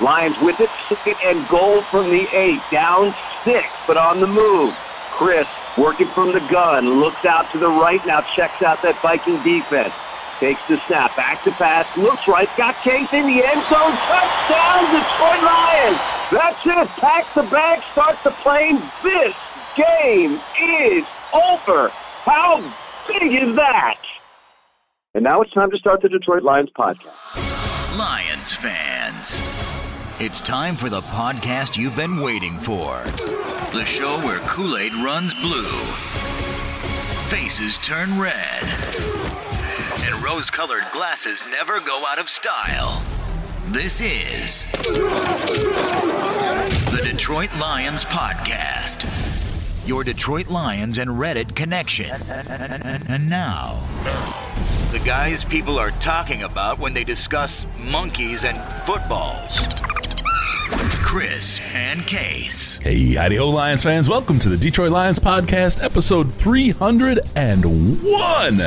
Lions 0.00 0.36
with 0.40 0.58
it, 0.60 0.70
second 0.88 1.16
and 1.24 1.46
goal 1.48 1.82
from 1.90 2.10
the 2.10 2.26
eight. 2.34 2.60
Down 2.72 3.14
six, 3.44 3.66
but 3.86 3.96
on 3.96 4.20
the 4.20 4.26
move. 4.26 4.74
Chris 5.12 5.46
working 5.76 6.08
from 6.14 6.32
the 6.32 6.40
gun, 6.50 7.00
looks 7.00 7.24
out 7.24 7.50
to 7.52 7.58
the 7.58 7.68
right, 7.68 8.04
now 8.06 8.22
checks 8.34 8.62
out 8.62 8.80
that 8.82 9.00
Viking 9.02 9.36
defense. 9.42 9.92
Takes 10.40 10.60
the 10.68 10.80
snap, 10.86 11.14
back 11.16 11.44
to 11.44 11.50
pass, 11.52 11.84
looks 11.98 12.26
right, 12.26 12.48
got 12.56 12.74
Case 12.82 13.12
in 13.12 13.28
the 13.28 13.44
end 13.44 13.62
zone, 13.68 13.92
touchdown, 14.08 14.88
Detroit 14.88 15.44
Lions! 15.44 16.00
That's 16.32 16.64
it, 16.64 16.88
pack 16.96 17.28
the 17.34 17.42
bag, 17.52 17.82
start 17.92 18.16
the 18.24 18.30
plane. 18.40 18.80
This 19.04 19.36
game 19.76 20.40
is 20.56 21.04
over. 21.34 21.90
How 22.24 22.60
big 23.06 23.34
is 23.34 23.54
that? 23.56 24.00
And 25.14 25.24
now 25.24 25.42
it's 25.42 25.52
time 25.52 25.70
to 25.72 25.78
start 25.78 26.00
the 26.00 26.08
Detroit 26.08 26.42
Lions 26.42 26.70
podcast. 26.74 27.98
Lions 27.98 28.54
fans, 28.54 29.40
it's 30.20 30.38
time 30.38 30.76
for 30.76 30.90
the 30.90 31.00
podcast 31.00 31.78
you've 31.78 31.96
been 31.96 32.20
waiting 32.20 32.58
for. 32.58 33.02
The 33.72 33.84
show 33.86 34.18
where 34.18 34.38
Kool 34.40 34.76
Aid 34.76 34.92
runs 34.92 35.32
blue, 35.32 35.70
faces 37.30 37.78
turn 37.78 38.18
red, 38.18 38.62
and 40.04 40.22
rose 40.22 40.50
colored 40.50 40.82
glasses 40.92 41.42
never 41.50 41.80
go 41.80 42.04
out 42.06 42.18
of 42.18 42.28
style. 42.28 43.02
This 43.68 44.02
is 44.02 44.70
the 46.90 47.00
Detroit 47.02 47.48
Lions 47.58 48.04
Podcast, 48.04 49.06
your 49.88 50.04
Detroit 50.04 50.48
Lions 50.48 50.98
and 50.98 51.12
Reddit 51.12 51.56
connection. 51.56 52.10
And 53.08 53.30
now, 53.30 53.82
the 54.92 54.98
guys 54.98 55.46
people 55.46 55.78
are 55.78 55.92
talking 55.92 56.42
about 56.42 56.78
when 56.78 56.92
they 56.92 57.04
discuss 57.04 57.64
monkeys 57.78 58.44
and 58.44 58.60
footballs. 58.82 59.60
Chris 60.70 61.58
and 61.74 62.06
Case. 62.06 62.76
Hey, 62.76 63.14
howdy 63.14 63.36
ho, 63.36 63.48
Lions 63.50 63.82
fans. 63.82 64.08
Welcome 64.08 64.38
to 64.40 64.48
the 64.48 64.56
Detroit 64.56 64.92
Lions 64.92 65.18
Podcast, 65.18 65.82
episode 65.82 66.32
301. 66.34 68.60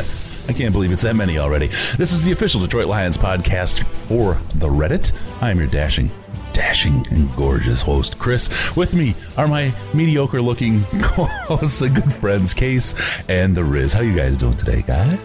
I 0.49 0.53
can't 0.53 0.73
believe 0.73 0.91
it's 0.91 1.03
that 1.03 1.15
many 1.15 1.37
already. 1.37 1.67
This 1.97 2.11
is 2.11 2.23
the 2.25 2.33
official 2.33 2.59
Detroit 2.59 2.87
Lions 2.87 3.17
podcast 3.17 3.83
for 3.83 4.33
the 4.55 4.67
Reddit. 4.67 5.13
I 5.41 5.49
am 5.51 5.57
your 5.59 5.67
dashing, 5.67 6.09
dashing, 6.51 7.07
and 7.09 7.33
gorgeous 7.37 7.81
host, 7.81 8.19
Chris. 8.19 8.75
With 8.75 8.93
me 8.93 9.15
are 9.37 9.47
my 9.47 9.73
mediocre 9.93 10.41
looking 10.41 10.83
co-hosts 11.01 11.81
and 11.81 11.95
good 11.95 12.13
friends, 12.15 12.53
Case 12.53 12.93
and 13.29 13.55
The 13.55 13.63
Riz. 13.63 13.93
How 13.93 14.01
you 14.01 14.13
guys 14.15 14.35
doing 14.37 14.57
today, 14.57 14.81
guys? 14.81 15.17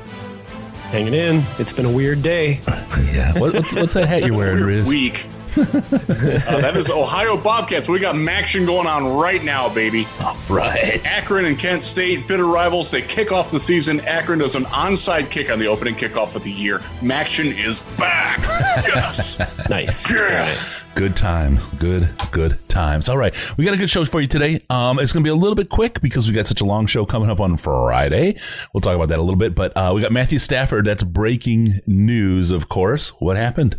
Hanging 0.93 1.15
in. 1.15 1.43
It's 1.59 1.73
been 1.73 1.87
a 1.87 1.93
weird 1.93 2.23
day. 2.23 2.61
Yeah. 3.13 3.33
What, 3.39 3.55
what's, 3.55 3.75
what's 3.75 3.95
that 3.95 4.09
hat 4.09 4.25
you're 4.25 4.37
wearing, 4.37 4.63
Riz? 4.65 4.87
week. 4.89 5.27
Uh, 5.57 6.61
that 6.61 6.77
is 6.77 6.91
Ohio 6.91 7.37
Bobcats. 7.37 7.89
We 7.89 7.99
got 7.99 8.17
action 8.29 8.67
going 8.67 8.87
on 8.87 9.17
right 9.17 9.43
now, 9.43 9.69
baby. 9.73 10.07
Right. 10.49 11.01
Akron 11.05 11.45
and 11.47 11.59
Kent 11.59 11.83
State, 11.83 12.27
bitter 12.29 12.47
rivals. 12.47 12.91
They 12.91 13.03
kick 13.03 13.33
off 13.33 13.51
the 13.51 13.61
season. 13.61 14.01
Akron 14.01 14.39
does 14.39 14.55
an 14.55 14.65
onside 14.67 15.31
kick 15.31 15.51
on 15.51 15.59
the 15.59 15.67
opening 15.67 15.95
kickoff 15.95 16.35
of 16.35 16.43
the 16.45 16.51
year. 16.53 16.79
MACtion 17.01 17.57
is 17.57 17.81
back. 17.99 18.39
yes. 18.87 19.39
Nice. 19.69 20.09
Nice. 20.11 20.83
Good 20.95 21.15
times. 21.15 21.65
Good, 21.79 22.09
good 22.31 22.59
times. 22.71 23.09
All 23.11 23.19
right. 23.19 23.35
We 23.59 23.67
got 23.67 23.75
a 23.75 23.77
good 23.77 23.91
show 23.91 24.05
for 24.07 24.21
you 24.21 24.27
today. 24.27 24.63
Um, 24.71 24.99
it's 24.99 25.13
going 25.13 25.23
to 25.23 25.27
be 25.27 25.31
a 25.31 25.35
little 25.35 25.55
bit 25.57 25.69
quick 25.69 26.01
because 26.01 26.27
we 26.27 26.33
got 26.33 26.47
such 26.47 26.63
a 26.63 26.65
long 26.65 26.87
show 26.87 27.05
coming 27.05 27.29
up 27.29 27.39
on 27.39 27.59
Friday. 27.59 28.39
We'll 28.73 28.81
talk 28.81 28.95
about 28.97 29.09
that 29.09 29.19
a 29.19 29.23
little 29.23 29.37
bit. 29.37 29.55
But 29.55 29.77
uh, 29.77 29.93
we 29.95 30.01
got 30.01 30.11
Matthew 30.11 30.39
Stafford. 30.39 30.87
That's 30.87 31.03
breaking 31.03 31.81
news, 31.87 32.51
of 32.51 32.69
course. 32.71 33.11
What 33.21 33.37
happened? 33.37 33.79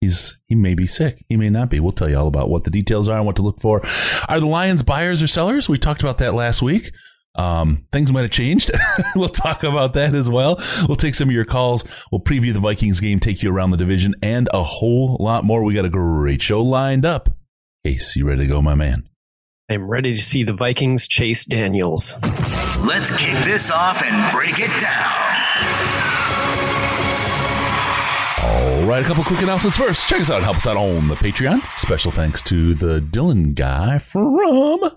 He's 0.00 0.40
he 0.46 0.54
may 0.54 0.74
be 0.74 0.86
sick. 0.86 1.24
He 1.28 1.36
may 1.36 1.50
not 1.50 1.68
be. 1.68 1.78
We'll 1.78 1.92
tell 1.92 2.08
you 2.08 2.18
all 2.18 2.28
about 2.28 2.48
what 2.48 2.64
the 2.64 2.70
details 2.70 3.08
are 3.08 3.18
and 3.18 3.26
what 3.26 3.36
to 3.36 3.42
look 3.42 3.60
for. 3.60 3.82
Are 4.28 4.40
the 4.40 4.46
Lions 4.46 4.82
buyers 4.82 5.22
or 5.22 5.26
sellers? 5.26 5.68
We 5.68 5.76
talked 5.78 6.00
about 6.00 6.18
that 6.18 6.34
last 6.34 6.62
week. 6.62 6.92
Um, 7.34 7.86
things 7.92 8.10
might 8.10 8.22
have 8.22 8.30
changed. 8.30 8.70
we'll 9.14 9.28
talk 9.28 9.62
about 9.62 9.94
that 9.94 10.14
as 10.14 10.28
well. 10.28 10.60
We'll 10.88 10.96
take 10.96 11.14
some 11.14 11.28
of 11.28 11.34
your 11.34 11.44
calls. 11.44 11.84
We'll 12.10 12.20
preview 12.20 12.52
the 12.52 12.60
Vikings 12.60 12.98
game, 12.98 13.20
take 13.20 13.42
you 13.42 13.52
around 13.52 13.70
the 13.70 13.76
division, 13.76 14.14
and 14.22 14.48
a 14.52 14.62
whole 14.62 15.16
lot 15.20 15.44
more. 15.44 15.62
We 15.62 15.74
got 15.74 15.84
a 15.84 15.90
great 15.90 16.42
show 16.42 16.62
lined 16.62 17.04
up. 17.04 17.28
Case, 17.84 18.16
you 18.16 18.26
ready 18.26 18.42
to 18.42 18.48
go, 18.48 18.60
my 18.60 18.74
man? 18.74 19.08
I'm 19.70 19.88
ready 19.88 20.12
to 20.12 20.20
see 20.20 20.42
the 20.42 20.52
Vikings 20.52 21.06
chase 21.06 21.44
Daniels. 21.44 22.16
Let's 22.82 23.16
kick 23.16 23.38
this 23.44 23.70
off 23.70 24.02
and 24.02 24.32
break 24.32 24.58
it 24.58 24.80
down. 24.80 25.29
Right, 28.86 29.04
a 29.04 29.06
couple 29.06 29.22
quick 29.24 29.42
announcements 29.42 29.76
first. 29.76 30.08
Check 30.08 30.20
us 30.20 30.30
out. 30.30 30.42
Help 30.42 30.56
us 30.56 30.66
out 30.66 30.76
on 30.76 31.06
the 31.06 31.14
Patreon. 31.14 31.62
Special 31.78 32.10
thanks 32.10 32.42
to 32.42 32.74
the 32.74 33.00
Dylan 33.00 33.54
guy 33.54 33.98
from 33.98 34.90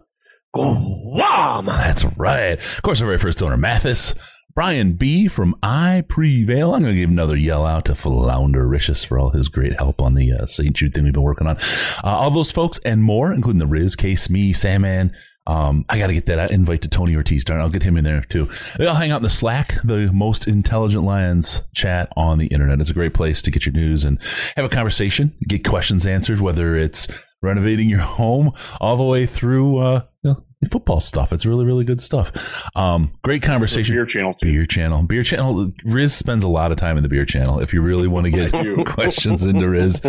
Guam. 0.53 1.66
That's 1.66 2.05
right. 2.17 2.57
Of 2.59 2.81
course, 2.81 3.01
our 3.01 3.07
very 3.07 3.17
first 3.19 3.39
donor, 3.39 3.57
Mathis. 3.57 4.16
Brian 4.55 4.94
B. 4.94 5.27
from 5.27 5.55
I 5.63 6.03
Prevail. 6.07 6.73
I'm 6.73 6.81
going 6.81 6.94
to 6.94 6.99
give 6.99 7.09
another 7.09 7.35
yell 7.35 7.66
out 7.66 7.85
to 7.85 7.95
Flounder 7.95 8.66
Floundericious 8.67 9.05
for 9.05 9.19
all 9.19 9.31
his 9.31 9.47
great 9.49 9.73
help 9.73 10.00
on 10.00 10.13
the 10.13 10.31
uh, 10.31 10.45
St. 10.45 10.73
Jude 10.75 10.94
thing 10.94 11.03
we've 11.03 11.13
been 11.13 11.23
working 11.23 11.47
on. 11.47 11.57
Uh, 11.57 11.61
all 12.03 12.31
those 12.31 12.51
folks 12.51 12.79
and 12.85 13.03
more, 13.03 13.33
including 13.33 13.59
the 13.59 13.67
Riz, 13.67 13.95
Case, 13.95 14.29
me, 14.29 14.53
Sandman. 14.53 15.13
Um, 15.46 15.86
I 15.90 15.98
got 15.98 16.08
to 16.08 16.14
get 16.14 16.26
that 16.28 16.52
invite 16.52 16.81
to 16.84 16.88
Tony 16.88 17.16
Ortiz. 17.16 17.44
Darn, 17.44 17.59
I'll 17.59 17.70
get 17.70 17.84
him 17.84 17.98
in 17.98 18.04
there 18.04 18.22
too. 18.22 18.50
They 18.78 18.88
all 18.88 18.96
hang 18.96 19.12
out 19.12 19.18
in 19.18 19.24
the 19.24 19.30
Slack, 19.30 19.76
the 19.84 20.12
most 20.14 20.48
intelligent 20.48 21.04
Lions 21.04 21.62
chat 21.76 22.09
on 22.16 22.38
the 22.38 22.48
internet. 22.48 22.80
It's 22.80 22.90
a 22.90 22.94
great 22.94 23.14
place 23.14 23.42
to 23.42 23.52
get 23.52 23.66
your 23.66 23.74
news 23.74 24.06
and 24.06 24.20
have 24.56 24.66
a 24.66 24.70
conversation, 24.70 25.36
get 25.48 25.66
questions 25.66 26.06
answered, 26.06 26.40
whether 26.40 26.76
it's 26.76 27.08
renovating 27.42 27.90
your 27.90 28.02
home 28.02 28.52
all 28.80 28.96
the 28.96 29.04
way 29.04 29.26
through, 29.26 29.78
uh, 29.80 30.02
you 30.24 30.31
know, 30.31 30.44
football 30.72 31.02
stuff. 31.02 31.34
It's 31.34 31.46
really, 31.46 31.66
really 31.66 31.84
good 31.84 32.00
stuff. 32.00 32.31
Um, 32.75 33.12
great 33.22 33.44
conversation. 33.44 33.96
Beer 33.96 34.06
channel 34.06 34.34
too. 34.34 34.46
Beer 34.46 34.66
channel. 34.66 35.04
Beer 35.04 35.24
channel. 35.24 35.70
Riz 35.84 36.14
spends 36.14 36.46
a 36.46 36.48
lot 36.48 36.72
of 36.72 36.78
time 36.78 36.96
in 36.96 37.04
the 37.04 37.10
beer 37.10 37.25
channel. 37.25 37.60
If 37.60 37.74
you 37.74 37.81
really 37.81 38.08
want 38.08 38.25
to 38.25 38.31
get 38.31 38.54
questions 38.86 39.44
into 39.44 39.70
Riz, 39.70 40.00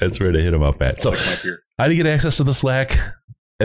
that's 0.00 0.20
where 0.20 0.30
to 0.30 0.40
hit 0.40 0.54
him 0.54 0.62
up 0.62 0.80
at. 0.82 1.02
So, 1.02 1.10
Like 1.10 1.44
how 1.78 1.88
do 1.88 1.94
you 1.94 2.02
get 2.02 2.12
access 2.12 2.36
to 2.36 2.44
the 2.44 2.54
Slack? 2.54 2.96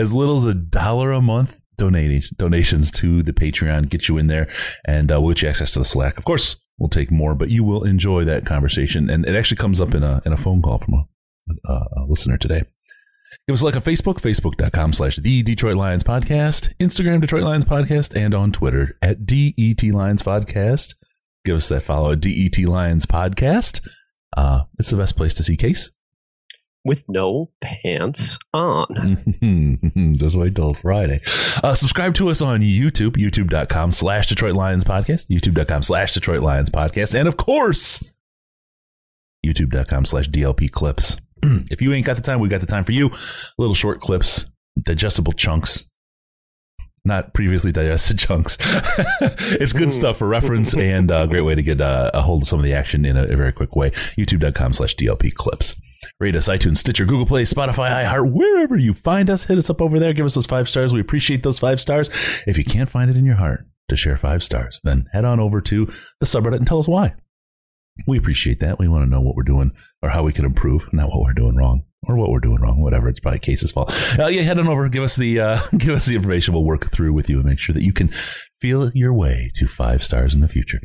As 0.00 0.14
little 0.14 0.38
as 0.38 0.46
a 0.46 0.54
dollar 0.54 1.12
a 1.12 1.20
month 1.20 1.60
donation 1.76 2.34
donations 2.38 2.90
to 2.90 3.22
the 3.22 3.34
Patreon 3.34 3.90
get 3.90 4.08
you 4.08 4.16
in 4.16 4.28
there, 4.28 4.48
and 4.86 5.12
uh, 5.12 5.20
we'll 5.20 5.34
get 5.34 5.42
you 5.42 5.48
access 5.50 5.72
to 5.72 5.78
the 5.80 5.84
Slack. 5.84 6.16
Of 6.16 6.24
course, 6.24 6.56
we'll 6.78 6.88
take 6.88 7.10
more, 7.10 7.34
but 7.34 7.50
you 7.50 7.62
will 7.62 7.84
enjoy 7.84 8.24
that 8.24 8.46
conversation, 8.46 9.10
and 9.10 9.26
it 9.26 9.36
actually 9.36 9.58
comes 9.58 9.78
up 9.78 9.94
in 9.94 10.02
a 10.02 10.22
in 10.24 10.32
a 10.32 10.38
phone 10.38 10.62
call 10.62 10.78
from 10.78 10.94
a, 10.94 11.04
a, 11.70 11.86
a 11.98 12.04
listener 12.08 12.38
today. 12.38 12.62
Give 13.46 13.52
us 13.52 13.60
a 13.60 13.66
like 13.66 13.76
on 13.76 13.82
Facebook, 13.82 14.20
facebook.com 14.20 14.94
slash 14.94 15.16
the 15.16 15.42
Detroit 15.42 15.76
Lions 15.76 16.02
Podcast, 16.02 16.74
Instagram, 16.78 17.20
Detroit 17.20 17.42
Lions 17.42 17.66
Podcast, 17.66 18.16
and 18.16 18.34
on 18.34 18.52
Twitter 18.52 18.96
at 19.02 19.26
DET 19.26 19.82
Lions 19.82 20.22
Podcast. 20.22 20.94
Give 21.44 21.56
us 21.56 21.68
that 21.68 21.82
follow 21.82 22.12
at 22.12 22.20
DET 22.20 22.58
Lions 22.58 23.04
Podcast. 23.04 23.86
Uh, 24.34 24.62
it's 24.78 24.88
the 24.88 24.96
best 24.96 25.16
place 25.16 25.34
to 25.34 25.42
see 25.42 25.58
Case. 25.58 25.90
With 26.84 27.06
no 27.08 27.50
pants 27.60 28.38
on. 28.54 29.18
Just 30.18 30.34
wait 30.34 30.54
till 30.54 30.72
Friday. 30.72 31.20
Uh, 31.62 31.74
subscribe 31.74 32.14
to 32.14 32.30
us 32.30 32.40
on 32.40 32.60
YouTube, 32.60 33.16
youtube.com 33.18 33.92
slash 33.92 34.28
Detroit 34.28 34.54
Lions 34.54 34.84
Podcast, 34.84 35.28
youtube.com 35.28 35.82
slash 35.82 36.14
Detroit 36.14 36.40
Lions 36.40 36.70
Podcast, 36.70 37.18
and 37.18 37.28
of 37.28 37.36
course, 37.36 38.02
youtube.com 39.44 40.06
slash 40.06 40.28
DLP 40.30 40.72
Clips. 40.72 41.18
if 41.42 41.82
you 41.82 41.92
ain't 41.92 42.06
got 42.06 42.16
the 42.16 42.22
time, 42.22 42.40
we 42.40 42.48
got 42.48 42.60
the 42.60 42.66
time 42.66 42.84
for 42.84 42.92
you. 42.92 43.10
Little 43.58 43.74
short 43.74 44.00
clips, 44.00 44.46
digestible 44.82 45.34
chunks. 45.34 45.89
Not 47.04 47.32
previously 47.32 47.72
digested 47.72 48.18
chunks. 48.20 48.56
it's 48.60 49.72
good 49.72 49.92
stuff 49.92 50.18
for 50.18 50.28
reference 50.28 50.74
and 50.78 51.10
a 51.10 51.26
great 51.26 51.42
way 51.42 51.54
to 51.54 51.62
get 51.62 51.80
uh, 51.80 52.10
a 52.12 52.22
hold 52.22 52.42
of 52.42 52.48
some 52.48 52.58
of 52.58 52.64
the 52.64 52.74
action 52.74 53.04
in 53.04 53.16
a, 53.16 53.24
a 53.24 53.36
very 53.36 53.52
quick 53.52 53.74
way. 53.74 53.90
YouTube.com 53.90 54.72
slash 54.72 54.96
DLP 54.96 55.34
clips. 55.34 55.80
Rate 56.18 56.36
us 56.36 56.48
iTunes, 56.48 56.78
Stitcher, 56.78 57.04
Google 57.04 57.26
Play, 57.26 57.44
Spotify, 57.44 58.04
iHeart, 58.04 58.32
wherever 58.32 58.76
you 58.76 58.94
find 58.94 59.28
us. 59.28 59.44
Hit 59.44 59.58
us 59.58 59.70
up 59.70 59.80
over 59.82 59.98
there. 59.98 60.12
Give 60.12 60.26
us 60.26 60.34
those 60.34 60.46
five 60.46 60.68
stars. 60.68 60.92
We 60.92 61.00
appreciate 61.00 61.42
those 61.42 61.58
five 61.58 61.80
stars. 61.80 62.08
If 62.46 62.56
you 62.56 62.64
can't 62.64 62.88
find 62.88 63.10
it 63.10 63.16
in 63.16 63.26
your 63.26 63.36
heart 63.36 63.66
to 63.88 63.96
share 63.96 64.16
five 64.16 64.42
stars, 64.42 64.80
then 64.82 65.08
head 65.12 65.24
on 65.24 65.40
over 65.40 65.60
to 65.62 65.86
the 66.20 66.26
subreddit 66.26 66.56
and 66.56 66.66
tell 66.66 66.78
us 66.78 66.88
why. 66.88 67.14
We 68.06 68.18
appreciate 68.18 68.60
that. 68.60 68.78
We 68.78 68.88
want 68.88 69.04
to 69.04 69.10
know 69.10 69.20
what 69.20 69.36
we're 69.36 69.42
doing 69.42 69.72
or 70.02 70.10
how 70.10 70.22
we 70.22 70.32
can 70.32 70.44
improve, 70.44 70.90
not 70.92 71.08
what 71.08 71.20
we're 71.20 71.34
doing 71.34 71.56
wrong 71.56 71.84
or 72.06 72.16
what 72.16 72.30
we're 72.30 72.40
doing 72.40 72.60
wrong. 72.60 72.80
Whatever. 72.80 73.08
It's 73.08 73.20
probably 73.20 73.40
Case's 73.40 73.72
fault. 73.72 73.92
Uh, 74.18 74.26
yeah, 74.26 74.42
head 74.42 74.58
on 74.58 74.68
over. 74.68 74.88
Give 74.88 75.02
us 75.02 75.16
the 75.16 75.40
uh, 75.40 75.60
give 75.76 75.94
us 75.94 76.06
the 76.06 76.16
information. 76.16 76.54
We'll 76.54 76.64
work 76.64 76.90
through 76.92 77.12
with 77.12 77.28
you 77.28 77.36
and 77.38 77.46
make 77.46 77.58
sure 77.58 77.74
that 77.74 77.82
you 77.84 77.92
can 77.92 78.08
feel 78.60 78.90
your 78.94 79.12
way 79.14 79.50
to 79.56 79.66
five 79.66 80.02
stars 80.02 80.34
in 80.34 80.40
the 80.40 80.48
future. 80.48 80.80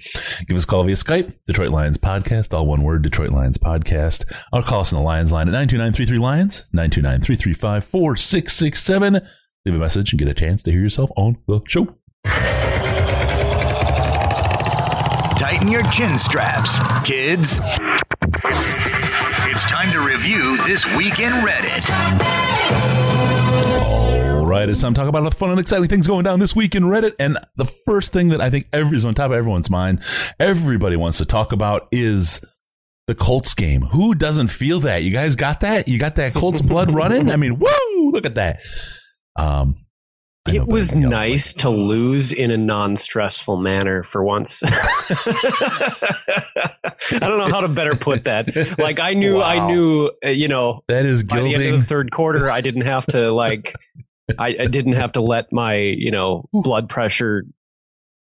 Give 0.48 0.56
us 0.58 0.64
a 0.64 0.68
call 0.68 0.84
via 0.84 0.96
Skype, 0.96 1.34
Detroit 1.46 1.72
Lions 1.72 1.98
Podcast, 1.98 2.54
all 2.54 2.66
one 2.66 2.84
word, 2.84 3.02
Detroit 3.02 3.32
Lions 3.32 3.58
Podcast. 3.58 4.24
Or 4.54 4.62
call 4.62 4.82
us 4.82 4.94
on 4.94 5.00
the 5.00 5.06
Lions 5.06 5.32
line 5.32 5.48
at 5.48 5.52
929 5.52 6.20
Lions, 6.22 6.66
929 6.74 7.22
335 7.22 7.84
4667. 7.86 9.14
Leave 9.66 9.76
a 9.76 9.80
message 9.80 10.12
and 10.14 10.20
get 10.20 10.28
a 10.28 10.34
chance 10.34 10.62
to 10.64 10.72
hear 10.72 10.82
yourself 10.82 11.10
on 11.18 11.38
the 11.48 11.60
show. 11.68 11.96
Tighten 15.38 15.70
your 15.70 15.84
chin 15.92 16.18
straps, 16.18 16.78
kids. 17.04 17.60
It's 19.56 19.64
time 19.64 19.90
to 19.92 20.02
review 20.02 20.58
this 20.66 20.86
week 20.98 21.22
in 21.22 21.32
Reddit. 21.32 21.90
All 24.30 24.46
right, 24.46 24.68
it's 24.68 24.82
time 24.82 24.94
to 24.94 25.00
talk 25.00 25.08
about 25.08 25.24
all 25.24 25.30
the 25.30 25.36
fun 25.38 25.50
and 25.50 25.62
exciting 25.62 25.88
things 25.88 26.08
going 26.08 26.26
down 26.26 26.42
this 26.42 26.54
week 26.54 26.76
in 26.76 26.84
Reddit. 26.84 27.14
And 27.20 27.38
the 27.56 27.64
first 27.64 28.12
thing 28.12 28.28
that 28.30 28.42
I 28.42 28.50
think 28.50 28.68
is 28.74 29.06
on 29.06 29.16
top 29.16 29.28
of 29.28 29.32
everyone's 29.32 29.70
mind, 29.70 30.04
everybody 30.42 30.98
wants 30.98 31.20
to 31.20 31.26
talk 31.26 31.54
about 31.54 31.88
is 31.94 32.42
the 33.08 33.16
Colts 33.16 33.54
game. 33.54 33.84
Who 33.84 34.14
doesn't 34.14 34.50
feel 34.50 34.82
that? 34.82 35.04
You 35.04 35.12
guys 35.12 35.38
got 35.38 35.62
that? 35.62 35.88
You 35.88 36.00
got 36.00 36.16
that 36.16 36.34
Colts 36.34 36.62
blood 36.62 36.94
running? 36.94 37.32
I 37.32 37.38
mean, 37.38 37.58
woo! 37.58 38.12
Look 38.12 38.26
at 38.26 38.36
that. 38.36 38.60
Um, 39.38 39.85
It 40.48 40.68
was 40.68 40.90
better 40.90 41.02
than 41.02 41.02
yell. 41.02 41.20
nice 41.20 41.54
to 41.56 41.70
lose 41.70 42.32
in 42.32 42.52
a 42.52 42.58
non-stressful 42.58 43.58
manner 43.58 44.04
for 44.04 44.24
once. 44.24 44.62
I 44.66 44.70
don't 47.20 47.38
know 47.40 47.48
how 47.50 47.62
to 47.62 47.68
better 47.68 47.96
put 47.96 48.26
that. 48.26 48.78
Like 48.78 49.00
I 49.00 49.14
knew, 49.14 49.42
I 49.42 49.66
knew, 49.68 50.12
uh, 50.24 50.30
you 50.30 50.48
know, 50.48 50.84
That 50.88 51.06
is 51.06 51.24
by 51.24 51.42
the 51.42 51.54
end 51.56 51.64
of 51.64 51.80
the 51.80 51.86
third 51.86 52.12
quarter, 52.12 52.50
I 52.52 52.62
didn't 52.62 52.82
have 52.84 53.06
to 53.08 53.32
like, 53.32 53.74
I, 54.38 54.56
I 54.60 54.66
didn't 54.68 54.94
have 54.94 55.14
to 55.14 55.22
let 55.22 55.52
my, 55.52 55.76
you 55.76 56.12
know, 56.12 56.48
blood 56.54 56.90
pressure 56.90 57.44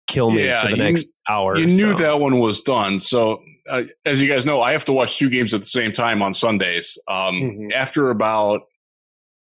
kill 0.08 0.30
me 0.30 0.44
Yeah, 0.44 0.62
for 0.62 0.70
the 0.70 0.76
you- 0.76 0.82
next 0.82 1.06
hour. 1.28 1.56
You 1.56 1.66
knew 1.66 1.92
so. 1.92 1.98
that 2.02 2.18
one 2.20 2.38
was 2.40 2.60
done. 2.60 2.98
So, 2.98 3.42
uh, 3.70 3.82
as 4.04 4.20
you 4.20 4.28
guys 4.28 4.44
know, 4.46 4.60
I 4.62 4.72
have 4.72 4.84
to 4.86 4.92
watch 4.92 5.18
two 5.18 5.28
games 5.30 5.52
at 5.54 5.60
the 5.60 5.66
same 5.66 5.92
time 5.92 6.22
on 6.22 6.32
Sundays. 6.34 6.98
Um, 7.06 7.34
Mhm. 7.34 7.72
After 7.74 8.10
about 8.10 8.62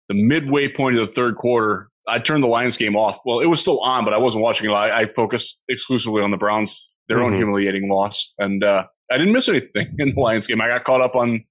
the 0.09 0.15
midway 0.15 0.68
point 0.68 0.97
of 0.97 1.07
the 1.07 1.13
third 1.13 1.35
quarter, 1.35 1.89
I 2.07 2.19
turned 2.19 2.44
the 2.44 2.48
Lions 2.48 2.77
game 2.77 2.95
off. 2.95 3.19
Well, 3.25 3.39
it 3.39 3.48
was 3.48 3.59
still 3.59 3.80
on, 3.81 4.06
but 4.06 4.13
I 4.13 4.18
wasn't 4.18 4.44
watching 4.44 4.69
it. 4.69 4.74
I, 4.74 5.01
I 5.01 5.06
focused 5.06 5.59
exclusively 5.68 6.21
on 6.21 6.31
the 6.31 6.38
Browns, 6.38 6.88
their 7.09 7.21
own 7.21 7.33
Mhm. 7.33 7.38
humiliating 7.38 7.89
loss, 7.89 8.33
and 8.39 8.63
uh, 8.63 8.86
I 9.12 9.18
didn't 9.18 9.33
miss 9.33 9.50
anything 9.50 9.95
in 10.00 10.13
the 10.15 10.19
Lions 10.21 10.48
game. 10.48 10.62
I 10.62 10.68
got 10.68 10.83
caught 10.83 11.01
up 11.01 11.15
on 11.15 11.44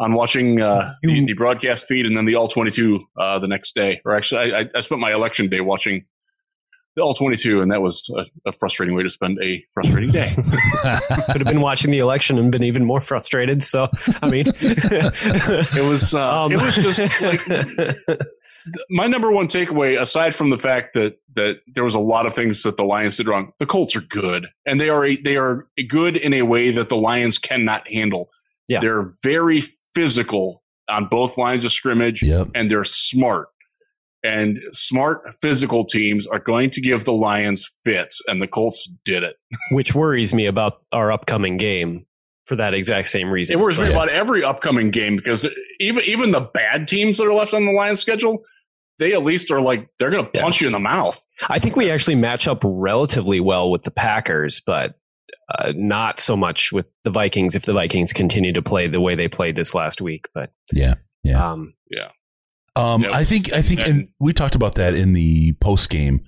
on 0.00 0.14
watching 0.14 0.60
uh, 0.60 0.94
the, 1.02 1.24
the 1.26 1.32
broadcast 1.34 1.84
feed 1.86 2.06
and 2.06 2.16
then 2.16 2.24
the 2.24 2.34
all 2.34 2.48
twenty 2.48 2.70
two 2.72 3.04
uh, 3.16 3.38
the 3.38 3.46
next 3.46 3.74
day. 3.74 4.00
Or 4.04 4.14
actually, 4.16 4.52
I, 4.52 4.64
I 4.74 4.80
spent 4.80 5.00
my 5.00 5.12
election 5.12 5.48
day 5.48 5.60
watching 5.60 6.06
all 7.00 7.14
twenty 7.14 7.36
two, 7.36 7.62
and 7.62 7.70
that 7.72 7.80
was 7.82 8.08
a, 8.16 8.24
a 8.48 8.52
frustrating 8.52 8.94
way 8.94 9.02
to 9.02 9.10
spend 9.10 9.38
a 9.42 9.64
frustrating 9.72 10.10
day. 10.10 10.34
could 11.26 11.40
have 11.40 11.44
been 11.44 11.60
watching 11.60 11.90
the 11.90 11.98
election 12.00 12.38
and 12.38 12.52
been 12.52 12.62
even 12.62 12.84
more 12.84 13.00
frustrated. 13.00 13.62
So, 13.62 13.88
I 14.20 14.28
mean, 14.28 14.44
It 14.56 15.88
was 15.88 16.12
uh, 16.14 16.44
um, 16.44 16.52
it 16.52 16.60
was 16.60 16.74
just 16.76 16.98
like 17.20 17.46
my 18.90 19.06
number 19.06 19.30
one 19.32 19.48
takeaway, 19.48 20.00
aside 20.00 20.34
from 20.34 20.50
the 20.50 20.58
fact 20.58 20.94
that 20.94 21.16
that 21.34 21.60
there 21.74 21.84
was 21.84 21.94
a 21.94 22.00
lot 22.00 22.26
of 22.26 22.34
things 22.34 22.62
that 22.62 22.76
the 22.76 22.84
Lions 22.84 23.16
did 23.16 23.26
wrong. 23.28 23.52
The 23.58 23.66
Colts 23.66 23.96
are 23.96 24.00
good, 24.02 24.48
and 24.66 24.80
they 24.80 24.88
are 24.90 25.04
a, 25.06 25.16
they 25.16 25.36
are 25.36 25.66
good 25.88 26.16
in 26.16 26.34
a 26.34 26.42
way 26.42 26.70
that 26.72 26.88
the 26.88 26.96
Lions 26.96 27.38
cannot 27.38 27.88
handle. 27.88 28.30
Yeah. 28.68 28.78
they're 28.80 29.10
very 29.22 29.60
physical 29.94 30.62
on 30.88 31.06
both 31.06 31.36
lines 31.36 31.64
of 31.64 31.72
scrimmage, 31.72 32.22
Yep. 32.22 32.48
and 32.54 32.70
they're 32.70 32.84
smart. 32.84 33.48
And 34.24 34.60
smart 34.72 35.22
physical 35.40 35.84
teams 35.84 36.26
are 36.28 36.38
going 36.38 36.70
to 36.70 36.80
give 36.80 37.04
the 37.04 37.12
Lions 37.12 37.68
fits, 37.84 38.20
and 38.28 38.40
the 38.40 38.46
Colts 38.46 38.88
did 39.04 39.22
it. 39.24 39.36
which 39.72 39.94
worries 39.94 40.32
me 40.32 40.46
about 40.46 40.82
our 40.92 41.10
upcoming 41.10 41.56
game 41.56 42.06
for 42.46 42.56
that 42.56 42.72
exact 42.74 43.08
same 43.08 43.30
reason. 43.30 43.54
It 43.54 43.60
worries 43.60 43.78
me 43.78 43.86
Yeah. 43.86 43.92
about 43.92 44.08
every 44.10 44.44
upcoming 44.44 44.90
game 44.90 45.16
because 45.16 45.46
even 45.80 46.04
even 46.04 46.30
the 46.30 46.40
bad 46.40 46.86
teams 46.88 47.18
that 47.18 47.24
are 47.26 47.32
left 47.34 47.52
on 47.54 47.64
the 47.66 47.72
Lions 47.72 48.00
schedule, 48.00 48.42
they 48.98 49.12
at 49.12 49.24
least 49.24 49.50
are 49.50 49.60
like 49.60 49.88
they're 49.98 50.10
going 50.10 50.24
to 50.24 50.40
punch 50.40 50.60
you 50.60 50.66
in 50.68 50.72
the 50.72 50.78
mouth. 50.78 51.24
I 51.48 51.58
think 51.58 51.74
we 51.76 51.90
actually 51.90 52.16
match 52.16 52.46
up 52.46 52.60
relatively 52.64 53.40
well 53.40 53.70
with 53.70 53.82
the 53.82 53.90
Packers, 53.90 54.60
but 54.64 54.94
uh, 55.58 55.72
not 55.76 56.20
so 56.20 56.36
much 56.36 56.70
with 56.72 56.86
the 57.04 57.10
Vikings 57.10 57.54
if 57.56 57.64
the 57.64 57.72
Vikings 57.72 58.12
continue 58.12 58.52
to 58.52 58.62
play 58.62 58.86
the 58.86 59.00
way 59.00 59.14
they 59.16 59.28
played 59.28 59.56
this 59.56 59.74
last 59.74 60.00
week. 60.00 60.26
But 60.34 60.50
Yeah. 60.72 60.94
Yeah. 61.24 61.52
um, 61.52 61.74
Um, 62.74 63.04
I 63.12 63.24
think 63.24 63.52
I 63.52 63.62
think, 63.62 63.80
and 63.80 63.88
and- 63.88 64.08
we 64.18 64.32
talked 64.32 64.54
about 64.54 64.76
that 64.76 64.94
in 64.94 65.12
the 65.12 65.52
post 65.54 65.90
game. 65.90 66.24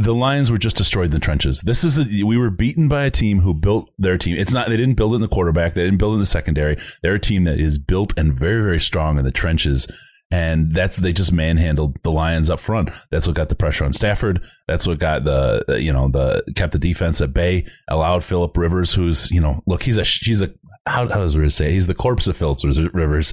The 0.00 0.14
Lions 0.14 0.48
were 0.48 0.58
just 0.58 0.76
destroyed 0.76 1.06
in 1.06 1.10
the 1.10 1.18
trenches. 1.18 1.60
This 1.62 1.82
is 1.82 1.98
a, 1.98 2.24
we 2.24 2.36
were 2.36 2.50
beaten 2.50 2.86
by 2.86 3.04
a 3.04 3.10
team 3.10 3.40
who 3.40 3.52
built 3.52 3.90
their 3.98 4.16
team. 4.16 4.36
It's 4.36 4.52
not 4.52 4.68
they 4.68 4.76
didn't 4.76 4.94
build 4.94 5.12
it 5.12 5.16
in 5.16 5.22
the 5.22 5.28
quarterback. 5.28 5.74
They 5.74 5.82
didn't 5.82 5.98
build 5.98 6.12
it 6.12 6.14
in 6.14 6.20
the 6.20 6.26
secondary. 6.26 6.76
They're 7.02 7.14
a 7.14 7.20
team 7.20 7.44
that 7.44 7.58
is 7.58 7.78
built 7.78 8.16
and 8.16 8.32
very 8.32 8.62
very 8.62 8.78
strong 8.80 9.18
in 9.18 9.24
the 9.24 9.32
trenches. 9.32 9.88
And 10.30 10.72
that's 10.74 10.98
they 10.98 11.12
just 11.12 11.32
manhandled 11.32 11.96
the 12.04 12.12
Lions 12.12 12.48
up 12.50 12.60
front. 12.60 12.90
That's 13.10 13.26
what 13.26 13.34
got 13.34 13.48
the 13.48 13.54
pressure 13.56 13.84
on 13.84 13.92
Stafford. 13.92 14.40
That's 14.68 14.86
what 14.86 14.98
got 15.00 15.24
the 15.24 15.64
you 15.80 15.92
know 15.92 16.08
the 16.10 16.44
kept 16.54 16.74
the 16.74 16.78
defense 16.78 17.20
at 17.20 17.32
bay. 17.32 17.66
Allowed 17.88 18.22
Philip 18.22 18.56
Rivers, 18.56 18.92
who's 18.92 19.30
you 19.32 19.40
know 19.40 19.62
look 19.66 19.82
he's 19.82 19.96
a 19.96 20.04
he's 20.04 20.42
a 20.42 20.52
how, 20.86 21.08
how 21.08 21.18
does 21.20 21.36
Rivers 21.36 21.56
say 21.56 21.72
he's 21.72 21.86
the 21.88 21.94
corpse 21.94 22.28
of 22.28 22.36
Philip 22.36 22.60
Rivers. 22.94 23.32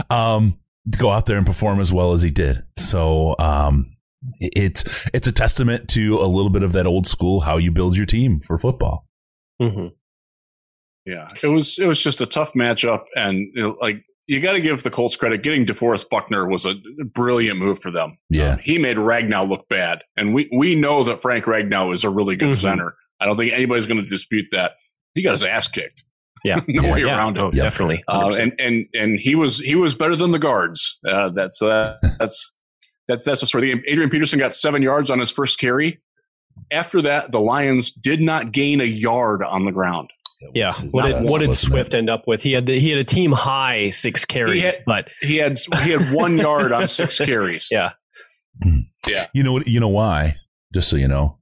um, 0.10 0.58
to 0.92 0.98
go 0.98 1.10
out 1.10 1.26
there 1.26 1.36
and 1.36 1.46
perform 1.46 1.80
as 1.80 1.92
well 1.92 2.12
as 2.12 2.22
he 2.22 2.30
did. 2.30 2.62
So 2.76 3.36
um, 3.38 3.92
it's 4.40 4.84
it's 5.14 5.26
a 5.28 5.32
testament 5.32 5.88
to 5.90 6.18
a 6.18 6.26
little 6.26 6.50
bit 6.50 6.62
of 6.62 6.72
that 6.72 6.86
old 6.86 7.06
school 7.06 7.40
how 7.40 7.56
you 7.56 7.70
build 7.70 7.96
your 7.96 8.06
team 8.06 8.40
for 8.40 8.58
football. 8.58 9.06
mhm. 9.60 9.92
Yeah, 11.06 11.28
it 11.42 11.46
was 11.48 11.78
it 11.78 11.86
was 11.86 12.02
just 12.02 12.20
a 12.20 12.26
tough 12.26 12.52
matchup, 12.52 13.04
and 13.16 13.38
you 13.54 13.62
know, 13.62 13.76
like 13.80 14.04
you 14.26 14.38
got 14.40 14.52
to 14.52 14.60
give 14.60 14.82
the 14.82 14.90
Colts 14.90 15.16
credit. 15.16 15.42
Getting 15.42 15.64
DeForest 15.66 16.08
Buckner 16.10 16.46
was 16.46 16.66
a 16.66 16.74
brilliant 17.14 17.58
move 17.58 17.80
for 17.80 17.90
them. 17.90 18.18
Yeah. 18.28 18.52
Um, 18.52 18.58
he 18.58 18.78
made 18.78 18.96
Ragnow 18.98 19.48
look 19.48 19.66
bad, 19.68 20.02
and 20.16 20.34
we 20.34 20.48
we 20.56 20.74
know 20.74 21.02
that 21.04 21.22
Frank 21.22 21.46
Ragnow 21.46 21.92
is 21.94 22.04
a 22.04 22.10
really 22.10 22.36
good 22.36 22.50
Mhm. 22.54 22.60
center. 22.60 22.96
I 23.18 23.24
don't 23.24 23.36
think 23.36 23.52
anybody's 23.52 23.86
going 23.86 24.00
to 24.02 24.08
dispute 24.08 24.46
that. 24.52 24.72
He 25.14 25.22
got 25.22 25.32
his 25.32 25.42
ass 25.42 25.68
kicked. 25.68 26.04
Yeah, 26.44 26.60
No 26.68 26.82
yeah, 26.82 26.92
way 26.92 27.00
yeah. 27.04 27.16
around 27.16 27.36
it. 27.36 27.40
Oh, 27.40 27.50
Yeah. 27.52 27.62
definitely. 27.64 28.02
Uh, 28.08 28.34
and 28.40 28.52
and 28.58 28.86
and 28.94 29.18
he 29.20 29.34
was 29.34 29.58
he 29.58 29.74
was 29.74 29.94
better 29.94 30.16
than 30.16 30.32
the 30.32 30.38
guards. 30.38 30.98
Uh, 31.08 31.28
that's 31.30 31.60
uh, 31.62 31.96
that's 32.18 32.54
that's 33.08 33.24
that's 33.24 33.40
the 33.40 33.46
story. 33.46 33.72
Adrian 33.88 34.10
Peterson 34.10 34.38
got 34.38 34.54
seven 34.54 34.82
yards 34.82 35.10
on 35.10 35.18
his 35.18 35.30
first 35.30 35.58
carry. 35.58 36.00
After 36.70 37.00
that, 37.02 37.32
the 37.32 37.40
Lions 37.40 37.90
did 37.90 38.20
not 38.20 38.52
gain 38.52 38.80
a 38.80 38.84
yard 38.84 39.42
on 39.42 39.64
the 39.64 39.72
ground. 39.72 40.10
yeah, 40.54 40.72
what 40.90 41.06
did 41.06 41.22
what 41.28 41.38
did 41.40 41.54
Swift 41.54 41.94
end 41.94 42.08
up 42.10 42.24
with? 42.26 42.42
He 42.42 42.52
had 42.52 42.66
the, 42.66 42.78
he 42.78 42.90
had 42.90 42.98
a 42.98 43.04
team 43.04 43.32
high 43.32 43.90
six 43.90 44.24
carries, 44.24 44.62
had- 44.62 44.82
but 44.86 45.08
He 45.20 45.36
had 45.36 45.58
he 45.82 45.90
had 45.90 46.12
one 46.12 46.38
yard 46.38 46.72
on 46.72 46.86
six 46.88 47.18
carries. 47.24 47.68
yeah, 47.70 47.90
You 49.32 49.42
know 49.42 49.52
what? 49.52 49.66
You 49.66 49.80
know 49.80 49.88
why? 49.88 50.36
Just 50.74 50.88
so 50.88 50.96
you 50.96 51.08
know, 51.08 51.38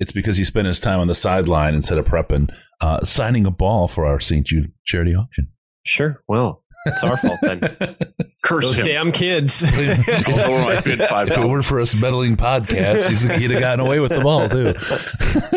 it's 0.00 0.10
because 0.12 0.36
he 0.36 0.44
spent 0.44 0.66
his 0.66 0.80
time 0.80 0.98
on 0.98 1.06
the 1.06 1.14
sideline 1.14 1.74
instead 1.74 1.98
of 1.98 2.06
prepping, 2.06 2.52
uh, 2.80 3.04
signing 3.04 3.46
a 3.46 3.50
ball 3.52 3.86
for 3.86 4.04
our 4.06 4.18
St. 4.18 4.44
Jude 4.46 4.72
charity 4.84 5.14
auction. 5.14 5.48
sure. 5.86 6.22
Well, 6.26 6.64
it's 6.86 7.04
our 7.04 7.16
fault 7.18 7.38
then. 7.42 7.60
Curse 8.42 8.64
Those 8.64 8.78
him. 8.78 8.84
damn 8.86 9.12
kids. 9.12 9.62
I'll 9.62 10.36
lower 10.36 10.62
my 10.62 10.80
bid 10.80 11.00
five 11.06 11.28
If 11.28 11.36
it 11.36 11.46
weren't 11.46 11.66
for 11.66 11.78
us 11.78 11.94
meddling 11.94 12.36
podcast, 12.36 13.38
he'd 13.38 13.50
have 13.50 13.60
gotten 13.60 13.80
away 13.86 14.00
with 14.00 14.10
the 14.10 14.20
ball 14.20 14.48
too. 14.48 14.74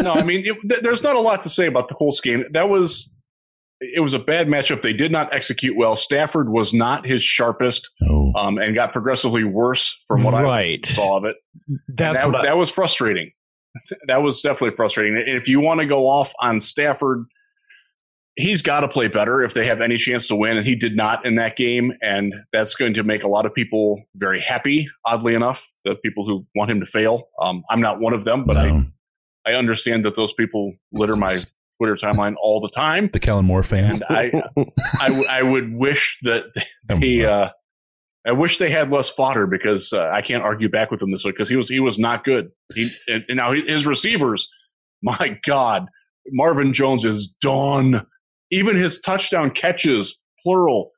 no, 0.02 0.14
I 0.14 0.22
mean, 0.24 0.46
it, 0.46 0.58
th- 0.68 0.82
there's 0.82 1.02
not 1.02 1.16
a 1.16 1.22
lot 1.22 1.44
to 1.44 1.50
say 1.50 1.66
about 1.68 1.88
the 1.88 1.94
Colts 1.96 2.20
game. 2.20 2.44
That 2.52 2.68
was, 2.68 3.10
it 3.80 4.02
was 4.02 4.12
a 4.12 4.20
bad 4.20 4.48
matchup. 4.48 4.82
They 4.82 4.92
did 4.92 5.14
not 5.14 5.34
execute 5.34 5.78
well. 5.78 5.96
Stafford 5.96 6.50
was 6.50 6.74
not 6.74 7.06
his 7.06 7.24
sharpest, 7.24 7.90
Oh, 8.10 8.34
um, 8.36 8.58
and 8.58 8.76
got 8.76 8.92
progressively 8.92 9.46
worse 9.46 9.98
from 10.08 10.24
what 10.24 10.34
I 10.34 10.80
saw 10.84 11.16
of 11.18 11.24
it. 11.26 11.38
That's 11.88 12.20
that, 12.20 12.26
what 12.28 12.36
I, 12.36 12.44
that 12.48 12.58
was 12.58 12.70
frustrating. 12.70 13.32
that 14.08 14.22
was 14.22 14.42
definitely 14.42 14.76
frustrating. 14.76 15.16
And 15.16 15.38
if 15.38 15.48
you 15.48 15.60
want 15.60 15.80
to 15.80 15.86
go 15.86 16.08
off 16.08 16.34
on 16.40 16.60
Stafford, 16.60 17.26
he's 18.36 18.62
got 18.62 18.82
to 18.82 18.88
play 18.88 19.08
better 19.08 19.44
if 19.44 19.54
they 19.54 19.66
have 19.66 19.82
any 19.82 19.98
chance 19.98 20.28
to 20.28 20.36
win, 20.36 20.58
and 20.58 20.66
he 20.66 20.76
did 20.76 20.96
not 20.96 21.26
in 21.26 21.36
that 21.36 21.56
game. 21.56 21.94
And 22.02 22.34
that's 22.52 22.76
going 22.76 22.94
to 22.96 23.04
make 23.04 23.24
a 23.24 23.28
lot 23.28 23.46
of 23.46 23.54
people 23.54 24.02
very 24.16 24.40
happy. 24.40 24.88
Oddly 25.06 25.36
enough, 25.36 25.72
the 25.86 25.96
people 25.96 26.26
who 26.26 26.46
want 26.56 26.72
him 26.72 26.80
to 26.80 26.86
fail. 26.86 27.30
Um, 27.42 27.64
I'm 27.70 27.82
not 27.82 28.00
one 28.00 28.14
of 28.14 28.26
them, 28.26 28.46
but 28.46 28.54
no. 28.54 28.86
I 29.46 29.52
I 29.52 29.56
understand 29.56 30.06
that 30.06 30.16
those 30.16 30.34
people 30.34 30.74
litter 30.92 31.16
my 31.16 31.38
Twitter 31.78 31.96
timeline 31.96 32.36
all 32.42 32.62
the 32.62 32.70
time, 32.70 33.10
the 33.12 33.20
Kellen 33.20 33.46
Moore 33.46 33.64
fans. 33.64 34.02
and 34.02 34.18
I 34.18 34.32
I, 35.02 35.10
w- 35.10 35.28
I 35.30 35.44
would 35.44 35.74
wish 35.74 36.20
that 36.24 36.46
he. 37.00 37.26
Uh, 37.26 37.50
I 38.26 38.32
wish 38.32 38.58
they 38.58 38.70
had 38.70 38.90
less 38.90 39.10
fodder 39.10 39.48
because 39.48 39.92
uh, 39.92 40.10
I 40.14 40.22
can't 40.22 40.44
argue 40.44 40.70
back 40.70 40.92
with 40.92 41.02
him 41.02 41.12
this 41.12 41.26
week 41.26 41.36
because 41.36 41.50
he 41.50 41.56
was 41.56 41.68
he 41.70 41.80
was 41.80 42.00
not 42.00 42.24
good. 42.24 42.50
He 42.74 42.90
and, 43.08 43.26
and 43.28 43.38
now 43.38 43.52
his 43.54 43.86
receivers, 43.86 44.50
my 45.02 45.40
God, 45.46 45.88
Marvin 46.32 46.74
Jones 46.74 47.04
is 47.06 47.34
done. 47.42 48.06
Even 48.52 48.76
his 48.76 49.02
touchdown 49.02 49.50
catches, 49.52 50.20
plural, 50.44 50.92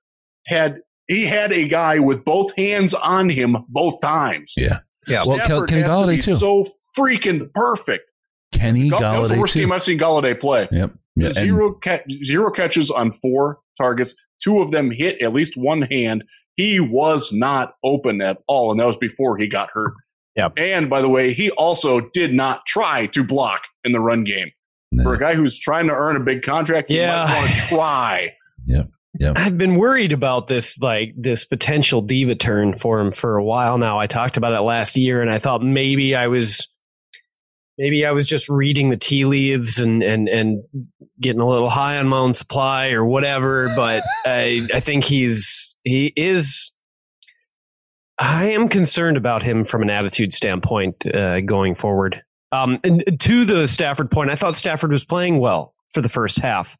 had 0.46 0.80
he 1.08 1.26
had 1.26 1.52
a 1.52 1.68
guy 1.68 2.00
with 2.00 2.24
both 2.26 2.56
hands 2.56 2.94
on 2.94 3.30
him 3.30 3.58
both 3.70 4.00
times. 4.02 4.54
yeah. 4.58 4.80
yeah. 5.08 5.24
Well, 5.26 5.38
Stafford 5.38 5.70
Kenny 5.70 5.82
has 5.84 6.26
to 6.26 6.32
too. 6.32 6.36
So 6.38 6.66
freaking 6.98 7.52
perfect. 7.54 8.04
Kenny 8.52 8.90
That 8.90 9.20
was 9.20 9.30
the 9.30 9.36
Golladay 9.36 9.40
worst 9.40 9.54
too. 9.54 9.60
game 9.62 9.72
I've 9.72 9.84
seen 9.84 10.00
Golladay 10.00 10.40
play. 10.40 10.68
Yep. 10.72 10.92
Yeah, 11.16 11.28
and- 11.28 11.36
zero 11.36 11.74
ca- 11.74 12.04
zero 12.24 12.52
catches 12.52 12.92
on 12.92 13.12
four 13.12 13.60
targets. 13.78 14.16
Two 14.42 14.62
of 14.62 14.72
them 14.72 14.92
hit 14.92 15.22
at 15.22 15.34
least 15.34 15.56
one 15.58 15.84
hand. 15.84 16.24
He 16.56 16.80
was 16.80 17.32
not 17.34 17.76
open 17.84 18.22
at 18.22 18.38
all, 18.48 18.72
and 18.72 18.80
that 18.80 18.88
was 18.88 18.98
before 18.98 19.38
he 19.38 19.48
got 19.48 19.70
hurt. 19.74 19.94
Yep. 20.36 20.54
And 20.58 20.90
by 20.90 21.02
the 21.02 21.10
way, 21.10 21.34
he 21.34 21.50
also 21.52 22.02
did 22.14 22.34
not 22.34 22.66
try 22.66 23.08
to 23.08 23.24
block 23.24 23.64
in 23.84 23.92
the 23.94 24.00
run 24.00 24.24
game. 24.24 24.52
no. 24.92 25.04
For 25.04 25.14
a 25.14 25.20
guy 25.20 25.36
who's 25.36 25.58
trying 25.60 25.88
to 25.88 25.94
earn 25.94 26.16
a 26.16 26.20
big 26.22 26.42
contract, 26.42 26.90
you 26.90 27.00
Yeah. 27.00 27.26
might 27.26 27.36
want 27.38 27.52
to 27.52 27.62
try. 27.68 28.32
Yeah. 28.66 28.84
I've 29.36 29.58
been 29.58 29.76
worried 29.78 30.12
about 30.12 30.48
this, 30.48 30.78
like 30.82 31.14
this 31.18 31.46
potential 31.46 32.02
diva 32.02 32.36
turn 32.36 32.76
for 32.76 33.00
him 33.00 33.14
for 33.14 33.38
a 33.38 33.44
while 33.44 33.78
now. 33.78 33.98
I 33.98 34.08
talked 34.08 34.36
about 34.36 34.52
it 34.54 34.60
last 34.60 34.98
year, 34.98 35.22
and 35.22 35.32
I 35.32 35.40
thought 35.40 35.62
maybe 35.64 36.16
I 36.16 36.28
was, 36.28 36.68
maybe 37.78 38.06
I 38.06 38.12
was 38.12 38.28
just 38.28 38.50
reading 38.50 38.90
the 38.90 38.98
tea 38.98 39.24
leaves 39.24 39.80
and 39.80 40.04
and 40.04 40.28
and 40.28 40.64
getting 41.22 41.40
a 41.40 41.48
little 41.48 41.70
high 41.70 41.98
on 41.98 42.08
my 42.10 42.18
own 42.18 42.34
supply 42.34 42.90
or 42.90 43.06
whatever. 43.06 43.72
But 43.78 44.04
I 44.26 44.68
I 44.74 44.80
think 44.82 45.06
he's 45.06 45.75
he 45.86 46.12
is. 46.16 46.72
I 48.18 48.50
am 48.52 48.70
concerned 48.70 49.18
about 49.18 49.44
him 49.44 49.64
from 49.66 49.82
an 49.82 49.90
attitude 49.90 50.34
standpoint 50.34 51.06
uh, 51.06 51.42
going 51.42 51.76
forward. 51.76 52.22
Um, 52.52 52.80
and 52.84 53.20
to 53.22 53.46
the 53.46 53.68
Stafford 53.68 54.10
point, 54.10 54.32
I 54.32 54.36
thought 54.36 54.56
Stafford 54.56 54.92
was 54.92 55.04
playing 55.04 55.40
well 55.40 55.74
for 55.94 56.02
the 56.02 56.10
first 56.10 56.40
half 56.40 56.78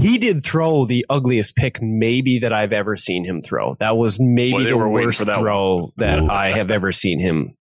he 0.00 0.18
did 0.18 0.44
throw 0.44 0.86
the 0.86 1.06
ugliest 1.08 1.56
pick 1.56 1.80
maybe 1.80 2.38
that 2.40 2.52
I've 2.52 2.72
ever 2.72 2.96
seen 2.96 3.24
him 3.24 3.40
throw. 3.40 3.76
That 3.78 3.96
was 3.96 4.18
maybe 4.18 4.52
Boy, 4.52 4.64
the 4.64 4.76
worst 4.76 5.24
that 5.24 5.38
throw 5.38 5.92
that 5.98 6.20
Ooh. 6.20 6.28
I 6.28 6.50
have 6.50 6.70
ever 6.70 6.90
seen 6.90 7.20
him 7.20 7.56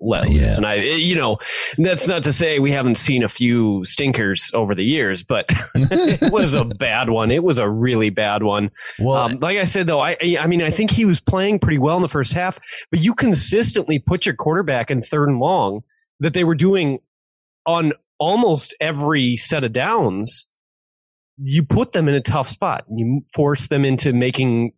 let 0.00 0.30
Yeah. 0.30 0.54
And 0.56 0.66
I, 0.66 0.74
you 0.74 1.14
know, 1.14 1.38
that's 1.78 2.06
not 2.06 2.22
to 2.24 2.32
say 2.32 2.58
we 2.58 2.72
haven't 2.72 2.96
seen 2.96 3.22
a 3.22 3.28
few 3.28 3.84
stinkers 3.84 4.50
over 4.52 4.74
the 4.74 4.84
years, 4.84 5.22
but 5.22 5.46
it 5.74 6.32
was 6.32 6.54
a 6.54 6.64
bad 6.78 7.10
one. 7.10 7.30
It 7.30 7.42
was 7.42 7.58
a 7.58 7.68
really 7.68 8.10
bad 8.10 8.42
one. 8.42 8.70
Well, 8.98 9.16
Um, 9.16 9.32
like 9.40 9.58
I 9.58 9.64
said, 9.64 9.86
though, 9.86 10.00
I, 10.00 10.16
I 10.38 10.46
mean, 10.46 10.62
I 10.62 10.70
think 10.70 10.90
he 10.90 11.04
was 11.04 11.20
playing 11.20 11.60
pretty 11.60 11.78
well 11.78 11.96
in 11.96 12.02
the 12.02 12.08
first 12.08 12.32
half, 12.32 12.58
but 12.90 13.00
you 13.00 13.14
consistently 13.14 13.98
put 13.98 14.26
your 14.26 14.34
quarterback 14.34 14.90
in 14.90 15.02
third 15.02 15.28
and 15.28 15.38
long 15.38 15.82
that 16.20 16.34
they 16.34 16.44
were 16.44 16.54
doing 16.54 16.98
on 17.64 17.92
almost 18.18 18.74
every 18.80 19.36
set 19.36 19.64
of 19.64 19.72
downs. 19.72 20.46
You 21.38 21.62
put 21.64 21.92
them 21.92 22.08
in 22.08 22.14
a 22.14 22.20
tough 22.20 22.48
spot. 22.48 22.84
You 22.94 23.22
force 23.32 23.66
them 23.68 23.84
into 23.84 24.12
making 24.12 24.72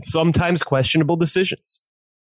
sometimes 0.00 0.62
questionable 0.62 1.16
decisions. 1.16 1.80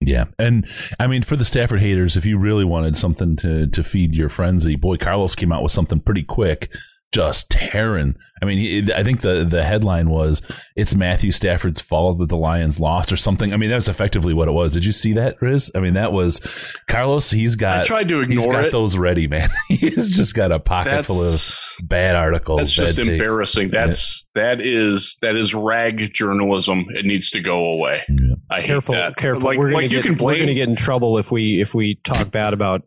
Yeah, 0.03 0.25
and 0.39 0.67
I 0.99 1.05
mean, 1.05 1.21
for 1.21 1.35
the 1.35 1.45
Stafford 1.45 1.79
haters, 1.79 2.17
if 2.17 2.25
you 2.25 2.39
really 2.39 2.65
wanted 2.65 2.97
something 2.97 3.35
to 3.37 3.67
to 3.67 3.83
feed 3.83 4.15
your 4.15 4.29
frenzy, 4.29 4.75
boy, 4.75 4.97
Carlos 4.97 5.35
came 5.35 5.51
out 5.51 5.61
with 5.61 5.71
something 5.71 5.99
pretty 5.99 6.23
quick, 6.23 6.75
just 7.11 7.49
tearing. 7.49 8.15
I 8.41 8.45
mean, 8.45 8.57
he, 8.57 8.93
I 8.93 9.03
think 9.03 9.21
the 9.21 9.43
the 9.43 9.63
headline 9.63 10.09
was 10.09 10.41
"It's 10.75 10.95
Matthew 10.95 11.31
Stafford's 11.31 11.79
fault 11.81 12.17
that 12.19 12.29
the 12.29 12.37
Lions 12.37 12.79
lost" 12.79 13.11
or 13.11 13.17
something. 13.17 13.53
I 13.53 13.57
mean, 13.57 13.69
that's 13.69 13.87
effectively 13.87 14.33
what 14.33 14.47
it 14.47 14.51
was. 14.51 14.73
Did 14.73 14.85
you 14.85 14.91
see 14.91 15.13
that, 15.13 15.39
Riz? 15.41 15.69
I 15.75 15.79
mean, 15.79 15.93
that 15.95 16.11
was 16.13 16.41
Carlos. 16.87 17.29
He's 17.31 17.55
got 17.55 17.81
I 17.81 17.83
tried 17.83 18.07
to 18.09 18.21
he's 18.21 18.29
ignore 18.39 18.53
got 18.53 18.65
it. 18.65 18.71
those 18.71 18.97
ready, 18.97 19.27
man. 19.27 19.49
he's 19.67 20.15
just 20.15 20.33
got 20.35 20.51
a 20.51 20.59
pocket 20.59 20.89
That's 20.91 21.07
full 21.07 21.21
of 21.21 21.87
bad 21.87 22.15
articles. 22.15 22.59
that's 22.59 22.71
just 22.71 22.97
bad 22.97 23.03
takes. 23.05 23.13
embarrassing. 23.21 23.69
That's 23.69 24.25
that 24.35 24.61
is 24.61 25.17
that 25.21 25.35
is 25.35 25.53
rag 25.53 26.13
journalism. 26.13 26.85
It 26.89 27.05
needs 27.05 27.29
to 27.31 27.41
go 27.41 27.65
away. 27.65 28.03
Yeah. 28.09 28.35
I 28.49 28.61
hate 28.61 28.67
Careful, 28.67 28.95
that. 28.95 29.15
careful. 29.17 29.43
Like, 29.43 29.57
we're 29.57 29.65
gonna 29.65 29.75
like 29.75 29.83
you 29.91 29.97
get, 29.97 30.03
can 30.03 30.13
we're 30.13 30.17
blame 30.17 30.39
gonna 30.39 30.53
get 30.53 30.69
in 30.69 30.75
trouble 30.75 31.17
if 31.17 31.29
we 31.31 31.61
if 31.61 31.73
we 31.73 31.95
talk 32.03 32.31
bad 32.31 32.53
about 32.53 32.81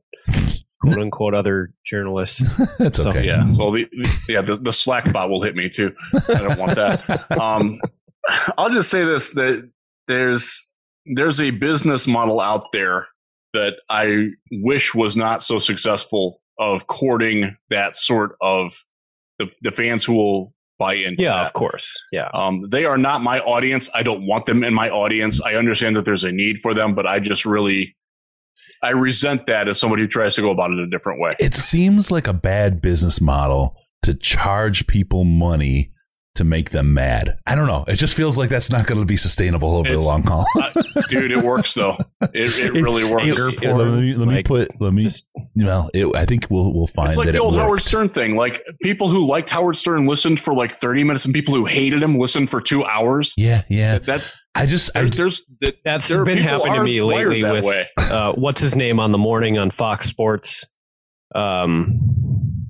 quote 0.85 0.99
unquote 0.99 1.35
other 1.35 1.73
journalists. 1.85 2.43
That's 2.79 2.99
So, 3.03 3.11
okay. 3.11 3.25
Yeah. 3.27 3.45
Well, 3.57 3.71
the, 3.73 3.87
the- 3.93 4.11
yeah, 4.29 4.43
the, 4.43 4.57
the 4.57 4.73
Slack 4.73 5.13
bot 5.13 5.29
will 5.31 5.43
hit 5.43 5.57
me 5.57 5.69
too. 5.69 5.95
I 6.29 6.35
don't 6.35 6.59
want 6.59 6.75
that. 6.77 7.31
Um, 7.41 7.81
I'll 8.59 8.71
just 8.71 8.91
say 8.91 9.05
this: 9.05 9.33
that 9.33 9.69
there's 10.09 10.67
there's 11.07 11.41
a 11.41 11.51
business 11.51 12.07
model 12.07 12.41
out 12.41 12.73
there 12.73 13.09
that 13.53 13.75
I 13.89 14.29
wish 14.51 14.95
was 14.95 15.17
not 15.17 15.43
so 15.43 15.59
successful 15.59 16.41
of 16.59 16.87
courting 16.87 17.57
that 17.71 17.95
sort 17.97 18.37
of 18.41 18.73
the, 19.39 19.51
the 19.63 19.71
fans 19.71 20.05
who 20.05 20.15
will 20.15 20.55
buy 20.79 20.95
into. 20.95 21.23
yeah, 21.23 21.37
that. 21.37 21.47
of 21.47 21.53
course. 21.53 21.95
Yeah. 22.11 22.29
Um, 22.35 22.65
they 22.69 22.85
are 22.85 22.99
not 22.99 23.23
my 23.23 23.39
audience. 23.41 23.89
I 23.95 24.03
don't 24.03 24.27
want 24.27 24.47
them 24.47 24.65
in 24.65 24.75
my 24.75 24.89
audience. 24.91 25.41
I 25.41 25.55
understand 25.55 25.95
that 25.97 26.05
there's 26.05 26.25
a 26.25 26.33
need 26.33 26.59
for 26.59 26.75
them, 26.75 26.95
but 26.97 27.07
I 27.07 27.21
just 27.21 27.45
really, 27.45 27.95
I 28.85 28.91
resent 28.91 29.47
that 29.47 29.69
as 29.69 29.79
somebody 29.81 30.03
who 30.03 30.09
tries 30.09 30.35
to 30.37 30.43
go 30.43 30.51
about 30.51 30.71
it 30.71 30.79
a 30.79 30.87
different 30.87 31.21
way. 31.21 31.33
it 31.41 31.55
seems 31.55 32.11
like 32.11 32.27
a 32.27 32.33
bad 32.35 32.81
business 32.83 33.21
model 33.21 33.77
to 34.03 34.15
charge 34.15 34.87
people 34.87 35.25
money 35.25 35.91
to 36.35 36.43
make 36.43 36.71
them 36.71 36.93
mad. 36.93 37.39
I 37.47 37.55
don't 37.55 37.69
know. 37.69 37.85
It 37.87 37.95
just 37.95 38.15
feels 38.17 38.37
like 38.37 38.51
that's 38.51 38.69
not 38.69 38.87
going 38.89 38.99
to 38.99 39.07
be 39.07 39.17
sustainable 39.17 39.77
over 39.77 39.89
the 39.89 40.01
long 40.01 40.25
haul. 40.25 40.45
Uh, 40.61 40.83
dude, 41.09 41.31
it 41.31 41.43
works 41.45 41.75
though. 41.75 41.97
It, 42.21 42.59
it 42.59 42.73
really 42.83 43.05
works. 43.05 43.25
It- 43.27 43.63
it- 43.63 43.75
let 43.75 43.87
me, 43.87 44.15
let 44.15 44.27
me 44.29 44.35
like, 44.37 44.45
put. 44.45 44.81
Let 44.81 44.93
me. 44.93 45.05
Just 45.05 45.29
well, 45.55 45.91
it, 45.95 46.07
I 46.17 46.25
think 46.27 46.49
we'll 46.51 46.75
we'll 46.75 46.89
find 46.89 47.11
It's 47.11 47.17
like 47.19 47.27
that 47.27 47.33
the 47.33 47.39
old 47.39 47.55
worked. 47.55 47.63
Howard 47.63 47.83
Stern 47.83 48.09
thing. 48.09 48.35
Like 48.35 48.65
people 48.83 49.09
who 49.09 49.25
liked 49.25 49.49
Howard 49.51 49.77
Stern 49.77 50.07
listened 50.07 50.41
for 50.41 50.53
like 50.53 50.73
30 50.73 51.05
minutes, 51.05 51.25
and 51.25 51.33
people 51.33 51.55
who 51.55 51.67
hated 51.67 52.03
him 52.03 52.19
listened 52.19 52.51
for 52.51 52.61
two 52.61 52.85
hours. 52.85 53.33
Yeah, 53.37 53.63
yeah. 53.69 53.99
That 54.01 54.25
I 54.55 54.67
just 54.67 54.91
I, 54.95 55.01
there, 55.03 55.11
there's 55.11 55.45
that, 55.61 55.77
that's 55.85 56.09
there 56.09 56.25
been 56.25 56.39
happening 56.39 56.75
to 56.75 56.85
me 56.85 57.03
lately 57.03 57.43
with 57.43 57.65
way. 57.65 57.85
uh, 57.99 58.33
what's 58.33 58.61
his 58.61 58.77
name 58.77 59.01
on 59.01 59.11
the 59.13 59.19
morning 59.19 59.59
on 59.59 59.71
Fox 59.71 60.07
Sports. 60.07 60.65
Um, 61.35 62.67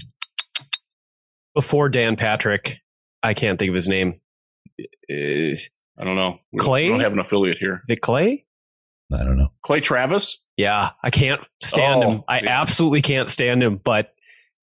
before 1.54 1.88
Dan 1.88 2.16
Patrick, 2.16 2.78
I 3.22 3.34
can't 3.34 3.58
think 3.58 3.68
of 3.68 3.74
his 3.74 3.88
name. 3.88 4.20
Is, 5.08 5.68
I 5.98 6.04
don't 6.04 6.16
know. 6.16 6.38
We 6.52 6.58
don't- 6.58 6.66
Clay? 6.66 6.84
We 6.84 6.88
don't 6.90 7.00
have 7.00 7.12
an 7.12 7.18
affiliate 7.18 7.58
here. 7.58 7.80
is 7.82 7.90
it 7.90 8.00
Clay? 8.00 8.46
I 9.12 9.22
don't 9.22 9.36
know. 9.36 9.52
Clay 9.62 9.80
Travis. 9.80 10.42
Yeah, 10.56 10.90
I 11.02 11.10
can't 11.10 11.40
stand 11.62 12.02
Oh, 12.02 12.10
him. 12.10 12.24
I 12.26 12.40
yeah. 12.40 12.60
absolutely 12.60 13.02
can't 13.02 13.28
stand 13.28 13.62
him. 13.62 13.76
But 13.84 14.14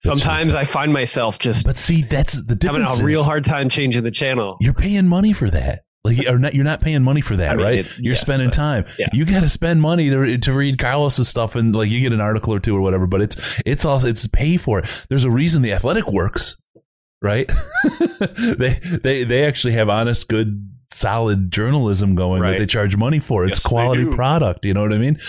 sometimes 0.03 0.55
I 0.55 0.65
find 0.65 0.91
myself 0.91 1.37
just 1.39 1.65
But 1.65 1.77
see, 1.77 2.01
that's 2.01 2.33
the 2.33 2.57
having 2.61 2.81
a 2.81 3.03
real 3.05 3.23
hard 3.23 3.45
time 3.45 3.69
changing 3.69 4.03
the 4.03 4.11
channel. 4.11 4.57
You're 4.59 4.73
paying 4.73 5.07
money 5.07 5.31
for 5.31 5.49
that. 5.51 5.83
Like, 6.03 6.27
or 6.27 6.39
not, 6.39 6.55
you're 6.55 6.63
not 6.63 6.81
paying 6.81 7.03
money 7.03 7.22
for 7.22 7.36
that, 7.36 7.51
I 7.51 7.55
mean, 7.55 7.65
right? 7.65 7.79
it- 7.79 7.88
you're 8.00 8.13
yes, 8.13 8.22
spending 8.22 8.50
time. 8.50 8.86
yeah. 8.98 9.08
You 9.13 9.24
got 9.24 9.41
to 9.41 9.50
spend 9.50 9.81
money 9.81 10.10
to 10.10 10.38
to 10.39 10.53
read 10.53 10.79
Carlos's 10.79 11.27
stuff, 11.29 11.55
and 11.55 11.75
like 11.75 11.89
you 11.91 12.00
get 12.01 12.12
an 12.12 12.22
article 12.22 12.53
or 12.55 12.60
two 12.60 12.75
or 12.75 12.81
whatever. 12.81 13.05
But 13.05 13.22
it's 13.22 13.38
it's 13.65 13.86
also 13.86 14.08
it's 14.08 14.25
pay 14.27 14.58
for 14.58 14.79
it. 14.79 14.86
There's 15.10 15.25
a 15.25 15.29
reason 15.31 15.62
the 15.62 15.74
Athletic 15.74 16.08
works, 16.08 16.55
right? 17.22 17.48
they 18.39 18.79
they 19.03 19.24
they 19.25 19.46
actually 19.46 19.74
have 19.74 19.89
honest, 19.89 20.27
good, 20.27 20.67
solid 20.91 21.51
journalism 21.51 22.15
going 22.15 22.41
that 22.41 22.58
they 22.58 22.65
charge 22.65 22.96
money 22.98 23.20
for. 23.20 23.46
It's 23.46 23.60
Yes, 23.60 23.65
quality 23.67 24.05
product. 24.05 24.65
You 24.65 24.74
know 24.74 24.81
what 24.81 24.93
I 24.93 24.98
mean? 24.98 25.20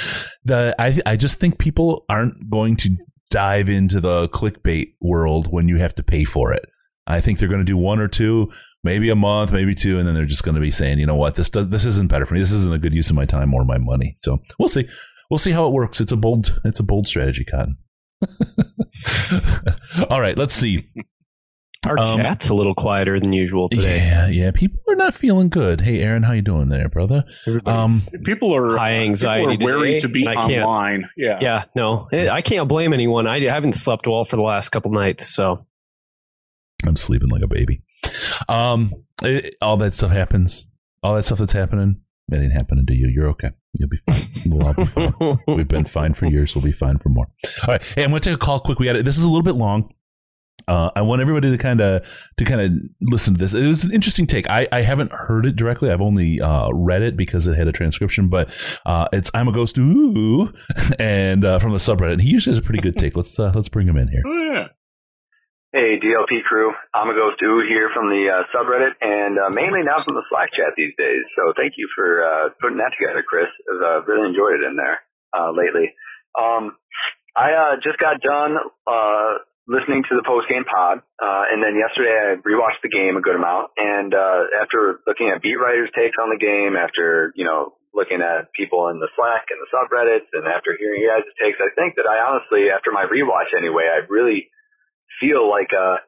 The 0.44 0.74
I 0.78 0.98
I 1.04 1.16
just 1.16 1.38
think 1.38 1.58
people 1.58 2.06
aren't 2.08 2.48
going 2.48 2.76
to 2.76 2.96
dive 3.30 3.68
into 3.68 4.00
the 4.00 4.28
clickbait 4.30 4.94
world 5.02 5.52
when 5.52 5.68
you 5.68 5.76
have 5.76 5.94
to 5.96 6.02
pay 6.02 6.24
for 6.24 6.52
it. 6.52 6.64
I 7.06 7.20
think 7.20 7.38
they're 7.38 7.48
going 7.48 7.60
to 7.60 7.64
do 7.64 7.76
one 7.76 7.98
or 7.98 8.06
two, 8.08 8.52
maybe 8.84 9.10
a 9.10 9.14
month, 9.16 9.52
maybe 9.52 9.74
two, 9.74 9.98
and 9.98 10.06
then 10.06 10.14
they're 10.14 10.24
just 10.26 10.42
going 10.44 10.54
to 10.54 10.60
be 10.60 10.70
saying, 10.70 10.98
you 10.98 11.06
know 11.06 11.14
what, 11.16 11.34
this 11.36 11.50
does 11.50 11.68
this 11.68 11.84
isn't 11.84 12.08
better 12.08 12.26
for 12.26 12.34
me. 12.34 12.40
This 12.40 12.52
isn't 12.52 12.72
a 12.72 12.78
good 12.78 12.94
use 12.94 13.10
of 13.10 13.16
my 13.16 13.24
time 13.26 13.52
or 13.54 13.64
my 13.64 13.78
money. 13.78 14.14
So 14.18 14.40
we'll 14.58 14.68
see. 14.68 14.88
We'll 15.30 15.38
see 15.38 15.52
how 15.52 15.66
it 15.66 15.72
works. 15.72 16.00
It's 16.00 16.12
a 16.12 16.16
bold, 16.16 16.60
it's 16.64 16.80
a 16.80 16.82
bold 16.82 17.06
strategy, 17.08 17.44
Cotton. 17.44 17.78
All 20.10 20.20
right, 20.20 20.36
let's 20.36 20.54
see. 20.54 20.88
Our 21.86 21.98
Um, 21.98 22.18
chat's 22.20 22.48
a 22.48 22.54
little 22.54 22.74
quieter 22.76 23.18
than 23.18 23.32
usual 23.32 23.68
today. 23.68 23.96
Yeah, 23.96 24.28
yeah. 24.28 24.50
People 24.52 24.78
are 24.88 24.94
not 24.94 25.14
feeling 25.14 25.48
good. 25.48 25.80
Hey, 25.80 26.00
Aaron, 26.00 26.22
how 26.22 26.32
you 26.32 26.42
doing 26.42 26.68
there, 26.68 26.88
brother? 26.88 27.24
Um, 27.66 28.02
People 28.24 28.54
are 28.54 28.76
High 28.76 28.98
anxiety 28.98 29.56
People 29.56 29.68
are 29.70 29.78
wary 29.78 29.98
to 30.00 30.08
be 30.08 30.20
and 30.26 30.28
I 30.38 30.46
can't- 30.46 30.64
online. 30.64 31.08
Yeah. 31.16 31.38
yeah, 31.40 31.64
no, 31.74 32.08
I 32.12 32.40
can't 32.42 32.68
blame 32.68 32.92
anyone. 32.92 33.26
I 33.26 33.40
haven't 33.40 33.72
slept 33.74 34.06
well 34.06 34.24
for 34.24 34.36
the 34.36 34.42
last 34.42 34.68
couple 34.68 34.92
nights, 34.92 35.26
so 35.34 35.66
I'm 36.86 36.94
sleeping 36.96 37.30
like 37.30 37.42
a 37.42 37.48
baby. 37.48 37.82
Um, 38.48 38.92
it- 39.22 39.54
all 39.60 39.76
that 39.78 39.94
stuff 39.94 40.10
happens. 40.10 40.66
All 41.02 41.14
that 41.16 41.24
stuff 41.24 41.38
that's 41.38 41.52
happening, 41.52 42.00
it 42.30 42.36
ain't 42.36 42.52
happening 42.52 42.86
to 42.86 42.94
you. 42.94 43.08
You're 43.08 43.28
okay. 43.30 43.50
You'll 43.74 43.88
be 43.88 43.98
fine. 44.08 44.22
We'll 44.46 44.66
all 44.66 44.74
be 44.74 44.84
fine. 44.84 45.14
We've 45.56 45.66
been 45.68 45.84
fine 45.86 46.14
for 46.14 46.26
years. 46.26 46.54
We'll 46.54 46.62
be 46.64 46.72
fine 46.72 46.98
for 46.98 47.08
more. 47.08 47.26
All 47.62 47.68
right. 47.68 47.82
Hey, 47.96 48.04
I'm 48.04 48.10
going 48.10 48.22
to 48.22 48.30
take 48.30 48.36
a 48.36 48.38
call 48.38 48.60
quick. 48.60 48.78
We 48.78 48.86
got 48.86 48.96
it. 48.96 49.04
This 49.04 49.16
is 49.18 49.24
a 49.24 49.28
little 49.28 49.42
bit 49.42 49.54
long. 49.56 49.92
Uh, 50.68 50.90
I 50.94 51.02
want 51.02 51.20
everybody 51.20 51.50
to 51.50 51.58
kind 51.58 51.80
of 51.80 52.06
to 52.36 52.44
kind 52.44 52.60
of 52.60 52.70
listen 53.00 53.34
to 53.34 53.38
this. 53.40 53.52
It 53.52 53.66
was 53.66 53.82
an 53.82 53.92
interesting 53.92 54.28
take. 54.28 54.48
I, 54.48 54.68
I 54.70 54.82
haven't 54.82 55.10
heard 55.10 55.44
it 55.44 55.56
directly. 55.56 55.90
I've 55.90 56.00
only 56.00 56.40
uh, 56.40 56.70
read 56.72 57.02
it 57.02 57.16
because 57.16 57.48
it 57.48 57.56
had 57.56 57.66
a 57.66 57.72
transcription. 57.72 58.28
But 58.28 58.48
uh, 58.86 59.08
it's 59.12 59.28
I'm 59.34 59.48
a 59.48 59.52
ghost 59.52 59.76
ooh, 59.78 60.52
and 61.00 61.44
uh, 61.44 61.58
from 61.58 61.72
the 61.72 61.78
subreddit. 61.78 62.20
He 62.20 62.28
usually 62.28 62.54
has 62.54 62.62
a 62.62 62.64
pretty 62.64 62.80
good 62.80 62.96
take. 62.96 63.16
Let's 63.16 63.36
uh, 63.40 63.50
let's 63.54 63.68
bring 63.68 63.88
him 63.88 63.96
in 63.96 64.06
here. 64.06 64.22
Oh, 64.24 64.52
yeah. 64.52 64.68
Hey, 65.72 65.96
DLP 65.96 66.44
crew. 66.44 66.68
I'm 66.92 67.08
a 67.08 67.16
ghost 67.16 67.40
ooh 67.40 67.64
here 67.64 67.88
from 67.96 68.12
the 68.12 68.28
uh, 68.28 68.44
subreddit 68.52 68.92
and 69.00 69.40
uh, 69.40 69.48
mainly 69.56 69.80
now 69.80 69.96
from 69.96 70.12
the 70.12 70.24
Slack 70.28 70.52
chat 70.52 70.76
these 70.76 70.92
days. 71.00 71.24
So 71.32 71.56
thank 71.56 71.80
you 71.80 71.88
for 71.96 72.20
uh, 72.20 72.52
putting 72.60 72.76
that 72.76 72.92
together, 72.92 73.24
Chris. 73.24 73.48
I've 73.72 73.80
uh, 73.80 74.04
really 74.04 74.28
enjoyed 74.28 74.60
it 74.60 74.68
in 74.68 74.76
there 74.76 75.00
uh, 75.32 75.48
lately. 75.56 75.88
Um, 76.36 76.76
I 77.32 77.56
uh, 77.56 77.74
just 77.80 77.96
got 77.96 78.20
done 78.20 78.60
listening 79.64 80.04
to 80.12 80.14
the 80.20 80.28
post 80.28 80.44
game 80.52 80.68
pod, 80.68 81.00
and 81.16 81.64
then 81.64 81.80
yesterday 81.80 82.20
I 82.20 82.36
rewatched 82.44 82.84
the 82.84 82.92
game 82.92 83.16
a 83.16 83.24
good 83.24 83.40
amount. 83.40 83.72
And 83.80 84.12
after 84.12 85.00
looking 85.08 85.32
at 85.32 85.40
beat 85.40 85.56
writers' 85.56 85.88
takes 85.96 86.20
on 86.20 86.28
the 86.28 86.36
game, 86.36 86.76
after 86.76 87.32
you 87.32 87.48
know 87.48 87.80
looking 87.96 88.20
at 88.20 88.52
people 88.52 88.92
in 88.92 89.00
the 89.00 89.08
Slack 89.16 89.48
and 89.48 89.56
the 89.56 89.72
subreddits, 89.72 90.28
and 90.36 90.44
after 90.44 90.76
hearing 90.76 91.00
you 91.00 91.08
guys' 91.08 91.24
takes, 91.40 91.56
I 91.64 91.72
think 91.72 91.96
that 91.96 92.04
I 92.04 92.20
honestly, 92.20 92.68
after 92.68 92.92
my 92.92 93.08
rewatch 93.08 93.56
anyway, 93.56 93.88
I 93.88 94.04
really 94.12 94.52
feel 95.20 95.48
like 95.48 95.70
a 95.72 96.00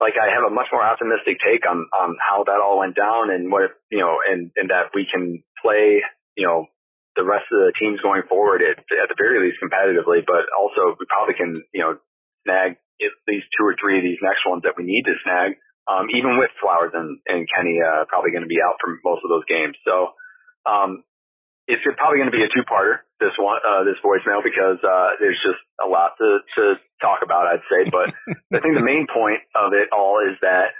like 0.00 0.18
I 0.18 0.34
have 0.34 0.42
a 0.42 0.50
much 0.50 0.66
more 0.72 0.82
optimistic 0.82 1.38
take 1.38 1.62
on 1.68 1.86
on 1.94 2.16
how 2.18 2.42
that 2.44 2.58
all 2.58 2.82
went 2.82 2.96
down 2.96 3.30
and 3.30 3.50
what 3.50 3.70
if, 3.70 3.72
you 3.90 4.00
know 4.00 4.18
and 4.26 4.50
and 4.56 4.70
that 4.70 4.90
we 4.94 5.06
can 5.06 5.42
play 5.62 6.02
you 6.36 6.46
know 6.46 6.66
the 7.14 7.24
rest 7.24 7.44
of 7.52 7.60
the 7.60 7.72
teams 7.76 8.00
going 8.00 8.24
forward 8.28 8.62
at 8.64 8.78
at 8.78 9.08
the 9.08 9.18
very 9.18 9.38
least 9.44 9.60
competitively, 9.60 10.24
but 10.24 10.48
also 10.56 10.96
we 10.98 11.06
probably 11.08 11.34
can 11.34 11.54
you 11.72 11.82
know 11.82 11.98
snag 12.44 12.76
at 13.02 13.14
least 13.26 13.46
two 13.58 13.66
or 13.66 13.74
three 13.76 13.98
of 13.98 14.04
these 14.04 14.22
next 14.22 14.46
ones 14.46 14.62
that 14.62 14.78
we 14.78 14.84
need 14.84 15.04
to 15.04 15.14
snag. 15.24 15.58
Um, 15.90 16.06
even 16.14 16.38
with 16.38 16.54
Flowers 16.62 16.94
and, 16.94 17.18
and 17.26 17.42
Kenny 17.50 17.82
uh, 17.82 18.06
probably 18.06 18.30
going 18.30 18.46
to 18.46 18.50
be 18.50 18.62
out 18.62 18.78
for 18.78 18.94
most 19.02 19.26
of 19.26 19.30
those 19.34 19.42
games. 19.50 19.74
So 19.82 20.14
um, 20.62 21.02
it's 21.66 21.82
probably 21.98 22.22
going 22.22 22.30
to 22.30 22.38
be 22.38 22.46
a 22.46 22.54
two-parter 22.54 23.02
this 23.22 23.38
one 23.38 23.62
uh, 23.62 23.86
this 23.86 23.98
voicemail 24.02 24.42
because 24.42 24.82
uh, 24.82 25.14
there's 25.22 25.38
just 25.38 25.62
a 25.78 25.86
lot 25.86 26.18
to, 26.18 26.42
to 26.58 26.62
talk 26.98 27.22
about. 27.22 27.46
I'd 27.46 27.62
say, 27.70 27.86
but 27.86 28.10
I 28.50 28.58
think 28.58 28.74
the 28.74 28.84
main 28.84 29.06
point 29.06 29.40
of 29.54 29.72
it 29.72 29.94
all 29.94 30.18
is 30.18 30.34
that 30.42 30.74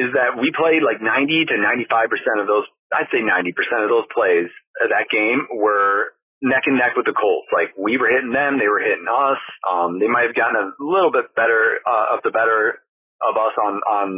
is 0.00 0.12
that 0.16 0.40
we 0.40 0.52
played 0.52 0.80
like 0.80 1.00
90 1.00 1.52
to 1.52 1.56
95 1.60 2.08
percent 2.08 2.40
of 2.40 2.48
those. 2.48 2.64
I'd 2.92 3.12
say 3.12 3.20
90 3.20 3.52
percent 3.52 3.84
of 3.84 3.92
those 3.92 4.08
plays 4.08 4.48
of 4.80 4.88
that 4.88 5.12
game 5.12 5.44
were 5.52 6.16
neck 6.40 6.64
and 6.64 6.80
neck 6.80 6.96
with 6.96 7.04
the 7.04 7.16
Colts. 7.16 7.48
Like 7.52 7.76
we 7.76 8.00
were 8.00 8.08
hitting 8.08 8.32
them, 8.32 8.56
they 8.56 8.68
were 8.68 8.80
hitting 8.80 9.08
us. 9.08 9.40
Um, 9.64 10.00
they 10.00 10.08
might 10.08 10.28
have 10.28 10.36
gotten 10.36 10.56
a 10.56 10.72
little 10.80 11.12
bit 11.12 11.32
better 11.36 11.84
uh, 11.84 12.16
of 12.16 12.24
the 12.24 12.32
better 12.32 12.80
of 13.20 13.36
us 13.36 13.54
on 13.60 13.84
on 13.84 14.08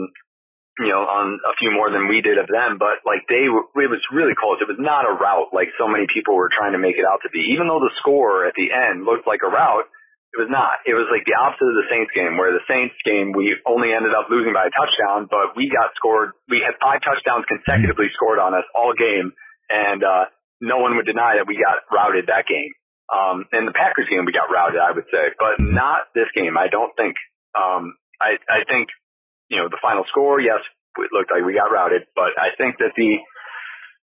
you 0.78 0.90
know 0.90 1.02
on 1.04 1.38
a 1.42 1.54
few 1.58 1.70
more 1.74 1.90
than 1.90 2.06
we 2.06 2.22
did 2.22 2.38
of 2.38 2.46
them, 2.46 2.78
but 2.78 3.02
like 3.02 3.26
they 3.26 3.50
were, 3.50 3.66
it 3.82 3.90
was 3.90 4.02
really 4.14 4.34
close. 4.38 4.62
It 4.62 4.70
was 4.70 4.80
not 4.80 5.06
a 5.06 5.14
route 5.14 5.50
like 5.52 5.74
so 5.76 5.86
many 5.90 6.06
people 6.10 6.34
were 6.34 6.50
trying 6.50 6.72
to 6.72 6.82
make 6.82 6.96
it 6.96 7.06
out 7.06 7.22
to 7.26 7.30
be. 7.30 7.54
Even 7.54 7.66
though 7.66 7.82
the 7.82 7.94
score 7.98 8.46
at 8.46 8.54
the 8.54 8.70
end 8.70 9.02
looked 9.02 9.26
like 9.26 9.42
a 9.42 9.50
route, 9.50 9.86
it 10.34 10.38
was 10.38 10.52
not. 10.52 10.84
It 10.84 10.92
was 10.92 11.08
like 11.08 11.24
the 11.24 11.34
opposite 11.34 11.72
of 11.72 11.78
the 11.80 11.88
Saints 11.88 12.12
game, 12.12 12.36
where 12.36 12.52
the 12.52 12.64
Saints 12.68 12.94
game 13.02 13.32
we 13.32 13.56
only 13.64 13.96
ended 13.96 14.12
up 14.12 14.28
losing 14.28 14.52
by 14.52 14.68
a 14.68 14.72
touchdown, 14.74 15.26
but 15.26 15.56
we 15.56 15.72
got 15.72 15.96
scored. 15.96 16.36
We 16.46 16.60
had 16.60 16.76
five 16.78 17.00
touchdowns 17.00 17.48
consecutively 17.48 18.12
scored 18.12 18.38
on 18.38 18.52
us 18.52 18.66
all 18.76 18.92
game, 18.92 19.32
and 19.72 20.04
uh, 20.04 20.28
no 20.60 20.78
one 20.78 20.96
would 20.96 21.06
deny 21.06 21.40
that 21.40 21.48
we 21.48 21.56
got 21.56 21.82
routed 21.88 22.28
that 22.28 22.44
game. 22.44 22.72
Um, 23.08 23.48
in 23.56 23.64
the 23.64 23.72
Packers 23.72 24.04
game, 24.12 24.28
we 24.28 24.36
got 24.36 24.52
routed, 24.52 24.84
I 24.84 24.92
would 24.92 25.08
say, 25.08 25.32
but 25.40 25.56
not 25.64 26.12
this 26.12 26.28
game. 26.36 26.60
I 26.60 26.68
don't 26.68 26.92
think. 26.92 27.16
Um, 27.56 27.96
I, 28.20 28.36
I 28.50 28.68
think, 28.68 28.92
you 29.48 29.56
know, 29.56 29.68
the 29.68 29.80
final 29.80 30.04
score, 30.08 30.40
yes, 30.40 30.60
it 30.96 31.12
looked 31.12 31.30
like 31.30 31.44
we 31.44 31.54
got 31.54 31.72
routed, 31.72 32.08
but 32.14 32.36
I 32.36 32.54
think 32.56 32.78
that 32.78 32.92
the, 32.96 33.20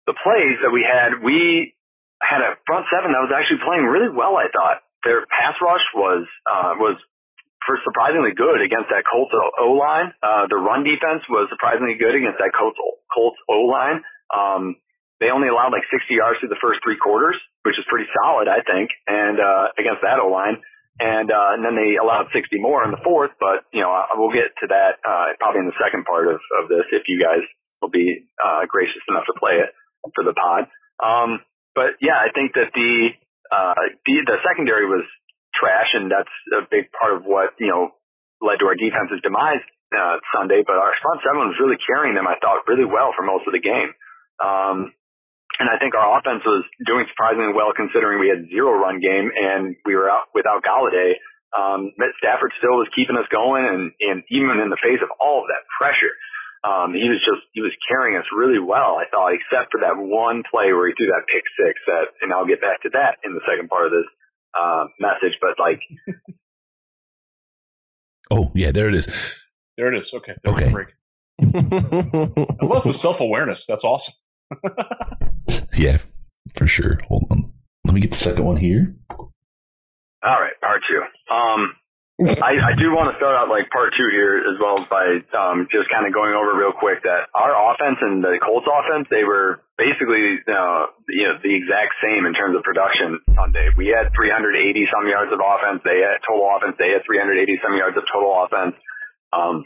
the 0.06 0.16
plays 0.22 0.58
that 0.62 0.72
we 0.72 0.86
had, 0.86 1.22
we 1.24 1.74
had 2.22 2.42
a 2.42 2.60
front 2.66 2.86
seven 2.92 3.12
that 3.12 3.24
was 3.24 3.34
actually 3.34 3.62
playing 3.66 3.86
really 3.86 4.12
well, 4.12 4.38
I 4.38 4.50
thought. 4.52 4.84
Their 5.04 5.28
pass 5.28 5.56
rush 5.60 5.84
was, 5.96 6.24
uh, 6.48 6.80
was 6.80 6.96
for 7.66 7.80
surprisingly 7.84 8.36
good 8.36 8.60
against 8.60 8.92
that 8.92 9.04
Colts 9.08 9.32
O 9.34 9.75
line. 9.75 10.12
Uh, 10.20 10.48
the 10.48 10.60
run 10.60 10.84
defense 10.84 11.24
was 11.32 11.48
surprisingly 11.52 11.96
good 11.96 12.16
against 12.16 12.40
that 12.40 12.52
Colts 12.56 12.80
Colts 13.12 13.40
O 13.48 13.68
line. 13.68 14.04
Um, 14.32 14.75
they 15.20 15.32
only 15.32 15.48
allowed 15.48 15.72
like 15.72 15.88
60 15.88 16.12
yards 16.12 16.40
through 16.40 16.52
the 16.52 16.60
first 16.60 16.84
three 16.84 17.00
quarters, 17.00 17.40
which 17.63 17.80
is 17.80 17.88
pretty 17.88 18.08
solid, 18.12 18.52
I 18.52 18.60
think. 18.68 18.92
And 19.08 19.40
uh, 19.40 19.72
against 19.80 20.04
that 20.04 20.20
O 20.20 20.28
line, 20.28 20.60
and 21.00 21.31
uh, 21.31 21.57
and 21.57 21.65
then 21.65 21.73
they 21.73 21.97
allowed 21.97 22.29
60 22.33 22.59
more 22.62 22.85
in 22.85 22.91
the 22.91 23.01
fourth. 23.01 23.31
But 23.39 23.65
you 23.73 23.81
know, 23.81 23.89
we'll 24.15 24.33
get 24.33 24.53
to 24.62 24.67
that 24.69 25.01
uh, 25.01 25.33
probably 25.39 25.65
in 25.65 25.69
the 25.69 25.79
second 25.81 26.05
part 26.05 26.29
of, 26.29 26.38
of 26.62 26.69
this 26.69 26.85
if 26.93 27.09
you 27.09 27.17
guys 27.17 27.41
will 27.81 27.89
be 27.89 28.29
uh, 28.38 28.69
gracious 28.69 29.01
enough 29.09 29.25
to 29.25 29.35
play 29.39 29.57
it 29.57 29.73
for 30.13 30.23
the 30.23 30.33
pod. 30.38 30.69
Um, 31.01 31.41
but 31.73 31.97
yeah, 32.01 32.15
I 32.15 32.29
think 32.29 32.53
that 32.53 32.69
the 32.77 33.09
uh, 33.50 33.77
the, 34.05 34.15
the 34.25 34.38
secondary 34.45 34.85
was 34.85 35.05
trash, 35.57 35.89
and 35.93 36.09
that's 36.09 36.31
a 36.53 36.65
big 36.69 36.93
part 36.93 37.17
of 37.17 37.25
what 37.25 37.57
you 37.57 37.67
know 37.67 37.97
led 38.41 38.62
to 38.62 38.69
our 38.69 38.77
defense's 38.77 39.21
demise 39.25 39.63
uh, 39.97 40.21
Sunday. 40.29 40.62
But 40.62 40.77
our 40.77 40.93
front 41.01 41.25
seven 41.25 41.50
was 41.50 41.57
really 41.57 41.81
carrying 41.81 42.13
them, 42.13 42.29
I 42.29 42.38
thought, 42.38 42.69
really 42.69 42.85
well 42.85 43.13
for 43.17 43.25
most 43.25 43.50
of 43.50 43.53
the 43.53 43.63
game. 43.63 43.93
Um, 44.38 44.93
and 45.60 45.69
I 45.69 45.77
think 45.77 45.93
our 45.93 46.17
offense 46.17 46.41
was 46.45 46.65
doing 46.86 47.05
surprisingly 47.13 47.53
well 47.53 47.74
considering 47.75 48.19
we 48.19 48.29
had 48.29 48.50
zero 48.50 48.73
run 48.73 48.99
game 48.99 49.30
and 49.30 49.75
we 49.86 49.95
were 49.95 50.10
out 50.10 50.34
without 50.34 50.65
Golladay. 50.65 51.19
Um, 51.54 51.93
Stafford 52.17 52.49
still 52.58 52.82
was 52.82 52.89
keeping 52.97 53.13
us 53.13 53.30
going 53.30 53.62
and, 53.62 53.93
and 54.01 54.25
even 54.34 54.58
in 54.58 54.73
the 54.73 54.82
face 54.82 54.97
of 55.06 55.13
all 55.21 55.45
of 55.45 55.47
that 55.54 55.63
pressure, 55.69 56.13
um, 56.65 56.95
he 56.95 57.06
was 57.06 57.21
just, 57.21 57.45
he 57.54 57.62
was 57.62 57.75
carrying 57.86 58.17
us 58.17 58.25
really 58.34 58.58
well, 58.58 58.97
I 58.97 59.06
thought, 59.12 59.36
except 59.36 59.69
for 59.69 59.84
that 59.84 59.99
one 59.99 60.41
play 60.49 60.71
where 60.73 60.88
he 60.88 60.95
threw 60.95 61.12
that 61.12 61.28
pick 61.28 61.43
six 61.60 61.78
that, 61.86 62.15
and 62.23 62.32
I'll 62.32 62.47
get 62.47 62.62
back 62.62 62.82
to 62.84 62.89
that 62.95 63.19
in 63.21 63.36
the 63.36 63.43
second 63.45 63.69
part 63.69 63.86
of 63.86 63.91
this, 63.91 64.08
uh, 64.56 64.86
message, 64.99 65.38
but 65.41 65.60
like. 65.60 65.82
oh, 68.32 68.51
yeah, 68.56 68.71
there 68.71 68.88
it 68.88 68.95
is. 68.95 69.08
There 69.78 69.93
it 69.93 69.97
is. 69.97 70.13
Okay. 70.13 70.36
Okay. 70.45 70.65
I 71.41 72.65
love 72.65 72.84
the 72.84 72.93
self 72.93 73.19
awareness. 73.19 73.65
That's 73.65 73.84
awesome. 73.84 74.15
yeah, 75.75 75.97
for 76.55 76.67
sure. 76.67 76.99
Hold 77.07 77.27
on. 77.31 77.53
Let 77.86 77.93
me 77.93 78.01
get 78.01 78.12
the 78.12 78.17
second 78.17 78.45
one 78.45 78.57
here. 78.57 78.95
All 79.09 80.39
right, 80.39 80.55
part 80.62 80.81
two. 80.88 81.01
Um, 81.33 81.75
I, 82.21 82.71
I 82.71 82.73
do 82.77 82.93
want 82.93 83.09
to 83.09 83.17
start 83.17 83.33
out 83.33 83.49
like 83.49 83.73
part 83.73 83.91
two 83.97 84.05
here 84.13 84.38
as 84.45 84.55
well 84.62 84.77
by 84.86 85.17
um, 85.33 85.65
just 85.73 85.89
kind 85.89 86.05
of 86.05 86.13
going 86.13 86.38
over 86.38 86.53
real 86.53 86.71
quick 86.71 87.01
that 87.03 87.27
our 87.33 87.51
offense 87.51 87.97
and 88.05 88.21
the 88.21 88.38
Colts 88.38 88.69
offense 88.69 89.09
they 89.09 89.25
were 89.25 89.65
basically 89.81 90.39
uh, 90.45 90.93
you 91.09 91.25
know 91.25 91.41
the 91.41 91.51
exact 91.51 91.97
same 91.99 92.29
in 92.29 92.38
terms 92.38 92.53
of 92.53 92.62
production 92.62 93.17
Sunday. 93.33 93.73
We 93.75 93.89
had 93.89 94.13
380 94.13 94.55
some 94.93 95.09
yards 95.09 95.33
of 95.33 95.41
offense. 95.41 95.81
They 95.81 96.05
had 96.05 96.21
total 96.21 96.47
offense. 96.53 96.77
They 96.77 96.93
had 96.93 97.01
380 97.03 97.59
some 97.65 97.75
yards 97.75 97.97
of 97.97 98.05
total 98.07 98.31
offense. 98.45 98.77
Um, 99.33 99.65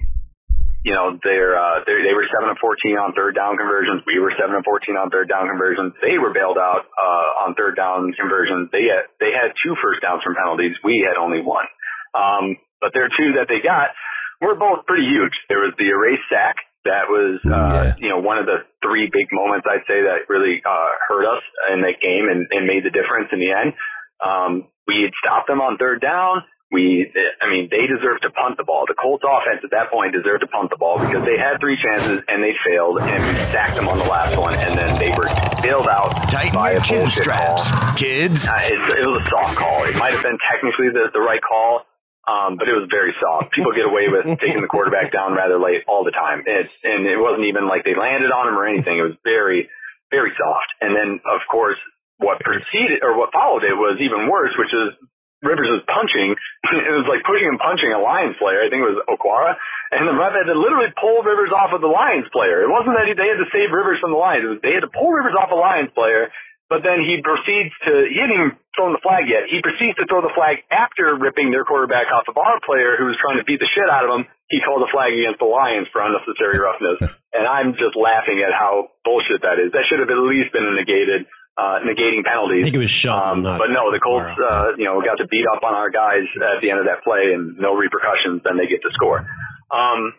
you 0.85 0.93
know, 0.93 1.17
they're, 1.23 1.57
uh, 1.57 1.81
they're, 1.85 2.03
they 2.05 2.13
were 2.13 2.27
7 2.29 2.49
of 2.49 2.57
14 2.61 2.97
on 3.01 3.13
third 3.17 3.33
down 3.33 3.57
conversions. 3.57 4.05
We 4.05 4.19
were 4.21 4.33
7 4.37 4.53
of 4.53 4.63
14 4.63 4.95
on 4.95 5.09
third 5.09 5.27
down 5.27 5.49
conversions. 5.49 5.93
They 6.01 6.21
were 6.21 6.33
bailed 6.33 6.57
out, 6.57 6.85
uh, 6.93 7.43
on 7.45 7.55
third 7.57 7.75
down 7.75 8.13
conversions. 8.13 8.69
They 8.69 8.87
had, 8.87 9.09
they 9.19 9.33
had 9.33 9.57
two 9.65 9.73
first 9.81 10.05
downs 10.05 10.21
from 10.21 10.37
penalties. 10.37 10.77
We 10.85 11.01
had 11.01 11.17
only 11.17 11.41
one. 11.41 11.65
Um, 12.13 12.57
but 12.79 12.93
their 12.93 13.09
two 13.09 13.41
that 13.41 13.49
they 13.49 13.59
got 13.59 13.91
were 14.39 14.55
both 14.55 14.85
pretty 14.85 15.09
huge. 15.09 15.33
There 15.49 15.65
was 15.65 15.73
the 15.81 15.89
erase 15.89 16.21
sack. 16.29 16.61
That 16.85 17.11
was, 17.11 17.43
uh, 17.43 17.91
yeah. 17.91 17.95
you 17.99 18.07
know, 18.07 18.23
one 18.23 18.37
of 18.37 18.45
the 18.47 18.63
three 18.79 19.11
big 19.11 19.27
moments 19.33 19.67
I'd 19.67 19.83
say 19.91 20.07
that 20.07 20.31
really, 20.31 20.63
uh, 20.63 20.89
hurt 21.09 21.25
us 21.25 21.43
in 21.73 21.81
that 21.83 21.99
game 21.99 22.31
and, 22.31 22.47
and 22.47 22.63
made 22.63 22.85
the 22.85 22.93
difference 22.93 23.27
in 23.33 23.43
the 23.43 23.51
end. 23.51 23.75
Um, 24.23 24.71
we 24.87 25.03
had 25.03 25.11
stopped 25.19 25.51
them 25.51 25.59
on 25.59 25.75
third 25.75 25.99
down 25.99 26.47
we, 26.69 27.07
I 27.39 27.47
mean, 27.49 27.69
they 27.71 27.87
deserve 27.87 28.19
to 28.27 28.29
punt 28.35 28.57
the 28.57 28.63
ball. 28.67 28.83
The 28.87 28.95
Colts 28.99 29.23
offense 29.23 29.63
at 29.63 29.71
that 29.71 29.87
point 29.89 30.11
deserved 30.11 30.41
to 30.41 30.47
punt 30.51 30.69
the 30.69 30.75
ball 30.75 30.99
because 30.99 31.23
they 31.23 31.39
had 31.39 31.63
three 31.63 31.79
chances 31.79 32.23
and 32.27 32.43
they 32.43 32.51
failed 32.67 32.99
and 32.99 33.19
we 33.23 33.39
sacked 33.55 33.75
them 33.79 33.87
on 33.87 33.97
the 33.97 34.09
last 34.11 34.35
one 34.35 34.53
and 34.55 34.75
then 34.77 34.99
they 34.99 35.15
were 35.15 35.31
bailed 35.63 35.87
out 35.87 36.11
Tighten 36.27 36.51
by 36.51 36.71
a 36.75 36.81
chin 36.83 37.09
straps, 37.09 37.71
call. 37.71 37.95
kids. 37.95 38.47
Uh, 38.47 38.59
it, 38.67 38.75
it 38.99 39.07
was 39.07 39.15
a 39.23 39.29
soft 39.31 39.55
call. 39.55 39.85
It 39.87 39.95
might 39.95 40.11
have 40.11 40.23
been 40.23 40.37
technically 40.43 40.91
the, 40.91 41.07
the 41.15 41.23
right 41.23 41.39
call, 41.39 41.87
um, 42.27 42.59
but 42.59 42.67
it 42.67 42.75
was 42.75 42.91
very 42.91 43.15
soft. 43.23 43.55
People 43.55 43.71
get 43.71 43.87
away 43.87 44.11
with 44.11 44.27
taking 44.43 44.59
the 44.59 44.67
quarterback 44.67 45.11
down 45.15 45.39
rather 45.39 45.55
late 45.55 45.87
all 45.87 46.03
the 46.03 46.11
time. 46.11 46.43
It, 46.45 46.67
and 46.83 47.07
it 47.07 47.15
wasn't 47.15 47.47
even 47.47 47.71
like 47.71 47.87
they 47.87 47.95
landed 47.95 48.27
on 48.35 48.51
him 48.51 48.59
or 48.59 48.67
anything. 48.67 48.99
It 48.99 49.07
was 49.07 49.15
very, 49.23 49.69
very 50.11 50.35
soft. 50.35 50.67
And 50.83 50.91
then, 50.91 51.23
of 51.23 51.47
course, 51.49 51.79
what 52.19 52.43
preceded 52.43 53.07
or 53.07 53.15
what 53.17 53.31
followed 53.31 53.63
it 53.63 53.71
was 53.71 54.03
even 54.03 54.27
worse, 54.27 54.51
which 54.59 54.73
is 54.75 54.99
Rivers 55.45 55.69
was 55.69 55.83
punching. 55.85 56.35
It 56.67 56.91
was 56.91 57.07
like 57.07 57.23
pushing 57.23 57.47
and 57.47 57.61
punching 57.61 57.91
a 57.95 58.01
Lions 58.01 58.35
player. 58.41 58.59
I 58.59 58.67
think 58.67 58.83
it 58.83 58.91
was 58.91 58.99
Okwara. 59.07 59.55
And 59.95 60.03
the 60.03 60.15
ref 60.15 60.35
had 60.35 60.51
to 60.51 60.57
literally 60.57 60.91
pull 60.99 61.23
Rivers 61.23 61.55
off 61.55 61.71
of 61.71 61.79
the 61.79 61.87
Lions 61.87 62.27
player. 62.35 62.59
It 62.63 62.71
wasn't 62.71 62.99
that 62.99 63.07
he, 63.07 63.15
they 63.15 63.31
had 63.31 63.39
to 63.39 63.47
save 63.55 63.71
Rivers 63.71 64.03
from 64.03 64.11
the 64.11 64.19
Lions. 64.19 64.43
It 64.43 64.51
was 64.51 64.59
they 64.59 64.75
had 64.75 64.83
to 64.83 64.91
pull 64.91 65.15
Rivers 65.15 65.37
off 65.37 65.47
a 65.47 65.55
Lions 65.55 65.95
player. 65.95 66.27
But 66.67 66.83
then 66.83 66.99
he 66.99 67.23
proceeds 67.23 67.71
to, 67.87 68.11
he 68.11 68.19
hadn't 68.19 68.35
even 68.35 68.51
thrown 68.75 68.91
the 68.91 68.99
flag 68.99 69.31
yet. 69.31 69.47
He 69.47 69.63
proceeds 69.63 69.95
to 70.03 70.05
throw 70.11 70.19
the 70.19 70.35
flag 70.35 70.67
after 70.67 71.15
ripping 71.15 71.55
their 71.55 71.63
quarterback 71.63 72.11
off 72.11 72.27
of 72.27 72.35
our 72.35 72.59
player 72.59 72.99
who 72.99 73.07
was 73.07 73.15
trying 73.23 73.39
to 73.39 73.47
beat 73.47 73.63
the 73.63 73.71
shit 73.71 73.87
out 73.87 74.03
of 74.03 74.11
him. 74.11 74.27
He 74.51 74.59
called 74.59 74.83
the 74.83 74.91
flag 74.91 75.15
against 75.15 75.39
the 75.39 75.47
Lions 75.47 75.87
for 75.95 76.03
unnecessary 76.03 76.59
roughness. 76.59 76.99
and 77.35 77.47
I'm 77.47 77.79
just 77.79 77.95
laughing 77.95 78.43
at 78.43 78.51
how 78.51 78.91
bullshit 79.07 79.47
that 79.47 79.63
is. 79.63 79.71
That 79.71 79.87
should 79.87 80.03
have 80.03 80.11
at 80.11 80.19
least 80.19 80.51
been 80.51 80.67
negated 80.75 81.23
uh, 81.57 81.81
negating 81.81 82.21
penalties. 82.21 82.61
I 82.61 82.69
think 82.69 82.77
it 82.77 82.85
was 82.85 82.93
Sean. 82.93 83.41
Um, 83.41 83.57
but 83.57 83.73
no, 83.73 83.89
the 83.89 83.97
Colts, 83.97 84.29
uh, 84.37 84.77
you 84.77 84.85
know, 84.85 85.01
got 85.01 85.17
to 85.17 85.27
beat 85.27 85.49
up 85.49 85.65
on 85.65 85.73
our 85.73 85.89
guys 85.89 86.29
at 86.37 86.61
the 86.61 86.69
end 86.69 86.79
of 86.79 86.85
that 86.85 87.01
play 87.03 87.33
and 87.33 87.57
no 87.57 87.73
repercussions. 87.73 88.45
Then 88.45 88.61
they 88.61 88.69
get 88.69 88.85
to 88.85 88.91
score. 88.93 89.25
Um, 89.73 90.13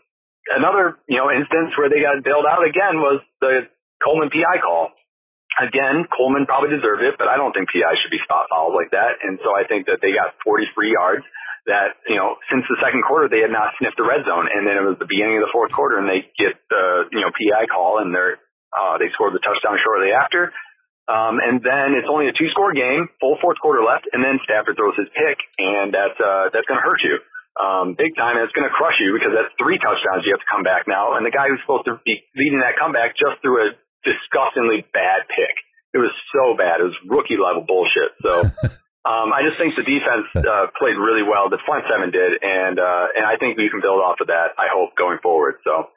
another, 0.50 0.98
you 1.06 1.16
know, 1.16 1.30
instance 1.30 1.78
where 1.78 1.86
they 1.88 2.02
got 2.02 2.18
bailed 2.26 2.44
out 2.44 2.66
again 2.66 2.98
was 2.98 3.22
the 3.40 3.70
Coleman 4.02 4.34
PI 4.34 4.58
call. 4.60 4.90
Again, 5.62 6.06
Coleman 6.10 6.46
probably 6.46 6.70
deserved 6.74 7.02
it, 7.02 7.14
but 7.18 7.26
I 7.26 7.38
don't 7.38 7.54
think 7.54 7.70
PI 7.70 7.94
should 8.02 8.14
be 8.14 8.22
spot 8.22 8.46
fouled 8.50 8.74
like 8.74 8.90
that. 8.94 9.22
And 9.22 9.38
so 9.42 9.54
I 9.54 9.66
think 9.66 9.86
that 9.86 9.98
they 10.02 10.14
got 10.14 10.34
43 10.42 10.70
yards 10.92 11.24
that, 11.66 11.98
you 12.06 12.14
know, 12.14 12.38
since 12.50 12.62
the 12.70 12.78
second 12.82 13.02
quarter, 13.02 13.26
they 13.26 13.42
had 13.42 13.50
not 13.50 13.74
sniffed 13.78 13.98
the 13.98 14.06
red 14.06 14.22
zone. 14.26 14.46
And 14.46 14.66
then 14.66 14.78
it 14.78 14.84
was 14.86 14.98
the 15.02 15.08
beginning 15.08 15.42
of 15.42 15.46
the 15.46 15.52
fourth 15.54 15.70
quarter 15.74 15.98
and 15.98 16.06
they 16.06 16.26
get 16.38 16.54
the, 16.70 17.10
you 17.10 17.22
know, 17.22 17.30
PI 17.34 17.66
call 17.70 17.98
and 17.98 18.14
they're, 18.14 18.38
uh, 18.70 18.98
they 19.02 19.10
scored 19.16 19.34
the 19.34 19.42
touchdown 19.42 19.78
shortly 19.82 20.14
after. 20.14 20.52
Um, 21.08 21.40
and 21.40 21.64
then 21.64 21.96
it's 21.96 22.06
only 22.06 22.28
a 22.28 22.36
two 22.36 22.52
score 22.52 22.76
game, 22.76 23.08
full 23.18 23.40
fourth 23.40 23.56
quarter 23.64 23.80
left, 23.80 24.04
and 24.12 24.20
then 24.20 24.36
Stafford 24.44 24.76
throws 24.76 24.92
his 25.00 25.08
pick, 25.16 25.40
and 25.56 25.88
that's 25.90 26.20
uh, 26.20 26.52
that's 26.52 26.68
going 26.68 26.76
to 26.76 26.84
hurt 26.84 27.00
you. 27.00 27.16
um, 27.58 27.94
big 27.98 28.14
time, 28.14 28.38
and 28.38 28.46
it's 28.46 28.54
going 28.54 28.66
to 28.68 28.74
crush 28.74 28.94
you 29.02 29.10
because 29.18 29.34
that's 29.34 29.50
three 29.58 29.78
touchdowns 29.82 30.22
you 30.22 30.30
have 30.30 30.40
to 30.42 30.50
come 30.50 30.62
back 30.62 30.86
now. 30.86 31.18
And 31.18 31.26
the 31.26 31.34
guy 31.34 31.50
who's 31.50 31.58
supposed 31.66 31.90
to 31.90 31.98
be 32.06 32.22
leading 32.38 32.62
that 32.62 32.78
comeback 32.78 33.18
just 33.18 33.42
threw 33.42 33.58
a 33.66 33.74
disgustingly 34.06 34.86
bad 34.94 35.26
pick. 35.26 35.54
It 35.90 35.98
was 35.98 36.14
so 36.30 36.54
bad. 36.54 36.78
It 36.78 36.86
was 36.86 36.98
rookie 37.10 37.40
level 37.40 37.66
bullshit. 37.66 38.14
So 38.22 38.46
um, 39.08 39.34
I 39.34 39.42
just 39.42 39.58
think 39.58 39.74
the 39.74 39.82
defense 39.82 40.30
uh, 40.38 40.70
played 40.78 40.94
really 40.94 41.26
well. 41.26 41.50
The 41.50 41.58
front 41.66 41.82
seven 41.90 42.14
did, 42.14 42.38
and 42.44 42.78
uh, 42.78 43.06
and 43.18 43.26
I 43.26 43.34
think 43.42 43.58
we 43.58 43.66
can 43.72 43.82
build 43.82 43.98
off 43.98 44.22
of 44.22 44.30
that. 44.30 44.54
I 44.54 44.70
hope 44.70 44.94
going 44.94 45.18
forward. 45.18 45.58
So 45.66 45.90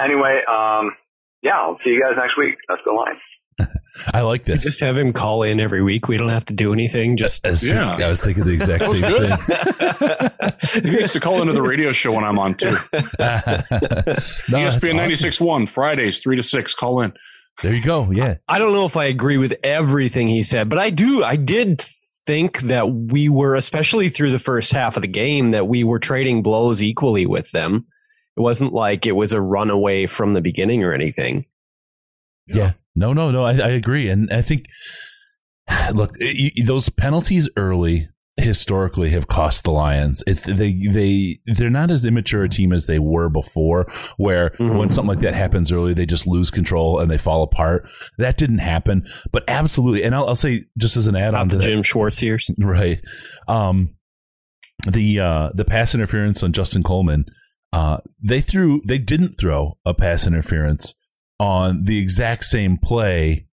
anyway, 0.00 0.40
um, 0.48 0.96
yeah, 1.44 1.60
I'll 1.60 1.76
see 1.84 1.92
you 1.92 2.00
guys 2.00 2.16
next 2.16 2.40
week. 2.40 2.56
That's 2.72 2.80
the 2.88 2.96
line. 2.96 3.20
I 4.14 4.22
like 4.22 4.44
this. 4.44 4.62
Just 4.62 4.80
have 4.80 4.96
him 4.96 5.12
call 5.12 5.42
in 5.42 5.60
every 5.60 5.82
week. 5.82 6.08
We 6.08 6.16
don't 6.16 6.28
have 6.30 6.44
to 6.46 6.52
do 6.54 6.72
anything. 6.72 7.16
Just 7.16 7.44
As- 7.46 7.66
Yeah. 7.66 7.96
I 7.96 8.08
was 8.08 8.20
thinking 8.22 8.44
the 8.44 8.52
exact 8.52 8.86
same 8.88 9.00
good. 9.00 9.38
thing. 9.40 10.82
He 10.82 10.90
used 10.98 11.12
to 11.12 11.20
call 11.20 11.40
into 11.42 11.52
the 11.52 11.62
radio 11.62 11.92
show 11.92 12.12
when 12.12 12.24
I'm 12.24 12.38
on 12.38 12.54
too. 12.54 12.76
No, 14.48 14.58
ESPN 14.58 14.98
awesome. 14.98 15.46
96.1 15.46 15.68
Fridays 15.68 16.20
three 16.22 16.36
to 16.36 16.42
six. 16.42 16.74
Call 16.74 17.00
in. 17.02 17.12
There 17.62 17.72
you 17.74 17.82
go. 17.82 18.10
Yeah. 18.10 18.36
I 18.48 18.58
don't 18.58 18.72
know 18.72 18.86
if 18.86 18.96
I 18.96 19.04
agree 19.04 19.36
with 19.38 19.54
everything 19.62 20.28
he 20.28 20.42
said, 20.42 20.68
but 20.68 20.78
I 20.78 20.90
do. 20.90 21.22
I 21.22 21.36
did 21.36 21.84
think 22.26 22.60
that 22.62 22.88
we 22.90 23.28
were, 23.28 23.54
especially 23.54 24.08
through 24.08 24.30
the 24.30 24.38
first 24.38 24.72
half 24.72 24.96
of 24.96 25.02
the 25.02 25.08
game, 25.08 25.50
that 25.50 25.68
we 25.68 25.84
were 25.84 25.98
trading 25.98 26.42
blows 26.42 26.82
equally 26.82 27.26
with 27.26 27.50
them. 27.50 27.86
It 28.36 28.40
wasn't 28.40 28.72
like 28.72 29.04
it 29.06 29.12
was 29.12 29.32
a 29.32 29.40
runaway 29.40 30.06
from 30.06 30.32
the 30.32 30.40
beginning 30.40 30.82
or 30.82 30.92
anything. 30.94 31.44
Yeah. 32.46 32.72
No, 32.94 33.12
no, 33.12 33.30
no. 33.30 33.42
I, 33.44 33.52
I 33.52 33.68
agree. 33.70 34.08
And 34.08 34.30
I 34.32 34.42
think, 34.42 34.66
look, 35.94 36.12
y 36.20 36.50
y- 36.56 36.64
those 36.64 36.88
penalties 36.88 37.48
early 37.56 38.08
historically 38.38 39.10
have 39.10 39.28
cost 39.28 39.62
the 39.64 39.70
Lions. 39.70 40.22
It, 40.26 40.42
they, 40.44 40.72
they, 40.72 41.38
they're 41.46 41.68
not 41.70 41.90
as 41.90 42.04
immature 42.06 42.44
a 42.44 42.48
team 42.48 42.72
as 42.72 42.86
they 42.86 42.98
were 42.98 43.28
before, 43.28 43.86
where 44.16 44.50
Mhm. 44.58 44.78
when 44.78 44.90
something 44.90 45.10
like 45.10 45.20
that 45.20 45.34
happens 45.34 45.70
early, 45.70 45.92
they 45.94 46.06
just 46.06 46.26
lose 46.26 46.50
control 46.50 46.98
and 46.98 47.10
they 47.10 47.18
fall 47.18 47.42
apart. 47.42 47.86
That 48.18 48.38
didn't 48.38 48.58
happen, 48.58 49.06
but 49.32 49.44
absolutely. 49.48 50.02
And 50.02 50.14
I'll, 50.14 50.28
I'll 50.28 50.34
say 50.34 50.62
just 50.78 50.96
as 50.96 51.06
an 51.06 51.14
add 51.14 51.34
on 51.34 51.48
to 51.50 51.56
the 51.56 51.60
that, 51.62 51.66
Jim 51.68 51.82
Schwartz 51.82 52.22
years. 52.22 52.50
right 52.58 53.00
um 53.48 53.90
the 54.90 55.20
uh 55.20 55.50
the 55.54 55.64
pass 55.64 55.94
interference 55.94 56.42
on 56.42 56.52
justin 56.52 56.82
coleman 56.82 57.24
uh 57.72 57.98
they 58.20 58.40
threw 58.40 58.80
they 58.86 58.98
didn't 58.98 59.34
throw 59.38 59.78
a 59.86 59.94
pass 59.94 60.26
interference 60.26 60.94
on 61.42 61.84
the 61.84 61.98
exact 61.98 62.44
same 62.44 62.76
play 62.78 63.46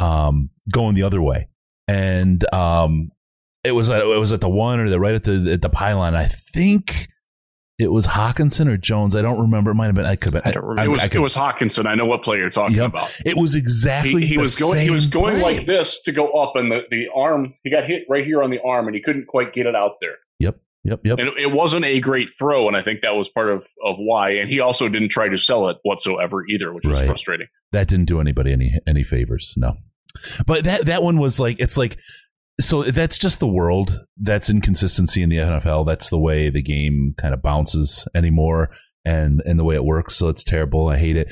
um 0.00 0.50
going 0.72 0.94
the 0.96 1.02
other 1.02 1.22
way 1.22 1.48
and 1.86 2.44
um 2.52 3.10
it 3.62 3.72
was 3.72 3.88
at, 3.90 4.00
it 4.00 4.18
was 4.18 4.32
at 4.32 4.40
the 4.40 4.48
one 4.48 4.80
or 4.80 4.88
the 4.88 4.98
right 4.98 5.14
at 5.14 5.22
the 5.24 5.50
at 5.52 5.62
the 5.62 5.68
pylon 5.68 6.14
i 6.14 6.26
think 6.26 7.06
it 7.78 7.92
was 7.92 8.06
hockenson 8.06 8.66
or 8.66 8.76
jones 8.76 9.14
i 9.14 9.22
don't 9.22 9.38
remember 9.40 9.70
it 9.70 9.74
might 9.74 9.86
have 9.86 9.94
been 9.94 10.06
i 10.06 10.16
could 10.16 10.34
I 10.34 10.50
don't 10.50 10.64
remember. 10.64 10.90
It 10.90 10.92
was 10.92 11.02
I 11.02 11.06
it 11.12 11.18
was 11.18 11.34
Hockenson. 11.34 11.86
I 11.86 11.94
know 11.94 12.06
what 12.06 12.22
player 12.22 12.40
you're 12.40 12.50
talking 12.50 12.76
Yep. 12.76 12.88
about. 12.88 13.14
it 13.24 13.36
was 13.36 13.54
exactly 13.54 14.22
He, 14.22 14.26
he 14.28 14.38
was 14.38 14.58
going. 14.58 14.80
He 14.80 14.90
was 14.90 15.06
going 15.06 15.38
play. 15.40 15.56
like 15.58 15.66
this 15.66 16.02
to 16.02 16.12
go 16.12 16.28
up, 16.32 16.56
and 16.56 16.70
the, 16.70 16.80
the 16.90 17.08
arm. 17.14 17.54
He 17.62 17.70
got 17.70 17.84
hit 17.86 18.02
right 18.08 18.24
here 18.24 18.42
on 18.42 18.50
the 18.50 18.60
arm, 18.62 18.86
and 18.86 18.94
he 18.94 19.00
couldn't 19.02 19.26
quite 19.28 19.52
get 19.52 19.66
it 19.66 19.74
out 19.76 19.92
there. 20.00 20.16
Yep 20.84 21.00
yep 21.04 21.18
And 21.18 21.28
it, 21.28 21.34
it 21.38 21.52
wasn't 21.52 21.84
a 21.84 22.00
great 22.00 22.30
throw, 22.38 22.66
and 22.68 22.76
I 22.76 22.82
think 22.82 23.00
that 23.02 23.14
was 23.16 23.28
part 23.28 23.50
of 23.50 23.66
of 23.84 23.96
why. 23.98 24.30
And 24.32 24.48
he 24.48 24.60
also 24.60 24.88
didn't 24.88 25.10
try 25.10 25.28
to 25.28 25.38
sell 25.38 25.68
it 25.68 25.76
whatsoever 25.82 26.44
either, 26.48 26.72
which 26.72 26.86
was 26.86 26.98
Right. 26.98 27.06
frustrating. 27.06 27.46
that 27.72 27.88
didn't 27.88 28.06
do 28.06 28.20
anybody 28.20 28.52
any 28.52 28.72
any 28.86 29.02
favors 29.04 29.54
no 29.56 29.74
but 30.46 30.64
that 30.64 30.86
that 30.86 31.02
one 31.02 31.18
was 31.18 31.38
like 31.38 31.56
it's 31.60 31.76
like 31.76 31.96
so 32.60 32.82
that's 32.82 33.16
just 33.16 33.38
the 33.40 33.46
world 33.46 34.00
that's 34.20 34.50
inconsistency 34.50 35.22
in 35.22 35.28
the 35.28 35.36
nfl 35.36 35.86
that's 35.86 36.10
the 36.10 36.18
way 36.18 36.50
the 36.50 36.60
game 36.62 37.14
kind 37.16 37.32
of 37.32 37.40
bounces 37.42 38.06
anymore 38.14 38.70
and 39.04 39.40
and 39.46 39.58
the 39.58 39.64
way 39.64 39.76
it 39.76 39.84
works 39.84 40.16
so 40.16 40.28
it's 40.28 40.42
terrible 40.44 40.88
i 40.88 40.98
hate 40.98 41.16
it 41.16 41.28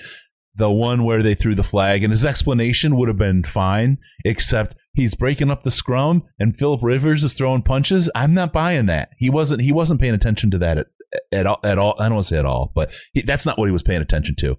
the 0.54 0.70
one 0.70 1.02
where 1.04 1.22
they 1.22 1.34
threw 1.34 1.54
the 1.56 1.62
flag 1.64 2.02
and 2.04 2.12
his 2.12 2.24
explanation 2.24 2.96
would 2.96 3.08
have 3.08 3.18
been 3.18 3.42
fine 3.42 3.98
except 4.24 4.74
he's 4.94 5.14
breaking 5.14 5.51
up 5.51 5.62
the 5.62 5.70
scrum 5.70 6.22
and 6.38 6.57
philip 6.57 6.83
rivers 6.83 7.22
is 7.22 7.33
throwing 7.35 7.62
punches 7.62 8.11
i'm 8.14 8.35
not 8.35 8.53
buying 8.53 8.87
that 8.87 9.11
he 9.18 9.31
wasn't 9.31 9.61
he 9.61 9.72
wasn't 9.72 10.01
paying 10.01 10.14
attention 10.14 10.51
to 10.51 10.59
that 10.59 10.79
at, 10.79 10.87
at 11.33 11.46
all 11.46 11.61
at 11.64 11.79
all 11.79 11.94
i 11.98 12.05
don't 12.05 12.14
want 12.14 12.27
to 12.27 12.35
say 12.35 12.38
at 12.38 12.46
all 12.46 12.72
but 12.74 12.92
he, 13.12 13.22
that's 13.22 13.46
not 13.46 13.59
what 13.59 13.66
he 13.66 13.72
was 13.72 13.83
paying 13.83 14.03
attention 14.03 14.35
to 14.37 14.57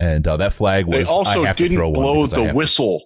and 0.00 0.26
uh, 0.28 0.36
that 0.36 0.52
flag 0.52 0.86
was. 0.86 0.92
They 0.92 0.98
was 1.00 1.08
also 1.08 1.42
I 1.42 1.48
have 1.48 1.56
didn't 1.56 1.80
one 1.80 1.92
blow 1.92 2.26
the 2.26 2.44
have- 2.44 2.54
whistle. 2.54 3.02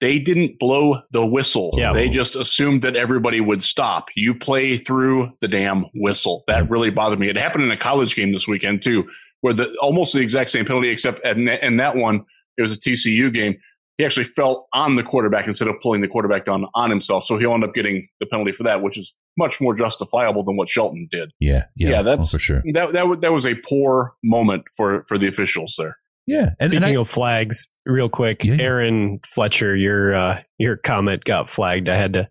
They 0.00 0.18
didn't 0.20 0.58
blow 0.60 1.02
the 1.10 1.26
whistle. 1.26 1.74
Yeah. 1.76 1.92
They 1.92 2.08
just 2.08 2.36
assumed 2.36 2.82
that 2.82 2.94
everybody 2.94 3.40
would 3.40 3.64
stop. 3.64 4.06
You 4.14 4.34
play 4.34 4.76
through 4.78 5.32
the 5.40 5.48
damn 5.48 5.86
whistle. 5.94 6.44
That 6.46 6.70
really 6.70 6.90
bothered 6.90 7.18
me. 7.18 7.28
It 7.28 7.36
happened 7.36 7.64
in 7.64 7.70
a 7.72 7.76
college 7.76 8.14
game 8.14 8.32
this 8.32 8.46
weekend 8.46 8.80
too, 8.82 9.04
where 9.40 9.52
the 9.52 9.74
almost 9.82 10.12
the 10.14 10.20
exact 10.20 10.50
same 10.50 10.64
penalty, 10.64 10.88
except 10.88 11.26
in 11.26 11.48
in 11.48 11.76
that 11.78 11.96
one, 11.96 12.24
it 12.56 12.62
was 12.62 12.72
a 12.72 12.78
TCU 12.78 13.30
game. 13.34 13.56
He 13.98 14.04
actually 14.04 14.24
fell 14.24 14.68
on 14.72 14.96
the 14.96 15.02
quarterback 15.02 15.48
instead 15.48 15.68
of 15.68 15.74
pulling 15.82 16.00
the 16.00 16.08
quarterback 16.08 16.44
down 16.44 16.66
on 16.74 16.88
himself. 16.88 17.24
So 17.24 17.36
he'll 17.36 17.52
end 17.52 17.64
up 17.64 17.74
getting 17.74 18.08
the 18.20 18.26
penalty 18.26 18.52
for 18.52 18.62
that, 18.62 18.80
which 18.80 18.96
is 18.96 19.12
much 19.36 19.60
more 19.60 19.74
justifiable 19.74 20.44
than 20.44 20.56
what 20.56 20.68
Shelton 20.68 21.08
did. 21.10 21.32
yeah 21.40 21.64
yeah, 21.76 21.90
Yeah, 21.90 22.02
that's- 22.02 22.32
oh, 22.32 22.38
for 22.38 22.42
sure 22.42 22.62
That 22.72 22.92
that, 22.92 23.20
that 23.22 23.32
was 23.32 23.44
a 23.44 23.54
poor 23.56 24.14
moment 24.24 24.64
for 24.76 25.04
for 25.08 25.18
the 25.18 25.26
officials 25.28 25.74
there. 25.78 25.96
yeah 26.26 26.50
and, 26.60 26.72
and 26.72 26.82
Speaking 26.84 26.96
I, 26.96 27.00
of 27.00 27.08
flags, 27.10 27.68
real 27.86 28.08
quick, 28.08 28.44
Yeah. 28.44 28.56
Aaron 28.60 29.18
Fletcher, 29.26 29.74
your 29.76 30.14
uh, 30.14 30.42
your 30.58 30.76
comment 30.76 31.24
got 31.24 31.50
flagged. 31.50 31.88
I 31.88 31.96
had 31.96 32.12
to 32.14 32.28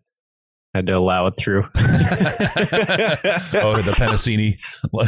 had 0.73 0.87
to 0.87 0.93
allow 0.93 1.27
it 1.27 1.33
through. 1.37 1.63
oh 1.75 1.79
the 3.81 3.93
Penasini 3.97 4.57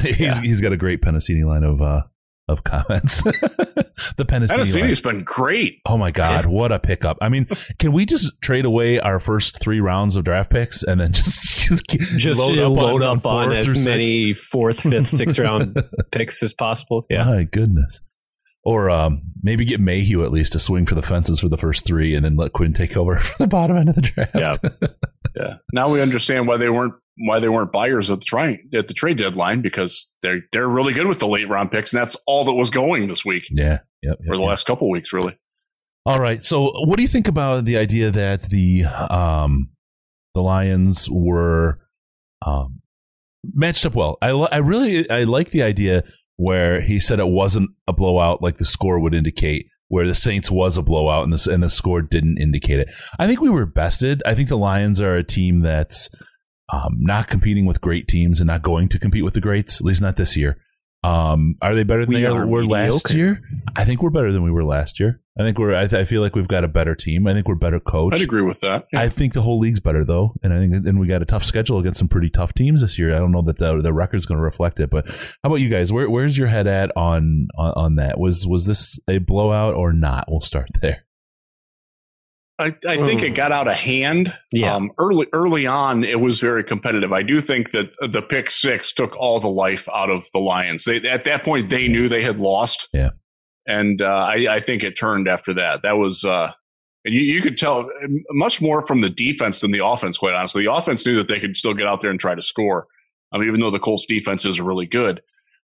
he's 0.02 0.20
Yeah. 0.20 0.42
he's 0.42 0.62
got 0.62 0.74
a 0.74 0.78
great 0.78 1.02
Penasini 1.02 1.46
line 1.46 1.64
of 1.64 1.82
uh 1.82 2.02
of 2.50 2.64
comments 2.64 3.22
the 3.24 4.26
Penasini 4.26 4.50
line. 4.50 4.50
Tennessee's 4.50 5.02
been 5.02 5.24
great. 5.24 5.80
Oh 5.86 5.98
my 5.98 6.12
God, 6.12 6.46
what 6.48 6.72
a 6.72 6.80
pickup! 6.80 7.18
I 7.22 7.30
mean, 7.30 7.48
can 7.78 7.92
we 7.92 8.06
just 8.06 8.34
trade 8.42 8.66
away 8.66 9.00
our 9.00 9.20
first 9.20 9.60
three 9.60 9.80
rounds 9.80 10.16
of 10.16 10.24
draft 10.24 10.50
picks 10.50 10.84
and 10.84 11.00
then 11.00 11.14
just 11.14 11.60
just, 11.60 11.86
Just 12.18 12.40
load 12.40 12.58
up, 12.58 12.72
load 12.72 13.04
up 13.04 13.26
on, 13.26 13.46
four 13.48 13.54
as 13.54 13.66
through 13.66 13.76
six? 13.76 13.86
many 13.86 14.34
fourth, 14.34 14.82
fifth, 14.82 15.10
sixth 15.10 15.38
round 15.40 15.78
picks 16.12 16.42
as 16.42 16.54
possible. 16.54 17.06
Yeah. 17.10 17.26
My 17.26 17.44
goodness. 17.44 18.02
Or 18.64 18.90
um, 18.90 19.22
maybe 19.42 19.64
get 19.66 19.80
Mayhew 19.80 20.24
at 20.24 20.32
least 20.32 20.52
to 20.54 20.60
swing 20.60 20.86
for 20.86 20.96
the 20.96 21.02
fences 21.02 21.40
for 21.40 21.48
the 21.48 21.58
first 21.58 21.86
three, 21.86 22.14
and 22.14 22.26
then 22.26 22.36
let 22.36 22.52
Quinn 22.54 22.74
take 22.74 22.98
over 22.98 23.18
for 23.18 23.38
the 23.44 23.48
bottom 23.48 23.78
end 23.78 23.90
of 23.90 23.96
the 23.96 24.02
draft. 24.02 24.36
Yeah. 24.36 24.56
Yeah. 25.36 25.54
Now 25.74 25.90
we 25.90 26.02
understand 26.02 26.48
why 26.48 26.58
they 26.58 26.70
weren't 26.70 26.94
why 27.20 27.40
they 27.40 27.50
weren't 27.50 27.72
buyers 27.72 28.10
at 28.10 28.20
the 28.20 28.26
try, 28.26 28.60
at 28.74 28.88
the 28.88 28.94
trade 28.94 29.18
deadline 29.18 29.62
because 29.62 30.10
they're 30.22 30.42
they're 30.52 30.68
really 30.68 30.94
good 30.94 31.08
with 31.08 31.20
the 31.20 31.28
late 31.28 31.48
round 31.48 31.72
picks, 31.72 31.94
and 31.94 32.02
that's 32.02 32.16
all 32.26 32.46
that 32.46 32.54
was 32.54 32.70
going 32.70 33.08
this 33.08 33.26
week 33.26 33.48
yeah, 33.52 33.80
yep, 34.02 34.18
or 34.28 34.36
the 34.36 34.42
yep. 34.42 34.50
last 34.50 34.66
couple 34.66 34.90
weeks, 34.90 35.14
really. 35.14 35.38
All 36.06 36.20
right. 36.20 36.44
So, 36.44 36.72
what 36.86 36.98
do 36.98 37.04
you 37.04 37.10
think 37.10 37.28
about 37.28 37.66
the 37.66 37.78
idea 37.78 38.10
that 38.12 38.44
the 38.44 38.86
um, 38.86 39.70
the 40.34 40.42
Lions 40.42 41.10
were 41.10 41.80
um, 42.46 42.82
matched 43.54 43.86
up 43.86 43.96
well? 43.96 44.18
I 44.22 44.30
I 44.30 44.58
really 44.58 45.10
I 45.10 45.24
like 45.24 45.52
the 45.52 45.64
idea 45.64 46.04
where 46.38 46.80
he 46.80 47.00
said 47.00 47.20
it 47.20 47.28
wasn't 47.28 47.70
a 47.88 47.94
blowout 47.94 48.42
like 48.42 48.58
the 48.58 48.66
score 48.66 49.00
would 49.00 49.14
indicate, 49.14 49.68
where 49.90 50.08
the 50.08 50.16
Saints 50.16 50.50
was 50.50 50.78
a 50.78 50.82
blowout 50.82 51.26
and 51.26 51.34
the 51.34 51.52
and 51.52 51.62
the 51.62 51.70
score 51.70 52.02
didn't 52.02 52.38
indicate 52.38 52.80
it. 52.80 52.90
I 53.20 53.28
think 53.28 53.42
we 53.42 53.50
were 53.50 53.66
bested. 53.66 54.24
I 54.26 54.36
think 54.36 54.48
the 54.48 54.58
Lions 54.58 55.02
are 55.02 55.18
a 55.18 55.24
team 55.24 55.60
that's 55.60 56.10
um, 56.72 56.98
not 57.00 57.28
competing 57.28 57.66
with 57.66 57.82
great 57.82 58.08
teams 58.08 58.40
and 58.40 58.48
not 58.48 58.62
going 58.62 58.90
to 58.90 59.00
compete 59.00 59.24
with 59.24 59.34
the 59.34 59.42
greats, 59.42 59.80
at 59.80 59.86
least 59.86 60.02
not 60.02 60.16
this 60.16 60.36
year. 60.38 60.58
Um, 61.02 61.56
are 61.62 61.76
they 61.76 61.84
better 61.84 62.02
than 62.06 62.14
We 62.14 62.22
they 62.22 62.28
are 62.28 62.46
were 62.46 62.66
last 62.66 63.12
year? 63.12 63.42
I 63.74 63.86
think 63.86 64.02
we're 64.04 64.10
better 64.10 64.34
than 64.34 64.44
we 64.44 64.52
were 64.52 64.66
last 64.66 65.00
year. 65.00 65.22
I 65.40 65.44
think 65.44 65.58
we're. 65.58 65.74
I, 65.74 65.88
th- 65.88 66.02
I 66.02 66.04
feel 66.04 66.22
like 66.22 66.36
we've 66.36 66.50
got 66.50 66.66
a 66.66 66.68
better 66.68 66.94
team. 66.94 67.26
I 67.26 67.34
think 67.34 67.48
we're 67.48 67.56
better 67.56 67.80
coached. 67.80 68.16
I'd 68.16 68.22
agree 68.22 68.42
with 68.42 68.60
that. 68.60 68.88
Yeah. 68.92 69.00
I 69.00 69.08
think 69.08 69.32
the 69.32 69.42
whole 69.42 69.60
league's 69.60 69.80
better 69.80 70.04
though, 70.04 70.34
and 70.44 70.54
I 70.54 70.60
think 70.60 70.74
and 70.86 71.00
we 71.00 71.08
got 71.08 71.22
a 71.22 71.26
tough 71.26 71.46
schedule 71.46 71.80
against 71.80 72.00
some 72.00 72.10
pretty 72.10 72.30
tough 72.30 72.54
teams 72.54 72.82
this 72.82 73.00
year. 73.00 73.16
I 73.16 73.20
don't 73.20 73.32
know 73.32 73.42
that 73.44 73.58
the 73.58 73.82
the 73.82 73.94
record's 73.94 74.26
going 74.26 74.40
to 74.40 74.44
reflect 74.44 74.82
it, 74.82 74.90
but 74.90 75.08
how 75.08 75.16
about 75.46 75.62
you 75.62 75.70
guys? 75.70 75.94
Where 75.94 76.10
where's 76.10 76.38
your 76.38 76.48
head 76.48 76.68
at 76.68 76.92
on, 76.98 77.48
on 77.58 77.74
on 77.78 77.96
that? 77.96 78.20
Was 78.20 78.46
was 78.46 78.66
this 78.66 79.00
a 79.08 79.20
blowout 79.20 79.76
or 79.76 79.94
not? 79.94 80.26
We'll 80.28 80.42
start 80.42 80.68
there. 80.82 81.06
I, 82.60 82.76
I 82.86 82.98
think 82.98 83.24
it 83.24 83.36
got 83.36 83.54
out 83.54 83.70
of 83.70 83.76
hand. 83.76 84.34
Yeah. 84.52 84.76
Um, 84.76 84.92
early 85.00 85.28
early 85.32 85.66
on, 85.66 86.04
it 86.04 86.20
was 86.20 86.42
very 86.42 86.64
competitive. 86.64 87.14
I 87.14 87.24
do 87.24 87.40
think 87.40 87.72
that 87.72 87.94
the 88.02 88.22
pick 88.22 88.52
six 88.52 88.92
took 88.92 89.16
all 89.16 89.40
the 89.40 89.50
life 89.50 89.88
out 89.96 90.10
of 90.10 90.26
the 90.34 90.40
Lions. 90.40 90.84
They, 90.84 90.98
at 91.08 91.24
that 91.24 91.46
point, 91.46 91.70
they 91.70 91.88
knew 91.88 92.10
they 92.10 92.22
had 92.22 92.38
lost. 92.38 92.90
Yeah. 92.94 93.12
And 93.66 94.02
uh, 94.02 94.06
I, 94.06 94.56
I 94.56 94.60
think 94.60 94.84
it 94.84 94.98
turned 94.98 95.28
after 95.28 95.54
that. 95.54 95.84
That 95.84 95.98
was, 95.98 96.26
uh, 96.26 96.52
and 97.06 97.16
you, 97.16 97.22
you 97.22 97.42
could 97.42 97.58
tell 97.58 97.90
much 98.32 98.62
more 98.62 98.86
from 98.86 99.02
the 99.02 99.10
defense 99.10 99.62
than 99.62 99.72
the 99.72 99.86
offense, 99.86 100.18
quite 100.18 100.34
honestly. 100.34 100.66
The 100.66 100.74
offense 100.74 101.06
knew 101.06 101.16
that 101.18 101.28
they 101.28 101.40
could 101.40 101.56
still 101.56 101.74
get 101.74 101.88
out 101.88 102.02
there 102.02 102.12
and 102.12 102.20
try 102.20 102.36
to 102.36 102.42
score. 102.42 102.88
I 103.32 103.38
mean, 103.38 103.48
even 103.48 103.62
though 103.62 103.72
the 103.72 103.80
Colts 103.80 104.06
defense 104.06 104.44
is 104.44 104.60
really 104.60 104.88
good, 104.88 105.22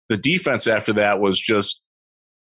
the 0.07 0.17
defense 0.17 0.67
after 0.67 0.93
that 0.93 1.19
was 1.19 1.39
just, 1.39 1.81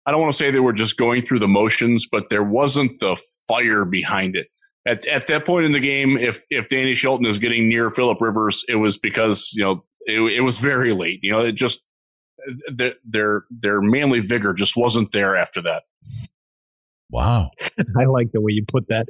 I 0.06 0.12
don't 0.12 0.22
want 0.22 0.32
to 0.32 0.38
say 0.38 0.50
they 0.50 0.61
were 0.61 0.72
just 0.72 0.96
going 0.96 1.26
through 1.26 1.40
the 1.40 1.48
motions, 1.48 2.06
but 2.11 2.30
there 2.30 2.44
wasn't 2.44 3.00
the 3.00 3.20
fire 3.48 3.84
behind 3.84 4.37
it. 4.37 4.46
At, 4.87 5.06
at 5.06 5.26
that 5.26 5.44
point 5.44 5.66
in 5.66 5.72
the 5.72 5.80
game, 5.80 6.16
if 6.16 6.44
if 6.50 6.68
Danny 6.68 6.94
Shelton 6.94 7.26
is 7.26 7.38
getting 7.38 7.68
near 7.68 7.90
Philip 7.90 8.20
Rivers, 8.20 8.64
it 8.68 8.76
was 8.76 8.96
because 8.96 9.50
you 9.52 9.64
know 9.64 9.84
it, 10.06 10.20
it 10.20 10.40
was 10.40 10.61
very 10.61 10.92
late. 10.94 11.20
You 11.22 11.32
know, 11.32 11.40
it 11.44 11.52
just 11.52 11.82
their 12.72 12.94
their 13.04 13.44
their 13.50 13.80
manly 13.80 14.20
vigor 14.20 14.54
just 14.54 14.76
wasn't 14.76 15.12
there 15.12 15.37
after 15.37 15.61
that. 15.62 15.82
Wow. 17.11 17.50
I 17.98 18.04
like 18.04 18.32
the 18.32 18.40
way 18.40 18.52
you 18.52 18.64
put 18.66 18.87
that. 18.88 19.06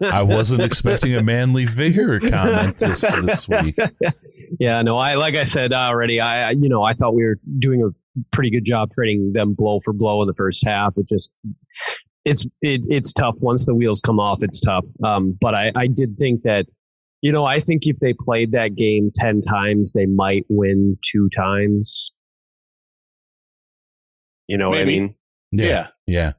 I 0.12 0.22
wasn't 0.22 0.62
expecting 0.62 1.14
a 1.14 1.22
manly 1.22 1.64
vigor 1.64 2.20
comment 2.20 2.76
this, 2.76 3.00
this 3.00 3.48
week. 3.48 3.78
Yeah, 4.58 4.82
no, 4.82 4.96
I 4.96 5.14
like 5.14 5.36
I 5.36 5.44
said 5.44 5.72
already. 5.72 6.20
I 6.20 6.50
you 6.50 6.68
know 6.68 6.82
I 6.82 6.92
thought 6.92 7.14
we 7.14 7.24
were 7.24 7.38
doing 7.58 7.82
a 7.82 7.88
pretty 8.30 8.50
good 8.50 8.64
job 8.64 8.90
trading 8.90 9.32
them 9.32 9.54
blow 9.54 9.80
for 9.80 9.92
blow 9.92 10.20
in 10.22 10.28
the 10.28 10.34
first 10.34 10.62
half. 10.66 10.94
It 10.96 11.08
just 11.08 11.30
it's 12.24 12.44
it, 12.62 12.86
it's 12.88 13.12
tough 13.12 13.36
once 13.38 13.66
the 13.66 13.74
wheels 13.74 14.00
come 14.00 14.20
off. 14.20 14.42
It's 14.42 14.60
tough. 14.60 14.84
Um, 15.04 15.36
but 15.40 15.54
I 15.54 15.72
I 15.76 15.86
did 15.86 16.16
think 16.18 16.42
that 16.42 16.66
you 17.22 17.32
know 17.32 17.44
I 17.44 17.60
think 17.60 17.86
if 17.86 17.98
they 17.98 18.12
played 18.12 18.52
that 18.52 18.74
game 18.74 19.10
ten 19.14 19.40
times, 19.40 19.92
they 19.92 20.06
might 20.06 20.44
win 20.48 20.98
two 21.02 21.28
times. 21.36 22.12
You 24.48 24.58
know 24.58 24.70
what 24.70 24.78
I 24.78 24.84
Maybe. 24.84 25.00
mean? 25.00 25.14
Yeah. 25.52 25.88
Yeah. 26.06 26.32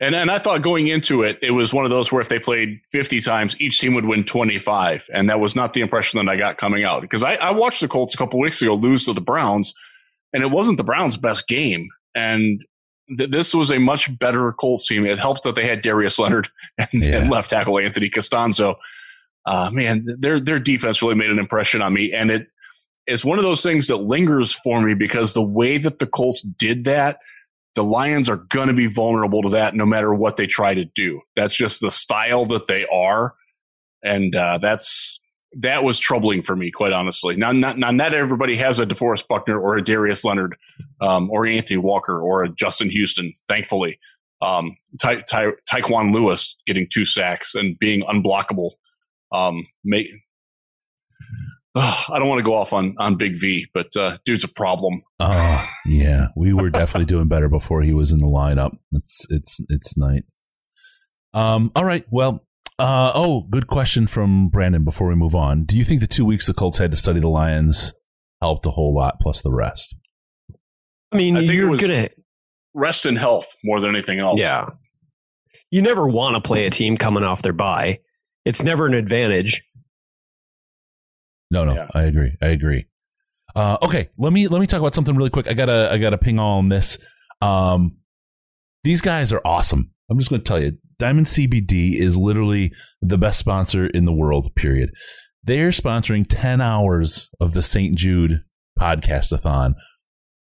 And 0.00 0.16
and 0.16 0.32
I 0.32 0.38
thought 0.38 0.62
going 0.62 0.88
into 0.88 1.22
it, 1.22 1.38
it 1.42 1.52
was 1.52 1.72
one 1.72 1.84
of 1.84 1.90
those 1.90 2.10
where 2.10 2.20
if 2.20 2.28
they 2.28 2.40
played 2.40 2.80
50 2.90 3.20
times, 3.20 3.58
each 3.60 3.78
team 3.78 3.94
would 3.94 4.04
win 4.04 4.24
25. 4.24 5.08
And 5.14 5.30
that 5.30 5.38
was 5.38 5.54
not 5.54 5.72
the 5.72 5.80
impression 5.80 6.18
that 6.18 6.28
I 6.28 6.36
got 6.36 6.58
coming 6.58 6.82
out. 6.82 7.02
Because 7.02 7.22
I, 7.22 7.34
I 7.34 7.52
watched 7.52 7.80
the 7.80 7.86
Colts 7.86 8.14
a 8.14 8.18
couple 8.18 8.40
weeks 8.40 8.60
ago 8.60 8.74
lose 8.74 9.04
to 9.04 9.12
the 9.12 9.20
Browns, 9.20 9.72
and 10.32 10.42
it 10.42 10.50
wasn't 10.50 10.76
the 10.76 10.82
Browns' 10.84 11.16
best 11.16 11.46
game. 11.46 11.88
And 12.16 12.64
th- 13.16 13.30
this 13.30 13.54
was 13.54 13.70
a 13.70 13.78
much 13.78 14.16
better 14.18 14.52
Colts 14.52 14.86
team. 14.86 15.06
It 15.06 15.18
helped 15.18 15.42
that 15.44 15.54
they 15.54 15.66
had 15.66 15.82
Darius 15.82 16.18
Leonard 16.18 16.48
and, 16.78 16.88
Yeah. 17.04 17.18
and 17.20 17.30
left 17.30 17.50
tackle 17.50 17.78
Anthony 17.78 18.10
Castonzo. 18.10 18.76
Uh, 19.44 19.70
man, 19.72 20.04
their 20.18 20.38
their 20.38 20.60
defense 20.60 21.02
really 21.02 21.14
made 21.16 21.30
an 21.30 21.38
impression 21.38 21.82
on 21.82 21.92
me. 21.92 22.12
And 22.12 22.30
it 22.30 22.46
is 23.06 23.24
one 23.24 23.38
of 23.38 23.44
those 23.44 23.62
things 23.62 23.88
that 23.88 23.96
lingers 23.96 24.52
for 24.52 24.80
me 24.80 24.94
because 24.94 25.34
the 25.34 25.42
way 25.42 25.78
that 25.78 25.98
the 25.98 26.06
Colts 26.06 26.42
did 26.42 26.84
that 26.84 27.18
the 27.74 27.82
Lions 27.84 28.28
are 28.28 28.36
going 28.36 28.68
to 28.68 28.74
be 28.74 28.86
vulnerable 28.86 29.40
to 29.42 29.48
that 29.48 29.74
no 29.74 29.86
matter 29.86 30.12
what 30.14 30.36
they 30.36 30.46
try 30.46 30.74
to 30.74 30.84
do. 30.84 31.22
That's 31.36 31.54
just 31.54 31.80
the 31.80 31.90
style 31.90 32.44
that 32.46 32.66
they 32.66 32.86
are. 32.92 33.34
And 34.04 34.36
uh, 34.36 34.58
that's 34.58 35.21
that 35.60 35.84
was 35.84 35.98
troubling 35.98 36.42
for 36.42 36.56
me, 36.56 36.70
quite 36.70 36.92
honestly. 36.92 37.36
Now, 37.36 37.52
not, 37.52 37.78
now, 37.78 37.90
not 37.90 38.14
everybody 38.14 38.56
has 38.56 38.80
a 38.80 38.86
DeForest 38.86 39.28
Buckner 39.28 39.60
or 39.60 39.76
a 39.76 39.84
Darius 39.84 40.24
Leonard 40.24 40.56
um, 41.00 41.30
or 41.30 41.46
Anthony 41.46 41.78
Walker 41.78 42.20
or 42.20 42.44
a 42.44 42.48
Justin 42.48 42.90
Houston, 42.90 43.32
thankfully. 43.48 43.98
Um, 44.40 44.74
Ty, 45.00 45.22
Ty, 45.30 45.52
Tyquan 45.72 46.12
Lewis 46.12 46.56
getting 46.66 46.88
two 46.92 47.04
sacks 47.04 47.54
and 47.54 47.78
being 47.78 48.02
unblockable. 48.02 48.72
Um, 49.30 49.66
make, 49.84 50.08
Ugh, 51.74 52.04
I 52.10 52.18
don't 52.18 52.28
want 52.28 52.38
to 52.38 52.44
go 52.44 52.54
off 52.54 52.72
on, 52.74 52.94
on 52.98 53.16
Big 53.16 53.38
V, 53.38 53.66
but 53.72 53.94
uh, 53.96 54.18
dude's 54.26 54.44
a 54.44 54.48
problem. 54.48 55.02
Oh, 55.20 55.70
yeah. 55.86 56.26
We 56.36 56.52
were 56.52 56.68
definitely 56.68 57.06
doing 57.06 57.28
better 57.28 57.48
before 57.48 57.80
he 57.80 57.94
was 57.94 58.12
in 58.12 58.18
the 58.18 58.26
lineup. 58.26 58.76
It's 58.92 59.26
it's 59.30 59.58
it's 59.70 59.96
nice. 59.96 60.36
Um. 61.32 61.72
All 61.74 61.84
right. 61.84 62.04
Well. 62.10 62.44
Uh. 62.78 63.12
Oh, 63.14 63.42
good 63.50 63.66
question 63.66 64.06
from 64.06 64.48
Brandon. 64.48 64.84
Before 64.84 65.08
we 65.08 65.14
move 65.14 65.34
on, 65.34 65.64
do 65.64 65.76
you 65.76 65.84
think 65.84 66.00
the 66.00 66.06
two 66.06 66.24
weeks 66.24 66.46
the 66.46 66.54
Colts 66.54 66.78
had 66.78 66.90
to 66.90 66.96
study 66.96 67.20
the 67.20 67.28
Lions 67.28 67.92
helped 68.40 68.66
a 68.66 68.70
whole 68.70 68.94
lot, 68.94 69.20
plus 69.20 69.40
the 69.42 69.52
rest? 69.52 69.94
I 71.12 71.16
mean, 71.16 71.36
I 71.36 71.40
you're 71.40 71.68
was- 71.70 71.80
gonna 71.80 72.08
Rest 72.74 73.04
and 73.04 73.18
health 73.18 73.54
more 73.62 73.80
than 73.80 73.90
anything 73.90 74.18
else. 74.18 74.40
Yeah. 74.40 74.70
You 75.70 75.82
never 75.82 76.08
want 76.08 76.36
to 76.36 76.40
play 76.40 76.64
a 76.64 76.70
team 76.70 76.96
coming 76.96 77.22
off 77.22 77.42
their 77.42 77.52
bye. 77.52 77.98
It's 78.46 78.62
never 78.62 78.86
an 78.86 78.94
advantage. 78.94 79.62
No, 81.50 81.64
no, 81.66 81.74
Yeah. 81.74 81.88
I 81.94 82.04
agree. 82.04 82.34
I 82.40 82.46
agree. 82.48 82.86
Uh, 83.54 83.76
okay, 83.82 84.08
let 84.16 84.32
me 84.32 84.48
let 84.48 84.60
me 84.62 84.66
talk 84.66 84.80
about 84.80 84.94
something 84.94 85.14
really 85.14 85.28
quick. 85.28 85.46
I 85.46 85.52
gotta 85.52 85.90
I 85.92 85.98
gotta 85.98 86.16
ping 86.16 86.38
on 86.38 86.70
this. 86.70 86.96
Um, 87.42 87.98
these 88.84 89.02
guys 89.02 89.34
are 89.34 89.42
awesome. 89.44 89.90
I'm 90.10 90.18
just 90.18 90.30
gonna 90.30 90.42
tell 90.42 90.58
you, 90.62 90.72
Diamond 91.02 91.26
CBD 91.26 91.98
is 91.98 92.16
literally 92.16 92.72
the 93.00 93.18
best 93.18 93.40
sponsor 93.40 93.86
in 93.88 94.04
the 94.04 94.12
world. 94.12 94.54
Period. 94.54 94.90
They're 95.42 95.70
sponsoring 95.70 96.24
10 96.28 96.60
hours 96.60 97.28
of 97.40 97.54
the 97.54 97.62
St. 97.62 97.96
Jude 97.96 98.44
podcastathon. 98.78 99.74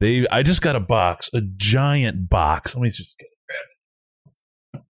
They 0.00 0.26
I 0.28 0.42
just 0.42 0.60
got 0.60 0.76
a 0.76 0.80
box, 0.80 1.30
a 1.32 1.40
giant 1.56 2.28
box. 2.28 2.74
Let 2.74 2.82
me 2.82 2.90
just 2.90 3.16
get 3.18 3.28
grab 3.48 4.82
it. 4.82 4.86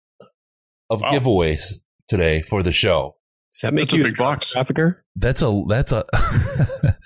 Of 0.90 1.02
Wow. 1.02 1.12
giveaways 1.12 1.74
today 2.08 2.42
for 2.42 2.64
the 2.64 2.72
show. 2.72 3.14
Does 3.52 3.60
that 3.62 3.72
make 3.72 3.90
That's 3.90 4.00
a 4.00 4.04
big 4.06 4.16
box. 4.16 4.50
trafficker? 4.50 5.04
That's 5.14 5.40
a 5.40 5.62
that's 5.68 5.92
a 5.92 6.04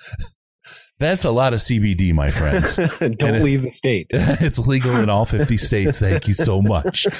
that's 0.99 1.25
a 1.25 1.31
lot 1.31 1.53
of 1.53 1.59
CBD, 1.59 2.13
my 2.13 2.31
friends. 2.31 2.75
Don't 3.17 3.35
it- 3.35 3.43
leave 3.43 3.61
the 3.63 3.71
state. 3.71 4.07
it's 4.11 4.59
legal 4.59 4.95
in 4.97 5.09
all 5.09 5.25
50 5.25 5.57
states. 5.57 5.99
Thank 5.99 6.27
you 6.27 6.33
so 6.33 6.61
much. 6.61 7.05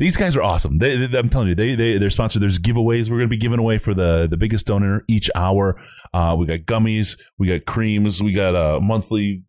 These 0.00 0.16
guys 0.16 0.34
are 0.34 0.42
awesome. 0.42 0.78
They, 0.78 1.06
they- 1.06 1.18
I'm 1.18 1.28
telling 1.28 1.48
you, 1.48 1.54
they, 1.54 1.74
they, 1.76 1.98
they're 1.98 2.10
sponsored. 2.10 2.42
There's 2.42 2.58
giveaways 2.58 3.04
we're 3.08 3.18
going 3.18 3.28
to 3.28 3.28
be 3.28 3.36
giving 3.36 3.60
away 3.60 3.78
for 3.78 3.94
the, 3.94 4.26
the 4.28 4.36
biggest 4.36 4.66
donor 4.66 5.04
each 5.08 5.30
hour. 5.34 5.80
Uh, 6.12 6.34
we 6.38 6.46
got 6.46 6.60
gummies, 6.60 7.16
we 7.38 7.46
got 7.46 7.66
creams, 7.66 8.20
we 8.22 8.32
got 8.32 8.56
a 8.56 8.80
monthly. 8.80 9.44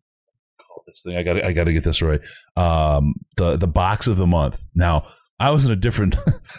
Call 0.60 0.84
this 0.86 1.02
thing. 1.04 1.16
I 1.16 1.24
got. 1.24 1.44
I 1.44 1.52
got 1.52 1.64
to 1.64 1.72
get 1.72 1.82
this 1.82 2.02
right. 2.02 2.20
Um, 2.56 3.14
the 3.36 3.56
the 3.56 3.66
box 3.66 4.06
of 4.06 4.16
the 4.16 4.26
month. 4.28 4.62
Now, 4.76 5.06
I 5.42 5.50
was 5.50 5.66
in 5.66 5.72
a 5.72 5.76
different. 5.76 6.14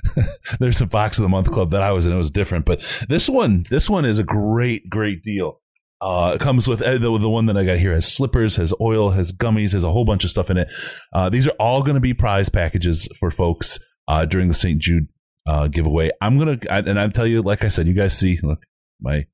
there's 0.59 0.81
a 0.81 0.85
box 0.85 1.17
of 1.17 1.23
the 1.23 1.29
month 1.29 1.49
club 1.49 1.71
that 1.71 1.81
I 1.81 1.93
was 1.93 2.05
in. 2.05 2.11
It 2.11 2.17
was 2.17 2.31
different, 2.31 2.65
but 2.65 2.85
this 3.07 3.29
one, 3.29 3.65
this 3.69 3.89
one 3.89 4.03
is 4.03 4.19
a 4.19 4.23
great, 4.23 4.89
great 4.89 5.23
deal. 5.23 5.61
Uh, 6.01 6.33
it 6.35 6.41
comes 6.41 6.67
with 6.67 6.81
uh, 6.81 6.97
the, 6.97 7.17
the 7.17 7.29
one 7.29 7.45
that 7.45 7.55
I 7.55 7.63
got 7.63 7.79
here 7.79 7.93
has 7.93 8.11
slippers, 8.11 8.57
has 8.57 8.73
oil, 8.81 9.11
has 9.11 9.31
gummies, 9.31 9.71
has 9.71 9.85
a 9.85 9.91
whole 9.91 10.03
bunch 10.03 10.25
of 10.25 10.31
stuff 10.31 10.49
in 10.49 10.57
it. 10.57 10.69
Uh, 11.13 11.29
these 11.29 11.47
are 11.47 11.55
all 11.59 11.81
going 11.81 11.95
to 11.95 12.01
be 12.01 12.13
prize 12.13 12.49
packages 12.49 13.07
for 13.21 13.31
folks 13.31 13.79
uh, 14.09 14.25
during 14.25 14.49
the 14.49 14.53
St. 14.53 14.81
Jude 14.81 15.07
uh, 15.47 15.69
giveaway. 15.69 16.11
I'm 16.19 16.37
gonna 16.37 16.57
I, 16.69 16.79
and 16.79 16.99
I'm 16.99 17.13
tell 17.13 17.25
you, 17.25 17.41
like 17.41 17.63
I 17.63 17.69
said, 17.69 17.87
you 17.87 17.93
guys 17.93 18.17
see, 18.17 18.37
look, 18.43 18.59
my 18.99 19.27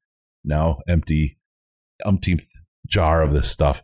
now 0.43 0.77
empty 0.87 1.39
umpteenth 2.05 2.47
jar 2.87 3.23
of 3.23 3.33
this 3.33 3.49
stuff. 3.49 3.81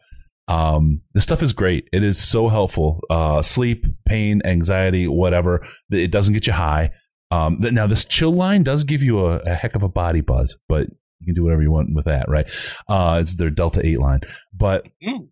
Um, 0.47 1.01
this 1.13 1.23
stuff 1.23 1.41
is 1.41 1.53
great. 1.53 1.87
It 1.91 2.03
is 2.03 2.17
so 2.17 2.47
helpful. 2.49 3.01
Uh, 3.09 3.41
sleep, 3.41 3.85
pain, 4.05 4.41
anxiety, 4.45 5.07
whatever. 5.07 5.65
It 5.89 6.11
doesn't 6.11 6.33
get 6.33 6.45
you 6.47 6.53
high. 6.53 6.91
Um, 7.31 7.57
now 7.59 7.87
this 7.87 8.05
chill 8.05 8.31
line 8.33 8.61
does 8.63 8.83
give 8.83 9.01
you 9.01 9.25
a, 9.25 9.37
a 9.39 9.55
heck 9.55 9.75
of 9.75 9.81
a 9.83 9.89
body 9.89 10.21
buzz, 10.21 10.55
but 10.69 10.87
you 11.19 11.25
can 11.25 11.33
do 11.33 11.43
whatever 11.43 11.63
you 11.63 11.71
want 11.71 11.95
with 11.95 12.05
that, 12.05 12.29
right? 12.29 12.47
Uh, 12.87 13.17
it's 13.21 13.35
their 13.35 13.49
Delta 13.49 13.83
Eight 13.85 13.99
line, 13.99 14.21
but 14.53 14.85
Mm. 15.03 15.27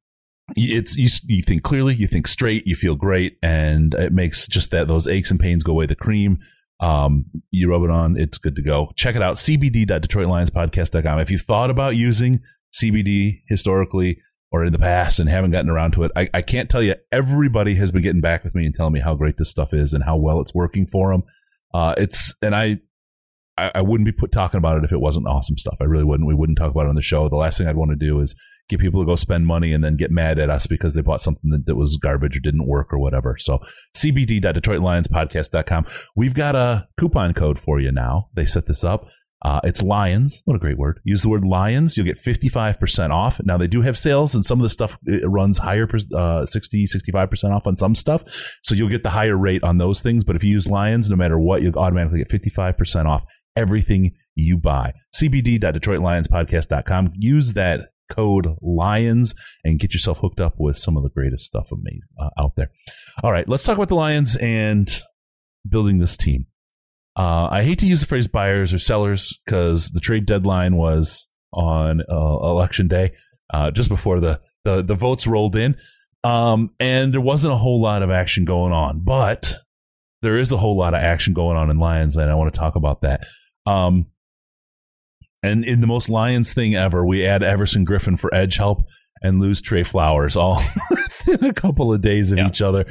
it's 0.55 0.97
you, 0.97 1.07
you 1.27 1.43
think 1.43 1.61
clearly, 1.63 1.93
you 1.93 2.07
think 2.07 2.27
straight, 2.27 2.63
you 2.65 2.75
feel 2.75 2.95
great, 2.95 3.37
and 3.43 3.93
it 3.93 4.11
makes 4.11 4.47
just 4.47 4.71
that 4.71 4.87
those 4.87 5.07
aches 5.07 5.29
and 5.29 5.39
pains 5.39 5.63
go 5.63 5.73
away. 5.73 5.85
The 5.85 5.95
cream, 5.95 6.39
um, 6.79 7.25
you 7.51 7.69
rub 7.69 7.83
it 7.83 7.91
on, 7.91 8.17
it's 8.17 8.39
good 8.39 8.55
to 8.55 8.61
go. 8.63 8.91
Check 8.95 9.15
it 9.15 9.21
out, 9.21 9.35
cbd.detroitlionspodcast.com. 9.37 11.19
If 11.19 11.31
you 11.31 11.37
thought 11.37 11.69
about 11.69 11.95
using 11.95 12.39
CBD 12.73 13.41
historically 13.47 14.19
or 14.53 14.63
in 14.63 14.71
the 14.71 14.79
past 14.79 15.19
and 15.19 15.27
haven't 15.27 15.51
gotten 15.51 15.69
around 15.69 15.91
to 15.93 16.03
it, 16.03 16.11
I, 16.15 16.29
I 16.31 16.41
can't 16.43 16.69
tell 16.69 16.83
you. 16.83 16.93
Everybody 17.11 17.73
has 17.75 17.91
been 17.91 18.03
getting 18.03 18.21
back 18.21 18.43
with 18.43 18.53
me 18.53 18.67
and 18.67 18.73
telling 18.73 18.93
me 18.93 18.99
how 18.99 19.15
great 19.15 19.37
this 19.37 19.49
stuff 19.49 19.73
is 19.73 19.93
and 19.93 20.03
how 20.03 20.15
well 20.15 20.39
it's 20.39 20.53
working 20.53 20.85
for 20.85 21.11
them. 21.11 21.23
Uh, 21.73 21.95
it's 21.97 22.35
and 22.43 22.55
I, 22.55 22.77
I, 23.57 23.71
I 23.75 23.81
wouldn't 23.81 24.05
be 24.05 24.11
put 24.11 24.31
talking 24.31 24.59
about 24.59 24.77
it 24.77 24.83
if 24.83 24.91
it 24.91 25.01
wasn't 25.01 25.27
awesome 25.27 25.57
stuff. 25.57 25.77
I 25.81 25.85
really 25.85 26.03
wouldn't. 26.03 26.27
We 26.27 26.35
wouldn't 26.35 26.59
talk 26.59 26.69
about 26.69 26.85
it 26.85 26.89
on 26.89 26.95
the 26.95 27.01
show. 27.01 27.27
The 27.27 27.35
last 27.35 27.57
thing 27.57 27.67
I'd 27.67 27.75
want 27.75 27.89
to 27.91 27.97
do 27.97 28.19
is 28.19 28.35
get 28.69 28.79
people 28.79 29.01
to 29.01 29.07
go 29.07 29.15
spend 29.15 29.47
money 29.47 29.73
and 29.73 29.83
then 29.83 29.97
get 29.97 30.11
mad 30.11 30.37
at 30.37 30.51
us 30.51 30.67
because 30.67 30.93
they 30.93 31.01
bought 31.01 31.21
something 31.21 31.49
that, 31.49 31.65
that 31.65 31.75
was 31.75 31.97
garbage 31.97 32.37
or 32.37 32.39
didn't 32.39 32.67
work 32.67 32.93
or 32.93 32.99
whatever. 32.99 33.35
So 33.39 33.59
cbd.detroitlionspodcast.com. 33.97 35.85
We've 36.15 36.35
got 36.35 36.55
a 36.55 36.87
coupon 36.99 37.33
code 37.33 37.57
for 37.57 37.79
you 37.79 37.91
now. 37.91 38.29
They 38.35 38.45
set 38.45 38.67
this 38.67 38.83
up. 38.83 39.07
Uh, 39.43 39.59
it's 39.63 39.81
Lions. 39.81 40.41
What 40.45 40.55
a 40.55 40.59
great 40.59 40.77
word. 40.77 41.01
Use 41.03 41.21
the 41.21 41.29
word 41.29 41.43
Lions. 41.45 41.97
You'll 41.97 42.05
get 42.05 42.17
55% 42.17 43.09
off. 43.09 43.41
Now, 43.43 43.57
they 43.57 43.67
do 43.67 43.81
have 43.81 43.97
sales, 43.97 44.33
and 44.33 44.45
some 44.45 44.59
of 44.59 44.63
the 44.63 44.69
stuff 44.69 44.97
runs 45.23 45.57
higher, 45.57 45.87
uh, 46.15 46.45
60, 46.45 46.87
65% 46.87 47.51
off 47.51 47.67
on 47.67 47.75
some 47.75 47.93
stuff. 47.93 48.23
So 48.63 48.73
you'll 48.73 48.89
get 48.89 49.03
the 49.03 49.09
higher 49.09 49.35
rate 49.35 49.63
on 49.63 49.77
those 49.79 50.01
things. 50.01 50.23
But 50.23 50.35
if 50.37 50.43
you 50.43 50.51
use 50.51 50.67
Lions, 50.67 51.09
no 51.09 51.17
matter 51.17 51.37
what, 51.37 51.61
you'll 51.61 51.77
automatically 51.77 52.23
get 52.23 52.29
55% 52.29 53.05
off 53.05 53.25
everything 53.55 54.13
you 54.35 54.57
buy. 54.57 54.93
cbd.detroitlionspodcast.com. 55.15 57.13
Use 57.15 57.53
that 57.53 57.89
code 58.09 58.47
Lions 58.61 59.33
and 59.63 59.79
get 59.79 59.93
yourself 59.93 60.19
hooked 60.19 60.39
up 60.39 60.55
with 60.57 60.77
some 60.77 60.97
of 60.97 61.03
the 61.03 61.09
greatest 61.09 61.45
stuff 61.45 61.71
amazing 61.71 62.09
uh, 62.19 62.29
out 62.37 62.55
there. 62.55 62.69
All 63.23 63.31
right, 63.31 63.47
let's 63.47 63.63
talk 63.63 63.75
about 63.75 63.89
the 63.89 63.95
Lions 63.95 64.35
and 64.37 65.01
building 65.67 65.99
this 65.99 66.17
team. 66.17 66.47
Uh, 67.17 67.47
I 67.51 67.63
hate 67.63 67.79
to 67.79 67.87
use 67.87 68.01
the 68.01 68.07
phrase 68.07 68.27
buyers 68.27 68.73
or 68.73 68.79
sellers 68.79 69.37
because 69.45 69.89
the 69.91 69.99
trade 69.99 70.25
deadline 70.25 70.75
was 70.75 71.29
on 71.53 72.01
uh, 72.09 72.37
election 72.41 72.87
day, 72.87 73.13
uh, 73.53 73.69
just 73.71 73.89
before 73.89 74.19
the, 74.19 74.39
the, 74.63 74.81
the 74.81 74.95
votes 74.95 75.27
rolled 75.27 75.55
in. 75.55 75.75
Um, 76.23 76.71
and 76.79 77.13
there 77.13 77.21
wasn't 77.21 77.53
a 77.53 77.57
whole 77.57 77.81
lot 77.81 78.01
of 78.01 78.09
action 78.09 78.45
going 78.45 78.73
on, 78.73 79.01
but 79.03 79.53
there 80.21 80.37
is 80.39 80.51
a 80.51 80.57
whole 80.57 80.77
lot 80.77 80.93
of 80.93 81.01
action 81.01 81.33
going 81.33 81.57
on 81.57 81.69
in 81.69 81.77
Lions, 81.77 82.15
and 82.15 82.31
I 82.31 82.35
want 82.35 82.53
to 82.53 82.59
talk 82.59 82.75
about 82.75 83.01
that. 83.01 83.25
Um, 83.65 84.07
And 85.43 85.65
in 85.65 85.81
the 85.81 85.87
most 85.87 86.07
Lions 86.09 86.53
thing 86.53 86.73
ever, 86.75 87.05
we 87.05 87.25
add 87.25 87.43
Everson 87.43 87.85
Griffen 87.85 88.17
for 88.17 88.33
edge 88.33 88.55
help 88.55 88.87
and 89.21 89.39
lose 89.41 89.61
Trey 89.61 89.83
Flowers 89.83 90.35
all 90.37 90.63
in 91.27 91.43
a 91.43 91.53
couple 91.53 91.93
of 91.93 92.01
days 92.01 92.31
of 92.31 92.37
Yeah. 92.37 92.47
each 92.47 92.61
other. 92.61 92.85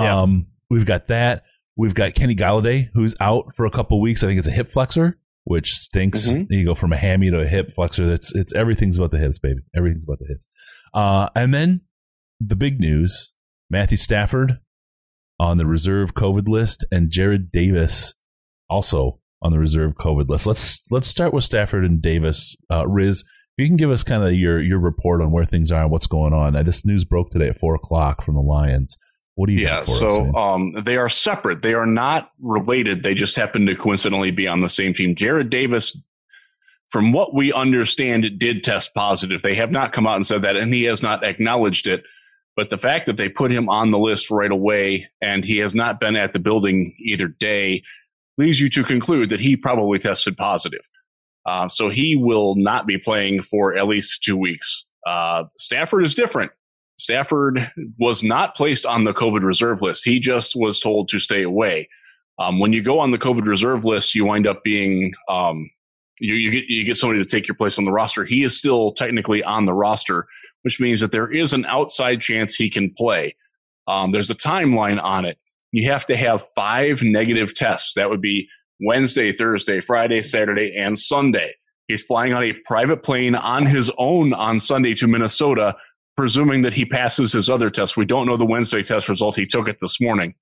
Yeah. 0.00 0.20
Um, 0.20 0.46
we've 0.68 0.84
got 0.86 1.06
that. 1.06 1.44
We've 1.76 1.94
got 1.94 2.14
Kenny 2.14 2.34
Golladay, 2.34 2.88
who's 2.94 3.14
out 3.20 3.54
for 3.54 3.66
a 3.66 3.70
couple 3.70 4.00
weeks. 4.00 4.22
I 4.24 4.28
think 4.28 4.38
it's 4.38 4.48
a 4.48 4.52
hip 4.52 4.70
flexor, 4.70 5.18
which 5.44 5.72
stinks. 5.72 6.28
Mhm. 6.28 6.46
You 6.50 6.64
go 6.64 6.74
from 6.74 6.92
a 6.92 6.96
hammy 6.96 7.30
to 7.30 7.40
a 7.40 7.46
hip 7.46 7.70
flexor. 7.72 8.06
That's 8.06 8.34
it's 8.34 8.54
everything's 8.54 8.96
about 8.98 9.10
the 9.10 9.18
hips, 9.18 9.38
baby. 9.38 9.60
Everything's 9.74 10.04
about 10.04 10.18
the 10.20 10.26
hips. 10.28 10.48
Uh, 10.94 11.28
and 11.34 11.52
then 11.52 11.82
the 12.40 12.56
big 12.56 12.80
news: 12.80 13.32
Matthew 13.68 13.98
Stafford 13.98 14.58
on 15.38 15.58
the 15.58 15.66
reserve 15.66 16.14
COVID 16.14 16.48
list, 16.48 16.86
and 16.90 17.10
Jarrad 17.10 17.50
Davis 17.52 18.14
also 18.70 19.20
on 19.42 19.52
the 19.52 19.58
reserve 19.58 19.94
COVID 19.96 20.28
list. 20.30 20.46
Let's 20.46 20.80
let's 20.90 21.06
start 21.06 21.34
with 21.34 21.44
Stafford 21.44 21.84
and 21.84 22.00
Davis. 22.00 22.56
Uh, 22.70 22.88
Riz, 22.88 23.20
if 23.20 23.62
you 23.62 23.66
can 23.68 23.76
give 23.76 23.90
us 23.90 24.02
kind 24.02 24.24
of 24.24 24.32
your 24.32 24.62
your 24.62 24.78
report 24.78 25.20
on 25.20 25.30
where 25.30 25.44
things 25.44 25.70
are 25.70 25.82
and 25.82 25.90
what's 25.90 26.06
going 26.06 26.32
on. 26.32 26.56
Uh, 26.56 26.62
this 26.62 26.86
news 26.86 27.04
broke 27.04 27.30
today 27.30 27.48
at 27.48 27.58
four 27.60 27.74
o'clock 27.74 28.22
from 28.24 28.34
the 28.34 28.40
Lions. 28.40 28.96
What 29.36 29.48
do 29.48 29.52
you 29.52 29.60
Yeah, 29.60 29.80
us, 29.80 29.98
so 29.98 30.24
man? 30.24 30.32
um, 30.34 30.72
they 30.82 30.96
are 30.96 31.10
separate. 31.10 31.62
They 31.62 31.74
are 31.74 31.86
not 31.86 32.32
related. 32.40 33.02
They 33.02 33.14
just 33.14 33.36
happen 33.36 33.66
to 33.66 33.76
coincidentally 33.76 34.30
be 34.30 34.48
on 34.48 34.62
the 34.62 34.68
same 34.68 34.94
team. 34.94 35.14
Jarrad 35.14 35.50
Davis, 35.50 35.96
from 36.88 37.12
what 37.12 37.34
we 37.34 37.52
understand, 37.52 38.38
did 38.38 38.64
test 38.64 38.94
positive. 38.94 39.42
They 39.42 39.54
have 39.54 39.70
not 39.70 39.92
come 39.92 40.06
out 40.06 40.16
and 40.16 40.26
said 40.26 40.42
that, 40.42 40.56
and 40.56 40.72
he 40.72 40.84
has 40.84 41.02
not 41.02 41.22
acknowledged 41.22 41.86
it. 41.86 42.02
But 42.56 42.70
the 42.70 42.78
fact 42.78 43.04
that 43.06 43.18
they 43.18 43.28
put 43.28 43.50
him 43.50 43.68
on 43.68 43.90
the 43.90 43.98
list 43.98 44.30
right 44.30 44.50
away 44.50 45.10
and 45.20 45.44
he 45.44 45.58
has 45.58 45.74
not 45.74 46.00
been 46.00 46.16
at 46.16 46.32
the 46.32 46.38
building 46.38 46.96
either 46.98 47.28
day 47.28 47.82
leads 48.38 48.58
you 48.58 48.70
to 48.70 48.82
conclude 48.82 49.28
that 49.28 49.40
he 49.40 49.56
probably 49.56 49.98
tested 49.98 50.38
positive. 50.38 50.88
Uh, 51.44 51.68
so 51.68 51.90
he 51.90 52.16
will 52.16 52.54
not 52.56 52.86
be 52.86 52.96
playing 52.96 53.42
for 53.42 53.76
at 53.76 53.86
least 53.86 54.22
two 54.22 54.38
weeks. 54.38 54.86
Uh, 55.06 55.44
Stafford 55.58 56.04
is 56.04 56.14
different. 56.14 56.50
Stafford 56.98 57.70
was 57.98 58.22
not 58.22 58.54
placed 58.56 58.86
on 58.86 59.04
the 59.04 59.12
COVID 59.12 59.42
reserve 59.42 59.82
list. 59.82 60.04
He 60.04 60.18
just 60.18 60.54
was 60.56 60.80
told 60.80 61.08
to 61.10 61.18
stay 61.18 61.42
away. 61.42 61.88
Um, 62.38 62.58
when 62.58 62.72
you 62.72 62.82
go 62.82 62.98
on 62.98 63.10
the 63.10 63.18
COVID 63.18 63.46
reserve 63.46 63.84
list, 63.84 64.14
you 64.14 64.24
wind 64.24 64.46
up 64.46 64.62
being 64.62 65.12
um, 65.28 65.70
you, 66.20 66.34
you 66.34 66.50
get 66.50 66.64
you 66.68 66.84
get 66.84 66.96
somebody 66.96 67.22
to 67.22 67.28
take 67.28 67.48
your 67.48 67.54
place 67.54 67.78
on 67.78 67.84
the 67.84 67.92
roster. 67.92 68.24
He 68.24 68.42
is 68.42 68.56
still 68.56 68.92
technically 68.92 69.42
on 69.42 69.66
the 69.66 69.74
roster, 69.74 70.26
which 70.62 70.80
means 70.80 71.00
that 71.00 71.12
there 71.12 71.30
is 71.30 71.52
an 71.52 71.64
outside 71.66 72.20
chance 72.20 72.54
he 72.54 72.70
can 72.70 72.92
play. 72.96 73.36
Um, 73.86 74.12
there's 74.12 74.30
a 74.30 74.34
timeline 74.34 75.02
on 75.02 75.24
it. 75.24 75.38
You 75.72 75.90
have 75.90 76.06
to 76.06 76.16
have 76.16 76.42
five 76.54 77.02
negative 77.02 77.54
tests. 77.54 77.94
That 77.94 78.10
would 78.10 78.20
be 78.20 78.48
Wednesday, 78.80 79.32
Thursday, 79.32 79.80
Friday, 79.80 80.22
Saturday, 80.22 80.74
and 80.76 80.98
Sunday. 80.98 81.54
He's 81.88 82.02
flying 82.02 82.32
on 82.32 82.42
a 82.42 82.52
private 82.64 83.02
plane 83.02 83.34
on 83.34 83.66
his 83.66 83.90
own 83.96 84.32
on 84.32 84.58
Sunday 84.58 84.94
to 84.94 85.06
Minnesota, 85.06 85.76
presuming 86.16 86.62
that 86.62 86.72
he 86.72 86.84
passes 86.84 87.32
his 87.32 87.50
other 87.50 87.70
tests. 87.70 87.96
We 87.96 88.04
don't 88.04 88.26
know 88.26 88.36
the 88.36 88.46
Wednesday 88.46 88.82
test 88.82 89.08
result. 89.08 89.36
He 89.36 89.46
took 89.46 89.68
it 89.68 89.76
this 89.80 90.00
morning. 90.00 90.34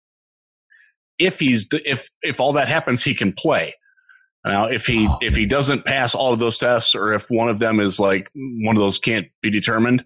If 1.18 1.38
he's 1.38 1.66
if 1.72 2.08
if 2.22 2.40
all 2.40 2.52
that 2.54 2.68
happens, 2.68 3.04
he 3.04 3.14
can 3.14 3.32
play. 3.32 3.74
Now, 4.44 4.66
if 4.66 4.86
he 4.86 5.06
Oh, 5.08 5.16
if 5.22 5.36
he 5.36 5.46
doesn't 5.46 5.84
pass 5.84 6.14
all 6.14 6.32
of 6.32 6.38
those 6.38 6.58
tests, 6.58 6.94
or 6.94 7.12
if 7.12 7.30
one 7.30 7.48
of 7.48 7.58
them 7.58 7.80
is 7.80 7.98
like 7.98 8.30
one 8.34 8.76
of 8.76 8.80
those 8.80 8.98
can't 8.98 9.28
be 9.42 9.50
determined, 9.50 10.04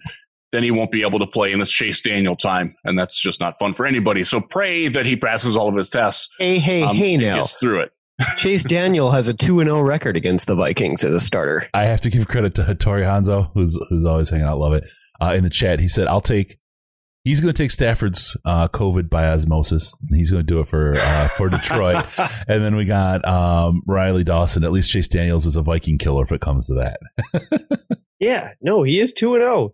then 0.52 0.62
he 0.62 0.70
won't 0.70 0.90
be 0.90 1.02
able 1.02 1.18
to 1.18 1.26
play 1.26 1.52
in 1.52 1.58
the 1.58 1.66
Chase 1.66 2.00
Daniel 2.00 2.36
time, 2.36 2.74
and 2.84 2.98
that's 2.98 3.20
just 3.20 3.40
not 3.40 3.58
fun 3.58 3.74
for 3.74 3.84
anybody. 3.84 4.24
So 4.24 4.40
pray 4.40 4.88
that 4.88 5.06
he 5.06 5.16
passes 5.16 5.56
all 5.56 5.68
of 5.68 5.74
his 5.74 5.90
tests. 5.90 6.28
Hey, 6.38 6.58
hey, 6.58 6.82
um, 6.82 6.96
hey 6.96 7.14
and 7.14 7.22
now. 7.22 7.36
gets 7.36 7.54
through 7.54 7.82
it. 7.82 7.92
Chase 8.36 8.64
Daniel 8.64 9.10
has 9.12 9.28
a 9.28 9.34
2 9.34 9.60
and 9.60 9.68
0 9.68 9.80
record 9.80 10.16
against 10.16 10.46
the 10.46 10.54
Vikings 10.54 11.04
as 11.04 11.14
a 11.14 11.20
starter. 11.20 11.68
I 11.74 11.84
have 11.84 12.00
to 12.02 12.10
give 12.10 12.26
credit 12.28 12.54
to 12.56 12.62
Hattori 12.62 13.02
Hanzo, 13.02 13.50
who's 13.54 13.78
who's 13.88 14.04
always 14.04 14.30
hanging 14.30 14.46
out. 14.46 14.58
Love 14.58 14.72
it. 14.72 14.84
Uh, 15.20 15.34
in 15.36 15.42
the 15.44 15.50
chat, 15.50 15.80
he 15.80 15.88
said, 15.88 16.06
"I'll 16.06 16.20
take." 16.20 16.58
He's 17.24 17.40
going 17.40 17.52
to 17.52 17.62
take 17.62 17.70
Stafford's 17.72 18.36
uh, 18.46 18.68
COVID 18.68 19.10
by 19.10 19.26
osmosis, 19.28 19.94
and 20.08 20.16
he's 20.16 20.30
going 20.30 20.40
to 20.40 20.46
do 20.46 20.60
it 20.60 20.68
for 20.68 20.94
uh, 20.96 21.28
for 21.28 21.48
Detroit. 21.50 22.04
and 22.16 22.62
then 22.64 22.74
we 22.76 22.84
got 22.84 23.26
um, 23.28 23.82
Riley 23.86 24.24
Dawson. 24.24 24.64
At 24.64 24.72
least 24.72 24.90
Chase 24.90 25.08
Daniels 25.08 25.44
is 25.44 25.56
a 25.56 25.62
Viking 25.62 25.98
killer 25.98 26.22
if 26.24 26.32
it 26.32 26.40
comes 26.40 26.66
to 26.68 26.74
that. 26.74 27.00
Yeah, 28.20 28.54
no, 28.60 28.82
he 28.82 28.98
is 28.98 29.12
2 29.12 29.36
and 29.36 29.44
0. 29.44 29.70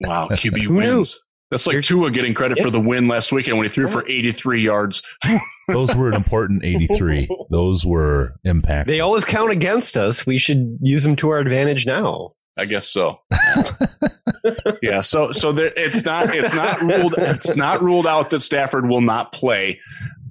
Wow, 0.00 0.28
QB 0.28 0.62
Who 0.62 0.80
knew? 0.80 0.96
wins. 0.98 1.20
That's 1.50 1.66
like 1.66 1.82
Tua 1.82 2.10
getting 2.10 2.34
credit 2.34 2.58
for 2.60 2.70
the 2.70 2.80
win 2.80 3.08
last 3.08 3.32
weekend 3.32 3.56
when 3.56 3.66
he 3.66 3.72
threw 3.72 3.88
for 3.88 4.06
83 4.08 4.60
yards. 4.62 5.02
Those 5.68 5.94
were 5.94 6.08
an 6.08 6.14
important 6.14 6.64
83. 6.64 7.28
Those 7.50 7.86
were 7.86 8.34
impact. 8.44 8.86
They 8.86 9.00
always 9.00 9.24
count 9.24 9.50
against 9.50 9.96
us. 9.96 10.26
We 10.26 10.36
should 10.38 10.78
use 10.82 11.02
them 11.02 11.16
to 11.16 11.30
our 11.30 11.38
advantage 11.38 11.86
now. 11.86 12.32
I 12.58 12.64
guess 12.64 12.88
so. 12.88 13.20
yeah, 14.82 15.00
so 15.00 15.30
so 15.32 15.52
there, 15.52 15.72
it's 15.76 16.04
not 16.04 16.34
it's 16.34 16.52
not 16.54 16.80
ruled 16.82 17.14
it's 17.18 17.54
not 17.56 17.80
ruled 17.82 18.06
out 18.06 18.30
that 18.30 18.40
Stafford 18.40 18.88
will 18.88 19.00
not 19.00 19.32
play, 19.32 19.80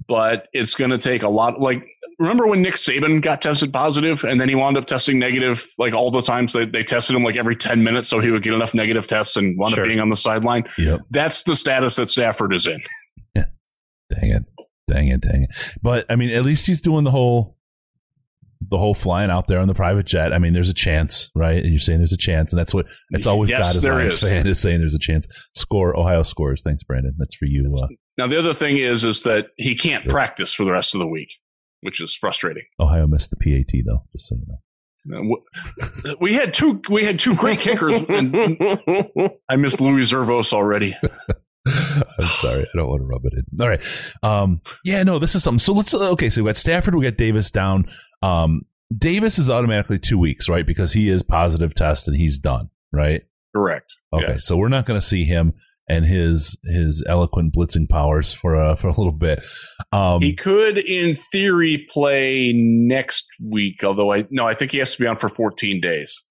but 0.06 0.48
it's 0.52 0.74
going 0.74 0.90
to 0.90 0.98
take 0.98 1.22
a 1.22 1.28
lot. 1.28 1.60
Like 1.60 1.84
remember 2.18 2.46
when 2.46 2.62
Nick 2.62 2.74
Saban 2.74 3.22
got 3.22 3.40
tested 3.42 3.72
positive 3.72 4.24
and 4.24 4.40
then 4.40 4.48
he 4.48 4.54
wound 4.54 4.76
up 4.76 4.86
testing 4.86 5.18
negative 5.18 5.66
like 5.78 5.94
all 5.94 6.10
the 6.10 6.20
times 6.22 6.52
they 6.52 6.64
they 6.66 6.82
tested 6.82 7.14
him 7.16 7.22
like 7.22 7.36
every 7.36 7.56
ten 7.56 7.82
minutes 7.84 8.08
so 8.08 8.18
he 8.20 8.30
would 8.30 8.42
get 8.42 8.54
enough 8.54 8.74
negative 8.74 9.06
tests 9.06 9.36
and 9.36 9.58
wound 9.58 9.74
Sure. 9.74 9.84
up 9.84 9.88
being 9.88 10.00
on 10.00 10.08
the 10.08 10.16
sideline. 10.16 10.64
Yep. 10.78 11.00
That's 11.10 11.42
the 11.44 11.56
status 11.56 11.96
that 11.96 12.10
Stafford 12.10 12.52
is 12.54 12.66
in. 12.66 12.80
Dang 13.34 14.30
it. 14.30 14.44
Dang 14.88 15.08
it. 15.08 15.20
Dang 15.20 15.42
it. 15.42 15.50
But 15.82 16.06
I 16.08 16.16
mean, 16.16 16.30
at 16.30 16.42
least 16.44 16.66
he's 16.66 16.80
doing 16.80 17.04
the 17.04 17.10
whole 17.10 17.57
the 18.60 18.78
whole 18.78 18.94
flying 18.94 19.30
out 19.30 19.46
there 19.46 19.58
on 19.60 19.68
the 19.68 19.74
private 19.74 20.06
jet. 20.06 20.32
I 20.32 20.38
mean, 20.38 20.52
there's 20.52 20.68
a 20.68 20.74
chance, 20.74 21.30
right? 21.34 21.56
And 21.56 21.70
you're 21.70 21.78
saying 21.80 21.98
there's 21.98 22.12
a 22.12 22.16
chance, 22.16 22.52
and 22.52 22.58
that's 22.58 22.74
what 22.74 22.86
that's 23.10 23.26
all 23.26 23.38
we've 23.38 23.48
Yes, 23.50 23.68
got 23.68 23.76
as 23.76 23.82
there 23.82 23.94
Lions 23.94 24.14
is. 24.14 24.20
fan 24.28 24.46
is 24.46 24.60
saying 24.60 24.80
there's 24.80 24.94
a 24.94 24.98
chance. 24.98 25.26
Score 25.54 25.98
Ohio 25.98 26.22
scores. 26.22 26.62
Thanks, 26.62 26.82
Brandon. 26.82 27.14
That's 27.18 27.34
for 27.36 27.44
you. 27.46 27.74
Uh, 27.82 27.86
Now 28.16 28.26
the 28.26 28.38
other 28.38 28.54
thing 28.54 28.78
is 28.78 29.04
is 29.04 29.22
that 29.22 29.46
he 29.56 29.74
can't 29.74 30.06
practice 30.08 30.52
for 30.52 30.64
the 30.64 30.72
rest 30.72 30.94
of 30.94 30.98
the 31.00 31.08
week, 31.08 31.34
which 31.82 32.00
is 32.00 32.14
frustrating. 32.14 32.64
Ohio 32.80 33.06
missed 33.06 33.30
the 33.30 33.36
PAT 33.36 33.82
though, 33.86 34.04
just 34.12 34.28
so 34.28 34.36
you 34.36 34.44
know. 34.48 34.58
We 36.20 36.34
had 36.34 36.52
two 36.52 36.82
we 36.90 37.04
had 37.04 37.18
two 37.18 37.34
great 37.34 37.60
kickers 37.60 38.02
and 38.08 38.34
I 39.48 39.56
missed 39.56 39.80
Louis 39.80 40.02
Zervos 40.02 40.52
already. 40.52 40.96
I'm 41.66 42.26
sorry. 42.26 42.62
I 42.62 42.76
don't 42.76 42.88
want 42.88 43.02
to 43.02 43.06
rub 43.06 43.24
it 43.26 43.32
in. 43.34 43.60
All 43.60 43.68
right. 43.68 43.82
Um, 44.22 44.60
yeah, 44.84 45.02
no, 45.02 45.18
this 45.18 45.34
is 45.34 45.42
something. 45.42 45.58
So 45.58 45.72
let's, 45.74 45.92
okay. 45.94 46.30
So 46.30 46.42
we 46.42 46.48
got 46.48 46.56
Stafford, 46.56 46.94
we 46.94 47.04
got 47.04 47.16
Davis 47.16 47.50
down. 47.50 47.86
Um, 48.22 48.62
Davis 48.96 49.38
is 49.38 49.50
automatically 49.50 49.98
two 49.98 50.18
weeks, 50.18 50.48
right? 50.48 50.66
Because 50.66 50.92
he 50.92 51.08
is 51.08 51.22
positive 51.22 51.74
test 51.74 52.08
and 52.08 52.16
he's 52.16 52.38
done, 52.38 52.70
right? 52.92 53.22
Correct. 53.54 53.94
Okay. 54.12 54.24
Yes. 54.28 54.44
So 54.46 54.56
we're 54.56 54.68
not 54.68 54.86
going 54.86 54.98
to 55.00 55.06
see 55.06 55.24
him 55.24 55.52
and 55.90 56.04
his, 56.04 56.56
his 56.64 57.04
eloquent 57.06 57.54
blitzing 57.54 57.88
powers 57.88 58.32
for, 58.32 58.56
uh, 58.56 58.76
for 58.76 58.88
a 58.88 58.92
little 58.92 59.12
bit. 59.12 59.42
Um, 59.92 60.20
he 60.22 60.34
could, 60.34 60.78
in 60.78 61.14
theory, 61.16 61.86
play 61.90 62.52
next 62.54 63.26
week. 63.42 63.82
Although 63.84 64.12
I 64.12 64.26
no, 64.30 64.46
I 64.46 64.54
think 64.54 64.72
he 64.72 64.78
has 64.78 64.92
to 64.96 64.98
be 65.02 65.06
on 65.06 65.16
for 65.16 65.28
14 65.28 65.80
days. 65.80 66.24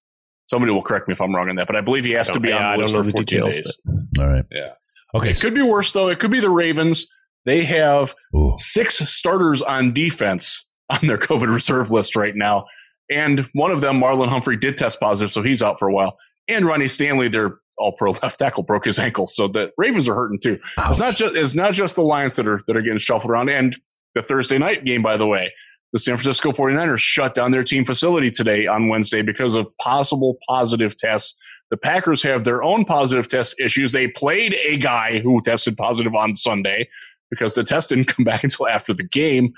Somebody 0.50 0.71
will 0.71 0.84
correct 0.84 1.08
me 1.08 1.12
if 1.12 1.21
I'm 1.21 1.36
wrong 1.36 1.50
on 1.50 1.56
that, 1.58 1.67
but 1.67 1.76
I 1.76 1.82
believe 1.82 2.06
he 2.06 2.12
has 2.12 2.30
to 2.30 2.39
be 2.39 2.50
Yeah, 2.50 2.71
on 2.71 2.78
the 2.78 2.84
list 2.84 2.93
for 2.93 3.04
14 3.04 3.23
details, 3.26 3.56
days. 3.56 3.78
all 4.17 4.28
right. 4.28 4.45
Yeah. 4.52 4.73
Okay. 5.13 5.32
It 5.32 5.41
could 5.41 5.54
be 5.54 5.62
worse 5.62 5.91
though. 5.91 6.08
It 6.10 6.19
could 6.19 6.32
be 6.32 6.39
the 6.39 6.50
Ravens. 6.50 7.06
They 7.45 7.63
have 7.63 8.13
Ooh. 8.36 8.56
six 8.58 8.97
starters 9.10 9.62
on 9.62 9.93
defense 9.93 10.66
on 10.89 11.08
their 11.08 11.17
COVID 11.17 11.52
reserve 11.52 11.91
list 11.91 12.15
right 12.15 12.36
now. 12.36 12.65
And 13.10 13.47
one 13.54 13.71
of 13.71 13.82
them, 13.82 14.00
Marlon 14.02 14.28
Humphrey, 14.28 14.58
did 14.58 14.78
test 14.78 15.00
positive, 15.00 15.32
so 15.32 15.41
he's 15.41 15.62
out 15.62 15.80
for 15.80 15.88
a 15.88 15.93
while. 15.93 16.17
And 16.47 16.65
Ronnie 16.65 16.88
Stanley, 16.88 17.30
their 17.30 17.60
all 17.78 17.93
pro 17.93 18.12
left 18.12 18.39
tackle, 18.39 18.63
broke 18.63 18.86
his 18.86 19.00
ankle. 19.00 19.28
So 19.28 19.47
the 19.47 19.71
Ravens 19.78 20.08
are 20.08 20.15
hurting 20.15 20.39
too. 20.39 20.60
It's 20.78 21.00
not 21.00 21.15
just 21.15 21.36
it's 21.36 21.54
not 21.54 21.73
just 21.73 21.95
the 21.95 22.02
Lions 22.02 22.36
that 22.36 22.47
are 22.47 22.62
that 22.67 22.76
are 22.76 22.82
getting 22.82 22.97
shuffled 22.97 23.32
around. 23.32 23.50
And 23.50 23.78
the 24.15 24.21
Thursday 24.21 24.58
night 24.58 24.84
game, 24.84 25.02
by 25.02 25.17
the 25.17 25.28
way, 25.28 25.52
the 25.93 26.00
San 26.00 26.17
Francisco 26.17 26.52
49ers 26.52 27.00
shut 27.00 27.36
down 27.36 27.52
their 27.52 27.63
team 27.63 27.86
facility 27.86 28.30
today 28.30 28.67
on 28.67 28.90
Wednesday 28.90 29.21
because 29.21 29.56
of 29.56 29.67
possible 29.77 30.38
positive 30.48 30.98
tests. 30.98 31.35
The 31.69 31.77
Packers 31.77 32.23
have 32.23 32.44
their 32.44 32.63
own 32.63 32.85
positive 32.85 33.27
test 33.27 33.56
issues. 33.60 33.92
They 33.92 34.08
played 34.08 34.56
a 34.65 34.77
guy 34.77 35.19
who 35.19 35.42
tested 35.42 35.77
positive 35.77 36.15
on 36.15 36.35
Sunday 36.35 36.90
because 37.29 37.56
the 37.56 37.63
test 37.63 37.90
didn't 37.90 38.06
come 38.15 38.25
back 38.25 38.44
until 38.44 38.67
after 38.67 38.94
the 38.94 39.04
game. 39.04 39.54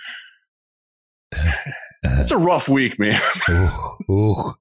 It's 2.04 2.32
a 2.32 2.38
rough 2.38 2.70
week, 2.70 2.98
man. 3.00 3.22
Ooh, 3.50 3.70
ooh, 4.10 4.56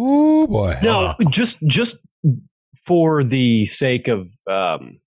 ooh, 0.00 0.46
boy. 0.46 0.78
No, 0.82 1.14
just 1.30 1.58
just 1.66 1.96
for 2.84 3.24
the 3.24 3.66
sake 3.66 4.08
of 4.08 4.28
um 4.50 5.00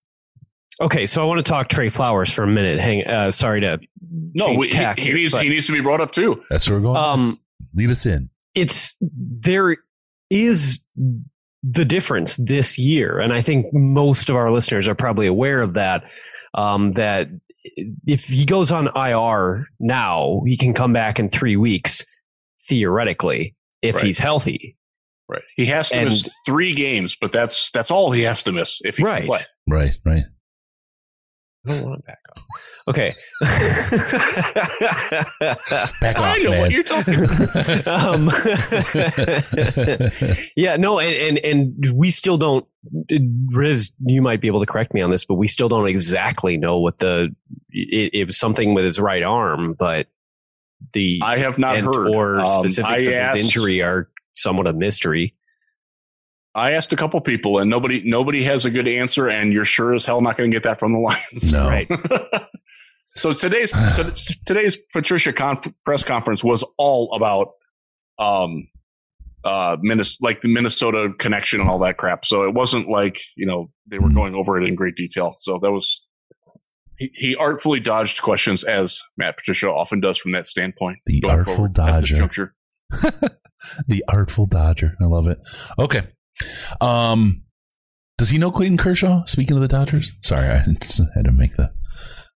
okay, 0.82 1.06
so 1.06 1.22
I 1.22 1.26
want 1.26 1.38
to 1.40 1.44
talk 1.50 1.70
Trey 1.70 1.90
Flowers 1.90 2.32
for 2.32 2.44
a 2.44 2.48
minute. 2.48 2.80
Hang 2.80 3.06
uh 3.08 3.32
sorry 3.32 3.62
to 3.62 3.80
No, 4.34 4.48
change 4.48 4.58
we- 4.60 4.68
he, 4.70 4.74
he 4.78 5.02
here, 5.02 5.16
needs 5.16 5.32
but- 5.34 5.44
he 5.44 5.50
needs 5.50 5.68
to 5.68 5.74
be 5.74 5.82
brought 5.82 6.02
up 6.02 6.12
too. 6.12 6.44
That's 6.50 6.68
where 6.70 6.80
we're 6.80 6.84
going. 6.84 6.98
Um, 6.98 7.40
Lead 7.76 7.92
us 7.92 8.06
in. 8.06 8.30
it's 8.56 8.98
there 9.02 9.78
is 10.32 10.84
the 11.64 11.86
difference 11.86 12.38
this 12.38 12.78
year 12.80 13.20
and 13.20 13.34
i 13.34 13.42
think 13.42 13.66
most 13.74 14.30
of 14.30 14.36
our 14.38 14.50
listeners 14.50 14.88
are 14.88 14.96
probably 14.96 15.28
aware 15.28 15.62
of 15.62 15.74
that 15.74 16.10
um, 16.54 16.94
that 16.94 17.28
if 18.06 18.26
he 18.26 18.46
goes 18.46 18.72
on 18.72 18.88
ir 18.96 19.66
now 19.80 20.42
he 20.46 20.56
can 20.58 20.74
come 20.74 20.94
back 20.94 21.20
in 21.20 21.30
three 21.30 21.56
weeks 21.56 22.06
theoretically 22.68 23.56
if 23.82 23.96
Right. 23.96 24.06
he's 24.06 24.18
healthy. 24.20 24.76
Right. 25.28 25.44
He 25.56 25.66
has 25.68 25.90
to 25.90 25.96
And- 25.96 26.06
miss 26.10 26.28
three 26.46 26.74
games, 26.74 27.16
but 27.20 27.32
that's 27.32 27.70
that's 27.72 27.92
all 27.92 28.12
he 28.12 28.22
has 28.24 28.42
to 28.44 28.52
miss 28.52 28.80
if 28.84 28.98
he 28.98 29.04
Right. 29.04 29.20
can 29.20 29.28
play. 29.28 29.42
Right, 29.68 29.94
right. 30.06 30.24
I 31.68 31.70
don't 31.74 31.84
want 31.90 32.00
to 32.02 32.08
back 32.08 32.20
off. 32.36 32.44
Okay. 32.88 33.14
Back 36.02 36.16
off, 36.18 36.24
I 36.24 36.38
know 36.40 36.50
man. 36.52 36.60
what 36.62 36.72
you're 36.72 36.84
talking 36.84 37.16
um, 37.86 38.30
yeah, 40.56 40.78
no, 40.78 41.00
and, 41.00 41.38
and 41.38 41.46
and 41.46 41.92
we 41.94 42.10
still 42.12 42.38
don't. 42.38 42.66
Riz, 43.54 43.92
you 44.06 44.22
might 44.22 44.42
be 44.42 44.48
able 44.48 44.60
to 44.62 44.66
correct 44.66 44.94
me 44.94 45.02
on 45.02 45.12
this, 45.12 45.26
but 45.26 45.36
we 45.36 45.48
still 45.48 45.70
don't 45.70 45.88
exactly 45.88 46.58
know 46.58 46.80
what 46.80 47.00
the 47.00 47.30
it, 47.72 48.12
it 48.14 48.26
was 48.26 48.38
something 48.40 48.74
with 48.74 48.86
his 48.86 49.00
right 49.00 49.24
arm, 49.24 49.74
but 49.78 50.08
the 50.94 51.20
I 51.24 51.38
have 51.40 51.58
not 51.58 51.78
heard. 51.80 52.08
or 52.10 52.40
Um, 52.40 52.68
specifics 52.68 53.08
I 53.08 53.12
of 53.12 53.18
asked- 53.18 53.38
his 53.38 53.46
injury 53.46 53.82
are 53.82 54.10
somewhat 54.36 54.68
a 54.68 54.74
mystery. 54.74 55.36
I 56.56 56.72
asked 56.72 56.92
a 56.92 56.96
couple 56.96 57.22
people, 57.22 57.60
and 57.60 57.70
nobody 57.70 58.02
nobody 58.04 58.44
has 58.44 58.66
a 58.66 58.72
good 58.72 58.88
answer. 58.88 59.28
And 59.30 59.54
you're 59.54 59.66
sure 59.66 59.94
as 59.94 60.06
hell 60.06 60.20
not 60.22 60.36
going 60.38 60.50
to 60.50 60.56
get 60.56 60.64
that 60.64 60.80
from 60.80 60.94
the 60.94 61.00
Lions. 61.00 61.52
No. 61.54 61.68
Right. 61.68 61.88
so 63.16 63.34
today's 63.34 63.72
so 63.96 64.12
today's 64.46 64.78
Patricia 64.92 65.32
conf- 65.34 65.72
press 65.86 66.04
conference 66.04 66.44
was 66.44 66.64
all 66.78 67.14
about 67.14 67.50
um 68.18 68.68
uh 69.44 69.78
Minnes- 69.82 70.18
like 70.22 70.42
the 70.42 70.48
Minnesota 70.48 71.10
connection 71.20 71.62
and 71.62 71.70
all 71.70 71.80
that 71.80 71.98
crap. 71.98 72.26
So 72.26 72.44
it 72.44 72.54
wasn't 72.54 72.90
like 72.90 73.22
you 73.38 73.46
know 73.46 73.70
they 73.88 74.00
were 74.00 74.10
Mhm. 74.10 74.16
going 74.16 74.36
over 74.36 74.60
it 74.62 74.68
in 74.68 74.76
great 74.76 74.96
detail. 74.96 75.36
So 75.38 75.60
that 75.60 75.72
was 75.72 76.02
he, 77.00 77.12
he 77.16 77.36
artfully 77.36 77.80
dodged 77.80 78.22
questions 78.22 78.64
as 78.64 79.02
Matt 79.18 79.38
Patricia 79.38 79.70
often 79.70 80.02
does 80.02 80.18
from 80.18 80.34
that 80.34 80.48
standpoint. 80.48 81.00
The 81.06 81.24
artful 81.28 81.68
dodger. 81.70 82.54
the 83.88 84.04
artful 84.08 84.46
dodger. 84.46 84.96
I 85.02 85.06
love 85.06 85.28
it. 85.28 85.40
Okay. 85.80 86.04
Um, 86.82 87.44
does 88.18 88.30
he 88.30 88.38
know 88.38 88.52
Clayton 88.52 88.78
Kershaw? 88.78 89.24
Speaking 89.26 89.56
of 89.56 89.62
the 89.62 89.68
Dodgers, 89.68 90.12
sorry, 90.22 90.48
I 90.48 90.58
had 91.16 91.26
to 91.26 91.32
make 91.32 91.56
the 91.56 91.72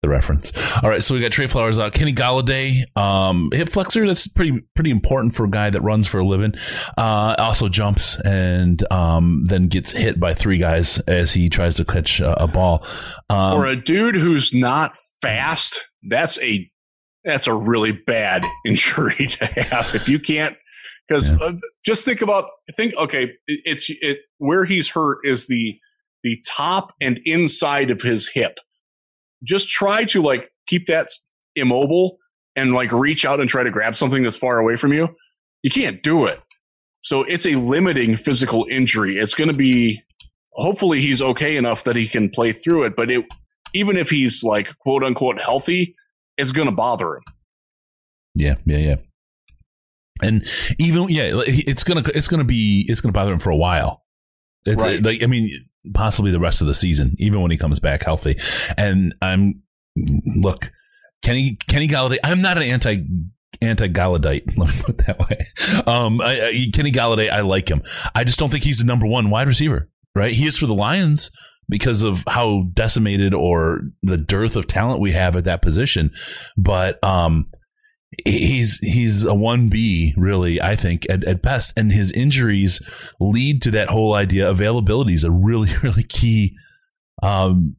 the 0.02 0.10
reference. 0.10 0.52
All 0.82 0.90
right, 0.90 1.04
so 1.04 1.14
we 1.14 1.22
got 1.22 1.32
Trey 1.32 1.46
Flowers 1.46 1.78
out, 1.78 1.94
Kenny 1.94 2.12
Golladay, 2.14 2.84
um, 2.98 3.50
hip 3.54 3.70
flexor. 3.70 4.08
That's 4.08 4.28
pretty 4.28 4.60
pretty 4.76 4.90
important 4.90 5.36
for 5.36 5.46
a 5.46 5.50
guy 5.50 5.70
that 5.70 5.82
runs 5.82 6.08
for 6.08 6.20
a 6.20 6.26
living. 6.26 6.56
Uh, 6.98 7.36
also 7.38 7.70
jumps 7.70 8.20
and 8.26 8.84
um, 8.92 9.44
then 9.46 9.68
gets 9.68 9.92
hit 9.92 10.20
by 10.20 10.34
three 10.34 10.58
guys 10.58 10.98
as 11.02 11.34
he 11.34 11.50
tries 11.50 11.76
to 11.76 11.86
catch 11.86 12.20
a, 12.20 12.44
a 12.44 12.48
ball. 12.48 12.86
Um, 13.30 13.54
or 13.58 13.68
a 13.68 13.76
dude 13.76 14.16
who's 14.16 14.54
not 14.54 14.98
fast, 15.22 15.82
that's 16.10 16.40
a 16.42 16.68
that's 17.24 17.46
a 17.46 17.54
really 17.54 17.92
bad 17.92 18.44
injury 18.66 19.28
to 19.28 19.46
have. 19.46 19.94
If 19.94 20.10
you 20.10 20.18
can't, 20.20 20.58
because 21.08 21.30
Yeah. 21.30 21.38
uh, 21.40 21.54
just 21.86 22.06
think 22.06 22.24
about 22.24 22.46
think. 22.76 22.96
Okay, 22.98 23.26
it, 23.46 23.60
it's 23.66 23.92
it 24.02 24.18
where 24.40 24.66
he's 24.66 24.90
hurt 24.90 25.20
is 25.26 25.46
the 25.46 25.76
the 26.24 26.44
top 26.48 26.92
and 27.00 27.20
inside 27.24 27.92
of 27.92 28.02
his 28.02 28.30
hip. 28.30 28.58
Just 29.44 29.70
try 29.70 30.04
to 30.06 30.22
like 30.22 30.50
keep 30.68 30.88
that 30.88 31.08
immobile 31.56 32.18
and 32.56 32.74
like 32.74 32.92
reach 32.92 33.26
out 33.26 33.40
and 33.40 33.50
try 33.50 33.64
to 33.64 33.72
grab 33.72 33.96
something 33.96 34.24
that's 34.24 34.38
far 34.38 34.60
away 34.60 34.76
from 34.76 34.94
you. 34.94 35.10
You 35.64 35.70
can't 35.70 36.02
do 36.04 36.26
it. 36.26 36.40
So 37.02 37.24
it's 37.24 37.46
a 37.46 37.56
limiting 37.56 38.16
physical 38.16 38.68
injury. 38.70 39.18
It's 39.18 39.34
going 39.34 39.48
to 39.48 39.56
be 39.56 40.02
hopefully 40.54 41.02
he's 41.02 41.22
okay 41.22 41.58
enough 41.58 41.84
that 41.86 41.96
he 41.96 42.08
can 42.08 42.30
play 42.30 42.52
through 42.52 42.84
it, 42.84 42.96
but 42.96 43.10
it 43.10 43.26
even 43.74 43.98
if 43.98 44.10
he's 44.10 44.44
like 44.44 44.78
quote 44.80 45.04
unquote 45.04 45.42
healthy, 45.42 45.96
it's 46.38 46.52
going 46.52 46.68
to 46.70 46.76
bother 46.76 47.16
him. 47.16 47.24
Yeah, 48.36 48.56
yeah, 48.66 48.78
yeah. 48.78 48.96
And 50.22 50.46
even 50.78 51.10
yeah, 51.10 51.32
it's 51.48 51.84
gonna 51.84 52.04
it's 52.14 52.28
gonna 52.28 52.44
be 52.44 52.86
it's 52.88 53.02
gonna 53.02 53.12
bother 53.12 53.34
him 53.34 53.40
for 53.40 53.50
a 53.50 53.56
while. 53.58 54.04
It's 54.66 54.82
Right. 54.82 55.02
like 55.02 55.24
I 55.24 55.26
mean, 55.26 55.50
possibly 55.94 56.32
the 56.32 56.40
rest 56.40 56.62
of 56.62 56.68
the 56.68 56.74
season, 56.74 57.16
even 57.20 57.42
when 57.42 57.52
he 57.52 57.58
comes 57.58 57.80
back 57.80 58.04
healthy. 58.04 58.38
And 58.78 59.16
I'm 59.22 59.64
look, 59.96 60.72
Kenny 61.22 61.58
Kenny 61.68 61.88
Golladay. 61.88 62.18
I'm 62.24 62.42
not 62.42 62.58
an 62.58 62.64
anti 62.64 62.98
anti 63.62 63.88
Galladite. 63.88 64.46
Let 64.58 64.76
me 64.76 64.82
put 64.82 65.00
it 65.00 65.06
that 65.08 65.20
way. 65.20 65.46
Um, 65.86 66.22
I, 66.22 66.42
I, 66.42 66.68
Kenny 66.74 66.92
Golladay, 66.92 67.30
I 67.30 67.42
like 67.42 67.70
him. 67.70 67.84
I 68.16 68.24
just 68.24 68.40
don't 68.40 68.50
think 68.50 68.64
he's 68.64 68.80
the 68.80 68.86
number 68.86 69.08
one 69.08 69.30
wide 69.30 69.48
receiver. 69.48 69.90
Right? 70.14 70.34
He 70.34 70.46
is 70.46 70.58
for 70.58 70.66
the 70.66 70.74
Lions 70.74 71.32
because 71.70 72.02
of 72.02 72.24
how 72.28 72.64
decimated 72.74 73.34
or 73.34 73.82
the 74.04 74.18
dearth 74.18 74.58
of 74.58 74.68
talent 74.68 75.00
we 75.00 75.14
have 75.14 75.38
at 75.38 75.46
that 75.46 75.62
position. 75.62 76.12
But 76.58 77.02
um, 77.04 77.48
he's 78.26 78.78
he's 78.80 79.24
a 79.24 79.34
one 79.34 79.70
B 79.70 80.14
really, 80.18 80.62
I 80.62 80.76
think 80.76 81.06
at, 81.10 81.24
at 81.24 81.42
best, 81.42 81.74
and 81.78 81.92
his 81.92 82.12
injuries 82.12 82.82
lead 83.20 83.62
to 83.64 83.72
that 83.72 83.90
whole 83.90 84.14
idea. 84.14 84.50
Availability 84.50 85.14
is 85.14 85.24
a 85.24 85.32
really 85.32 85.72
really 85.84 86.04
key 86.04 86.56
um 87.24 87.76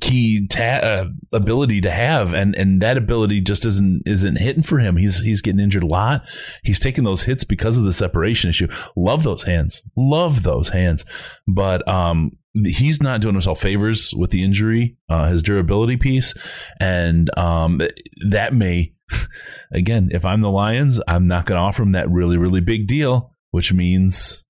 key 0.00 0.46
ta- 0.48 0.80
uh, 0.82 1.06
ability 1.32 1.80
to 1.80 1.90
have. 1.90 2.34
And 2.34 2.54
and 2.54 2.82
that 2.82 2.96
ability 2.96 3.40
just 3.40 3.64
isn't 3.64 4.02
isn't 4.06 4.36
hitting 4.36 4.62
for 4.62 4.78
him. 4.78 4.96
He's 4.96 5.20
he's 5.20 5.40
getting 5.40 5.60
injured 5.60 5.84
a 5.84 5.88
lot. 5.88 6.22
He's 6.62 6.78
taking 6.78 7.04
those 7.04 7.22
hits 7.22 7.44
because 7.44 7.78
of 7.78 7.84
the 7.84 7.92
separation 7.92 8.50
issue. 8.50 8.68
Love 8.96 9.22
those 9.22 9.44
hands. 9.44 9.82
Love 9.96 10.42
those 10.42 10.68
hands. 10.68 11.04
But 11.46 11.86
um 11.88 12.32
he's 12.64 13.02
not 13.02 13.20
doing 13.20 13.34
himself 13.34 13.60
favors 13.60 14.14
with 14.16 14.30
the 14.30 14.44
injury 14.44 14.96
uh 15.08 15.28
his 15.28 15.42
durability 15.42 15.96
piece. 15.96 16.34
And 16.80 17.30
um 17.36 17.80
that 18.28 18.52
may 18.52 18.92
again 19.72 20.08
if 20.12 20.24
i'm 20.24 20.40
the 20.40 20.50
lions 20.50 21.00
i'm 21.06 21.26
not 21.26 21.46
going 21.46 21.58
to 21.58 21.62
offer 21.62 21.82
him 21.82 21.92
that 21.92 22.10
really 22.10 22.36
really 22.36 22.60
big 22.60 22.86
deal 22.86 23.34
which 23.50 23.72
means 23.72 24.44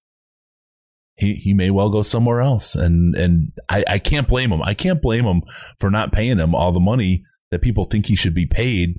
he 1.17 1.35
he 1.35 1.55
may 1.55 1.71
well 1.71 1.91
go 1.91 2.03
somewhere 2.03 2.41
else. 2.41 2.75
And 2.75 3.15
and 3.15 3.53
I, 3.69 3.85
I 3.89 3.99
can't 3.99 4.29
blame 4.29 4.51
him. 4.51 4.63
I 4.63 4.75
can't 4.75 5.01
blame 5.01 5.25
him 5.25 5.43
for 5.79 5.91
not 5.91 6.13
paying 6.13 6.39
him 6.39 6.55
all 6.55 6.73
the 6.73 6.81
money 6.81 7.23
that 7.51 7.63
people 7.63 7.85
think 7.85 8.07
he 8.07 8.17
should 8.17 8.35
be 8.35 8.47
paid 8.47 8.99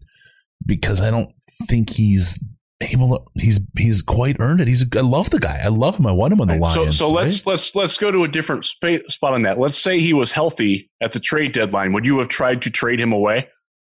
because 0.66 1.02
i 1.02 1.12
don't 1.12 1.30
think 1.68 1.90
he's 1.90 2.40
able 2.82 3.18
to, 3.18 3.42
he's 3.42 3.60
he's 3.78 4.02
quite 4.02 4.38
earned 4.40 4.62
it. 4.62 4.68
He's 4.68 4.86
i 4.96 5.02
love 5.02 5.30
the 5.30 5.40
guy. 5.40 5.60
I 5.64 5.68
love 5.68 5.98
him. 5.98 6.08
I 6.08 6.12
want 6.12 6.34
him 6.34 6.42
on 6.42 6.48
the 6.48 6.54
So 6.56 6.60
lions 6.82 6.98
so 6.98 7.12
let's 7.12 7.46
let's 7.46 7.76
let's 7.76 7.98
go 7.98 8.12
to 8.12 8.24
a 8.24 8.28
different 8.28 8.66
spa- 8.66 9.08
spot 9.08 9.34
on 9.34 9.42
that. 9.44 9.60
Let's 9.60 9.78
say 9.78 10.00
he 10.00 10.14
was 10.14 10.32
healthy 10.32 10.90
at 11.02 11.12
the 11.12 11.20
trade 11.20 11.52
deadline. 11.52 11.94
Would 11.94 12.06
you 12.06 12.20
have 12.20 12.28
tried 12.28 12.62
to 12.64 12.70
trade 12.70 13.00
him 13.00 13.12
away? 13.12 13.50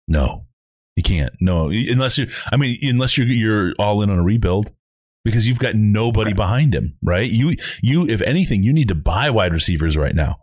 no 0.08 0.44
you 0.96 1.02
can't 1.02 1.32
no 1.40 1.70
unless 1.70 2.18
you 2.18 2.26
i 2.52 2.56
mean 2.56 2.78
unless 2.82 3.16
you're 3.16 3.26
you're 3.26 3.72
all 3.78 4.02
in 4.02 4.10
on 4.10 4.18
a 4.18 4.22
rebuild 4.22 4.72
because 5.24 5.46
you've 5.46 5.58
got 5.58 5.74
nobody 5.74 6.32
behind 6.32 6.74
him 6.74 6.96
right 7.02 7.30
you 7.30 7.56
you 7.82 8.06
if 8.08 8.20
anything 8.22 8.62
you 8.62 8.72
need 8.72 8.88
to 8.88 8.94
buy 8.94 9.30
wide 9.30 9.52
receivers 9.54 9.96
right 9.96 10.14
now 10.14 10.38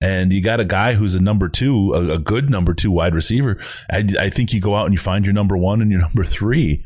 and 0.00 0.32
you 0.32 0.40
got 0.40 0.60
a 0.60 0.64
guy 0.64 0.94
who's 0.94 1.14
a 1.14 1.20
number 1.20 1.48
two, 1.48 1.92
a, 1.92 2.14
a 2.14 2.18
good 2.18 2.50
number 2.50 2.72
two 2.72 2.90
wide 2.90 3.14
receiver. 3.14 3.58
I, 3.90 4.06
I 4.18 4.30
think 4.30 4.52
you 4.52 4.60
go 4.60 4.76
out 4.76 4.84
and 4.86 4.94
you 4.94 4.98
find 4.98 5.26
your 5.26 5.32
number 5.32 5.56
one 5.56 5.82
and 5.82 5.90
your 5.90 6.00
number 6.02 6.24
three. 6.24 6.84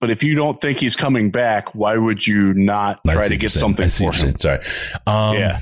But 0.00 0.10
if 0.10 0.22
you 0.22 0.34
don't 0.34 0.60
think 0.60 0.78
he's 0.78 0.94
coming 0.94 1.30
back, 1.30 1.74
why 1.74 1.96
would 1.96 2.26
you 2.26 2.52
not 2.54 3.00
try 3.04 3.28
to 3.28 3.36
get 3.36 3.50
something 3.50 3.88
for 3.88 4.12
him? 4.12 4.36
Sorry. 4.36 4.64
Um, 5.06 5.36
Yeah. 5.36 5.60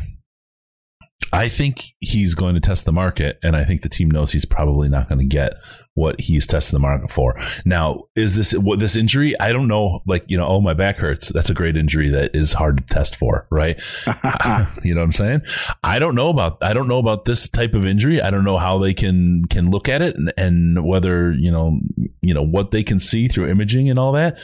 I 1.33 1.49
think 1.49 1.95
he's 1.99 2.35
going 2.35 2.55
to 2.55 2.61
test 2.61 2.85
the 2.85 2.93
market, 2.93 3.39
and 3.43 3.57
I 3.57 3.65
think 3.65 3.83
the 3.83 3.89
team 3.89 4.09
knows 4.09 4.31
he's 4.31 4.45
probably 4.45 4.89
not 4.89 5.09
going 5.09 5.19
to 5.19 5.25
get 5.25 5.55
what 5.95 6.21
he's 6.21 6.47
testing 6.47 6.77
the 6.77 6.81
market 6.81 7.11
for. 7.11 7.41
Now, 7.65 8.05
is 8.17 8.37
this 8.37 8.53
what 8.53 8.81
this 8.81 8.97
injury? 8.97 9.39
I 9.39 9.53
don't 9.53 9.69
know. 9.69 10.03
Like 10.07 10.25
you 10.27 10.37
know, 10.37 10.47
oh 10.47 10.61
my 10.61 10.75
back 10.75 10.97
hurts. 10.97 11.29
That's 11.29 11.51
a 11.51 11.55
great 11.55 11.77
injury 11.77 12.11
that 12.11 12.35
is 12.35 12.53
hard 12.53 12.79
to 12.79 12.95
test 12.95 13.17
for, 13.17 13.47
right? 13.51 13.81
you 14.85 14.95
know 14.95 15.01
what 15.01 15.07
I'm 15.07 15.13
saying? 15.13 15.43
I 15.83 15.99
don't 15.99 16.15
know 16.15 16.29
about 16.29 16.59
I 16.63 16.73
don't 16.73 16.89
know 16.89 16.99
about 16.99 17.25
this 17.25 17.49
type 17.49 17.75
of 17.75 17.87
injury. 17.87 18.21
I 18.21 18.31
don't 18.31 18.45
know 18.45 18.59
how 18.59 18.79
they 18.79 18.93
can 18.95 19.45
can 19.47 19.71
look 19.71 19.89
at 19.89 20.03
it 20.03 20.17
and, 20.17 20.33
and 20.37 20.85
whether 20.85 21.33
you 21.33 21.51
know 21.51 21.79
you 22.23 22.35
know 22.35 22.43
what 22.43 22.73
they 22.73 22.83
can 22.83 22.99
see 22.99 23.29
through 23.29 23.49
imaging 23.49 23.89
and 23.89 23.99
all 23.99 24.13
that. 24.13 24.39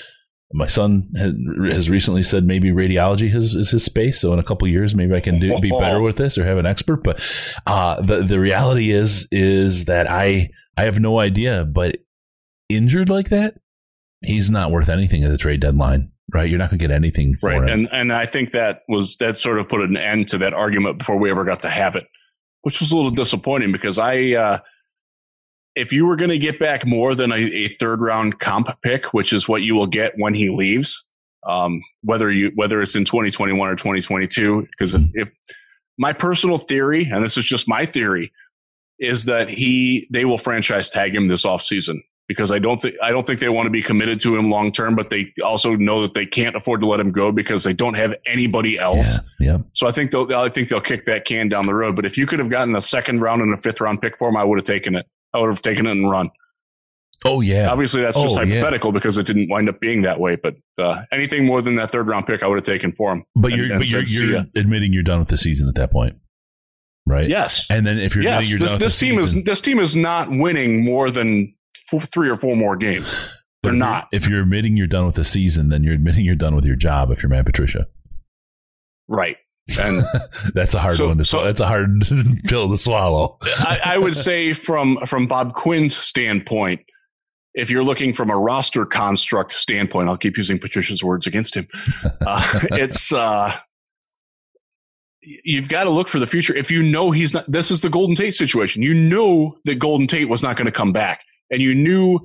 My 0.53 0.67
son 0.67 1.09
has, 1.17 1.89
recently 1.89 2.25
said 2.25 2.45
maybe 2.45 2.71
radiology 2.71 3.33
is, 3.33 3.55
is 3.55 3.71
his 3.71 3.85
space. 3.85 4.19
So 4.19 4.33
in 4.33 4.41
a 4.41 4.43
couple 4.43 4.67
of 4.67 4.73
years, 4.73 4.97
maybe 4.97 5.15
I 5.15 5.21
can 5.21 5.39
do, 5.39 5.57
be 5.61 5.71
better 5.79 6.03
with 6.03 6.17
this 6.17 6.37
or 6.37 6.45
have 6.45 6.59
an 6.59 6.67
expert. 6.67 7.05
But 7.05 7.23
uh, 7.69 8.01
the 8.01 8.25
the 8.25 8.41
reality 8.41 8.91
is 8.91 9.29
is 9.31 9.85
that 9.85 10.11
I 10.11 10.51
I 10.77 10.85
have 10.85 10.99
no 11.01 11.19
idea. 11.19 11.65
But 11.65 11.97
injured 12.69 13.09
like 13.09 13.29
that, 13.31 13.55
he's 14.23 14.51
not 14.51 14.71
worth 14.71 14.89
anything 14.89 15.25
at 15.25 15.31
the 15.31 15.39
trade 15.39 15.61
deadline, 15.61 16.13
right? 16.33 16.49
You're 16.49 16.59
not 16.59 16.71
going 16.71 16.79
to 16.79 16.87
get 16.87 16.95
anything 16.95 17.37
for 17.37 17.51
Right. 17.51 17.63
him. 17.63 17.69
And 17.69 17.89
and 17.93 18.13
I 18.13 18.27
think 18.27 18.53
that 18.53 18.83
was 18.89 19.17
that 19.17 19.37
sort 19.37 19.59
of 19.59 19.69
put 19.69 19.81
an 19.83 19.97
end 19.97 20.29
to 20.29 20.39
that 20.39 20.55
argument 20.55 20.99
before 20.99 21.17
we 21.19 21.31
ever 21.31 21.45
got 21.45 21.63
to 21.63 21.71
have 21.71 21.97
it, 21.97 22.05
which 22.63 22.81
was 22.81 22.93
a 22.93 22.97
little 22.97 23.11
disappointing 23.11 23.73
because 23.73 23.99
I 23.99 24.33
uh 24.33 24.59
if 25.77 25.93
you 25.93 26.05
were 26.07 26.17
going 26.17 26.31
to 26.31 26.39
get 26.39 26.59
back 26.59 26.85
more 26.85 27.15
than 27.15 27.31
a, 27.31 27.37
a 27.37 27.69
third 27.69 28.01
round 28.01 28.41
comp 28.41 28.69
pick, 28.83 29.15
which 29.15 29.33
is 29.33 29.49
what 29.49 29.63
you 29.63 29.75
will 29.75 29.87
get 29.87 30.13
when 30.17 30.35
he 30.35 30.51
leaves, 30.51 31.07
um, 31.49 31.81
whether 32.03 32.31
you 32.31 32.51
whether 32.57 32.83
it's 32.83 32.97
in 32.97 33.05
2021 33.05 33.69
or 33.69 33.77
2022, 33.77 34.63
because 34.63 34.95
if, 34.95 35.03
if 35.15 35.31
my 35.97 36.13
personal 36.13 36.59
theory, 36.59 37.09
and 37.11 37.23
this 37.25 37.39
is 37.39 37.45
just 37.45 37.69
my 37.69 37.87
theory, 37.87 38.33
is 39.01 39.25
that 39.25 39.49
he 39.49 40.07
they 40.13 40.25
will 40.25 40.39
franchise 40.39 40.89
tag 40.91 41.15
him 41.15 41.27
this 41.29 41.45
offseason 41.45 42.01
because 42.29 42.53
I 42.53 42.59
don't 42.61 42.81
think 42.81 42.95
I 43.03 43.11
don't 43.11 43.27
think 43.27 43.41
they 43.41 43.49
want 43.49 43.67
to 43.67 43.71
be 43.71 43.83
committed 43.83 44.21
to 44.21 44.37
him 44.37 44.51
long 44.51 44.71
term, 44.71 44.95
but 44.95 45.11
they 45.11 45.33
also 45.43 45.75
know 45.75 46.03
that 46.03 46.15
they 46.15 46.27
can't 46.27 46.55
afford 46.55 46.81
to 46.83 46.87
let 46.87 47.01
him 47.01 47.11
go 47.11 47.33
because 47.33 47.65
they 47.65 47.73
don't 47.73 47.95
have 47.95 48.15
anybody 48.27 48.79
else. 48.79 49.19
Yeah. 49.41 49.53
Yep. 49.53 49.61
So 49.73 49.89
I 49.89 49.93
think 49.93 50.11
they'll 50.13 50.33
I 50.35 50.49
think 50.49 50.69
they'll 50.69 50.81
kick 50.81 51.07
that 51.07 51.25
can 51.25 51.49
down 51.49 51.67
the 51.67 51.75
road. 51.75 51.97
But 51.97 52.05
if 52.05 52.17
you 52.19 52.27
could 52.27 52.39
have 52.39 52.51
gotten 52.51 52.77
a 52.77 52.81
second 52.81 53.21
round 53.21 53.43
and 53.43 53.53
a 53.53 53.57
fifth 53.57 53.81
round 53.81 54.01
pick 54.01 54.17
for 54.19 54.29
him, 54.29 54.37
I 54.37 54.45
would 54.45 54.59
have 54.59 54.67
taken 54.67 54.95
it. 54.95 55.07
I 55.35 55.39
would 55.41 55.51
have 55.51 55.63
taken 55.63 55.87
it 55.87 55.93
and 55.93 56.09
run. 56.11 56.31
Oh 57.25 57.41
yeah. 57.43 57.69
Obviously, 57.71 58.01
that's 58.01 58.17
just 58.17 58.35
Oh, 58.37 58.41
yeah. 58.43 58.55
hypothetical 58.57 58.93
because 58.93 59.19
it 59.19 59.27
didn't 59.27 59.49
wind 59.51 59.69
up 59.69 59.79
being 59.81 60.03
that 60.03 60.19
way. 60.21 60.37
But 60.37 60.55
uh, 60.79 61.03
anything 61.13 61.45
more 61.45 61.61
than 61.61 61.77
that 61.77 61.91
third 61.91 62.07
round 62.07 62.27
pick, 62.27 62.43
I 62.43 62.47
would 62.47 62.57
have 62.57 62.65
taken 62.65 62.93
for 62.93 63.13
him. 63.13 63.25
But 63.35 63.53
And- 63.53 63.61
you're 63.61 63.71
and 63.73 63.79
but 63.81 63.89
you're, 63.91 64.03
you're 64.03 64.45
admitting 64.57 64.93
you're 64.93 65.03
done 65.03 65.19
with 65.19 65.29
the 65.29 65.37
season 65.37 65.69
at 65.69 65.75
that 65.75 65.91
point, 65.91 66.17
right? 67.11 67.29
yes, 67.29 67.67
And 67.71 67.87
then 67.87 67.99
if 67.99 68.15
you're 68.15 68.25
yes. 68.25 68.49
you're 68.51 68.59
This, 68.61 68.73
this 68.73 68.99
team 68.99 69.17
season, 69.19 69.39
is 69.41 69.45
this 69.45 69.61
team 69.61 69.79
is 69.79 69.95
not 69.97 70.31
winning 70.31 70.85
more 70.85 71.11
than 71.11 71.55
four, 71.89 72.01
three 72.01 72.29
or 72.31 72.37
four 72.37 72.57
more 72.57 72.77
games. 72.77 73.11
They're 73.63 73.73
if 73.73 73.77
you're- 73.77 73.79
not. 73.79 74.09
If 74.13 74.27
you're 74.29 74.41
admitting 74.43 74.77
you're 74.77 74.87
done 74.87 75.05
with 75.07 75.17
the 75.17 75.25
season, 75.25 75.69
then 75.69 75.83
you're 75.85 75.93
admitting 75.95 76.25
you're 76.25 76.35
done 76.37 76.55
with 76.55 76.65
your 76.65 76.77
job. 76.77 77.11
If 77.11 77.23
you're 77.23 77.29
Matt 77.31 77.45
Patricia, 77.47 77.87
Right. 79.09 79.37
And 79.81 80.03
that's 80.55 80.75
a 80.75 80.81
hard 80.81 80.97
So- 80.97 81.09
one 81.09 81.19
to 81.19 81.25
so- 81.25 81.37
swallow. 81.39 81.47
That's 81.47 81.61
a 81.61 81.67
hard 81.67 81.91
pill 82.47 82.69
to 82.71 82.77
swallow. 82.77 83.37
I, 83.43 83.81
I 83.85 83.99
would 83.99 84.17
say 84.17 84.53
from 84.53 84.97
from 85.07 85.27
Bob 85.27 85.53
Quinn's 85.55 85.97
standpoint, 85.97 86.81
if 87.55 87.71
you're 87.71 87.85
looking 87.85 88.13
from 88.13 88.31
a 88.31 88.39
roster 88.39 88.85
construct 88.87 89.53
standpoint, 89.53 90.09
I'll 90.09 90.17
keep 90.17 90.37
using 90.37 90.59
Patricia's 90.59 91.05
words 91.05 91.27
against 91.27 91.55
him. 91.57 91.69
Uh, 92.27 92.61
it's 92.73 93.13
uh, 93.13 93.57
you've 95.23 95.69
got 95.69 95.85
to 95.85 95.91
look 95.91 96.09
for 96.09 96.19
the 96.19 96.27
future. 96.27 96.55
If 96.55 96.71
you 96.71 96.83
know 96.83 97.11
he's 97.11 97.35
not, 97.35 97.51
this 97.51 97.71
is 97.71 97.81
the 97.81 97.91
Golden 97.91 98.17
Tate 98.17 98.35
situation. 98.35 98.83
You 98.83 98.95
know 98.95 99.57
that 99.65 99.77
Golden 99.77 100.07
Tate 100.07 100.29
was 100.29 100.43
not 100.43 100.57
going 100.57 100.67
to 100.67 100.73
come 100.73 100.93
back, 100.93 101.25
and 101.51 101.61
you 101.61 101.75
knew 101.75 102.21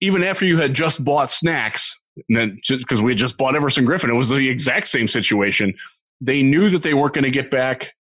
even 0.00 0.22
after 0.22 0.44
you 0.44 0.58
had 0.58 0.74
just 0.74 1.04
bought 1.04 1.30
snacks, 1.30 1.98
because 2.28 3.00
we 3.00 3.12
had 3.12 3.18
just 3.18 3.36
bought 3.36 3.54
Everson 3.54 3.86
Griffen, 3.86 4.08
it 4.08 4.14
was 4.14 4.28
the 4.28 4.48
exact 4.48 4.88
same 4.88 5.08
situation. 5.08 5.74
They 6.20 6.42
knew 6.42 6.70
that 6.70 6.82
they 6.82 6.94
weren't 6.94 7.14
going 7.14 7.24
to 7.24 7.30
get 7.30 7.50
back 7.50 7.92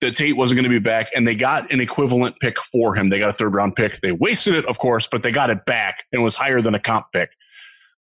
that 0.00 0.14
Tate 0.14 0.36
wasn't 0.36 0.56
going 0.56 0.64
to 0.64 0.70
be 0.70 0.78
back, 0.78 1.08
and 1.14 1.26
they 1.26 1.34
got 1.34 1.70
an 1.72 1.80
equivalent 1.80 2.38
pick 2.40 2.58
for 2.58 2.94
him. 2.94 3.08
They 3.08 3.18
got 3.18 3.30
a 3.30 3.32
third 3.32 3.54
round 3.54 3.74
pick. 3.74 4.00
They 4.00 4.12
wasted 4.12 4.54
it, 4.54 4.64
of 4.66 4.78
course, 4.78 5.08
but 5.08 5.22
they 5.22 5.32
got 5.32 5.50
it 5.50 5.64
back 5.64 6.04
and 6.12 6.20
it 6.20 6.22
was 6.22 6.36
higher 6.36 6.60
than 6.60 6.74
a 6.74 6.78
comp 6.78 7.06
pick. 7.12 7.30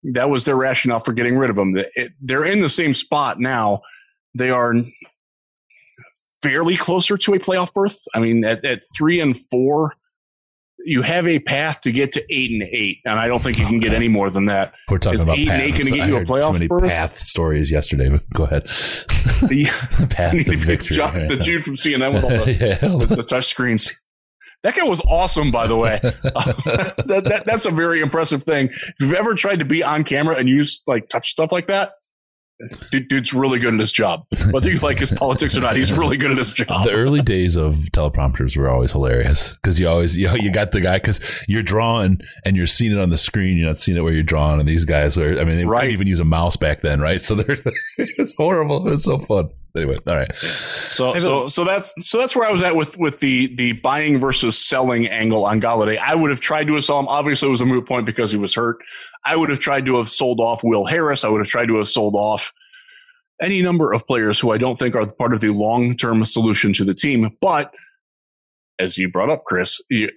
That 0.03 0.29
was 0.29 0.45
their 0.45 0.57
rationale 0.57 1.01
for 1.01 1.13
getting 1.13 1.37
rid 1.37 1.51
of 1.51 1.57
him. 1.57 1.77
They're 2.21 2.45
in 2.45 2.61
the 2.61 2.69
same 2.69 2.93
spot 2.93 3.39
now. 3.39 3.83
They 4.37 4.51
are 4.51 4.75
fairly 6.43 6.77
closer 6.77 7.17
to 7.17 7.35
a 7.35 7.39
playoff 7.39 7.73
berth. 7.73 7.99
I 8.15 8.21
mean, 8.21 8.45
at, 8.45 8.65
at 8.65 8.81
three 8.95 9.21
and 9.21 9.37
four, 9.37 9.95
you 10.85 11.03
have 11.03 11.27
a 11.27 11.41
path 11.41 11.81
to 11.81 11.91
get 11.91 12.13
to 12.13 12.25
eight 12.33 12.53
and 12.53 12.63
eight, 12.63 12.99
and 13.05 13.19
I 13.19 13.27
don't 13.27 13.43
think 13.43 13.59
you 13.59 13.67
can 13.67 13.81
get 13.81 13.93
any 13.93 14.09
more 14.09 14.31
than 14.31 14.45
that. 14.45 14.75
We're 14.89 14.99
talking 14.99 15.17
Is 15.17 15.23
about 15.23 15.39
eight 15.39 15.49
and 15.49 15.63
eight 15.63 15.73
paths. 15.73 15.89
gonna 15.89 15.97
get 15.97 16.09
you 16.09 16.17
a 16.19 16.25
playoff 16.25 16.49
Too 16.49 16.53
many 16.53 16.67
berth? 16.69 16.89
path 16.89 17.19
stories 17.19 17.73
yesterday. 17.73 18.09
But 18.09 18.29
go 18.33 18.45
ahead. 18.45 18.69
The, 19.49 19.67
path 20.11 20.33
to 20.33 20.57
victory. 20.57 20.97
John, 20.97 21.29
the 21.29 21.37
dude 21.37 21.63
from 21.65 21.75
CNN 21.75 22.15
with 22.15 22.25
all 22.25 22.31
the 22.31 22.53
yeah. 23.11 23.17
the 23.17 23.23
touch 23.23 23.47
screens. 23.47 23.95
That 24.63 24.75
guy 24.75 24.85
was 24.85 25.01
awesome, 25.03 25.51
by 25.51 25.67
the 25.67 25.77
way. 25.77 26.01
that, 26.03 27.23
that, 27.25 27.43
that's 27.45 27.67
a 27.67 27.71
very 27.71 28.01
impressive 28.01 28.43
thing. 28.43 28.69
If 28.69 28.95
you've 29.01 29.13
ever 29.13 29.35
tried 29.35 29.59
to 29.59 29.65
be 29.65 29.83
on 29.83 30.05
camera 30.05 30.37
and 30.37 30.49
use 30.49 30.83
like 30.87 31.09
touch 31.09 31.31
stuff 31.31 31.53
like 31.53 31.67
that, 31.67 31.93
dude, 32.91 33.09
dude's 33.09 33.33
really 33.35 33.59
good 33.59 33.75
at 33.75 33.81
his 33.81 33.93
job. 33.93 34.27
Whether 34.51 34.71
you 34.71 34.79
like 34.79 34.99
his 34.99 35.11
politics 35.17 35.57
or 35.57 35.61
not, 35.61 35.77
he's 35.77 35.93
really 35.93 36.17
good 36.17 36.31
at 36.31 36.39
his 36.39 36.53
job. 36.53 36.87
the 36.87 36.93
early 36.93 37.21
days 37.23 37.57
of 37.57 37.75
teleprompters 37.93 38.57
were 38.57 38.69
always 38.69 38.93
hilarious 38.93 39.53
because 39.53 39.79
you 39.81 39.89
always 39.89 40.17
you 40.17 40.27
know 40.27 40.35
you 40.35 40.51
got 40.51 40.73
the 40.73 40.81
guy 40.81 40.99
because 40.99 41.21
you're 41.49 41.63
drawing 41.63 42.21
and 42.45 42.57
you're 42.57 42.67
seeing 42.67 42.93
it 42.93 42.99
on 42.99 43.11
the 43.11 43.19
screen 43.19 43.57
you're 43.59 43.67
not 43.69 43.79
seeing 43.79 43.97
it 43.99 44.01
where 44.03 44.13
you're 44.13 44.23
drawing 44.23 44.61
and 44.61 44.69
these 44.69 44.85
guys 44.85 45.17
were 45.17 45.39
I 45.39 45.45
mean 45.45 45.57
they 45.57 45.65
Right. 45.65 45.81
couldn't 45.83 45.93
even 45.95 46.07
use 46.07 46.21
a 46.21 46.25
mouse 46.25 46.57
back 46.57 46.81
then 46.83 47.01
right 47.01 47.21
so 47.21 47.35
they're 47.37 47.57
it's 47.99 48.35
horrible 48.37 48.89
it's 48.89 49.05
so 49.05 49.19
fun 49.19 49.51
anyway 49.77 49.97
all 50.07 50.17
right 50.17 50.33
So, 50.35 51.19
so, 51.19 51.49
so 51.49 51.65
that's 51.65 51.93
so 52.01 52.19
that's 52.19 52.35
where 52.35 52.49
I 52.49 52.53
was 52.53 52.63
at 52.63 52.75
with 52.77 52.97
with 52.99 53.21
the 53.21 53.55
the 53.57 53.73
buying 53.73 54.19
versus 54.19 54.57
selling 54.59 55.07
angle 55.09 55.45
on 55.45 55.61
Golladay. 55.61 55.99
I 55.99 56.15
would 56.15 56.31
have 56.31 56.41
tried 56.41 56.67
to 56.69 56.81
sell 56.81 56.99
him. 56.99 57.09
Obviously, 57.09 57.49
it 57.49 57.51
was 57.51 57.61
a 57.61 57.67
moot 57.67 57.87
point 57.87 58.07
because 58.07 58.31
he 58.31 58.39
was 58.39 58.55
hurt. 58.55 58.79
I 59.27 59.37
would 59.37 59.51
have 59.51 59.59
tried 59.59 59.87
to 59.87 59.97
have 59.99 60.09
sold 60.09 60.41
off 60.41 60.63
Will 60.63 60.85
Harris. 60.87 61.25
I 61.25 61.29
would 61.29 61.41
have 61.41 61.49
tried 61.49 61.67
to 61.67 61.77
have 61.79 61.89
sold 61.89 62.15
off 62.15 62.53
any 63.43 63.61
number 63.63 63.93
of 63.93 64.07
players 64.07 64.39
who 64.39 64.51
I 64.53 64.59
don't 64.59 64.79
think 64.79 64.95
are 64.95 65.05
part 65.13 65.35
of 65.35 65.41
the 65.41 65.51
long 65.51 65.97
term 65.97 66.25
solution 66.25 66.73
to 66.75 66.85
the 66.85 66.95
team. 66.95 67.37
But 67.41 67.73
as 68.79 68.97
you 68.99 69.11
brought 69.11 69.31
up, 69.31 69.45
Chris, 69.45 69.81
you, 69.91 70.11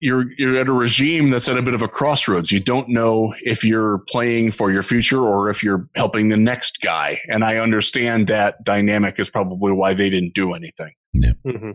you're 0.00 0.24
you're 0.36 0.56
at 0.58 0.66
a 0.68 0.72
regime 0.72 1.30
that's 1.30 1.48
at 1.48 1.56
a 1.56 1.62
bit 1.62 1.74
of 1.74 1.82
a 1.82 1.88
crossroads. 1.88 2.50
You 2.50 2.58
don't 2.60 2.88
know 2.88 3.32
if 3.42 3.62
you're 3.64 3.98
playing 4.08 4.50
for 4.50 4.72
your 4.72 4.82
future 4.82 5.20
or 5.22 5.48
if 5.50 5.62
you're 5.62 5.88
helping 5.94 6.28
the 6.30 6.36
next 6.36 6.80
guy. 6.80 7.20
And 7.28 7.44
I 7.44 7.58
understand 7.58 8.26
that 8.26 8.64
dynamic 8.64 9.18
is 9.20 9.30
probably 9.30 9.72
why 9.72 9.94
they 9.94 10.10
didn't 10.10 10.34
do 10.34 10.52
anything. 10.52 10.94
Mhm. 11.16 11.74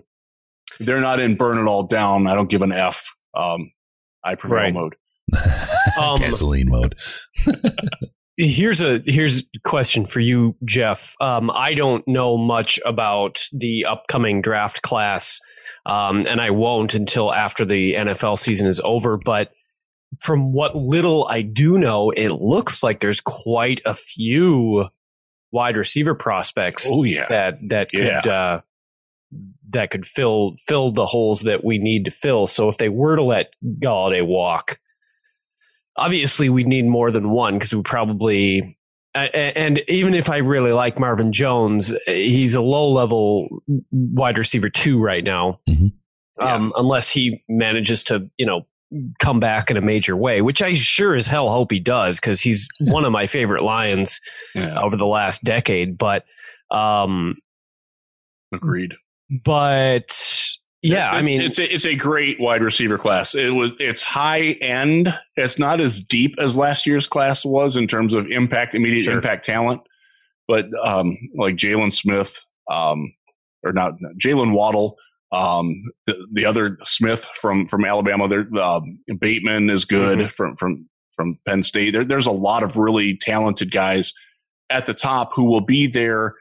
They're 0.79 1.01
not 1.01 1.19
in 1.19 1.35
burn 1.35 1.57
it 1.59 1.67
all 1.69 1.83
down. 1.83 2.27
I 2.27 2.35
don't 2.35 2.49
give 2.49 2.61
an 2.61 2.71
F. 2.71 3.15
Um, 3.35 3.71
I 4.23 4.35
prevail 4.35 4.57
Right. 4.57 4.73
mode. 4.73 4.95
Um, 5.99 6.15
gasoline 6.17 6.69
mode 6.69 6.95
here's 8.37 8.81
a 8.81 9.01
here's 9.05 9.39
a 9.41 9.43
question 9.63 10.05
for 10.05 10.19
you 10.19 10.55
jeff 10.65 11.15
um, 11.21 11.51
i 11.53 11.73
don't 11.73 12.07
know 12.07 12.37
much 12.37 12.79
about 12.85 13.43
the 13.53 13.85
upcoming 13.85 14.41
draft 14.41 14.81
class 14.81 15.39
um, 15.85 16.25
and 16.27 16.41
i 16.41 16.49
won't 16.49 16.93
until 16.93 17.33
after 17.33 17.63
the 17.65 17.93
nfl 17.93 18.37
season 18.39 18.65
is 18.67 18.81
over 18.83 19.17
but 19.17 19.51
from 20.21 20.51
what 20.53 20.75
little 20.75 21.27
i 21.29 21.41
do 21.41 21.77
know 21.77 22.09
it 22.11 22.29
looks 22.29 22.81
like 22.81 22.99
there's 23.01 23.21
quite 23.21 23.81
a 23.85 23.93
few 23.93 24.85
wide 25.51 25.77
receiver 25.77 26.15
prospects 26.15 26.87
Oh 26.89 27.03
yeah. 27.03 27.27
that 27.29 27.57
that 27.69 27.91
could 27.91 28.05
Yeah. 28.05 28.19
uh, 28.21 28.61
that 29.69 29.89
could 29.91 30.05
fill 30.05 30.55
fill 30.67 30.91
the 30.91 31.05
holes 31.07 31.41
that 31.41 31.63
we 31.63 31.79
need 31.79 32.05
to 32.05 32.11
fill. 32.11 32.45
So 32.45 32.69
if 32.69 32.77
they 32.77 32.89
were 32.89 33.15
to 33.15 33.23
let 33.23 33.53
Golladay 33.79 34.23
walk, 34.23 34.77
obviously 35.97 36.49
we 36.49 36.63
need 36.63 36.85
more 36.85 37.11
than 37.11 37.29
one 37.29 37.55
because 37.55 37.73
we 37.73 37.81
probably. 37.83 38.77
a- 39.15 39.29
a- 39.33 39.57
And 39.57 39.79
even 39.87 40.13
if 40.13 40.29
I 40.29 40.37
really 40.37 40.71
like 40.73 40.99
Marvin 40.99 41.31
Jones, 41.31 41.93
he's 42.07 42.55
a 42.55 42.61
low 42.61 42.89
level 42.91 43.47
wide 43.91 44.37
receiver 44.37 44.69
two 44.69 44.99
right 44.99 45.23
now. 45.23 45.59
Mhm. 45.69 45.91
Um, 46.39 46.73
unless 46.75 47.11
he 47.11 47.43
manages 47.47 48.03
to, 48.05 48.27
you 48.39 48.45
know, 48.47 48.65
come 49.19 49.39
back 49.39 49.69
in 49.69 49.77
a 49.77 49.81
major 49.81 50.17
way, 50.17 50.41
which 50.41 50.61
I 50.63 50.73
sure 50.73 51.15
as 51.15 51.27
hell 51.27 51.49
hope 51.49 51.71
he 51.71 51.79
does 51.79 52.19
because 52.19 52.41
he's 52.41 52.67
one 52.79 53.05
of 53.05 53.11
my 53.11 53.27
favorite 53.27 53.61
Lions 53.63 54.19
yeah. 54.55 54.79
over 54.81 54.95
the 54.95 55.05
last 55.05 55.43
decade. 55.43 55.97
But 55.97 56.25
um, 56.71 57.35
Agreed. 58.51 58.93
but 59.43 60.42
yeah, 60.83 61.09
I 61.09 61.21
mean, 61.21 61.41
it's 61.41 61.57
a, 61.57 61.73
it's 61.73 61.85
a 61.85 61.95
great 61.95 62.39
wide 62.39 62.61
receiver 62.61 62.97
class. 62.97 63.33
It 63.35 63.49
was 63.51 63.71
it's 63.79 64.01
high 64.03 64.51
end. 64.61 65.13
It's 65.35 65.57
not 65.57 65.79
as 65.81 65.99
deep 65.99 66.35
as 66.39 66.57
last 66.57 66.85
year's 66.85 67.07
class 67.07 67.45
was 67.45 67.77
in 67.77 67.87
terms 67.87 68.13
of 68.13 68.27
impact, 68.29 68.75
immediate 68.75 69.03
Sure. 69.05 69.13
impact 69.13 69.45
talent. 69.45 69.81
But 70.47 70.65
um, 70.83 71.17
like 71.35 71.55
Jalen 71.55 71.91
Smith, 71.93 72.43
um, 72.69 73.13
or 73.63 73.71
not 73.71 73.93
Jaylen 74.21 74.53
Waddle, 74.53 74.97
um, 75.31 75.83
the, 76.05 76.27
the 76.31 76.45
other 76.45 76.77
Smith 76.83 77.27
from 77.39 77.65
from 77.65 77.85
Alabama. 77.85 78.27
There, 78.27 78.45
um, 78.61 78.99
Bateman 79.19 79.69
is 79.69 79.85
good 79.85 80.19
Mm-hmm. 80.19 80.27
from 80.27 80.55
from 80.57 80.89
from 81.15 81.39
Penn 81.47 81.63
State. 81.63 81.91
There, 81.91 82.03
there's 82.03 82.25
a 82.25 82.31
lot 82.31 82.61
of 82.63 82.75
really 82.75 83.17
talented 83.17 83.71
guys 83.71 84.11
at 84.69 84.85
the 84.85 84.93
top 84.93 85.31
who 85.33 85.45
will 85.45 85.61
be 85.61 85.87
there 85.87 86.35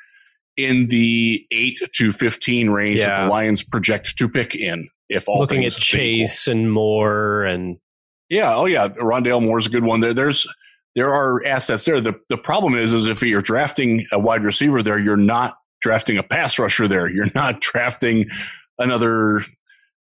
in 0.56 0.88
the 0.88 1.46
eight 1.50 1.80
to 1.94 2.12
fifteen 2.12 2.70
range 2.70 3.00
that 3.00 3.24
the 3.24 3.28
Lions 3.28 3.62
project 3.62 4.16
to 4.18 4.28
pick 4.28 4.54
in. 4.54 4.88
If 5.08 5.28
all 5.28 5.40
looking 5.40 5.64
at 5.64 5.72
stay 5.72 6.14
equal. 6.14 6.26
Chase 6.26 6.46
and 6.48 6.72
Moore 6.72 7.44
and 7.44 7.78
Yeah, 8.30 8.54
oh 8.54 8.66
yeah, 8.66 8.88
Rondale 8.88 9.42
Moore's 9.42 9.66
a 9.66 9.70
good 9.70 9.84
one. 9.84 10.00
There, 10.00 10.14
there's 10.14 10.46
there 10.94 11.12
are 11.12 11.44
assets 11.44 11.84
there. 11.84 12.00
The 12.00 12.14
the 12.28 12.38
problem 12.38 12.74
is, 12.74 12.92
is 12.92 13.06
if 13.06 13.22
you're 13.22 13.42
drafting 13.42 14.06
a 14.12 14.18
wide 14.18 14.44
receiver 14.44 14.82
there, 14.82 14.98
you're 14.98 15.16
not 15.16 15.56
drafting 15.80 16.18
a 16.18 16.22
pass 16.22 16.58
rusher 16.58 16.88
there. 16.88 17.08
You're 17.08 17.30
not 17.34 17.60
drafting 17.72 18.30
another. 18.78 19.42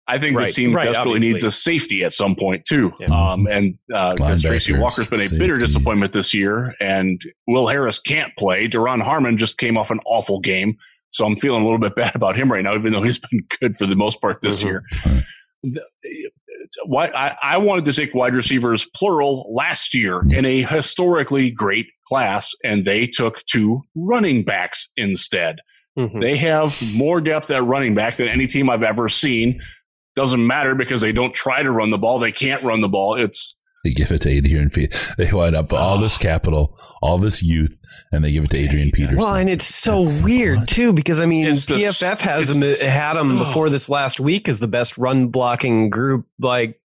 I 0.09 0.17
think 0.17 0.35
Right, 0.35 0.47
this 0.47 0.55
team 0.55 0.75
right, 0.75 0.83
desperately 0.85 1.17
obviously. 1.17 1.29
needs 1.33 1.43
a 1.43 1.51
safety 1.51 2.03
at 2.03 2.11
some 2.11 2.35
point 2.35 2.65
too. 2.65 2.91
Yeah. 2.99 3.07
Um, 3.07 3.47
and 3.47 3.77
because 3.87 4.41
Tracy 4.41 4.73
Walker's 4.73 5.07
been 5.07 5.21
a 5.21 5.29
bitter 5.29 5.57
disappointment 5.57 6.11
this 6.13 6.33
year, 6.33 6.75
and 6.81 7.21
Will 7.47 7.67
Harris 7.67 7.99
can't 7.99 8.35
play. 8.37 8.67
Duron 8.67 9.01
Harmon 9.01 9.37
just 9.37 9.57
came 9.57 9.77
off 9.77 9.91
an 9.91 9.99
awful 10.05 10.39
game, 10.39 10.77
so 11.11 11.25
I'm 11.25 11.35
feeling 11.35 11.61
a 11.61 11.65
little 11.65 11.79
bit 11.79 11.95
bad 11.95 12.15
about 12.15 12.35
him 12.35 12.51
right 12.51 12.63
now, 12.63 12.75
even 12.75 12.91
though 12.93 13.03
he's 13.03 13.19
been 13.19 13.41
good 13.59 13.75
for 13.75 13.85
the 13.85 13.95
most 13.95 14.19
part 14.21 14.41
this 14.41 14.61
Mhm. 14.63 14.65
year. 14.65 14.83
The- 15.63 15.85
why 16.85 17.07
I, 17.07 17.35
I 17.41 17.57
wanted 17.57 17.85
to 17.85 17.93
take 17.93 18.13
wide 18.13 18.33
receivers 18.35 18.85
plural 18.95 19.51
last 19.53 19.93
year 19.93 20.23
in 20.29 20.45
a 20.45 20.63
historically 20.63 21.49
great 21.51 21.87
class, 22.07 22.53
and 22.63 22.85
they 22.85 23.05
took 23.07 23.43
two 23.45 23.83
running 23.95 24.43
backs 24.43 24.91
instead. 24.97 25.57
Mhm. 25.97 26.21
They 26.21 26.37
have 26.37 26.79
more 26.81 27.21
depth 27.21 27.49
at 27.49 27.63
running 27.63 27.95
back 27.95 28.17
than 28.17 28.27
any 28.27 28.45
team 28.45 28.69
I've 28.69 28.83
ever 28.83 29.09
seen. 29.09 29.59
Doesn't 30.19 30.45
matter 30.45 30.75
because 30.75 30.99
they 31.01 31.11
don't 31.13 31.33
try 31.33 31.63
to 31.63 31.71
run 31.71 31.89
the 31.91 31.97
ball. 31.97 32.19
They 32.19 32.31
can't 32.33 32.61
run 32.61 32.81
the 32.81 32.89
ball. 32.89 33.15
It's 33.15 33.55
They 33.85 33.91
give 33.91 34.11
it 34.11 34.21
to 34.23 34.29
Adrian 34.29 34.69
Peterson. 34.69 35.15
They 35.17 35.31
wind 35.31 35.55
up 35.55 35.71
all 35.71 35.97
this 35.97 36.17
capital, 36.17 36.77
all 37.01 37.17
this 37.17 37.41
youth, 37.41 37.79
and 38.11 38.21
they 38.23 38.31
give 38.33 38.43
it 38.43 38.49
to 38.49 38.57
Adrian 38.57 38.91
Peterson. 38.91 39.17
Well, 39.17 39.33
and 39.35 39.49
it's 39.49 39.65
so 39.65 40.03
That's 40.05 40.21
weird 40.21 40.59
what? 40.59 40.67
too 40.67 40.91
because 40.91 41.19
I 41.21 41.25
mean 41.25 41.47
It's 41.47 41.65
the- 41.65 41.75
PFF 41.75 42.19
has 42.19 42.49
it's- 42.55 42.81
him 42.81 42.89
had 42.91 43.15
him 43.15 43.37
before 43.37 43.69
this 43.69 43.87
last 43.87 44.19
week 44.19 44.49
as 44.49 44.59
the 44.59 44.67
best 44.67 44.97
run 44.97 45.27
blocking 45.29 45.89
group, 45.89 46.25
like 46.39 46.75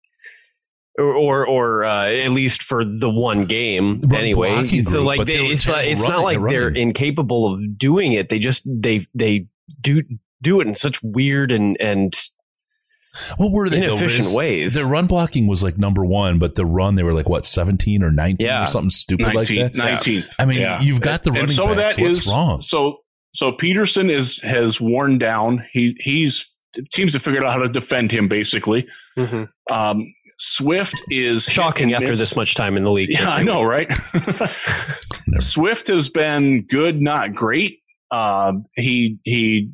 or 0.96 1.12
or, 1.14 1.44
or 1.48 1.84
uh, 1.84 2.06
at 2.06 2.30
least 2.30 2.62
for 2.62 2.84
the 2.84 3.10
one 3.10 3.46
game 3.46 3.98
Run 4.00 4.14
anyway. 4.14 4.68
So 4.82 4.92
group, 4.98 5.06
like 5.06 5.26
they, 5.26 5.38
they 5.38 5.46
it's 5.46 5.68
like, 5.68 5.76
terrible 5.86 5.92
it's 5.92 6.08
not 6.08 6.22
like 6.22 6.38
they're 6.48 6.66
running. 6.66 6.82
incapable 6.90 7.52
of 7.52 7.76
doing 7.76 8.12
it. 8.12 8.28
They 8.28 8.38
just 8.38 8.62
they 8.64 9.04
they 9.12 9.48
do 9.80 10.02
do 10.40 10.60
it 10.60 10.68
in 10.68 10.74
such 10.76 11.02
weird 11.02 11.50
and 11.50 11.76
and 11.80 12.14
what 13.36 13.52
were 13.52 13.68
they? 13.70 13.80
though, 13.80 13.96
inefficient 13.96 14.26
Riz? 14.28 14.34
ways. 14.34 14.74
Their 14.74 14.86
run 14.86 15.06
blocking 15.06 15.46
was 15.46 15.62
like 15.62 15.78
number 15.78 16.04
one, 16.04 16.38
but 16.38 16.54
the 16.54 16.66
run 16.66 16.94
they 16.94 17.02
were 17.02 17.14
like 17.14 17.28
what 17.28 17.46
seventeen 17.46 18.02
or 18.02 18.10
nineteen 18.10 18.46
Yeah. 18.46 18.64
or 18.64 18.66
something 18.66 18.90
stupid 18.90 19.26
like 19.34 19.48
19th. 19.48 19.72
that. 19.74 20.00
19th. 20.02 20.34
I 20.38 20.44
mean, 20.46 20.60
Yeah. 20.60 20.80
you've 20.80 21.00
got 21.00 21.22
the 21.22 21.30
and 21.30 21.36
running 21.38 21.52
some 21.54 21.70
of 21.70 21.76
backs. 21.76 21.96
that 21.96 22.02
What's 22.02 22.18
is 22.18 22.26
wrong? 22.26 22.60
So 22.60 22.98
so 23.32 23.52
Peterson 23.52 24.10
is 24.10 24.40
has 24.42 24.80
worn 24.80 25.18
down. 25.18 25.64
He 25.72 25.96
he's 26.00 26.50
teams 26.92 27.12
have 27.12 27.22
figured 27.22 27.44
out 27.44 27.52
how 27.52 27.58
to 27.62 27.68
defend 27.68 28.10
him 28.12 28.28
basically. 28.28 28.86
Um, 29.70 30.12
Swift 30.36 31.00
is 31.10 31.44
shocking 31.44 31.94
after 31.94 32.08
miss. 32.08 32.18
this 32.18 32.34
much 32.34 32.56
time 32.56 32.76
in 32.76 32.82
the 32.82 32.90
league. 32.90 33.10
Yeah, 33.10 33.30
I 33.30 33.44
know, 33.44 33.62
right? 33.62 33.88
Swift 35.38 35.86
has 35.88 36.08
been 36.08 36.62
good, 36.66 37.00
not 37.00 37.34
great. 37.34 37.78
Um, 38.10 38.64
he 38.74 39.18
he 39.24 39.70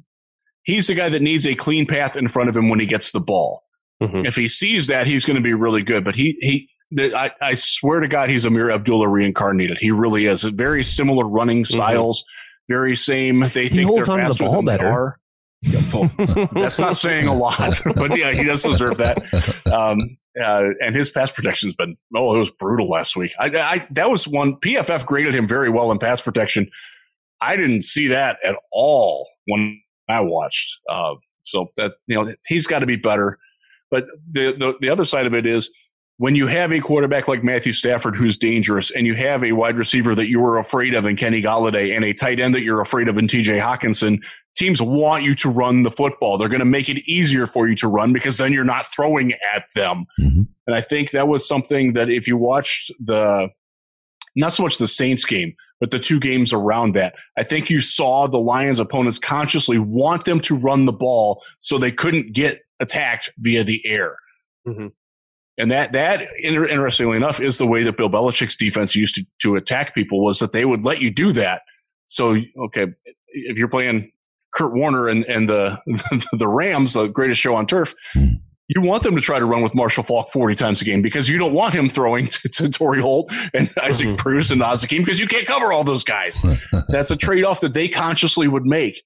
he's 0.64 0.86
the 0.86 0.94
guy 0.94 1.08
that 1.08 1.22
needs 1.22 1.46
a 1.46 1.54
clean 1.54 1.86
path 1.86 2.16
in 2.16 2.28
front 2.28 2.48
of 2.48 2.56
him 2.56 2.68
when 2.68 2.80
he 2.80 2.86
gets 2.86 3.12
the 3.12 3.20
ball. 3.20 3.62
Mhm. 4.02 4.26
If 4.26 4.34
he 4.36 4.48
sees 4.48 4.86
that, 4.86 5.06
he's 5.06 5.24
going 5.24 5.36
to 5.36 5.42
be 5.42 5.52
really 5.54 5.82
good. 5.82 6.04
But 6.04 6.14
he 6.16 6.36
he. 6.40 6.68
the- 6.90 7.14
I, 7.16 7.30
I 7.40 7.54
swear 7.54 8.00
to 8.00 8.08
God, 8.08 8.30
he's 8.30 8.44
Ameer 8.44 8.70
Abdullah 8.72 9.08
reincarnated. 9.08 9.78
He 9.78 9.90
really 9.90 10.26
is. 10.26 10.42
Very 10.42 10.82
similar 10.82 11.28
running 11.28 11.64
styles, 11.64 12.24
very 12.68 12.96
same. 12.96 13.40
They 13.52 13.68
He 13.68 13.76
think 13.84 13.94
they're 13.94 14.04
the 14.04 14.16
faster 14.16 14.44
ball 14.44 14.54
than 14.56 14.64
they 14.66 14.76
better. 14.78 14.88
are. 14.88 15.16
That's 16.54 16.78
not 16.78 16.96
saying 16.96 17.26
a 17.26 17.34
lot, 17.34 17.80
but 17.94 18.16
yeah, 18.16 18.32
he 18.32 18.44
does 18.44 18.62
deserve 18.62 18.96
that. 18.96 19.18
Um, 19.70 20.16
uh, 20.40 20.68
and 20.82 20.94
his 20.96 21.10
pass 21.10 21.30
protection's 21.30 21.74
been 21.74 21.96
oh, 22.14 22.34
it 22.34 22.38
was 22.38 22.50
brutal 22.50 22.88
last 22.88 23.16
week. 23.16 23.32
I, 23.38 23.46
I 23.48 23.86
that 23.90 24.10
was 24.10 24.26
one 24.26 24.56
PFF 24.56 25.04
graded 25.04 25.34
him 25.34 25.46
very 25.46 25.68
well 25.68 25.92
in 25.92 25.98
pass 25.98 26.22
protection. 26.22 26.70
I 27.42 27.56
didn't 27.56 27.82
see 27.82 28.08
that 28.08 28.38
at 28.44 28.56
all 28.72 29.28
when 29.46 29.80
I 30.10 30.20
watched. 30.20 30.78
Uh, 30.88 31.14
so 31.42 31.68
that 31.76 31.94
you 32.06 32.14
know 32.14 32.34
he's 32.46 32.66
got 32.66 32.80
to 32.80 32.86
be 32.86 32.96
better. 32.96 33.38
But 33.90 34.06
the, 34.30 34.52
the 34.52 34.74
the 34.80 34.88
other 34.88 35.04
side 35.04 35.26
of 35.26 35.34
it 35.34 35.46
is 35.46 35.70
when 36.18 36.36
you 36.36 36.46
have 36.46 36.70
a 36.70 36.80
quarterback 36.80 37.28
like 37.28 37.42
Matthew 37.42 37.72
Stafford 37.72 38.14
who's 38.14 38.36
dangerous, 38.36 38.90
and 38.90 39.06
you 39.06 39.14
have 39.14 39.42
a 39.42 39.52
wide 39.52 39.78
receiver 39.78 40.14
that 40.14 40.28
you 40.28 40.38
were 40.38 40.58
afraid 40.58 40.94
of 40.94 41.06
in 41.06 41.16
Kenny 41.16 41.42
Golladay, 41.42 41.96
and 41.96 42.04
a 42.04 42.12
tight 42.12 42.38
end 42.38 42.54
that 42.54 42.60
you're 42.60 42.82
afraid 42.82 43.08
of 43.08 43.16
in 43.16 43.26
T.J. 43.26 43.58
Hockenson, 43.58 44.22
teams 44.54 44.82
want 44.82 45.24
you 45.24 45.34
to 45.36 45.48
run 45.48 45.82
the 45.82 45.90
football. 45.90 46.36
They're 46.36 46.50
going 46.50 46.58
to 46.60 46.66
make 46.66 46.90
it 46.90 46.98
easier 47.10 47.46
for 47.46 47.66
you 47.66 47.74
to 47.76 47.88
run 47.88 48.12
because 48.12 48.36
then 48.36 48.52
you're 48.52 48.64
not 48.64 48.92
throwing 48.92 49.32
at 49.54 49.64
them. 49.74 50.04
Mhm. 50.20 50.46
And 50.66 50.76
I 50.76 50.82
think 50.82 51.12
that 51.12 51.26
was 51.26 51.48
something 51.48 51.94
that 51.94 52.10
if 52.10 52.28
you 52.28 52.36
watched 52.36 52.92
the, 53.00 53.48
not 54.36 54.52
so 54.52 54.62
much 54.62 54.76
the 54.76 54.88
Saints 54.88 55.24
game, 55.24 55.54
but 55.80 55.90
the 55.90 55.98
two 55.98 56.20
games 56.20 56.52
around 56.52 56.94
that, 56.94 57.14
I 57.38 57.42
think 57.42 57.70
you 57.70 57.80
saw 57.80 58.26
the 58.26 58.38
Lions 58.38 58.78
opponents 58.78 59.18
consciously 59.18 59.78
want 59.78 60.24
them 60.24 60.40
to 60.40 60.54
run 60.56 60.84
the 60.84 60.92
ball 60.92 61.42
so 61.58 61.78
they 61.78 61.90
couldn't 61.90 62.32
get 62.32 62.60
attacked 62.78 63.30
via 63.38 63.64
the 63.64 63.80
air. 63.86 64.16
Mhm. 64.66 64.92
And 65.58 65.70
that, 65.70 65.92
that 65.92 66.26
inter- 66.38 66.66
interestingly 66.66 67.16
enough, 67.16 67.40
is 67.40 67.58
the 67.58 67.66
way 67.66 67.82
that 67.82 67.96
Bill 67.96 68.08
Belichick's 68.08 68.56
defense 68.56 68.94
used 68.94 69.14
to, 69.16 69.24
to 69.42 69.56
attack 69.56 69.94
people 69.94 70.24
was 70.24 70.38
that 70.38 70.52
they 70.52 70.64
would 70.64 70.84
let 70.84 71.00
you 71.00 71.10
do 71.10 71.32
that. 71.32 71.62
So, 72.06 72.36
okay, 72.66 72.86
if 73.28 73.58
you're 73.58 73.68
playing 73.68 74.10
Kurt 74.54 74.74
Warner 74.74 75.08
and, 75.08 75.24
and 75.24 75.48
the, 75.48 75.78
the 76.32 76.48
Rams, 76.48 76.94
the 76.94 77.08
greatest 77.08 77.40
show 77.40 77.54
on 77.54 77.66
turf. 77.66 77.94
You 78.72 78.82
want 78.82 79.02
them 79.02 79.16
to 79.16 79.20
try 79.20 79.38
to 79.40 79.44
run 79.44 79.62
with 79.62 79.74
Marshall 79.74 80.04
Faulk 80.04 80.30
40 80.30 80.54
times 80.54 80.80
a 80.80 80.84
game 80.84 81.02
because 81.02 81.28
you 81.28 81.38
don't 81.38 81.52
want 81.52 81.74
him 81.74 81.90
throwing 81.90 82.28
to, 82.28 82.48
to 82.48 82.68
Torry 82.68 83.00
Holt 83.00 83.32
and 83.52 83.68
Isaac 83.82 84.06
Mhm. 84.08 84.16
Bruce 84.16 84.50
and 84.52 84.62
Az 84.62 84.82
Hakim 84.82 85.02
because 85.02 85.18
you 85.18 85.26
can't 85.26 85.46
cover 85.46 85.72
all 85.72 85.82
those 85.82 86.04
guys. 86.04 86.36
That's 86.88 87.10
a 87.10 87.16
trade 87.16 87.42
off 87.44 87.60
that 87.62 87.74
they 87.74 87.88
consciously 87.88 88.46
would 88.46 88.64
make. 88.64 89.02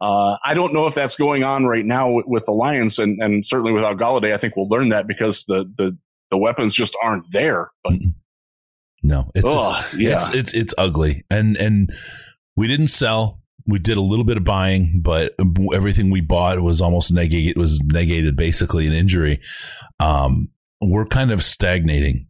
Uh, 0.00 0.36
I 0.44 0.54
don't 0.54 0.72
know 0.72 0.86
if 0.88 0.94
that's 0.96 1.14
going 1.14 1.44
on 1.44 1.66
right 1.66 1.84
now 1.86 2.10
with, 2.10 2.26
with 2.26 2.44
the 2.46 2.52
Lions 2.52 2.98
and, 2.98 3.22
and 3.22 3.46
certainly 3.46 3.72
without 3.72 3.98
Golladay. 3.98 4.32
I 4.34 4.36
think 4.36 4.56
we'll 4.56 4.68
learn 4.68 4.88
that 4.88 5.06
because 5.06 5.44
the, 5.44 5.64
the, 5.76 5.96
the 6.30 6.36
weapons 6.38 6.74
just 6.74 6.96
aren't 7.02 7.30
there. 7.30 7.70
But 7.84 7.94
no, 9.04 9.30
it's, 9.34 9.46
Ugh, 9.46 9.84
it's, 9.92 9.94
yeah. 9.94 10.14
it's 10.14 10.34
it's 10.34 10.54
it's 10.54 10.74
ugly, 10.78 11.24
and 11.30 11.56
and 11.56 11.92
we 12.56 12.66
didn't 12.68 12.86
sell. 12.88 13.41
We 13.66 13.78
did 13.78 13.96
a 13.96 14.02
little 14.02 14.24
bit 14.24 14.36
of 14.36 14.44
buying, 14.44 15.00
but 15.02 15.34
everything 15.74 16.10
we 16.10 16.20
bought 16.20 16.60
was 16.60 16.80
almost 16.80 17.12
negated. 17.12 17.56
Was 17.56 17.80
negated 17.84 18.36
basically 18.36 18.86
an 18.86 18.92
injury. 18.92 19.40
Um, 20.00 20.48
we're 20.80 21.06
kind 21.06 21.30
of 21.30 21.42
stagnating. 21.42 22.26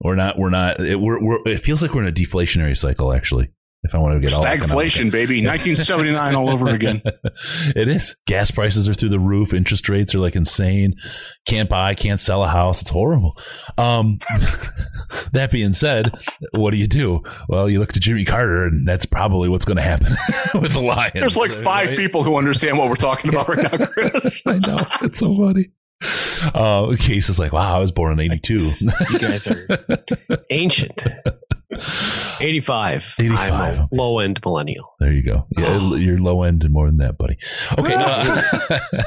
We're 0.00 0.16
not. 0.16 0.38
We're 0.38 0.50
not. 0.50 0.80
It, 0.80 1.00
we're, 1.00 1.22
we're. 1.22 1.38
It 1.46 1.60
feels 1.60 1.82
like 1.82 1.94
we're 1.94 2.02
in 2.02 2.08
a 2.08 2.12
deflationary 2.12 2.76
cycle. 2.76 3.12
Actually, 3.12 3.50
if 3.86 3.94
I 3.94 3.98
want 3.98 4.14
to 4.14 4.20
get 4.20 4.34
all 4.34 4.42
stagflation, 4.44 5.10
baby. 5.10 5.36
1979 5.44 6.34
all 6.34 6.50
over 6.50 6.68
again. 6.68 7.00
it 7.74 7.88
is. 7.88 8.14
Gas 8.26 8.50
prices 8.50 8.88
are 8.88 8.94
through 8.94 9.08
the 9.08 9.18
roof. 9.18 9.54
Interest 9.54 9.88
rates 9.88 10.14
are 10.14 10.18
like 10.18 10.36
insane. 10.36 10.94
Can't 11.46 11.68
buy, 11.70 11.94
can't 11.94 12.20
sell 12.20 12.44
a 12.44 12.48
house. 12.48 12.82
It's 12.82 12.90
horrible. 12.90 13.38
Um, 13.78 14.18
that 15.32 15.50
being 15.50 15.72
said, 15.72 16.12
what 16.52 16.72
do 16.72 16.76
you 16.76 16.86
do? 16.86 17.22
Well, 17.48 17.70
you 17.70 17.78
look 17.78 17.92
to 17.94 18.00
Jimmy 18.00 18.24
Carter, 18.24 18.64
and 18.66 18.86
that's 18.86 19.06
probably 19.06 19.48
what's 19.48 19.64
going 19.64 19.76
to 19.78 19.82
happen 19.82 20.10
with 20.60 20.72
the 20.72 20.80
Lions. 20.80 21.14
There's 21.14 21.36
like 21.36 21.52
five 21.52 21.88
Right? 21.90 21.96
people 21.98 22.22
who 22.24 22.36
understand 22.36 22.78
what 22.78 22.88
we're 22.88 22.96
talking 22.96 23.30
about 23.32 23.48
right 23.48 23.70
now, 23.72 23.86
Chris. 23.86 24.42
I 24.46 24.58
know. 24.58 24.86
It's 25.02 25.20
so 25.20 25.36
funny. 25.36 25.70
Uh, 26.54 26.94
Case 26.98 27.28
is 27.30 27.38
like, 27.38 27.52
wow, 27.52 27.74
I 27.74 27.78
was 27.78 27.90
born 27.90 28.12
in 28.12 28.20
82. 28.20 28.54
You 29.10 29.18
guys 29.18 29.48
are 29.48 29.66
ancient. 30.50 31.02
85. 32.40 33.14
85, 33.18 33.52
I'm 33.52 33.80
a 33.80 33.88
low 33.90 34.18
end 34.18 34.40
millennial. 34.44 34.94
There 35.00 35.12
you 35.12 35.22
go. 35.22 35.46
Yeah, 35.56 35.78
you're 35.96 36.18
low 36.18 36.42
end 36.42 36.62
and 36.62 36.72
more 36.72 36.86
than 36.86 36.98
that, 36.98 37.16
buddy. 37.16 37.38
Okay. 37.78 37.96
no, 37.96 39.02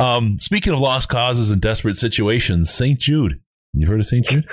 um, 0.00 0.38
speaking 0.38 0.72
of 0.72 0.78
lost 0.78 1.08
causes 1.08 1.50
and 1.50 1.60
desperate 1.60 1.98
situations, 1.98 2.72
St. 2.72 2.98
Jude. 2.98 3.40
You've 3.74 3.88
heard 3.90 4.00
of 4.00 4.06
St. 4.06 4.24
Jude? 4.24 4.48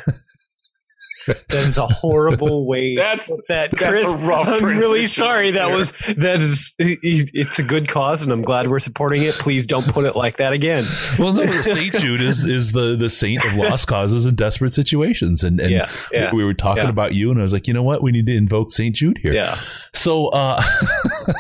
That 1.25 1.65
is 1.65 1.77
a 1.77 1.87
horrible 1.87 2.65
way. 2.65 2.95
That's 2.95 3.27
that 3.47 3.71
that's 3.71 3.75
Chris, 3.75 4.03
a 4.03 4.17
rough 4.17 4.47
I'm 4.47 4.63
really 4.63 5.01
transition 5.01 5.23
sorry. 5.23 5.51
That 5.51 5.71
was 5.71 5.91
that 6.17 6.41
is 6.41 6.75
it's 6.79 7.59
a 7.59 7.63
good 7.63 7.87
cause, 7.87 8.23
and 8.23 8.31
I'm 8.31 8.41
glad 8.41 8.69
we're 8.69 8.79
supporting 8.79 9.23
it. 9.23 9.35
Please 9.35 9.65
don't 9.65 9.85
put 9.87 10.05
it 10.05 10.15
like 10.15 10.37
that 10.37 10.53
again. 10.53 10.85
Well, 11.17 11.33
no, 11.33 11.45
St. 11.61 11.93
Jude 11.95 12.21
is, 12.21 12.45
is 12.45 12.71
the, 12.71 12.95
the 12.95 13.09
saint 13.09 13.43
of 13.45 13.55
lost 13.55 13.87
causes 13.87 14.25
and 14.25 14.37
desperate 14.37 14.73
situations. 14.73 15.43
And, 15.43 15.59
and 15.59 15.71
Yeah, 15.71 15.89
yeah, 16.11 16.33
we 16.33 16.43
were 16.43 16.53
talking 16.53 16.83
yeah. 16.83 16.89
about 16.89 17.13
you, 17.13 17.31
and 17.31 17.39
I 17.39 17.43
was 17.43 17.53
like, 17.53 17.67
you 17.67 17.73
know 17.73 17.83
what? 17.83 18.03
We 18.03 18.11
need 18.11 18.25
to 18.27 18.35
invoke 18.35 18.71
St. 18.71 18.95
Jude 18.95 19.17
here. 19.17 19.33
Yeah, 19.33 19.59
So, 19.93 20.27
uh, 20.29 20.61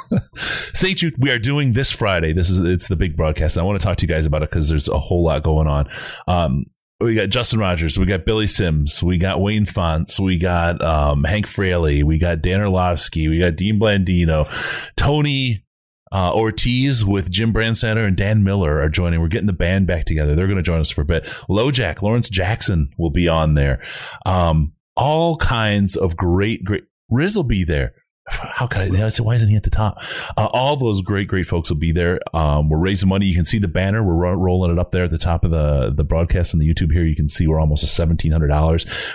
St. 0.73 0.97
Jude, 0.97 1.15
we 1.17 1.31
are 1.31 1.39
doing 1.39 1.73
this 1.73 1.91
Friday. 1.91 2.33
This 2.33 2.49
is 2.49 2.59
it's 2.59 2.87
the 2.87 2.95
big 2.95 3.15
broadcast. 3.15 3.55
And 3.57 3.63
I 3.63 3.65
want 3.65 3.79
to 3.79 3.85
talk 3.85 3.97
to 3.97 4.03
you 4.03 4.07
guys 4.07 4.25
about 4.25 4.43
it 4.43 4.49
because 4.49 4.69
there's 4.69 4.87
a 4.87 4.99
whole 4.99 5.23
lot 5.23 5.43
going 5.43 5.67
on. 5.67 5.87
Um, 6.27 6.65
we 6.99 7.15
got 7.15 7.29
Justin 7.29 7.59
Rogers, 7.59 7.99
we 7.99 8.05
got 8.05 8.25
Billy 8.25 8.47
Sims, 8.47 9.03
we 9.03 9.17
got 9.17 9.41
Wayne 9.41 9.65
Fontes, 9.65 10.19
we 10.19 10.37
got 10.37 10.81
um, 10.81 11.23
Hank 11.23 11.45
Fraley, 11.45 12.03
we 12.03 12.17
got 12.17 12.41
Dan 12.41 12.61
Orlovsky, 12.61 13.27
we 13.27 13.39
got 13.39 13.55
Dean 13.55 13.79
Blandino, 13.79 14.47
Tony 14.95 15.65
uh, 16.11 16.31
Ortiz 16.33 17.03
with 17.03 17.29
Jim 17.29 17.51
Brandstatter 17.51 18.07
and 18.07 18.15
Dan 18.15 18.43
Miller 18.43 18.79
are 18.79 18.87
joining. 18.87 19.19
We're 19.19 19.27
getting 19.27 19.47
the 19.47 19.53
band 19.53 19.87
back 19.87 20.05
together. 20.05 20.33
They're 20.33 20.47
going 20.47 20.57
to 20.57 20.63
join 20.63 20.79
us 20.79 20.89
for 20.89 21.01
a 21.01 21.05
bit. 21.05 21.25
LoJack, 21.49 22.01
Lawrence 22.01 22.29
Jackson 22.29 22.89
will 22.97 23.09
be 23.09 23.27
on 23.27 23.55
there. 23.55 23.83
Um, 24.25 24.73
all 24.95 25.35
kinds 25.35 25.97
of 25.97 26.15
great, 26.15 26.63
great. 26.63 26.85
Riz 27.09 27.35
will 27.35 27.43
be 27.43 27.65
there. 27.65 27.93
How 28.27 28.65
could 28.65 28.95
I, 28.95 29.05
I 29.05 29.09
said, 29.09 29.25
why 29.25 29.35
isn't 29.35 29.49
he 29.49 29.55
at 29.55 29.63
the 29.63 29.69
top? 29.69 30.01
Uh, 30.35 30.47
all 30.51 30.75
those 30.77 31.01
great, 31.01 31.27
great 31.27 31.45
folks 31.45 31.69
will 31.69 31.77
be 31.77 31.91
there. 31.91 32.19
Um, 32.33 32.69
we're 32.69 32.79
raising 32.79 33.07
money. 33.09 33.27
You 33.27 33.35
can 33.35 33.45
see 33.45 33.59
the 33.59 33.67
banner. 33.67 34.03
We're 34.03 34.15
ro- 34.15 34.33
rolling 34.33 34.71
it 34.71 34.79
up 34.79 34.91
there 34.91 35.03
at 35.03 35.11
the 35.11 35.17
top 35.19 35.45
of 35.45 35.51
the, 35.51 35.93
the 35.95 36.03
broadcast 36.03 36.53
on 36.53 36.59
the 36.59 36.67
YouTube 36.67 36.91
here. 36.91 37.05
You 37.05 37.15
can 37.15 37.29
see 37.29 37.45
we're 37.47 37.59
almost 37.59 37.83
at 37.83 38.07
$1,700. 38.07 38.41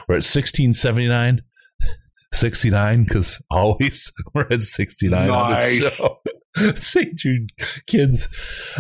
We're 0.07 0.15
at 0.15 0.23
1679 0.23 1.43
69 2.33 3.05
because 3.05 3.43
always 3.51 4.13
we're 4.35 4.47
at 4.51 4.63
69 4.63 5.29
on 5.29 5.51
the 5.51 5.57
Nice. 5.57 6.01
St. 6.75 7.15
Jude 7.15 7.51
kids. 7.87 8.29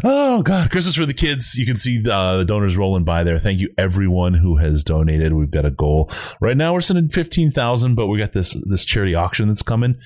Oh 0.03 0.43
God, 0.43 0.71
Christmas 0.71 0.97
for 0.97 1.07
the 1.07 1.14
kids. 1.14 1.55
You 1.57 1.66
can 1.66 1.77
see 1.77 1.99
the, 1.99 2.14
uh, 2.14 2.37
the 2.39 2.45
donors 2.45 2.77
rolling 2.77 3.05
by 3.05 3.23
there. 3.23 3.39
Thank 3.39 3.61
you 3.61 3.71
everyone 3.79 4.35
who 4.35 4.57
has 4.57 4.83
donated. 4.83 5.35
We've 5.35 5.51
got 5.51 5.64
a 5.64 5.71
goal 5.71 6.11
right 6.41 6.57
now. 6.57 6.75
We're 6.75 6.81
sending 6.81 7.09
fifteen 7.09 7.51
thousand, 7.51 7.95
but 7.95 8.09
we 8.09 8.18
got 8.18 8.33
this 8.33 8.57
this 8.68 8.85
charity 8.85 9.14
auction 9.14 9.49
that's 9.49 9.62
coming. 9.62 9.97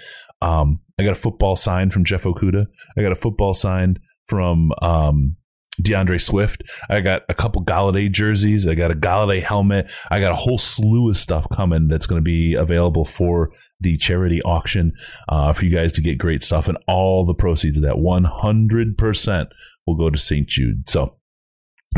Um, 0.42 0.80
I 0.98 1.04
got 1.04 1.12
a 1.12 1.16
football 1.20 1.56
sign 1.56 1.90
from 1.90 2.04
Jeff 2.04 2.24
Okudah. 2.24 2.66
I 2.98 3.02
got 3.02 3.12
a 3.12 3.16
football 3.16 3.54
sign 3.54 3.98
from 4.26 4.70
um, 4.82 5.36
D'Andre 5.82 6.18
Swift. 6.18 6.62
I 6.88 7.00
got 7.00 7.22
a 7.28 7.34
couple 7.34 7.64
Golladay 7.64 8.10
jerseys. 8.10 8.66
I 8.66 8.74
got 8.74 8.90
a 8.90 8.94
Golladay 8.94 9.42
helmet. 9.42 9.90
I 10.10 10.20
got 10.20 10.32
a 10.32 10.36
whole 10.36 10.58
slew 10.58 11.10
of 11.10 11.16
stuff 11.16 11.46
coming 11.52 11.88
that's 11.88 12.06
going 12.06 12.18
to 12.18 12.24
be 12.24 12.54
available 12.54 13.04
for 13.04 13.52
the 13.80 13.96
charity 13.96 14.40
auction 14.42 14.92
uh, 15.28 15.52
for 15.52 15.64
you 15.64 15.70
guys 15.70 15.92
to 15.92 16.02
get 16.02 16.18
great 16.18 16.42
stuff. 16.42 16.68
And 16.68 16.78
all 16.86 17.24
the 17.24 17.34
proceeds 17.34 17.76
of 17.76 17.82
that 17.82 17.96
100% 17.96 19.46
will 19.86 19.96
go 19.96 20.10
to 20.10 20.18
St. 20.18 20.48
Jude. 20.48 20.88
So 20.88 21.16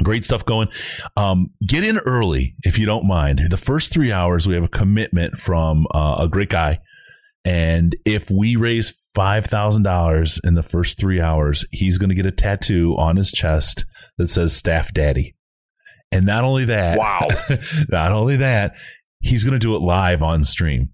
great 0.02 0.24
stuff 0.24 0.44
going. 0.44 0.68
Um, 1.16 1.50
get 1.66 1.84
in 1.84 1.98
early 1.98 2.54
if 2.62 2.78
you 2.78 2.86
don't 2.86 3.06
mind. 3.06 3.40
The 3.50 3.56
first 3.56 3.92
three 3.92 4.12
hours, 4.12 4.46
we 4.46 4.54
have 4.54 4.64
a 4.64 4.68
commitment 4.68 5.38
from 5.38 5.86
uh, 5.94 6.16
a 6.20 6.28
great 6.28 6.50
guy. 6.50 6.80
And 7.44 7.94
if 8.04 8.28
we 8.30 8.56
raise 8.56 8.92
$5,000 9.16 10.40
in 10.44 10.54
the 10.54 10.62
first 10.62 10.98
three 10.98 11.20
hours, 11.20 11.64
he's 11.72 11.98
going 11.98 12.10
to 12.10 12.14
get 12.14 12.26
a 12.26 12.30
tattoo 12.30 12.94
on 12.98 13.16
his 13.16 13.30
chest 13.32 13.84
that 14.18 14.28
says 14.28 14.54
Staff 14.54 14.92
Daddy. 14.92 15.34
And 16.12 16.26
not 16.26 16.44
only 16.44 16.66
that, 16.66 16.98
Wow. 16.98 17.28
not 17.88 18.12
only 18.12 18.36
that, 18.36 18.74
he's 19.20 19.44
going 19.44 19.58
to 19.58 19.58
do 19.58 19.74
it 19.74 19.80
live 19.80 20.22
on 20.22 20.44
stream. 20.44 20.90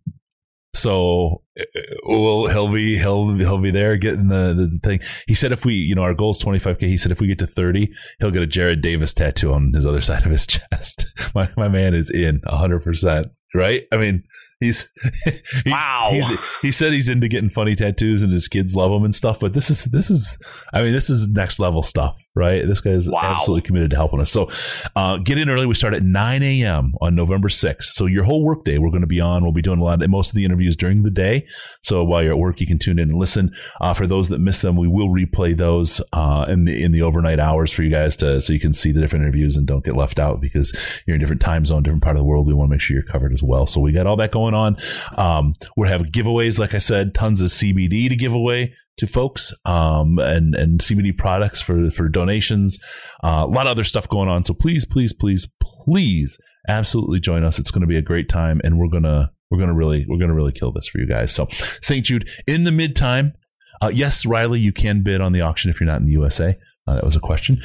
So 0.75 1.43
uh, 1.61 1.65
well, 2.07 2.47
he'll 2.47 2.73
be 2.73 2.97
he'll 2.97 3.29
he'll 3.37 3.59
be 3.59 3.71
there 3.71 3.99
getting 3.99 4.29
the, 4.29 4.55
the 4.55 4.79
thing. 4.83 5.01
He 5.27 5.35
said 5.35 5.53
if 5.53 5.67
we 5.67 5.75
you 5.75 5.95
know 5.95 6.03
our 6.03 6.15
goal 6.15 6.31
is 6.31 6.39
twenty 6.39 6.59
five 6.59 6.79
k. 6.79 6.89
He 6.89 6.97
said 6.97 7.13
if 7.13 7.21
we 7.21 7.27
get 7.27 7.39
to 7.41 7.47
thirty, 7.47 7.93
he'll 8.21 8.31
get 8.31 8.43
a 8.43 8.47
Jarrad 8.47 8.81
Davis 8.81 9.13
tattoo 9.13 9.53
on 9.53 9.73
his 9.75 9.85
other 9.85 10.01
side 10.09 10.25
of 10.25 10.31
his 10.33 10.47
chest. 10.47 11.05
My 11.35 11.51
my 11.59 11.69
man 11.69 11.93
is 11.93 12.11
in 12.11 12.41
hundred 12.47 12.81
percent. 12.83 13.27
Right? 13.55 13.83
I 13.93 13.99
mean, 13.99 14.23
he's, 14.63 14.89
he's 15.25 15.43
Wow. 15.67 16.09
He's, 16.13 16.29
he 16.63 16.71
said 16.73 16.93
he's 16.93 17.09
into 17.09 17.29
getting 17.29 17.51
funny 17.51 17.75
tattoos 17.77 18.23
and 18.23 18.33
his 18.33 18.49
kids 18.49 18.75
love 18.77 18.91
them 18.93 19.05
and 19.05 19.15
stuff. 19.15 19.41
But 19.41 19.53
this 19.55 19.71
is 19.71 19.85
this 19.85 20.11
is 20.11 20.39
I 20.73 20.83
mean 20.83 20.93
this 20.93 21.11
is 21.11 21.29
next 21.29 21.59
level 21.59 21.83
stuff, 21.83 22.23
right? 22.35 22.67
This 22.67 22.81
guy's 22.81 23.09
Wow. 23.09 23.21
absolutely 23.23 23.63
committed 23.63 23.91
to 23.91 23.97
helping 23.97 24.21
us. 24.21 24.31
So 24.31 24.51
uh, 24.97 25.19
get 25.19 25.39
in 25.39 25.49
early. 25.49 25.67
We 25.67 25.75
start 25.75 25.95
at 25.95 26.03
9 26.03 26.43
a.m. 26.43 26.95
on 27.01 27.15
November 27.15 27.49
6th. 27.49 27.85
So 27.85 28.07
your 28.07 28.25
whole 28.25 28.45
workday, 28.45 28.79
we're 28.79 28.91
going 28.91 29.01
to 29.03 29.07
be 29.07 29.21
on. 29.21 29.43
We'll 29.43 29.53
be 29.53 29.63
doing 29.63 29.79
a 29.79 29.85
lot 29.85 30.03
of 30.03 30.11
most 30.11 30.31
of 30.31 30.35
the 30.37 30.45
interviews 30.45 30.77
during 30.77 31.03
the 31.03 31.11
day. 31.11 31.47
So 31.83 32.05
while 32.05 32.23
you're 32.23 32.33
at 32.33 32.39
work, 32.39 32.61
you 32.61 32.67
can 32.67 32.79
tune 32.79 32.99
in 32.99 33.11
and 33.11 33.19
listen. 33.19 33.53
Uh, 33.81 33.93
for 33.95 34.07
those 34.07 34.29
that 34.29 34.39
miss 34.39 34.61
them, 34.61 34.77
we 34.77 34.89
will 34.89 35.09
replay 35.09 35.57
those 35.57 36.01
uh, 36.13 36.47
in 36.49 36.65
the 36.65 36.83
in 36.83 36.93
the 36.93 37.03
overnight 37.03 37.39
hours 37.41 37.71
for 37.73 37.83
you 37.83 37.91
guys 37.91 38.17
to 38.17 38.41
so 38.41 38.53
you 38.53 38.61
can 38.61 38.73
see 38.73 38.93
the 38.93 39.01
different 39.01 39.25
interviews 39.25 39.57
and 39.57 39.67
don't 39.67 39.85
get 39.85 39.97
left 39.97 40.19
out 40.19 40.41
because 40.41 40.73
you're 41.07 41.15
in 41.15 41.21
different 41.21 41.41
time 41.41 41.67
zone, 41.67 41.83
different 41.83 42.03
part 42.03 42.17
of 42.17 42.21
the 42.21 42.25
world. 42.25 42.47
We 42.47 42.55
want 42.55 42.69
to 42.69 42.75
make 42.75 42.81
sure 42.81 42.95
you're 42.95 43.05
covered 43.05 43.33
as 43.33 43.43
well. 43.43 43.67
So 43.67 43.81
we 43.81 43.93
got 43.93 44.07
all 44.07 44.17
that 44.17 44.31
going 44.31 44.52
on. 44.55 44.77
Um, 45.17 45.55
we're 45.77 45.89
having 45.89 46.11
giveaways, 46.11 46.59
like 46.59 46.75
I 46.75 46.79
said, 46.79 47.15
tons 47.15 47.41
of 47.41 47.49
CBD 47.49 48.09
to 48.09 48.17
give 48.17 48.33
away 48.33 48.75
to 48.99 49.07
folks 49.07 49.53
um, 49.65 50.19
and 50.19 50.55
and 50.55 50.81
CBD 50.81 51.17
products 51.17 51.61
for 51.61 51.91
for 51.91 52.09
donations. 52.09 52.79
Uh, 53.23 53.45
a 53.45 53.47
lot 53.47 53.67
of 53.67 53.73
other 53.73 53.85
stuff 53.85 54.09
going 54.09 54.29
on. 54.29 54.45
So 54.45 54.55
please, 54.55 54.85
please, 54.85 55.13
please, 55.13 55.49
please, 55.85 56.39
absolutely 56.69 57.21
join 57.21 57.45
us. 57.45 57.59
It's 57.59 57.71
going 57.71 57.83
to 57.83 57.87
be 57.87 57.97
a 57.97 58.03
great 58.03 58.29
time, 58.29 58.61
and 58.65 58.79
we're 58.79 58.89
gonna 58.89 59.31
we're 59.51 59.59
gonna 59.59 59.75
really 59.75 60.05
we're 60.09 60.19
gonna 60.19 60.35
really 60.35 60.53
kill 60.53 60.73
this 60.73 60.89
for 60.89 60.99
you 60.99 61.07
guys. 61.07 61.33
So 61.33 61.49
St. 61.81 62.05
Jude 62.05 62.29
in 62.47 62.65
the 62.65 62.73
mid 62.73 62.97
time. 62.97 63.33
Uh, 63.81 63.91
yes, 63.93 64.25
Riley, 64.25 64.61
you 64.61 64.73
can 64.73 65.03
bid 65.03 65.21
on 65.21 65.33
the 65.33 65.41
auction 65.41 65.69
if 65.69 65.81
you're 65.81 65.89
not 65.89 66.01
in 66.01 66.07
the 66.07 66.13
USA. 66.13 66.57
Uh, 66.87 66.95
that 66.95 67.05
was 67.05 67.17
a 67.17 67.21
question. 67.21 67.59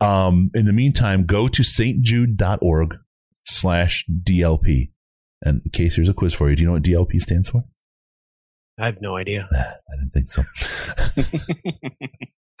Um, 0.00 0.50
in 0.54 0.66
the 0.66 0.72
meantime, 0.72 1.24
go 1.24 1.48
to 1.48 1.62
stjude.org 1.62 2.96
slash 3.44 4.04
DLP. 4.08 4.90
And 5.42 5.62
in 5.64 5.70
case 5.70 5.96
here's 5.96 6.08
a 6.08 6.14
quiz 6.14 6.34
for 6.34 6.50
you, 6.50 6.56
do 6.56 6.62
you 6.62 6.66
know 6.66 6.74
what 6.74 6.82
DLP 6.82 7.20
stands 7.20 7.48
for? 7.48 7.64
I 8.78 8.86
have 8.86 9.00
no 9.00 9.16
idea. 9.16 9.48
I 9.52 9.96
didn't 9.96 10.12
think 10.12 10.30
so. 10.30 10.42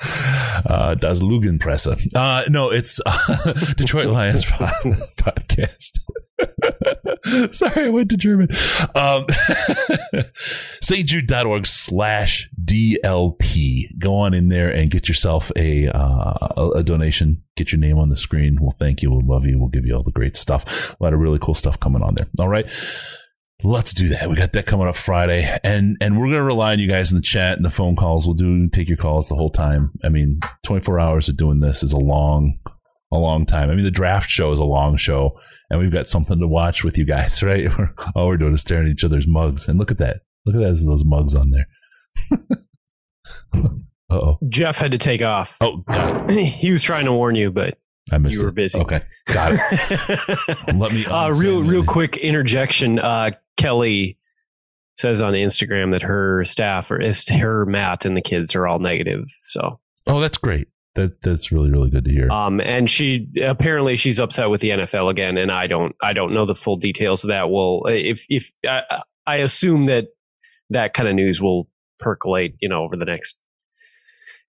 uh, 0.66 0.94
Das 0.94 1.20
Lugenpresse. 1.20 2.14
Uh, 2.14 2.44
no, 2.48 2.70
it's 2.70 3.00
uh, 3.04 3.52
Detroit 3.76 4.06
Lions 4.06 4.44
podcast. 5.16 5.98
Sorry, 7.52 7.86
I 7.86 7.88
went 7.88 8.10
to 8.10 8.16
German. 8.16 8.48
Um, 8.94 9.26
stjude.org 10.82 11.66
slash 11.66 12.48
DLP. 12.62 13.98
Go 13.98 14.14
on 14.16 14.34
in 14.34 14.48
there 14.48 14.70
and 14.70 14.90
get 14.90 15.08
yourself 15.08 15.50
a, 15.56 15.88
uh, 15.88 16.70
a, 16.76 16.82
donation. 16.82 17.42
Get 17.56 17.72
your 17.72 17.80
name 17.80 17.98
on 17.98 18.08
the 18.08 18.16
screen. 18.16 18.58
We'll 18.60 18.70
thank 18.70 19.02
you. 19.02 19.10
We'll 19.10 19.26
love 19.26 19.44
you. 19.44 19.58
We'll 19.58 19.68
give 19.68 19.86
you 19.86 19.94
all 19.94 20.02
the 20.02 20.12
great 20.12 20.36
stuff. 20.36 20.94
A 21.00 21.02
lot 21.02 21.12
of 21.12 21.20
really 21.20 21.38
cool 21.38 21.54
stuff 21.54 21.80
coming 21.80 22.02
on 22.02 22.14
there. 22.14 22.28
All 22.38 22.48
right. 22.48 22.66
Let's 23.64 23.92
do 23.92 24.06
that. 24.08 24.30
We 24.30 24.36
got 24.36 24.52
that 24.52 24.66
coming 24.66 24.86
up 24.86 24.94
Friday, 24.94 25.58
and 25.64 25.96
and 26.00 26.16
we're 26.16 26.28
gonna 26.28 26.44
rely 26.44 26.74
on 26.74 26.78
you 26.78 26.86
guys 26.86 27.10
in 27.10 27.16
the 27.16 27.22
chat 27.22 27.56
and 27.56 27.64
the 27.64 27.70
phone 27.70 27.96
calls. 27.96 28.24
We'll 28.24 28.36
do 28.36 28.68
take 28.68 28.86
your 28.86 28.96
calls 28.96 29.28
the 29.28 29.34
whole 29.34 29.50
time. 29.50 29.90
I 30.04 30.10
mean, 30.10 30.38
twenty 30.62 30.84
four 30.84 31.00
hours 31.00 31.28
of 31.28 31.36
doing 31.36 31.58
this 31.58 31.82
is 31.82 31.92
a 31.92 31.98
long, 31.98 32.60
a 33.12 33.16
long 33.18 33.46
time. 33.46 33.70
I 33.70 33.74
mean, 33.74 33.84
the 33.84 33.90
draft 33.90 34.28
show 34.30 34.52
is 34.52 34.58
a 34.58 34.64
long 34.64 34.96
show, 34.96 35.38
and 35.70 35.80
we've 35.80 35.90
got 35.92 36.08
something 36.08 36.38
to 36.40 36.46
watch 36.48 36.84
with 36.84 36.98
you 36.98 37.04
guys, 37.04 37.42
right? 37.42 37.68
We're, 37.78 37.94
all 38.14 38.26
we're 38.28 38.36
doing 38.36 38.54
is 38.54 38.60
staring 38.60 38.86
at 38.86 38.92
each 38.92 39.04
other's 39.04 39.26
mugs, 39.26 39.68
and 39.68 39.78
look 39.78 39.90
at 39.90 39.98
that. 39.98 40.20
Look 40.46 40.54
at 40.56 40.60
that, 40.60 40.84
those 40.84 41.04
mugs 41.04 41.34
on 41.34 41.50
there. 41.50 41.66
uh 43.54 43.68
oh. 44.10 44.38
Jeff 44.48 44.78
had 44.78 44.92
to 44.92 44.98
take 44.98 45.22
off. 45.22 45.56
Oh, 45.60 45.84
it. 45.88 46.44
he 46.46 46.70
was 46.72 46.82
trying 46.82 47.04
to 47.04 47.12
warn 47.12 47.34
you, 47.34 47.50
but 47.50 47.78
I 48.10 48.18
missed 48.18 48.36
You 48.36 48.42
were 48.42 48.48
it. 48.48 48.54
busy. 48.54 48.78
Okay, 48.80 49.02
got 49.26 49.52
it. 49.54 50.74
Let 50.74 50.92
me 50.92 51.04
uh, 51.06 51.30
real, 51.30 51.62
real 51.62 51.84
quick 51.84 52.16
interjection. 52.16 52.98
Uh, 52.98 53.32
Kelly 53.56 54.18
says 54.96 55.20
on 55.20 55.34
Instagram 55.34 55.92
that 55.92 56.02
her 56.02 56.44
staff 56.44 56.90
or 56.90 57.00
is 57.00 57.28
her 57.28 57.66
Matt 57.66 58.04
and 58.06 58.16
the 58.16 58.22
kids 58.22 58.54
are 58.54 58.66
all 58.66 58.78
negative. 58.78 59.24
So, 59.46 59.78
Oh, 60.06 60.20
that's 60.20 60.38
great. 60.38 60.68
That 60.98 61.22
that's 61.22 61.52
really 61.52 61.70
really 61.70 61.90
good 61.90 62.04
to 62.06 62.10
hear. 62.10 62.28
um, 62.30 62.60
and 62.60 62.90
she 62.90 63.28
apparently 63.40 63.96
she's 63.96 64.18
upset 64.18 64.50
with 64.50 64.60
the 64.60 64.70
NFL 64.70 65.10
again, 65.10 65.36
and 65.36 65.52
I 65.52 65.68
don't, 65.68 65.94
I 66.02 66.12
don't 66.12 66.34
know 66.34 66.44
the 66.44 66.56
full 66.56 66.76
details 66.76 67.22
of 67.22 67.28
that. 67.28 67.50
Well, 67.50 67.82
if 67.86 68.26
if 68.28 68.52
I, 68.68 68.82
I 69.26 69.36
assume 69.36 69.86
that 69.86 70.08
that 70.70 70.94
kind 70.94 71.08
of 71.08 71.14
news 71.14 71.40
will 71.40 71.68
percolate, 72.00 72.56
you 72.60 72.68
know, 72.68 72.82
over 72.82 72.96
the 72.96 73.04
next 73.04 73.36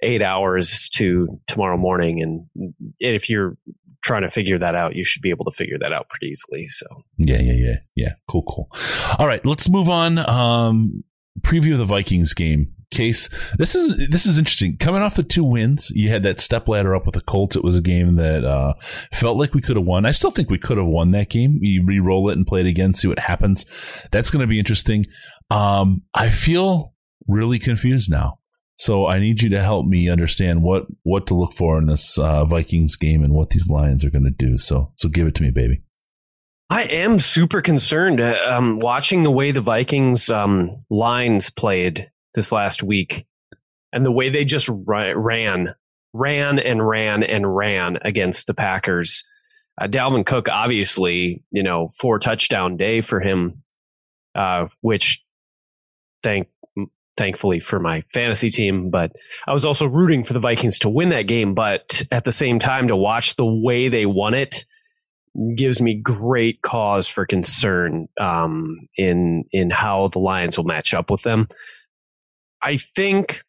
eight 0.01 0.23
hours 0.23 0.89
to 0.95 1.39
tomorrow 1.45 1.77
morning, 1.77 2.21
and 2.21 2.73
if 2.99 3.29
you're 3.29 3.55
trying 4.01 4.23
to 4.23 4.29
figure 4.29 4.57
that 4.57 4.73
out, 4.73 4.95
you 4.95 5.03
should 5.03 5.21
be 5.21 5.29
able 5.29 5.45
to 5.45 5.51
figure 5.51 5.77
that 5.79 5.93
out 5.93 6.09
pretty 6.09 6.31
easily. 6.31 6.67
So. 6.67 6.85
Yeah, 7.17 7.39
yeah, 7.41 7.53
yeah, 7.53 7.75
yeah. 7.95 8.13
Cool, 8.27 8.43
cool. 8.43 8.71
All 9.19 9.27
right, 9.27 9.45
let's 9.45 9.69
move 9.69 9.87
on. 9.87 10.17
Um, 10.17 11.03
preview 11.41 11.73
of 11.73 11.77
the 11.79 11.85
Vikings 11.85 12.33
game. 12.33 12.73
Case, 12.91 13.29
this 13.57 13.75
is 13.75 14.09
this 14.09 14.25
is 14.25 14.39
interesting. 14.39 14.75
Coming 14.77 15.03
off 15.03 15.15
the 15.15 15.21
two 15.21 15.43
wins, 15.43 15.91
you 15.93 16.09
had 16.09 16.23
that 16.23 16.39
step 16.39 16.67
ladder 16.67 16.95
up 16.95 17.05
with 17.05 17.13
the 17.13 17.21
Colts. 17.21 17.55
It 17.55 17.63
was 17.63 17.75
a 17.75 17.81
game 17.81 18.15
that 18.15 18.43
uh, 18.43 18.73
felt 19.13 19.37
like 19.37 19.53
we 19.53 19.61
could 19.61 19.75
have 19.75 19.85
won. 19.85 20.07
I 20.07 20.11
still 20.11 20.31
think 20.31 20.49
we 20.49 20.57
could 20.57 20.77
have 20.77 20.87
won 20.87 21.11
that 21.11 21.29
game. 21.29 21.59
You 21.61 21.85
re-roll 21.85 22.29
it 22.29 22.37
and 22.37 22.47
play 22.47 22.61
it 22.61 22.65
again, 22.65 22.95
see 22.95 23.07
what 23.07 23.19
happens. 23.19 23.67
That's 24.11 24.31
going 24.31 24.41
to 24.41 24.47
be 24.47 24.57
interesting. 24.57 25.05
Um, 25.51 26.01
I 26.15 26.31
feel 26.31 26.95
really 27.27 27.59
confused 27.59 28.09
now. 28.09 28.39
So 28.77 29.05
I 29.05 29.19
need 29.19 29.41
you 29.41 29.49
to 29.49 29.61
help 29.61 29.85
me 29.85 30.09
understand 30.09 30.63
what 30.63 30.85
what 31.03 31.27
to 31.27 31.35
look 31.35 31.53
for 31.53 31.77
in 31.77 31.87
this 31.87 32.17
uh, 32.17 32.45
Vikings 32.45 32.95
game 32.95 33.23
and 33.23 33.33
what 33.33 33.51
these 33.51 33.69
Lions 33.69 34.03
are 34.03 34.09
going 34.09 34.23
to 34.23 34.31
do. 34.31 34.57
So 34.57 34.93
so 34.95 35.09
give 35.09 35.27
it 35.27 35.35
to 35.35 35.43
me, 35.43 35.51
baby. 35.51 35.83
I 36.69 36.83
am 36.83 37.19
super 37.19 37.61
concerned 37.61 38.21
uh, 38.21 38.37
um, 38.47 38.79
watching 38.79 39.23
the 39.23 39.31
way 39.31 39.51
the 39.51 39.61
Vikings 39.61 40.29
um, 40.29 40.85
lines 40.89 41.49
played 41.49 42.09
this 42.33 42.51
last 42.51 42.83
week 42.83 43.25
and 43.91 44.05
the 44.05 44.11
way 44.11 44.29
they 44.29 44.45
just 44.45 44.69
ran, 44.69 45.75
ran 46.13 46.59
and 46.59 46.87
ran 46.87 47.23
and 47.23 47.55
ran 47.55 47.97
against 48.01 48.47
the 48.47 48.53
Packers. 48.53 49.23
Uh, 49.79 49.87
Dalvin 49.87 50.25
Cook, 50.25 50.49
obviously, 50.49 51.43
you 51.51 51.63
know, 51.63 51.89
four 51.99 52.19
touchdown 52.19 52.77
day 52.77 53.01
for 53.01 53.19
him, 53.19 53.63
uh, 54.35 54.67
which 54.81 55.23
thank 56.21 56.47
thankfully 57.17 57.59
for 57.59 57.79
my 57.79 58.01
fantasy 58.13 58.49
team, 58.49 58.89
but 58.89 59.11
I 59.45 59.53
was 59.53 59.65
also 59.65 59.85
rooting 59.85 60.23
for 60.23 60.31
the 60.31 60.39
Vikings 60.39 60.79
to 60.79 60.89
win 60.89 61.09
that 61.09 61.23
game. 61.23 61.53
But 61.53 62.01
at 62.11 62.23
the 62.23 62.31
same 62.31 62.59
time, 62.59 62.87
to 62.87 62.95
watch 62.95 63.35
the 63.35 63.45
way 63.45 63.89
they 63.89 64.05
won 64.05 64.33
it 64.33 64.65
gives 65.55 65.81
me 65.81 65.95
great 65.95 66.61
cause 66.61 67.07
for 67.07 67.25
concern 67.25 68.07
um, 68.19 68.87
in 68.97 69.43
in 69.51 69.69
how 69.69 70.07
the 70.07 70.19
Lions 70.19 70.57
will 70.57 70.65
match 70.65 70.93
up 70.93 71.11
with 71.11 71.23
them. 71.23 71.47
I 72.61 72.77
think 72.77 73.43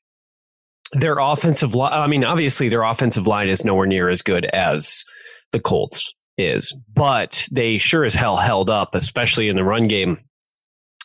their 0.92 1.18
offensive 1.18 1.74
line. 1.74 1.92
I 1.92 2.06
mean, 2.06 2.24
obviously, 2.24 2.68
their 2.68 2.82
offensive 2.82 3.26
line 3.26 3.48
is 3.48 3.64
nowhere 3.64 3.86
near 3.86 4.08
as 4.08 4.22
good 4.22 4.44
as 4.46 5.04
the 5.52 5.60
Colts 5.60 6.12
is, 6.38 6.74
but 6.94 7.46
they 7.50 7.78
sure 7.78 8.04
as 8.04 8.14
hell 8.14 8.36
held 8.36 8.70
up, 8.70 8.94
especially 8.94 9.48
in 9.48 9.56
the 9.56 9.64
run 9.64 9.88
game 9.88 10.18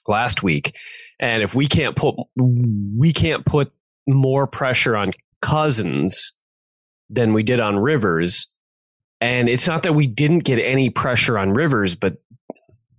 last 0.07 0.43
week. 0.43 0.75
And 1.19 1.43
if 1.43 1.55
we 1.55 1.67
can't 1.67 1.95
put 1.95 2.15
we 2.37 3.13
can't 3.13 3.45
put 3.45 3.71
more 4.07 4.47
pressure 4.47 4.95
on 4.95 5.11
Cousins 5.41 6.31
than 7.09 7.33
we 7.33 7.43
did 7.43 7.59
on 7.59 7.77
Rivers, 7.77 8.47
and 9.21 9.49
it's 9.49 9.67
not 9.67 9.83
that 9.83 9.93
we 9.93 10.07
didn't 10.07 10.39
get 10.39 10.59
any 10.59 10.89
pressure 10.89 11.37
on 11.37 11.51
Rivers, 11.51 11.95
but 11.95 12.17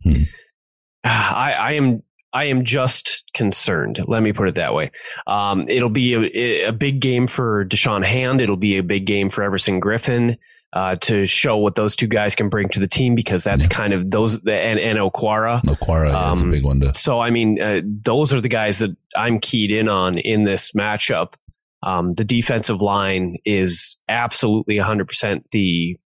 Hmm. 0.06 0.22
I, 1.04 1.52
I 1.52 1.72
am 1.72 2.02
I 2.36 2.44
am 2.44 2.64
just 2.64 3.24
concerned. 3.32 3.98
Let 4.06 4.22
me 4.22 4.34
put 4.34 4.46
it 4.46 4.56
that 4.56 4.74
way. 4.74 4.90
Um, 5.26 5.66
it'll 5.70 5.88
be 5.88 6.12
a, 6.12 6.68
a, 6.68 6.72
big 6.72 7.00
game 7.00 7.28
for 7.28 7.64
Da'Shawn 7.64 8.04
Hand. 8.04 8.42
It'll 8.42 8.58
be 8.58 8.76
a 8.76 8.82
big 8.82 9.06
game 9.06 9.30
for 9.30 9.42
Everson 9.42 9.80
Griffen 9.80 10.36
uh, 10.74 10.96
to 10.96 11.24
show 11.24 11.56
what 11.56 11.76
those 11.76 11.96
two 11.96 12.06
guys 12.06 12.34
can 12.34 12.50
bring 12.50 12.68
to 12.68 12.78
the 12.78 12.86
team 12.86 13.14
because 13.14 13.42
that's 13.42 13.62
yeah. 13.62 13.68
kind 13.68 13.94
of 13.94 14.10
those 14.10 14.34
and, 14.46 14.78
and 14.78 14.98
Okwara. 14.98 15.62
Okwara 15.62 16.12
um, 16.12 16.34
is 16.34 16.42
a 16.42 16.46
big 16.46 16.64
one. 16.64 16.80
To- 16.80 16.92
so 16.92 17.20
I 17.20 17.30
mean, 17.30 17.58
uh, 17.58 17.80
those 17.82 18.34
are 18.34 18.42
the 18.42 18.50
guys 18.50 18.80
that 18.80 18.94
I'm 19.16 19.40
keyed 19.40 19.70
in 19.70 19.88
on 19.88 20.18
in 20.18 20.44
this 20.44 20.72
matchup. 20.72 21.36
Um, 21.82 22.12
the 22.14 22.24
defensive 22.24 22.82
line 22.82 23.36
is 23.46 23.96
absolutely 24.10 24.76
100% 24.76 25.42
the 25.52 25.98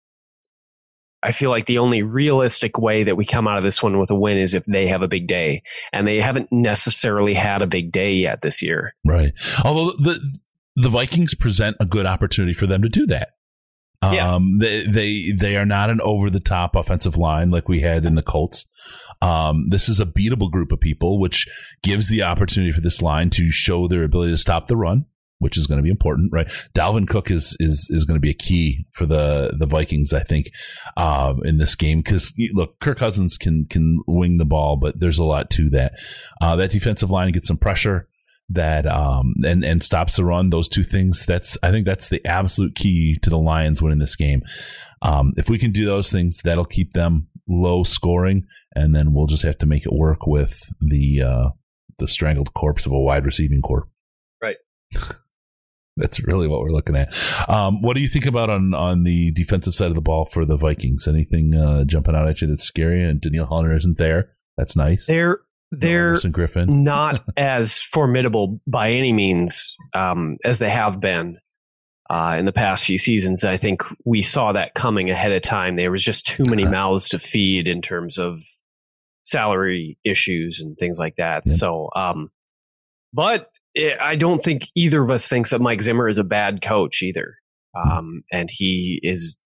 I 1.28 1.32
feel 1.32 1.50
like 1.50 1.66
the 1.66 1.76
only 1.76 2.02
realistic 2.02 2.78
way 2.78 3.04
that 3.04 3.18
we 3.18 3.26
come 3.26 3.46
out 3.46 3.58
of 3.58 3.62
this 3.62 3.82
one 3.82 3.98
with 3.98 4.10
a 4.10 4.14
win 4.14 4.38
is 4.38 4.54
if 4.54 4.64
they 4.64 4.86
have 4.86 5.02
a 5.02 5.08
big 5.08 5.26
day, 5.26 5.62
and 5.92 6.08
they 6.08 6.22
haven't 6.22 6.50
necessarily 6.50 7.34
had 7.34 7.60
a 7.60 7.66
big 7.66 7.92
day 7.92 8.14
yet 8.14 8.40
this 8.40 8.62
year. 8.62 8.94
Right. 9.04 9.32
Although 9.62 9.90
the 9.98 10.18
the 10.74 10.88
Vikings 10.88 11.34
present 11.34 11.76
a 11.80 11.84
good 11.84 12.06
opportunity 12.06 12.54
for 12.54 12.66
them 12.66 12.80
to 12.80 12.88
do 12.88 13.06
that. 13.08 13.32
Yeah. 14.02 14.32
Um, 14.32 14.58
they, 14.58 14.86
they, 14.86 15.32
they 15.32 15.56
are 15.56 15.66
not 15.66 15.90
an 15.90 16.00
over 16.00 16.30
the 16.30 16.40
top 16.40 16.74
offensive 16.76 17.18
line 17.18 17.50
like 17.50 17.68
we 17.68 17.80
had 17.80 18.06
in 18.06 18.14
the 18.14 18.22
Colts. 18.22 18.64
Um, 19.20 19.66
this 19.68 19.88
is 19.88 20.00
a 20.00 20.06
beatable 20.06 20.50
group 20.50 20.72
of 20.72 20.80
people, 20.80 21.20
which 21.20 21.46
gives 21.82 22.08
the 22.08 22.22
opportunity 22.22 22.72
for 22.72 22.80
this 22.80 23.02
line 23.02 23.28
to 23.30 23.50
show 23.50 23.86
their 23.86 24.04
ability 24.04 24.30
to 24.30 24.38
stop 24.38 24.66
the 24.66 24.76
run 24.76 25.04
which 25.38 25.56
is 25.56 25.66
going 25.66 25.78
to 25.78 25.82
be 25.82 25.90
important, 25.90 26.32
right? 26.32 26.48
Dalvin 26.74 27.08
Cook 27.08 27.30
is 27.30 27.56
is 27.60 27.88
is 27.90 28.04
going 28.04 28.16
to 28.16 28.20
be 28.20 28.30
a 28.30 28.34
key 28.34 28.86
for 28.92 29.06
the 29.06 29.54
the 29.58 29.66
Vikings, 29.66 30.12
I 30.12 30.22
think, 30.22 30.50
um, 30.96 31.40
in 31.44 31.58
this 31.58 31.74
game 31.74 32.00
because 32.00 32.32
look, 32.52 32.78
Kirk 32.80 32.98
Cousins 32.98 33.36
can 33.36 33.66
can 33.66 34.00
wing 34.06 34.38
the 34.38 34.44
ball, 34.44 34.76
but 34.76 34.98
there's 35.00 35.18
a 35.18 35.24
lot 35.24 35.50
to 35.50 35.70
that. 35.70 35.92
Uh, 36.40 36.56
that 36.56 36.70
defensive 36.70 37.10
line 37.10 37.32
gets 37.32 37.48
some 37.48 37.58
pressure 37.58 38.08
that 38.50 38.86
um 38.86 39.34
and 39.44 39.64
and 39.64 39.82
stops 39.82 40.16
the 40.16 40.24
run. 40.24 40.50
Those 40.50 40.68
two 40.68 40.84
things. 40.84 41.24
That's 41.26 41.58
I 41.62 41.70
think 41.70 41.86
that's 41.86 42.08
the 42.08 42.24
absolute 42.26 42.74
key 42.74 43.16
to 43.22 43.30
the 43.30 43.38
Lions 43.38 43.82
winning 43.82 43.98
this 43.98 44.16
game. 44.16 44.42
Um, 45.02 45.34
if 45.36 45.48
we 45.48 45.58
can 45.58 45.70
do 45.70 45.84
those 45.84 46.10
things, 46.10 46.40
that'll 46.42 46.64
keep 46.64 46.92
them 46.92 47.28
low 47.48 47.84
scoring, 47.84 48.46
and 48.74 48.94
then 48.94 49.12
we'll 49.12 49.26
just 49.26 49.42
have 49.42 49.58
to 49.58 49.66
make 49.66 49.86
it 49.86 49.92
work 49.92 50.26
with 50.26 50.60
the 50.80 51.22
uh, 51.22 51.48
the 51.98 52.08
strangled 52.08 52.54
corpse 52.54 52.86
of 52.86 52.92
a 52.92 52.98
wide 52.98 53.24
receiving 53.24 53.60
corps. 53.60 53.88
Right. 54.42 54.56
That's 55.98 56.22
really 56.24 56.48
what 56.48 56.60
we're 56.60 56.70
looking 56.70 56.96
at. 56.96 57.12
Um, 57.48 57.82
what 57.82 57.94
do 57.94 58.02
you 58.02 58.08
think 58.08 58.26
about 58.26 58.50
on 58.50 58.74
on 58.74 59.04
the 59.04 59.32
defensive 59.32 59.74
side 59.74 59.88
of 59.88 59.94
the 59.94 60.00
ball 60.00 60.24
for 60.24 60.44
the 60.44 60.56
Vikings? 60.56 61.06
Anything 61.06 61.54
uh, 61.54 61.84
jumping 61.84 62.14
out 62.14 62.28
at 62.28 62.40
you 62.40 62.48
that's 62.48 62.64
scary? 62.64 63.04
And 63.04 63.20
Danielle 63.20 63.46
Hunter 63.46 63.74
isn't 63.74 63.98
there. 63.98 64.30
That's 64.56 64.76
nice. 64.76 65.06
They're 65.06 65.40
they're 65.70 66.12
no 66.12 66.18
Griffen. 66.18 66.68
not 66.80 67.24
as 67.36 67.78
formidable 67.80 68.60
by 68.66 68.90
any 68.90 69.12
means 69.12 69.74
um, 69.94 70.36
as 70.44 70.58
they 70.58 70.70
have 70.70 71.00
been 71.00 71.38
uh, 72.10 72.36
in 72.38 72.46
the 72.46 72.52
past 72.52 72.84
few 72.84 72.98
seasons. 72.98 73.44
I 73.44 73.56
think 73.56 73.82
we 74.04 74.22
saw 74.22 74.52
that 74.52 74.74
coming 74.74 75.10
ahead 75.10 75.32
of 75.32 75.42
time. 75.42 75.76
There 75.76 75.90
was 75.90 76.02
just 76.02 76.26
too 76.26 76.44
many 76.46 76.64
mouths 76.70 77.08
to 77.10 77.18
feed 77.18 77.68
in 77.68 77.82
terms 77.82 78.18
of 78.18 78.40
salary 79.24 79.98
issues 80.04 80.60
and 80.60 80.76
things 80.78 80.98
like 80.98 81.16
that. 81.16 81.42
Yeah. 81.46 81.54
So, 81.54 81.90
um, 81.94 82.30
but 83.12 83.50
I 84.00 84.16
don't 84.16 84.42
think 84.42 84.68
either 84.74 85.02
of 85.02 85.10
us 85.10 85.28
thinks 85.28 85.50
that 85.50 85.60
Mike 85.60 85.82
Zimmer 85.82 86.08
is 86.08 86.18
a 86.18 86.24
bad 86.24 86.62
coach 86.62 87.02
either. 87.02 87.36
Um, 87.74 88.22
and 88.32 88.48
he 88.50 89.00
is 89.02 89.36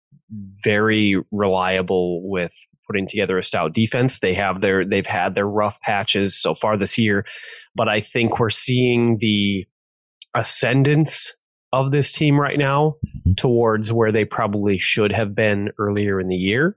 very 0.65 1.17
reliable 1.31 2.29
with 2.29 2.55
putting 2.87 3.07
together 3.07 3.39
a 3.39 3.43
stout 3.43 3.75
defense. 3.75 4.21
They 4.21 4.35
have 4.35 4.61
their 4.61 4.85
they've 4.85 5.07
had 5.07 5.35
their 5.35 5.47
rough 5.47 5.81
patches 5.81 6.41
so 6.41 6.55
far 6.55 6.77
this 6.77 6.99
year, 6.99 7.27
but 7.75 7.89
I 7.89 8.01
think 8.01 8.39
we're 8.39 8.51
seeing 8.51 9.19
the 9.19 9.67
ascendance 10.35 11.35
of 11.73 11.91
this 11.91 12.13
team 12.13 12.39
right 12.39 12.59
now 12.59 12.97
mm-hmm. 13.07 13.33
towards 13.35 13.93
where 13.93 14.13
they 14.13 14.25
probably 14.25 14.79
should 14.79 15.13
have 15.13 15.35
been 15.35 15.71
earlier 15.79 16.21
in 16.21 16.29
the 16.29 16.37
year. 16.37 16.77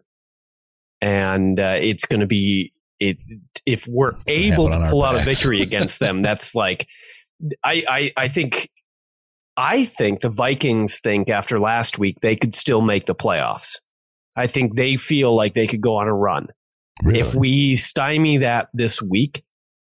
And 1.01 1.59
uh, 1.59 1.77
it's 1.79 2.05
going 2.05 2.21
to 2.21 2.27
be 2.27 2.73
it 2.99 3.17
if 3.65 3.87
we're 3.87 4.13
able 4.27 4.69
to 4.69 4.89
pull 4.89 5.03
out 5.03 5.15
a 5.15 5.23
victory 5.23 5.61
against 5.61 5.99
them. 5.99 6.21
That's 6.21 6.55
like 6.55 6.87
I, 7.63 7.83
I, 7.87 8.11
I 8.17 8.27
think 8.27 8.69
I 9.57 9.85
think 9.85 10.21
the 10.21 10.29
Vikings 10.29 10.99
think 10.99 11.29
after 11.29 11.59
last 11.59 11.97
week 11.97 12.19
they 12.21 12.35
could 12.35 12.53
still 12.53 12.81
make 12.81 13.05
the 13.05 13.15
playoffs. 13.15 13.77
I 14.35 14.47
think 14.47 14.75
they 14.75 14.97
feel 14.97 15.35
like 15.35 15.53
they 15.53 15.67
could 15.67 15.81
go 15.81 15.95
on 15.95 16.07
a 16.07 16.13
run. 16.13 16.47
Really? 17.03 17.19
If 17.19 17.35
we 17.35 17.75
stymie 17.75 18.37
that 18.37 18.67
this 18.73 19.01
week, 19.01 19.43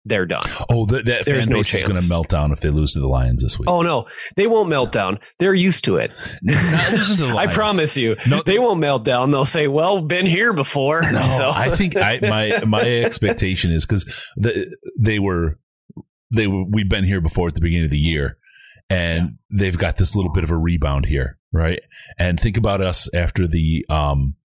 they're 0.06 0.28
done. 0.28 0.44
Oh, 0.72 0.86
the, 0.86 1.02
that 1.02 1.26
There's 1.26 1.46
fan 1.46 1.54
base 1.54 1.74
no 1.74 1.78
is 1.80 1.84
going 1.84 1.96
to 1.96 2.08
melt 2.08 2.30
down 2.30 2.52
if 2.52 2.60
they 2.60 2.70
lose 2.70 2.94
to 2.94 3.00
the 3.00 3.08
Lions 3.08 3.42
this 3.42 3.58
week. 3.58 3.68
Oh 3.68 3.82
no, 3.82 4.06
they 4.36 4.46
won't 4.46 4.70
melt 4.70 4.92
down. 4.92 5.20
They're 5.40 5.56
used 5.56 5.84
to 5.86 5.98
it. 5.98 6.12
to 6.48 7.34
I 7.38 7.48
promise 7.48 7.98
you, 7.98 8.16
no, 8.30 8.44
they 8.44 8.60
won't 8.60 8.80
melt 8.80 9.04
down. 9.04 9.32
They'll 9.32 9.46
say, 9.46 9.68
"Well, 9.68 10.02
been 10.02 10.28
here 10.28 10.54
before." 10.54 11.02
No, 11.16 11.22
so. 11.22 11.50
I 11.50 11.76
think 11.76 11.96
I, 11.96 12.20
my 12.22 12.66
my 12.66 12.82
expectation 12.82 13.72
is 13.72 13.86
because 13.86 14.04
the, 14.36 14.76
they 15.00 15.18
were 15.18 15.58
they 16.32 16.48
we've 16.48 16.90
been 16.90 17.04
here 17.04 17.22
before 17.22 17.48
at 17.48 17.56
the 17.56 17.62
beginning 17.62 17.86
of 17.86 17.92
the 17.92 17.98
year, 17.98 18.38
and 18.90 19.38
yeah. 19.50 19.58
they've 19.60 19.78
got 19.78 19.98
this 19.98 20.16
little 20.16 20.32
bit 20.32 20.44
of 20.44 20.52
a 20.52 20.58
rebound 20.58 21.06
here, 21.06 21.38
right? 21.52 21.80
And 22.18 22.40
think 22.40 22.58
about 22.58 22.82
us 22.82 23.10
after 23.14 23.48
the 23.48 23.86
um 23.90 24.36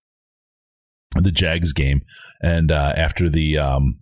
the 1.15 1.31
Jags 1.31 1.73
game, 1.73 2.01
and 2.41 2.71
uh, 2.71 2.93
after 2.95 3.29
the 3.29 3.57
um 3.57 3.99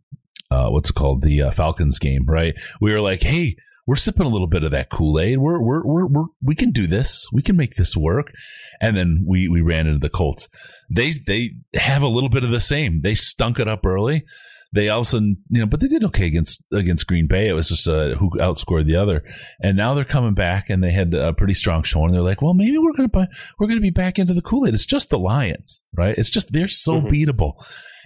uh, 0.52 0.70
what's 0.70 0.90
it 0.90 0.96
called 0.96 1.22
the 1.22 1.44
uh, 1.44 1.52
Falcons 1.52 2.00
game, 2.00 2.26
right? 2.26 2.56
We 2.82 2.92
were 2.94 3.02
like, 3.02 3.24
hey. 3.24 3.56
We're 3.88 3.96
sipping 3.96 4.28
a 4.28 4.30
little 4.30 4.46
bit 4.46 4.64
of 4.64 4.70
that 4.70 4.92
Kool 4.92 5.20
Aid. 5.20 5.40
We're, 5.40 5.60
we're 5.60 5.84
we're 5.84 6.06
we're 6.06 6.26
we 6.44 6.54
can 6.54 6.70
do 6.70 6.86
this. 6.86 7.28
We 7.34 7.42
can 7.42 7.58
make 7.58 7.74
this 7.74 7.98
work. 7.98 8.32
And 8.80 8.96
then 8.96 9.26
we 9.28 9.48
we 9.48 9.62
ran 9.62 9.88
into 9.88 9.98
the 9.98 10.12
Colts. 10.12 10.48
They 10.92 11.12
they 11.26 11.56
have 11.74 12.04
a 12.04 12.08
little 12.08 12.30
bit 12.30 12.44
of 12.44 12.52
the 12.52 12.62
same. 12.62 13.00
They 13.00 13.16
stunk 13.16 13.58
it 13.60 13.68
up 13.68 13.88
early 13.88 14.26
they 14.72 14.90
also, 14.90 15.20
you 15.20 15.38
know, 15.50 15.66
but 15.66 15.80
they 15.80 15.88
did 15.88 16.04
okay 16.06 16.28
against 16.28 16.64
against 16.72 17.08
Green 17.08 17.28
Bay. 17.28 17.48
It 17.48 17.54
was 17.54 17.70
just 17.70 17.88
uh, 17.88 18.16
who 18.16 18.30
outscored 18.32 18.86
the 18.86 18.96
other, 18.96 19.24
and 19.62 19.76
now 19.76 19.94
they're 19.94 20.06
coming 20.06 20.34
back 20.34 20.70
and 20.70 20.84
they 20.84 20.92
had 20.92 21.14
a 21.14 21.34
pretty 21.34 21.56
strong 21.56 21.84
showing. 21.84 22.12
They're 22.12 22.22
like, 22.22 22.42
well, 22.42 22.54
maybe 22.54 22.78
we're 22.78 22.94
gonna 22.94 23.10
buy, 23.10 23.28
we're 23.58 23.68
gonna 23.68 23.82
be 23.82 23.90
back 23.90 24.20
into 24.20 24.34
the 24.34 24.42
Kool 24.42 24.68
Aid. 24.68 24.74
It's 24.74 24.86
just 24.86 25.10
the 25.10 25.20
Lions, 25.20 25.82
right? 25.96 26.18
It's 26.18 26.30
just 26.30 26.52
they're 26.52 26.68
so 26.68 27.02
mm-hmm. 27.02 27.08
beatable, 27.08 27.54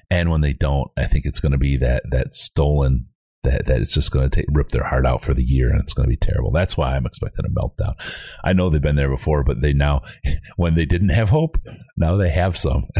and 0.10 0.30
when 0.30 0.42
they 0.42 0.54
don't, 0.54 0.90
I 0.96 1.06
think 1.06 1.26
it's 1.26 1.40
going 1.40 1.52
to 1.54 1.58
be 1.58 1.78
that 1.78 2.04
that 2.12 2.34
stolen 2.34 3.08
that 3.44 3.66
that 3.68 3.82
it's 3.82 3.94
just 3.94 4.12
going 4.12 4.30
to 4.30 4.36
take 4.36 4.46
rip 4.52 4.70
their 4.70 4.84
heart 4.84 5.06
out 5.06 5.24
for 5.24 5.34
the 5.34 5.44
year 5.44 5.70
and 5.70 5.80
it's 5.82 5.94
going 5.94 6.06
to 6.06 6.10
be 6.10 6.18
terrible. 6.18 6.52
That's 6.52 6.78
why 6.78 6.96
I'm 6.96 7.06
expecting 7.06 7.46
a 7.46 7.50
meltdown. 7.50 7.94
I 8.44 8.54
know 8.54 8.70
they've 8.70 8.82
been 8.82 8.96
there 8.96 9.10
before, 9.10 9.44
but 9.44 9.62
they 9.62 9.74
now 9.74 10.02
when 10.56 10.76
they 10.76 10.86
didn't 10.86 11.10
have 11.10 11.30
hope, 11.30 11.58
now 11.98 12.16
they 12.16 12.30
have 12.30 12.58
some. 12.58 12.88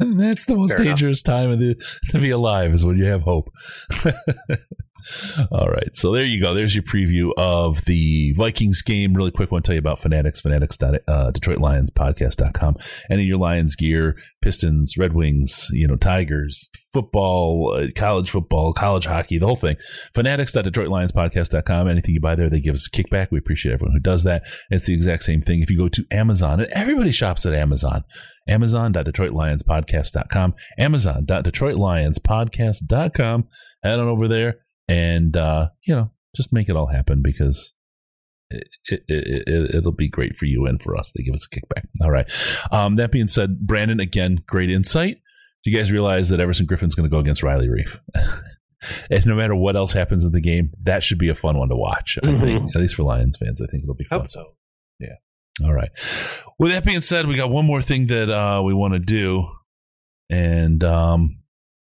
That's 0.00 0.46
the 0.46 0.56
most 0.56 0.76
Fair 0.76 0.86
dangerous 0.86 1.22
enough. 1.22 1.36
time 1.36 1.50
of 1.50 1.58
the 1.58 1.76
to 2.10 2.18
be 2.18 2.30
alive 2.30 2.72
is 2.72 2.84
when 2.84 2.96
you 2.96 3.04
have 3.06 3.22
hope. 3.22 3.50
All 5.50 5.68
right. 5.68 5.94
So 5.94 6.12
there 6.12 6.24
you 6.24 6.40
go. 6.40 6.54
There's 6.54 6.74
your 6.74 6.84
preview 6.84 7.32
of 7.36 7.84
the 7.84 8.32
Vikings 8.32 8.82
game. 8.82 9.14
Really 9.14 9.30
quick 9.30 9.50
one 9.50 9.62
to 9.62 9.66
tell 9.66 9.74
you 9.74 9.80
about 9.80 10.00
Fanatics, 10.00 10.40
Fanatics. 10.40 10.78
Uh, 10.82 11.30
Detroit 11.30 11.58
Lions 11.58 11.90
podcast.com. 11.90 12.76
Any 13.10 13.22
of 13.22 13.28
your 13.28 13.38
Lions 13.38 13.76
gear, 13.76 14.16
Pistons, 14.42 14.96
Red 14.96 15.14
Wings, 15.14 15.68
you 15.70 15.86
know, 15.86 15.96
Tigers, 15.96 16.68
football, 16.92 17.74
uh, 17.74 17.86
college 17.94 18.30
football, 18.30 18.72
college 18.72 19.06
hockey, 19.06 19.38
the 19.38 19.46
whole 19.46 19.56
thing. 19.56 19.76
Fanatics.DetroitLionsPodcast.com. 20.14 21.88
Anything 21.88 22.14
you 22.14 22.20
buy 22.20 22.34
there, 22.34 22.50
they 22.50 22.60
give 22.60 22.74
us 22.74 22.86
a 22.86 22.90
kickback. 22.90 23.28
We 23.30 23.38
appreciate 23.38 23.72
everyone 23.72 23.94
who 23.94 24.00
does 24.00 24.24
that. 24.24 24.44
It's 24.70 24.84
the 24.86 24.94
exact 24.94 25.24
same 25.24 25.40
thing 25.40 25.62
if 25.62 25.70
you 25.70 25.78
go 25.78 25.88
to 25.88 26.04
Amazon. 26.10 26.60
And 26.60 26.70
everybody 26.72 27.12
shops 27.12 27.46
at 27.46 27.54
Amazon. 27.54 28.04
Amazon.DetroitLionsPodcast.com. 28.48 30.54
Amazon.DetroitLionsPodcast.com. 30.78 33.48
Head 33.82 34.00
on 34.00 34.08
over 34.08 34.26
there 34.26 34.56
and 34.88 35.36
uh, 35.36 35.68
you 35.84 35.94
know 35.94 36.10
just 36.34 36.52
make 36.52 36.68
it 36.68 36.76
all 36.76 36.86
happen 36.86 37.20
because 37.22 37.72
it, 38.50 38.68
it, 38.86 39.02
it, 39.08 39.74
it'll 39.74 39.92
be 39.92 40.08
great 40.08 40.36
for 40.36 40.46
you 40.46 40.66
and 40.66 40.82
for 40.82 40.96
us. 40.96 41.12
They 41.14 41.22
give 41.22 41.34
us 41.34 41.46
a 41.50 41.54
kickback. 41.54 41.84
All 42.02 42.10
right. 42.10 42.28
Um, 42.70 42.96
that 42.96 43.12
being 43.12 43.28
said, 43.28 43.60
Brandon, 43.60 44.00
again, 44.00 44.42
great 44.46 44.70
insight. 44.70 45.20
Do 45.64 45.70
you 45.70 45.76
guys 45.76 45.92
realize 45.92 46.28
that 46.28 46.40
Everson 46.40 46.66
Griffen's 46.66 46.94
going 46.94 47.08
to 47.08 47.14
go 47.14 47.18
against 47.18 47.42
Riley 47.42 47.68
Reiff? 47.68 47.98
and 49.10 49.26
no 49.26 49.34
matter 49.34 49.54
what 49.54 49.76
else 49.76 49.92
happens 49.92 50.24
in 50.24 50.32
the 50.32 50.40
game, 50.40 50.70
that 50.82 51.02
should 51.02 51.18
be 51.18 51.28
a 51.28 51.34
fun 51.34 51.58
one 51.58 51.68
to 51.68 51.76
watch. 51.76 52.18
Mm-hmm. 52.22 52.42
think, 52.42 52.76
at 52.76 52.80
least 52.80 52.94
for 52.94 53.02
Lions 53.02 53.36
fans, 53.36 53.60
I 53.60 53.66
think 53.66 53.82
it'll 53.82 53.94
be 53.94 54.04
fun. 54.04 54.20
Hope 54.20 54.28
so. 54.28 54.44
Yeah. 55.00 55.16
All 55.64 55.74
right. 55.74 55.90
With 56.58 56.72
that 56.72 56.84
being 56.84 57.00
said, 57.00 57.26
we 57.26 57.36
got 57.36 57.50
one 57.50 57.66
more 57.66 57.82
thing 57.82 58.06
that 58.06 58.30
uh, 58.30 58.62
we 58.62 58.72
want 58.72 58.94
to 58.94 59.00
do, 59.00 59.48
and 60.30 60.82
um, 60.84 61.40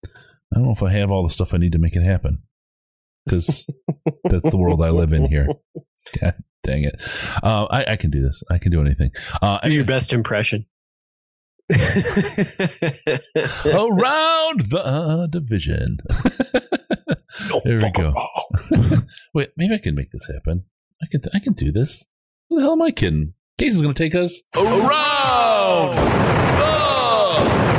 I 0.04 0.56
don't 0.56 0.64
know 0.64 0.72
if 0.72 0.82
I 0.82 0.92
have 0.92 1.10
all 1.10 1.24
the 1.24 1.30
stuff 1.30 1.54
I 1.54 1.56
need 1.56 1.72
to 1.72 1.78
make 1.78 1.96
it 1.96 2.02
happen 2.02 2.42
because 3.24 3.66
that's 4.24 4.50
the 4.50 4.56
world 4.56 4.82
I 4.82 4.90
live 4.90 5.12
in 5.12 5.26
here. 5.26 5.48
God 6.20 6.34
dang 6.62 6.84
it. 6.84 7.00
Uh, 7.42 7.66
I, 7.70 7.92
I, 7.92 7.96
can 7.96 8.10
do 8.10 8.22
this. 8.22 8.42
I 8.50 8.58
can 8.58 8.72
do 8.72 8.80
anything. 8.80 9.10
Uh, 9.40 9.58
do 9.60 9.72
your 9.72 9.84
best 9.84 10.12
impression. 10.12 10.66
Around 11.70 11.78
the 14.70 15.28
division. 15.30 15.98
there 17.64 17.78
we 17.78 17.90
go. 17.92 18.12
Wait, 19.34 19.50
maybe 19.56 19.74
I 19.74 19.78
can 19.78 19.94
make 19.94 20.10
this 20.12 20.28
happen. 20.32 20.64
I 21.02 21.06
can. 21.10 21.22
I 21.34 21.38
can 21.38 21.54
do 21.54 21.72
this. 21.72 22.04
Who 22.48 22.56
the 22.56 22.62
hell 22.62 22.72
am 22.72 22.82
I 22.82 22.90
kidding? 22.90 23.34
Case 23.58 23.74
is 23.74 23.82
going 23.82 23.94
to 23.94 24.02
take 24.02 24.14
us 24.14 24.40
around 24.56 25.94
the 25.94 27.71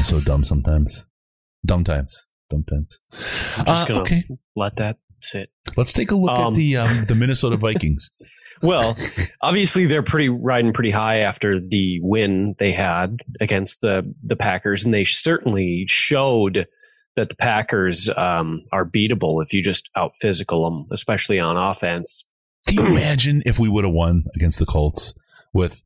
I'm 0.00 0.06
so 0.06 0.18
dumb 0.20 0.44
sometimes. 0.46 1.04
Dumb 1.66 1.84
times. 1.84 2.26
Dumb 2.48 2.64
times. 2.64 2.98
I'm 3.58 3.66
just 3.66 3.84
Uh, 3.84 3.86
gonna 3.88 4.00
okay, 4.00 4.24
let 4.56 4.76
that 4.76 4.96
sit. 5.20 5.50
let's 5.76 5.92
take 5.92 6.10
a 6.10 6.14
look 6.16 6.30
at 6.30 6.40
Um, 6.40 6.54
the 6.54 6.78
um, 6.78 7.04
the 7.04 7.14
Minnesota 7.18 7.58
Vikings. 7.58 8.10
Well, 8.62 8.96
obviously 9.42 9.84
they're 9.84 10.02
pretty 10.02 10.30
riding 10.30 10.72
pretty 10.72 10.90
high 10.90 11.18
after 11.18 11.60
the 11.60 12.00
win 12.02 12.54
they 12.58 12.72
had 12.72 13.18
against 13.42 13.82
the 13.82 14.10
the 14.22 14.36
Packers, 14.36 14.86
and 14.86 14.94
they 14.94 15.04
certainly 15.04 15.84
showed 15.86 16.66
that 17.16 17.28
the 17.28 17.36
Packers 17.36 18.08
um, 18.16 18.62
are 18.72 18.86
beatable 18.86 19.42
if 19.42 19.52
you 19.52 19.62
just 19.62 19.90
out 19.96 20.12
physical 20.18 20.64
them, 20.64 20.86
especially 20.92 21.38
on 21.38 21.58
offense. 21.58 22.24
Can 22.66 22.76
you 22.78 22.86
imagine 22.86 23.42
if 23.44 23.58
we 23.58 23.68
would 23.68 23.84
have 23.84 23.92
won 23.92 24.24
against 24.34 24.58
the 24.58 24.64
Colts 24.66 25.12
with 25.52 25.82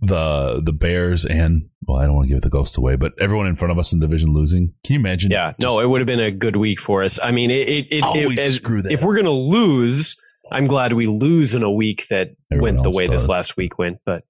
the 0.00 0.60
the 0.64 0.72
Bears 0.72 1.24
and 1.24 1.68
well, 1.86 1.98
I 1.98 2.06
don't 2.06 2.14
want 2.14 2.28
to 2.28 2.34
give 2.34 2.42
the 2.42 2.50
ghost 2.50 2.76
away, 2.76 2.96
but 2.96 3.12
everyone 3.20 3.46
in 3.46 3.56
front 3.56 3.72
of 3.72 3.78
us 3.78 3.92
in 3.92 4.00
division 4.00 4.32
losing. 4.32 4.74
Can 4.84 4.94
you 4.94 5.00
imagine? 5.00 5.30
Yeah, 5.30 5.54
no, 5.60 5.80
it 5.80 5.88
would 5.88 6.00
have 6.00 6.06
been 6.06 6.20
a 6.20 6.30
good 6.30 6.56
week 6.56 6.78
for 6.80 7.02
us. 7.02 7.18
I 7.22 7.30
mean, 7.30 7.50
it 7.50 7.68
it, 7.68 7.86
it, 7.90 8.38
as- 8.38 8.56
screw 8.56 8.82
that. 8.82 8.92
if 8.92 9.02
we're 9.02 9.16
gonna 9.16 9.30
lose. 9.30 10.16
I'm 10.50 10.66
glad 10.66 10.94
we 10.94 11.04
lose 11.04 11.52
in 11.54 11.62
a 11.62 11.70
week 11.70 12.06
that 12.08 12.30
Everyone 12.50 12.76
went 12.76 12.82
the 12.84 12.90
way 12.90 13.06
does. 13.06 13.22
this 13.22 13.28
last 13.28 13.56
week 13.58 13.78
went. 13.78 13.98
But 14.06 14.24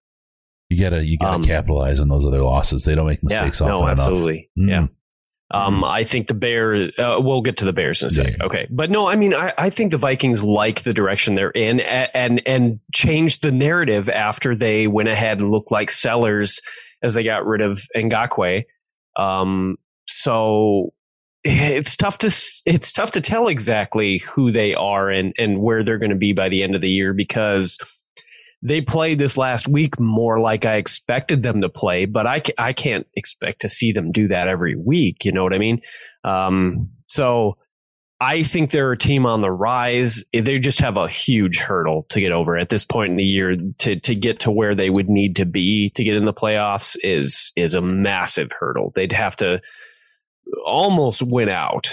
you 0.68 0.80
gotta 0.82 1.04
you 1.04 1.16
gotta 1.16 1.36
Um, 1.36 1.44
capitalize 1.44 2.00
on 2.00 2.08
those 2.08 2.24
other 2.24 2.42
losses. 2.42 2.84
They 2.84 2.94
don't 2.96 3.06
make 3.06 3.20
yeah, 3.22 3.42
mistakes 3.42 3.60
no, 3.60 3.66
often 3.66 3.84
enough. 3.90 3.98
absolutely, 4.00 4.50
Mm. 4.58 4.68
yeah. 4.68 4.86
Um, 5.50 5.82
I 5.82 6.04
think 6.04 6.26
the 6.26 6.34
Bears. 6.34 6.92
Uh, 6.98 7.16
we'll 7.20 7.40
get 7.40 7.56
to 7.58 7.64
the 7.64 7.72
Bears 7.72 8.02
in 8.02 8.08
a 8.08 8.10
second. 8.10 8.36
Yeah. 8.38 8.46
Okay, 8.46 8.66
but 8.68 8.90
no, 8.90 9.08
I 9.08 9.16
mean, 9.16 9.32
I, 9.32 9.54
I 9.56 9.70
think 9.70 9.92
the 9.92 9.98
Vikings 9.98 10.44
like 10.44 10.82
the 10.82 10.92
direction 10.92 11.34
they're 11.34 11.50
in, 11.50 11.80
and, 11.80 12.10
and 12.14 12.42
and 12.46 12.80
changed 12.92 13.42
the 13.42 13.52
narrative 13.52 14.10
after 14.10 14.54
they 14.54 14.86
went 14.86 15.08
ahead 15.08 15.38
and 15.38 15.50
looked 15.50 15.70
like 15.70 15.90
sellers 15.90 16.60
as 17.02 17.14
they 17.14 17.24
got 17.24 17.46
rid 17.46 17.62
of 17.62 17.82
Ngakoue. 17.96 18.64
Um, 19.16 19.78
so 20.06 20.92
it's 21.44 21.96
tough 21.96 22.18
to 22.18 22.26
it's 22.66 22.92
tough 22.92 23.12
to 23.12 23.20
tell 23.20 23.48
exactly 23.48 24.18
who 24.18 24.52
they 24.52 24.74
are 24.74 25.08
and 25.08 25.32
and 25.38 25.62
where 25.62 25.82
they're 25.82 25.98
going 25.98 26.10
to 26.10 26.16
be 26.16 26.32
by 26.32 26.48
the 26.48 26.62
end 26.62 26.74
of 26.74 26.80
the 26.82 26.90
year 26.90 27.14
because 27.14 27.78
they 28.62 28.80
played 28.80 29.18
this 29.18 29.36
last 29.36 29.68
week 29.68 30.00
more 30.00 30.40
like 30.40 30.64
I 30.64 30.76
expected 30.76 31.42
them 31.42 31.60
to 31.60 31.68
play, 31.68 32.06
but 32.06 32.26
I, 32.26 32.42
I 32.58 32.72
can't 32.72 33.06
expect 33.14 33.60
to 33.60 33.68
see 33.68 33.92
them 33.92 34.10
do 34.10 34.28
that 34.28 34.48
every 34.48 34.74
week. 34.74 35.24
You 35.24 35.32
know 35.32 35.44
what 35.44 35.54
I 35.54 35.58
mean? 35.58 35.80
Um, 36.24 36.90
so 37.06 37.56
I 38.20 38.42
think 38.42 38.70
they're 38.70 38.90
a 38.90 38.98
team 38.98 39.26
on 39.26 39.42
the 39.42 39.50
rise. 39.50 40.24
They 40.32 40.58
just 40.58 40.80
have 40.80 40.96
a 40.96 41.06
huge 41.06 41.58
hurdle 41.58 42.02
to 42.08 42.20
get 42.20 42.32
over 42.32 42.58
at 42.58 42.68
this 42.68 42.84
point 42.84 43.12
in 43.12 43.16
the 43.16 43.24
year 43.24 43.56
to, 43.78 44.00
to 44.00 44.14
get 44.14 44.40
to 44.40 44.50
where 44.50 44.74
they 44.74 44.90
would 44.90 45.08
need 45.08 45.36
to 45.36 45.46
be 45.46 45.90
to 45.90 46.02
get 46.02 46.16
in 46.16 46.24
the 46.24 46.34
playoffs 46.34 46.96
is, 47.02 47.52
is 47.54 47.74
a 47.74 47.80
massive 47.80 48.50
hurdle. 48.58 48.90
They'd 48.94 49.12
have 49.12 49.36
to 49.36 49.60
almost 50.66 51.22
win 51.22 51.48
out. 51.48 51.92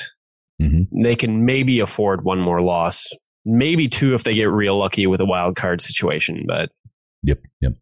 Mhm. 0.59 0.87
They 1.03 1.15
can 1.15 1.45
maybe 1.45 1.79
afford 1.79 2.23
one 2.23 2.39
more 2.39 2.61
loss, 2.61 3.07
maybe 3.45 3.87
two 3.87 4.13
if 4.15 4.23
they 4.23 4.33
get 4.33 4.45
real 4.45 4.77
lucky 4.77 5.05
with 5.07 5.21
a 5.21 5.25
wild 5.25 5.55
card 5.55 5.81
situation, 5.81 6.45
but 6.47 6.69
Yep, 7.23 7.39
yep. 7.61 7.73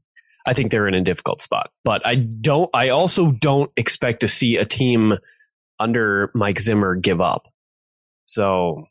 I 0.46 0.54
think 0.54 0.72
they're 0.72 0.88
in 0.88 0.94
a 0.94 1.02
difficult 1.02 1.42
spot. 1.42 1.70
But 1.84 2.06
I 2.06 2.16
don't. 2.16 2.70
I 2.74 2.90
also 2.90 3.32
don't 3.32 3.72
expect 3.78 4.20
to 4.22 4.28
see 4.28 4.58
a 4.58 4.66
team 4.66 5.14
under 5.80 6.32
Mike 6.36 6.60
Zimmer 6.60 6.96
give 6.96 7.20
up. 7.22 7.48
So 8.26 8.86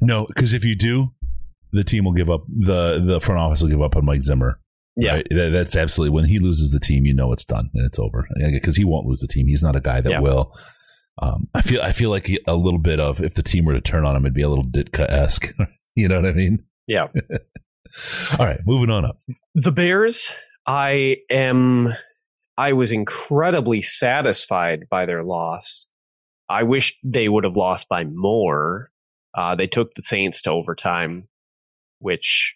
No, 0.00 0.26
because 0.26 0.52
if 0.52 0.64
you 0.64 0.74
do, 0.76 1.12
the 1.72 1.84
team 1.84 2.04
will 2.04 2.12
give 2.12 2.30
up. 2.30 2.44
the 2.48 3.00
The 3.04 3.20
front 3.20 3.40
office 3.40 3.62
will 3.62 3.68
give 3.70 3.82
up 3.82 3.96
on 3.96 4.04
Mike 4.04 4.22
Zimmer. 4.22 4.58
yeah, 4.96 5.14
Right? 5.16 5.26
That, 5.30 5.50
that's 5.52 5.76
absolutely 5.76 6.14
when 6.14 6.24
he 6.26 6.38
loses 6.38 6.70
the 6.70 6.80
team, 6.80 7.04
you 7.04 7.14
know 7.14 7.32
it's 7.32 7.44
done 7.44 7.70
and 7.74 7.86
it's 7.86 7.98
over 7.98 8.28
because 8.52 8.76
he 8.76 8.84
won't 8.84 9.06
lose 9.06 9.20
the 9.20 9.26
team. 9.28 9.46
He's 9.48 9.62
not 9.62 9.76
a 9.76 9.80
guy 9.80 10.00
that 10.00 10.10
Yeah. 10.10 10.20
will. 10.20 10.52
Um, 11.20 11.48
I 11.54 11.62
feel 11.62 11.80
I 11.82 11.92
feel 11.92 12.10
like 12.10 12.30
a 12.46 12.54
little 12.54 12.78
bit 12.80 13.00
of 13.00 13.20
if 13.22 13.34
the 13.34 13.42
team 13.42 13.64
were 13.64 13.72
to 13.72 13.80
turn 13.80 14.04
on 14.04 14.14
him, 14.16 14.24
it'd 14.24 14.34
be 14.34 14.42
a 14.42 14.48
little 14.48 14.66
Ditka 14.66 15.08
esque. 15.10 15.52
you 16.02 16.08
know 16.08 16.20
what 16.20 16.28
I 16.28 16.32
mean? 16.32 16.64
yeah. 16.86 17.08
All 18.38 18.46
right, 18.46 18.60
moving 18.66 18.90
on 18.90 19.04
up. 19.04 19.20
The 19.54 19.72
Bears. 19.72 20.30
I 20.66 21.18
am. 21.30 21.94
I 22.58 22.72
was 22.72 22.92
incredibly 22.92 23.80
satisfied 23.80 24.86
by 24.90 25.06
their 25.06 25.22
loss. 25.22 25.86
I 26.48 26.62
wish 26.62 26.98
they 27.02 27.28
would 27.28 27.44
have 27.44 27.56
lost 27.56 27.88
by 27.88 28.04
more. 28.04 28.90
Uh, 29.36 29.54
they 29.54 29.66
took 29.66 29.94
the 29.94 30.02
Saints 30.02 30.42
to 30.42 30.50
overtime, 30.50 31.28
which 31.98 32.54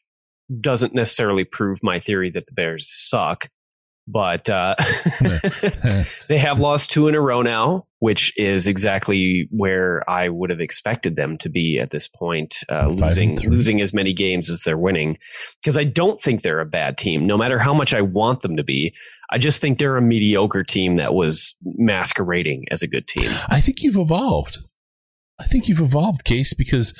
doesn't 0.60 0.94
necessarily 0.94 1.44
prove 1.44 1.82
my 1.82 2.00
theory 2.00 2.30
that 2.30 2.46
the 2.46 2.52
Bears 2.52 2.88
suck. 2.90 3.48
But 4.10 4.48
uh, 4.48 4.74
they 6.28 6.38
have 6.38 6.58
lost 6.58 6.90
two 6.90 7.08
in 7.08 7.14
a 7.14 7.20
row 7.20 7.42
now, 7.42 7.86
which 7.98 8.32
is 8.36 8.66
exactly 8.66 9.48
where 9.50 10.08
I 10.08 10.28
would 10.28 10.50
have 10.50 10.60
expected 10.60 11.16
them 11.16 11.38
to 11.38 11.48
be 11.48 11.78
at 11.78 11.90
this 11.90 12.08
point, 12.08 12.56
uh, 12.70 12.88
losing 12.88 13.38
losing 13.40 13.80
as 13.80 13.92
many 13.92 14.12
games 14.12 14.50
as 14.50 14.62
they're 14.62 14.78
winning. 14.78 15.18
Because 15.62 15.76
I 15.76 15.84
don't 15.84 16.20
think 16.20 16.42
they're 16.42 16.60
a 16.60 16.66
bad 16.66 16.98
team, 16.98 17.26
no 17.26 17.36
matter 17.38 17.58
how 17.58 17.74
much 17.74 17.94
I 17.94 18.00
want 18.00 18.42
them 18.42 18.56
to 18.56 18.64
be. 18.64 18.94
I 19.30 19.38
just 19.38 19.60
think 19.60 19.78
they're 19.78 19.96
a 19.96 20.02
mediocre 20.02 20.64
team 20.64 20.96
that 20.96 21.14
was 21.14 21.54
masquerading 21.62 22.64
as 22.70 22.82
a 22.82 22.88
good 22.88 23.06
team. 23.06 23.30
I 23.48 23.60
think 23.60 23.82
you've 23.82 23.96
evolved. 23.96 24.58
I 25.38 25.46
think 25.46 25.68
you've 25.68 25.80
evolved, 25.80 26.24
Case, 26.24 26.52
because 26.52 26.94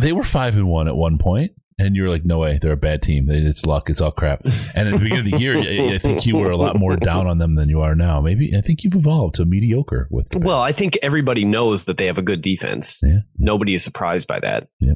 they 0.00 0.12
were 0.12 0.24
five 0.24 0.54
and 0.54 0.68
one 0.68 0.88
at 0.88 0.96
one 0.96 1.18
point, 1.18 1.52
and 1.78 1.94
you 1.96 2.02
were 2.02 2.08
like, 2.08 2.24
"No 2.24 2.38
way, 2.38 2.58
they're 2.60 2.72
a 2.72 2.76
bad 2.76 3.02
team. 3.02 3.26
It's 3.30 3.64
luck. 3.66 3.88
It's 3.90 4.00
all 4.00 4.10
crap." 4.10 4.42
And 4.74 4.88
at 4.88 4.92
the 4.92 4.98
beginning 4.98 5.18
of 5.20 5.30
the 5.32 5.38
year, 5.38 5.58
I, 5.58 5.98
think 5.98 6.26
you 6.26 6.36
were 6.36 6.50
a 6.50 6.56
lot 6.56 6.76
more 6.76 6.96
down 6.96 7.26
on 7.26 7.38
them 7.38 7.54
than 7.54 7.68
you 7.68 7.80
are 7.80 7.94
now. 7.94 8.20
Maybe 8.20 8.54
I 8.56 8.60
think 8.60 8.84
you've 8.84 8.94
evolved 8.94 9.36
to 9.36 9.44
mediocre 9.44 10.08
with. 10.10 10.28
Well, 10.36 10.60
I 10.60 10.72
think 10.72 10.98
everybody 11.02 11.44
knows 11.44 11.84
that 11.84 11.96
they 11.96 12.06
have 12.06 12.18
a 12.18 12.22
good 12.22 12.42
defense. 12.42 12.98
Yeah, 13.02 13.08
yeah. 13.10 13.18
Nobody 13.38 13.74
is 13.74 13.84
surprised 13.84 14.26
by 14.26 14.40
that. 14.40 14.68
Yeah. 14.80 14.94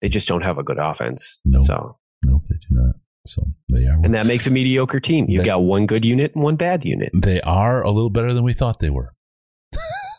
They 0.00 0.08
just 0.08 0.28
don't 0.28 0.42
have 0.42 0.58
a 0.58 0.62
good 0.62 0.78
offense. 0.78 1.38
No. 1.44 1.62
So, 1.62 1.98
no, 2.24 2.42
they 2.48 2.56
do 2.56 2.66
not. 2.70 2.94
So 3.26 3.42
they 3.68 3.84
are. 3.86 4.00
and 4.02 4.14
that 4.14 4.24
makes 4.24 4.46
a 4.46 4.50
mediocre 4.50 4.98
team. 4.98 5.26
You've 5.28 5.40
That- 5.42 5.46
got 5.46 5.62
one 5.62 5.84
good 5.86 6.06
unit 6.06 6.34
and 6.34 6.42
one 6.42 6.56
bad 6.56 6.86
unit. 6.86 7.10
they 7.14 7.40
are 7.42 7.82
a 7.82 7.90
little 7.90 8.08
better 8.08 8.32
than 8.32 8.44
we 8.44 8.54
thought 8.54 8.80
they 8.80 8.88
were. 8.88 9.14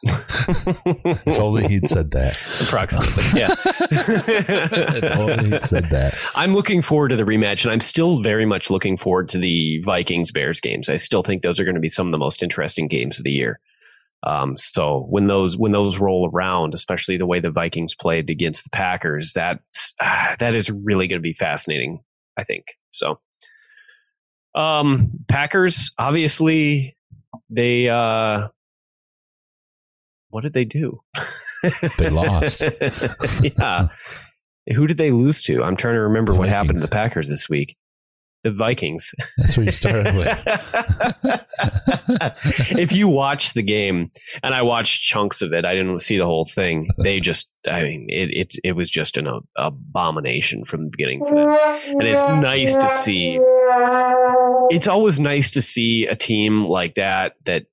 If 1.24 1.40
only 1.40 1.68
he'd 1.68 1.88
said 1.88 2.12
that. 2.12 2.38
Approximately, 2.62 3.40
yeah. 3.40 3.54
if 3.66 5.18
only 5.18 5.50
he'd 5.52 5.66
said 5.66 5.86
that. 5.90 6.18
I'm 6.36 6.54
looking 6.54 6.82
forward 6.82 7.10
to 7.10 7.16
the 7.16 7.24
rematch, 7.24 7.64
and 7.64 7.72
I'm 7.72 7.80
still 7.80 8.22
very 8.22 8.46
much 8.46 8.70
looking 8.70 8.98
forward 8.98 9.30
to 9.30 9.38
the 9.38 9.80
Vikings 9.82 10.32
Bears 10.32 10.60
games. 10.60 10.90
I 10.90 10.98
still 10.98 11.24
think 11.24 11.42
those 11.44 11.60
are 11.60 11.64
going 11.64 11.76
to 11.76 11.82
be 11.82 11.90
some 11.90 12.08
of 12.08 12.12
the 12.12 12.18
most 12.18 12.42
interesting 12.42 12.88
games 12.88 13.20
of 13.20 13.24
the 13.24 13.32
year. 13.32 13.60
Um, 14.24 14.56
so 14.56 15.06
when 15.10 15.28
those 15.28 15.58
when 15.58 15.72
those 15.72 16.00
roll 16.00 16.30
around, 16.32 16.74
especially 16.74 17.18
the 17.18 17.26
way 17.26 17.40
the 17.40 17.52
Vikings 17.52 17.96
played 17.96 18.30
against 18.30 18.64
the 18.64 18.70
Packers, 18.70 19.34
that's 19.34 19.94
ah, 20.02 20.36
that 20.40 20.54
is 20.54 20.70
really 20.70 21.08
going 21.08 21.20
to 21.20 21.24
be 21.24 21.34
fascinating. 21.34 22.04
I 22.38 22.44
think 22.44 22.66
so. 22.92 23.20
Um, 24.54 25.12
Packers 25.28 25.92
obviously 25.98 26.98
they 27.50 27.90
uh, 27.90 28.50
what 30.32 30.44
did 30.44 30.54
they 30.54 30.66
do? 30.66 31.02
They 31.98 32.10
lost. 32.10 32.64
yeah. 33.42 33.90
Who 34.74 34.88
did 34.88 34.98
they 34.98 35.12
lose 35.12 35.42
to? 35.44 35.64
I'm 35.64 35.76
trying 35.76 35.96
to 35.96 36.02
remember 36.02 36.34
The 36.34 36.40
what 36.40 36.50
happened 36.50 36.80
to 36.80 36.86
the 36.86 36.92
Packers 36.92 37.30
this 37.30 37.50
week. 37.50 37.76
The 38.44 38.52
Vikings. 38.52 39.14
That's 39.38 39.56
where 39.56 39.68
you 39.68 39.72
started 39.72 40.16
with. 40.16 40.44
if 42.80 42.92
you 42.92 43.08
watch 43.08 43.54
the 43.54 43.62
game, 43.62 44.10
and 44.42 44.56
I 44.56 44.64
watched 44.64 45.04
chunks 45.04 45.44
of 45.44 45.54
it, 45.54 45.64
I 45.64 45.76
didn't 45.76 46.00
see 46.00 46.18
the 46.18 46.26
whole 46.26 46.46
thing. 46.46 46.88
They 46.98 47.20
just, 47.20 47.52
I 47.68 47.84
mean, 47.84 48.08
it 48.10 48.32
it, 48.32 48.56
it 48.64 48.72
was 48.72 48.90
just 48.90 49.16
an 49.18 49.28
abomination 49.56 50.66
from 50.66 50.86
the 50.86 50.90
beginning 50.90 51.24
for 51.24 51.36
them. 51.36 51.50
And 52.00 52.04
it's 52.04 52.26
nice 52.26 52.76
to 52.78 52.90
see. 52.90 53.40
It's 54.72 54.88
always 54.88 55.20
nice 55.20 55.52
to 55.52 55.62
see 55.62 56.08
a 56.08 56.16
team 56.16 56.66
like 56.66 56.96
that 56.96 57.34
that 57.46 57.68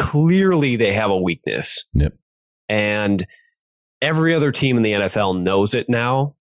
clearly 0.00 0.76
they 0.76 0.92
have 0.94 1.10
a 1.10 1.16
weakness. 1.16 1.84
Yep. 1.94 2.14
And 2.68 3.26
every 4.00 4.34
other 4.34 4.50
team 4.50 4.76
in 4.76 4.82
the 4.82 4.92
NFL 4.92 5.42
knows 5.42 5.74
it 5.74 5.88
now. 5.88 6.36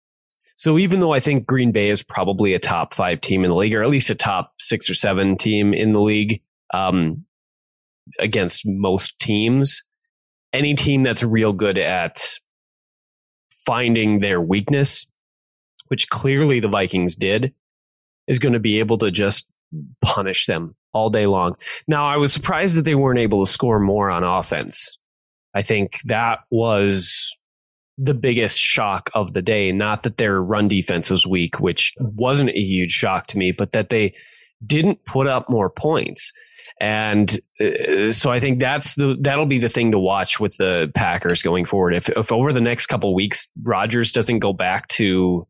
So 0.56 0.78
even 0.78 1.00
though 1.00 1.12
I 1.12 1.20
think 1.20 1.46
Green 1.46 1.72
Bay 1.72 1.88
is 1.88 2.02
probably 2.02 2.54
a 2.54 2.58
top 2.58 2.94
five 2.94 3.20
team 3.20 3.44
in 3.44 3.50
the 3.50 3.56
league, 3.56 3.74
or 3.74 3.82
at 3.82 3.90
least 3.90 4.10
a 4.10 4.14
top 4.14 4.54
six 4.58 4.88
or 4.88 4.94
seven 4.94 5.36
team 5.36 5.74
in 5.74 5.92
the 5.92 6.00
league, 6.00 6.40
um, 6.72 7.24
against 8.18 8.62
most 8.64 9.18
teams. 9.18 9.82
Any 10.52 10.74
team 10.74 11.02
that's 11.02 11.22
real 11.22 11.52
good 11.52 11.78
at 11.78 12.22
finding 13.66 14.20
their 14.20 14.40
weakness, 14.40 15.06
which 15.88 16.08
clearly 16.08 16.60
the 16.60 16.68
Vikings 16.68 17.14
did, 17.14 17.52
is 18.26 18.38
going 18.38 18.54
to 18.54 18.60
be 18.60 18.78
able 18.78 18.98
to 18.98 19.10
just 19.10 19.46
punish 20.02 20.46
them 20.46 20.74
all 20.92 21.10
day 21.10 21.26
long. 21.26 21.54
Now, 21.86 22.08
I 22.08 22.16
was 22.16 22.32
surprised 22.32 22.76
that 22.76 22.82
they 22.82 22.94
weren't 22.94 23.18
able 23.18 23.44
to 23.44 23.50
score 23.50 23.78
more 23.78 24.10
on 24.10 24.24
offense. 24.24 24.98
I 25.54 25.62
think 25.62 26.00
that 26.04 26.40
was 26.50 27.36
the 27.98 28.14
biggest 28.14 28.60
shock 28.60 29.10
of 29.14 29.32
the 29.32 29.42
day. 29.42 29.72
Not 29.72 30.04
that 30.04 30.18
their 30.18 30.40
run 30.40 30.68
defense 30.68 31.10
was 31.10 31.26
weak, 31.26 31.58
which 31.60 31.94
wasn't 31.98 32.50
a 32.50 32.60
huge 32.60 32.92
shock 32.92 33.26
to 33.28 33.38
me, 33.38 33.52
but 33.52 33.72
that 33.72 33.90
they 33.90 34.14
didn't 34.64 35.04
put 35.04 35.26
up 35.26 35.50
more 35.50 35.70
points. 35.70 36.32
And 36.80 37.40
uh, 37.60 38.12
so 38.12 38.30
I 38.30 38.38
think 38.38 38.60
that's 38.60 38.94
the 38.94 39.16
that'll 39.20 39.46
be 39.46 39.58
the 39.58 39.68
thing 39.68 39.90
to 39.90 39.98
watch 39.98 40.38
with 40.38 40.56
the 40.58 40.92
Packers 40.94 41.42
going 41.42 41.64
forward. 41.64 41.94
If 41.94 42.08
if 42.10 42.30
over 42.30 42.52
the 42.52 42.60
next 42.60 42.86
couple 42.86 43.12
weeks 43.14 43.48
Rodgers 43.62 44.12
doesn't 44.12 44.38
go 44.38 44.52
back 44.52 44.86
to 44.88 45.46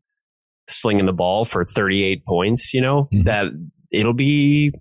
slinging 0.68 1.06
the 1.06 1.12
ball 1.12 1.44
for 1.44 1.64
38 1.64 2.24
points, 2.24 2.72
you 2.72 2.80
know, 2.80 3.08
mm-hmm. 3.12 3.24
that 3.24 3.46
it'll 3.90 4.14
be 4.14 4.72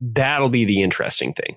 that'll 0.00 0.48
be 0.48 0.64
the 0.64 0.82
interesting 0.82 1.32
thing. 1.32 1.56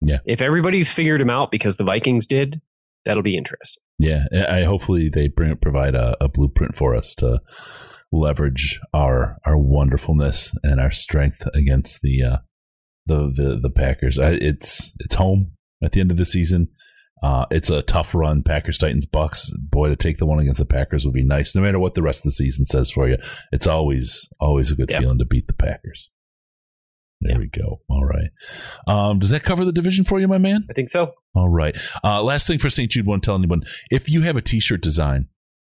Yeah. 0.00 0.18
If 0.26 0.42
everybody's 0.42 0.90
figured 0.90 1.20
him 1.20 1.30
out 1.30 1.50
because 1.50 1.76
the 1.76 1.84
Vikings 1.84 2.26
did, 2.26 2.60
that'll 3.04 3.22
be 3.22 3.36
interesting. 3.36 3.82
Yeah, 3.98 4.24
I 4.48 4.64
hopefully 4.64 5.08
they 5.08 5.28
bring 5.28 5.56
provide 5.56 5.94
a, 5.94 6.16
a 6.20 6.28
blueprint 6.28 6.76
for 6.76 6.94
us 6.96 7.14
to 7.16 7.40
leverage 8.10 8.80
our 8.92 9.38
our 9.46 9.56
wonderfulness 9.56 10.54
and 10.62 10.80
our 10.80 10.90
strength 10.90 11.46
against 11.54 12.00
the 12.02 12.22
uh, 12.22 12.36
the 13.06 13.32
the, 13.34 13.60
the 13.62 13.70
Packers. 13.70 14.18
I, 14.18 14.32
it's 14.32 14.92
it's 14.98 15.14
home 15.14 15.52
at 15.82 15.92
the 15.92 16.00
end 16.00 16.10
of 16.10 16.16
the 16.16 16.24
season. 16.24 16.68
Uh, 17.22 17.46
it's 17.50 17.70
a 17.70 17.82
tough 17.82 18.14
run. 18.14 18.42
Packers, 18.42 18.78
Titans, 18.78 19.06
Bucs. 19.06 19.48
Boy, 19.58 19.88
to 19.88 19.96
take 19.96 20.18
the 20.18 20.26
one 20.26 20.40
against 20.40 20.58
the 20.58 20.64
Packers 20.64 21.04
would 21.04 21.14
be 21.14 21.24
nice. 21.24 21.54
No 21.54 21.62
matter 21.62 21.78
what 21.78 21.94
the 21.94 22.02
rest 22.02 22.20
of 22.20 22.24
the 22.24 22.30
season 22.32 22.66
says 22.66 22.90
for 22.90 23.08
you, 23.08 23.16
it's 23.52 23.66
always 23.66 24.28
always 24.40 24.70
a 24.70 24.74
good 24.74 24.90
yep. 24.90 25.02
feeling 25.02 25.18
to 25.18 25.24
beat 25.24 25.46
the 25.46 25.54
Packers. 25.54 26.10
There 27.20 27.38
we 27.38 27.46
go. 27.46 27.80
All 27.88 28.04
right. 28.04 28.30
Um, 28.88 29.20
does 29.20 29.30
that 29.30 29.44
cover 29.44 29.64
the 29.64 29.72
division 29.72 30.04
for 30.04 30.18
you, 30.18 30.26
my 30.26 30.38
man? 30.38 30.66
I 30.68 30.72
think 30.72 30.88
so. 30.88 31.12
All 31.34 31.48
right. 31.48 31.76
Uh, 32.02 32.22
last 32.22 32.48
thing 32.48 32.58
for 32.58 32.68
St. 32.68 32.90
Jude, 32.90 33.06
want 33.06 33.22
to 33.22 33.26
tell 33.26 33.36
anyone 33.36 33.62
if 33.92 34.08
you 34.08 34.22
have 34.22 34.36
a 34.36 34.42
T-shirt 34.42 34.82
design 34.82 35.28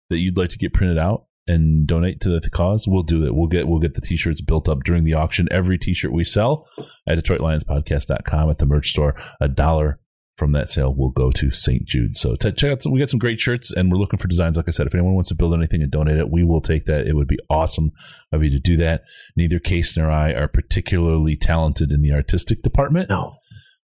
that 0.09 0.19
you'd 0.19 0.39
like 0.39 0.49
to 0.51 0.59
get 0.59 0.73
printed 0.73 0.97
out 0.97 1.27
and 1.47 1.87
donate 1.87 2.23
to 2.23 2.31
the 2.31 2.49
cause, 2.49 2.87
we'll 2.89 3.03
do 3.03 3.27
it. 3.27 3.35
We'll 3.35 3.49
get 3.49 3.69
we'll 3.69 3.81
get 3.81 3.95
the 3.95 4.01
T-shirts 4.01 4.41
built 4.41 4.69
up 4.69 4.85
during 4.85 5.05
the 5.05 5.15
auction. 5.15 5.49
Every 5.51 5.77
T-shirt 5.77 6.13
we 6.13 6.25
sell 6.25 6.67
at 7.07 7.19
DetroitLionsPodcast.com 7.19 8.51
at 8.51 8.59
the 8.59 8.67
merch 8.67 8.91
store, 8.91 9.15
a 9.41 9.49
dollar 9.49 10.01
from 10.37 10.53
that 10.53 10.69
sale 10.69 10.95
will 10.95 11.11
go 11.11 11.31
to 11.31 11.51
St. 11.51 11.85
Jude. 11.85 12.17
So 12.17 12.37
t- 12.37 12.53
check 12.53 12.73
out 12.73 12.83
some, 12.83 12.93
we 12.93 12.99
got 12.99 13.11
some 13.11 13.19
great 13.19 13.41
shirts 13.41 13.73
and 13.73 13.91
we're 13.91 13.99
looking 13.99 14.19
for 14.19 14.29
designs. 14.29 14.57
Like 14.57 14.69
I 14.69 14.73
said, 14.73 14.87
if 14.87 14.95
anyone 14.95 15.15
wants 15.15 15.29
to 15.29 15.35
build 15.35 15.55
anything 15.55 15.83
and 15.83 15.91
donate 15.91 16.17
it, 16.17 16.31
we 16.31 16.43
will 16.43 16.61
take 16.61 16.87
that. 16.87 17.07
It 17.07 17.15
would 17.15 17.29
be 17.29 17.39
awesome 17.49 17.93
of 18.33 18.43
you 18.43 18.51
to 18.51 18.59
do 18.59 18.77
that. 18.79 19.03
Neither 19.37 19.59
Case 19.59 19.97
nor 19.97 20.11
I 20.11 20.33
are 20.33 20.49
particularly 20.49 21.37
talented 21.37 21.93
in 21.93 22.03
the 22.03 22.13
artistic 22.13 22.63
department. 22.63 23.09
No. 23.11 23.37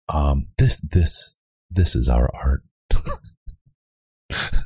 Um, 0.08 0.48
this, 0.58 0.78
this, 0.78 1.34
this 1.70 1.96
is 1.96 2.08
our 2.08 2.30
art. 2.34 2.62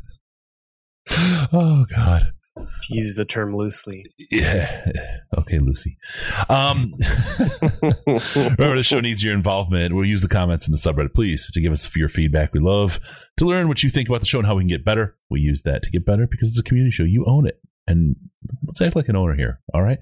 oh 1.53 1.87
God 1.95 2.33
use 2.89 3.17
the 3.17 3.25
term 3.25 3.57
loosely. 3.57 4.07
Yeah. 4.31 4.85
Okay, 5.37 5.59
Lucy. 5.59 5.99
Um, 6.49 6.95
remember, 8.35 8.77
the 8.77 8.83
show 8.83 9.01
needs 9.01 9.23
your 9.23 9.35
involvement. 9.35 9.95
We'll 9.95 10.05
use 10.05 10.23
the 10.23 10.29
comments 10.29 10.67
in 10.67 10.73
the 10.73 10.79
subreddit, 10.79 11.15
please, 11.15 11.51
to 11.53 11.61
give 11.61 11.73
us 11.73 11.95
your 11.97 12.09
feedback. 12.09 12.53
We 12.53 12.61
love 12.61 13.01
to 13.39 13.45
learn 13.45 13.69
what 13.69 13.83
you 13.83 13.91
think 13.91 14.09
about 14.09 14.21
the 14.21 14.27
show 14.27 14.39
and 14.39 14.47
how 14.47 14.57
we 14.57 14.63
can 14.63 14.69
get 14.69 14.85
better. 14.85 15.17
We 15.31 15.41
use 15.41 15.63
that 15.63 15.83
to 15.85 15.91
get 15.91 16.05
better 16.05 16.27
because 16.27 16.51
it's 16.51 16.59
a 16.59 16.63
community 16.63 16.93
show. 16.93 17.05
You 17.05 17.25
own 17.27 17.47
it 17.47 17.61
and 17.89 18.17
let's 18.65 18.81
act 18.81 18.97
like 18.97 19.09
an 19.09 19.17
owner 19.17 19.35
here. 19.35 19.61
All 19.75 19.83
right. 19.83 19.99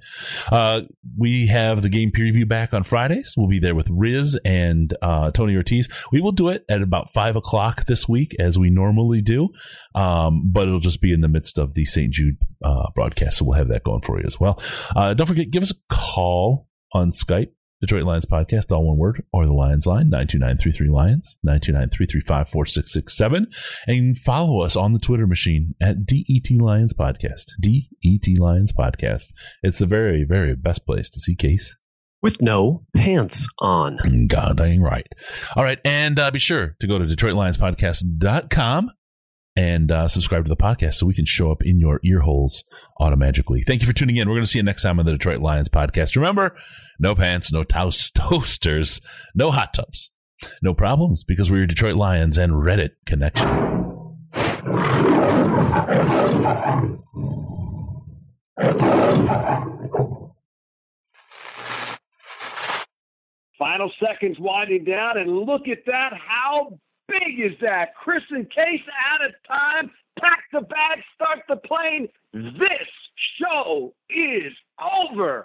Uh, 0.51 0.83
we 1.19 1.47
have 1.47 1.83
the 1.83 1.89
game 1.89 2.11
preview 2.11 2.47
back 2.47 2.75
on 2.75 2.83
Fridays. 2.83 3.35
We'll 3.37 3.49
be 3.49 3.59
there 3.59 3.75
with 3.75 3.89
Riz 3.91 4.39
and 4.45 4.95
uh, 5.03 5.31
Tony 5.31 5.57
Ortiz. 5.57 5.89
We 6.13 6.21
will 6.21 6.33
do 6.33 6.49
it 6.49 6.65
at 6.69 6.83
about 6.83 7.13
five 7.13 7.37
o'clock 7.37 7.87
this 7.87 8.09
week, 8.09 8.35
as 8.39 8.59
we 8.59 8.71
normally 8.71 9.23
do, 9.23 9.49
um, 9.95 10.51
but 10.53 10.69
it'll 10.69 10.81
just 10.81 11.01
be 11.01 11.13
in 11.13 11.21
the 11.21 11.29
midst 11.29 11.59
of 11.59 11.75
the 11.75 11.85
St. 11.85 12.13
Jude 12.13 12.37
uh, 12.65 12.91
broadcast. 12.95 13.39
So 13.39 13.45
we'll 13.45 13.59
have 13.59 13.69
that 13.69 13.85
going 13.85 14.03
for 14.03 14.19
you 14.19 14.27
as 14.27 14.39
well. 14.39 14.61
Uh, 14.95 15.15
don't 15.15 15.27
forget, 15.27 15.51
give 15.51 15.63
us 15.63 15.73
a 15.73 15.95
call 15.95 16.69
on 16.93 17.11
Skype 17.11 17.53
Detroit 17.81 18.05
Lions 18.05 18.25
Podcast, 18.25 18.73
all 18.73 18.87
one 18.87 18.97
word, 18.97 19.23
or 19.33 19.45
the 19.45 19.53
Lions 19.53 19.87
line, 19.87 20.09
929 20.09 20.91
Lions, 20.91 21.37
929 21.43 23.49
And 23.87 24.17
follow 24.17 24.63
us 24.63 24.77
on 24.77 24.95
the 24.95 24.99
Twitter 24.99 25.27
machine 25.27 25.75
at 25.81 26.07
DET 26.07 26.51
Lions 26.59 26.95
Podcast. 26.95 27.51
DET 27.61 28.39
Lions 28.39 28.73
Podcast. 28.73 29.35
It's 29.63 29.79
the 29.79 29.87
very, 29.87 30.25
very 30.25 30.55
best 30.55 30.87
place 30.87 31.11
to 31.11 31.21
see 31.21 31.37
Case. 31.37 31.77
With 32.23 32.41
no 32.41 32.87
pants 32.97 33.47
on. 33.61 33.99
God 34.29 34.57
dang 34.57 34.81
right. 34.81 35.07
All 35.55 35.63
right. 35.63 35.79
And 35.85 36.19
uh, 36.19 36.31
be 36.31 36.39
sure 36.39 36.75
to 36.81 36.87
go 36.87 36.99
to 36.99 37.05
DetroitLionsPodcast.com 37.05 38.91
and 39.55 39.91
uh, 39.91 40.09
subscribe 40.09 40.45
to 40.45 40.49
the 40.49 40.57
podcast 40.57 40.95
so 40.95 41.07
we 41.07 41.15
can 41.15 41.25
show 41.25 41.51
up 41.51 41.65
in 41.65 41.79
your 41.79 42.01
ear 42.05 42.21
holes 42.21 42.65
automatically. 43.01 43.63
Thank 43.63 43.81
you 43.81 43.87
for 43.87 43.93
tuning 43.93 44.17
in. 44.17 44.29
We're 44.29 44.35
going 44.35 44.45
to 44.45 44.51
see 44.51 44.59
you 44.59 44.63
next 44.63 44.83
time 44.83 44.99
on 44.99 45.07
the 45.07 45.13
Detroit 45.13 45.41
Lions 45.41 45.69
podcast. 45.69 46.17
Remember, 46.17 46.57
no 46.99 47.15
pants, 47.15 47.53
no 47.53 47.65
toast, 47.65 48.15
toasters, 48.17 49.01
no 49.35 49.51
hot 49.51 49.75
tubs, 49.75 50.11
no 50.63 50.75
problems 50.75 51.25
because 51.25 51.51
we're 51.51 51.67
Detroit 51.67 51.97
Lions 51.97 52.39
and 52.39 52.53
Reddit 52.53 52.91
connection. 53.07 53.47
Final 63.59 63.91
seconds 64.05 64.37
winding 64.39 64.85
down, 64.85 65.19
and 65.19 65.31
look 65.31 65.69
at 65.69 65.79
that. 65.87 66.13
How 66.13 66.79
big 67.09 67.41
is 67.41 67.53
that? 67.63 67.95
Chris 67.95 68.23
and 68.31 68.51
Case 68.51 68.83
out 69.11 69.25
of 69.25 69.33
time. 69.51 69.91
Pack 70.19 70.45
the 70.53 70.61
bag, 70.63 70.99
start 71.15 71.41
the 71.49 71.57
plane. 71.57 72.09
This 72.33 72.89
show 73.39 73.95
is 74.11 74.53
over. 74.81 75.45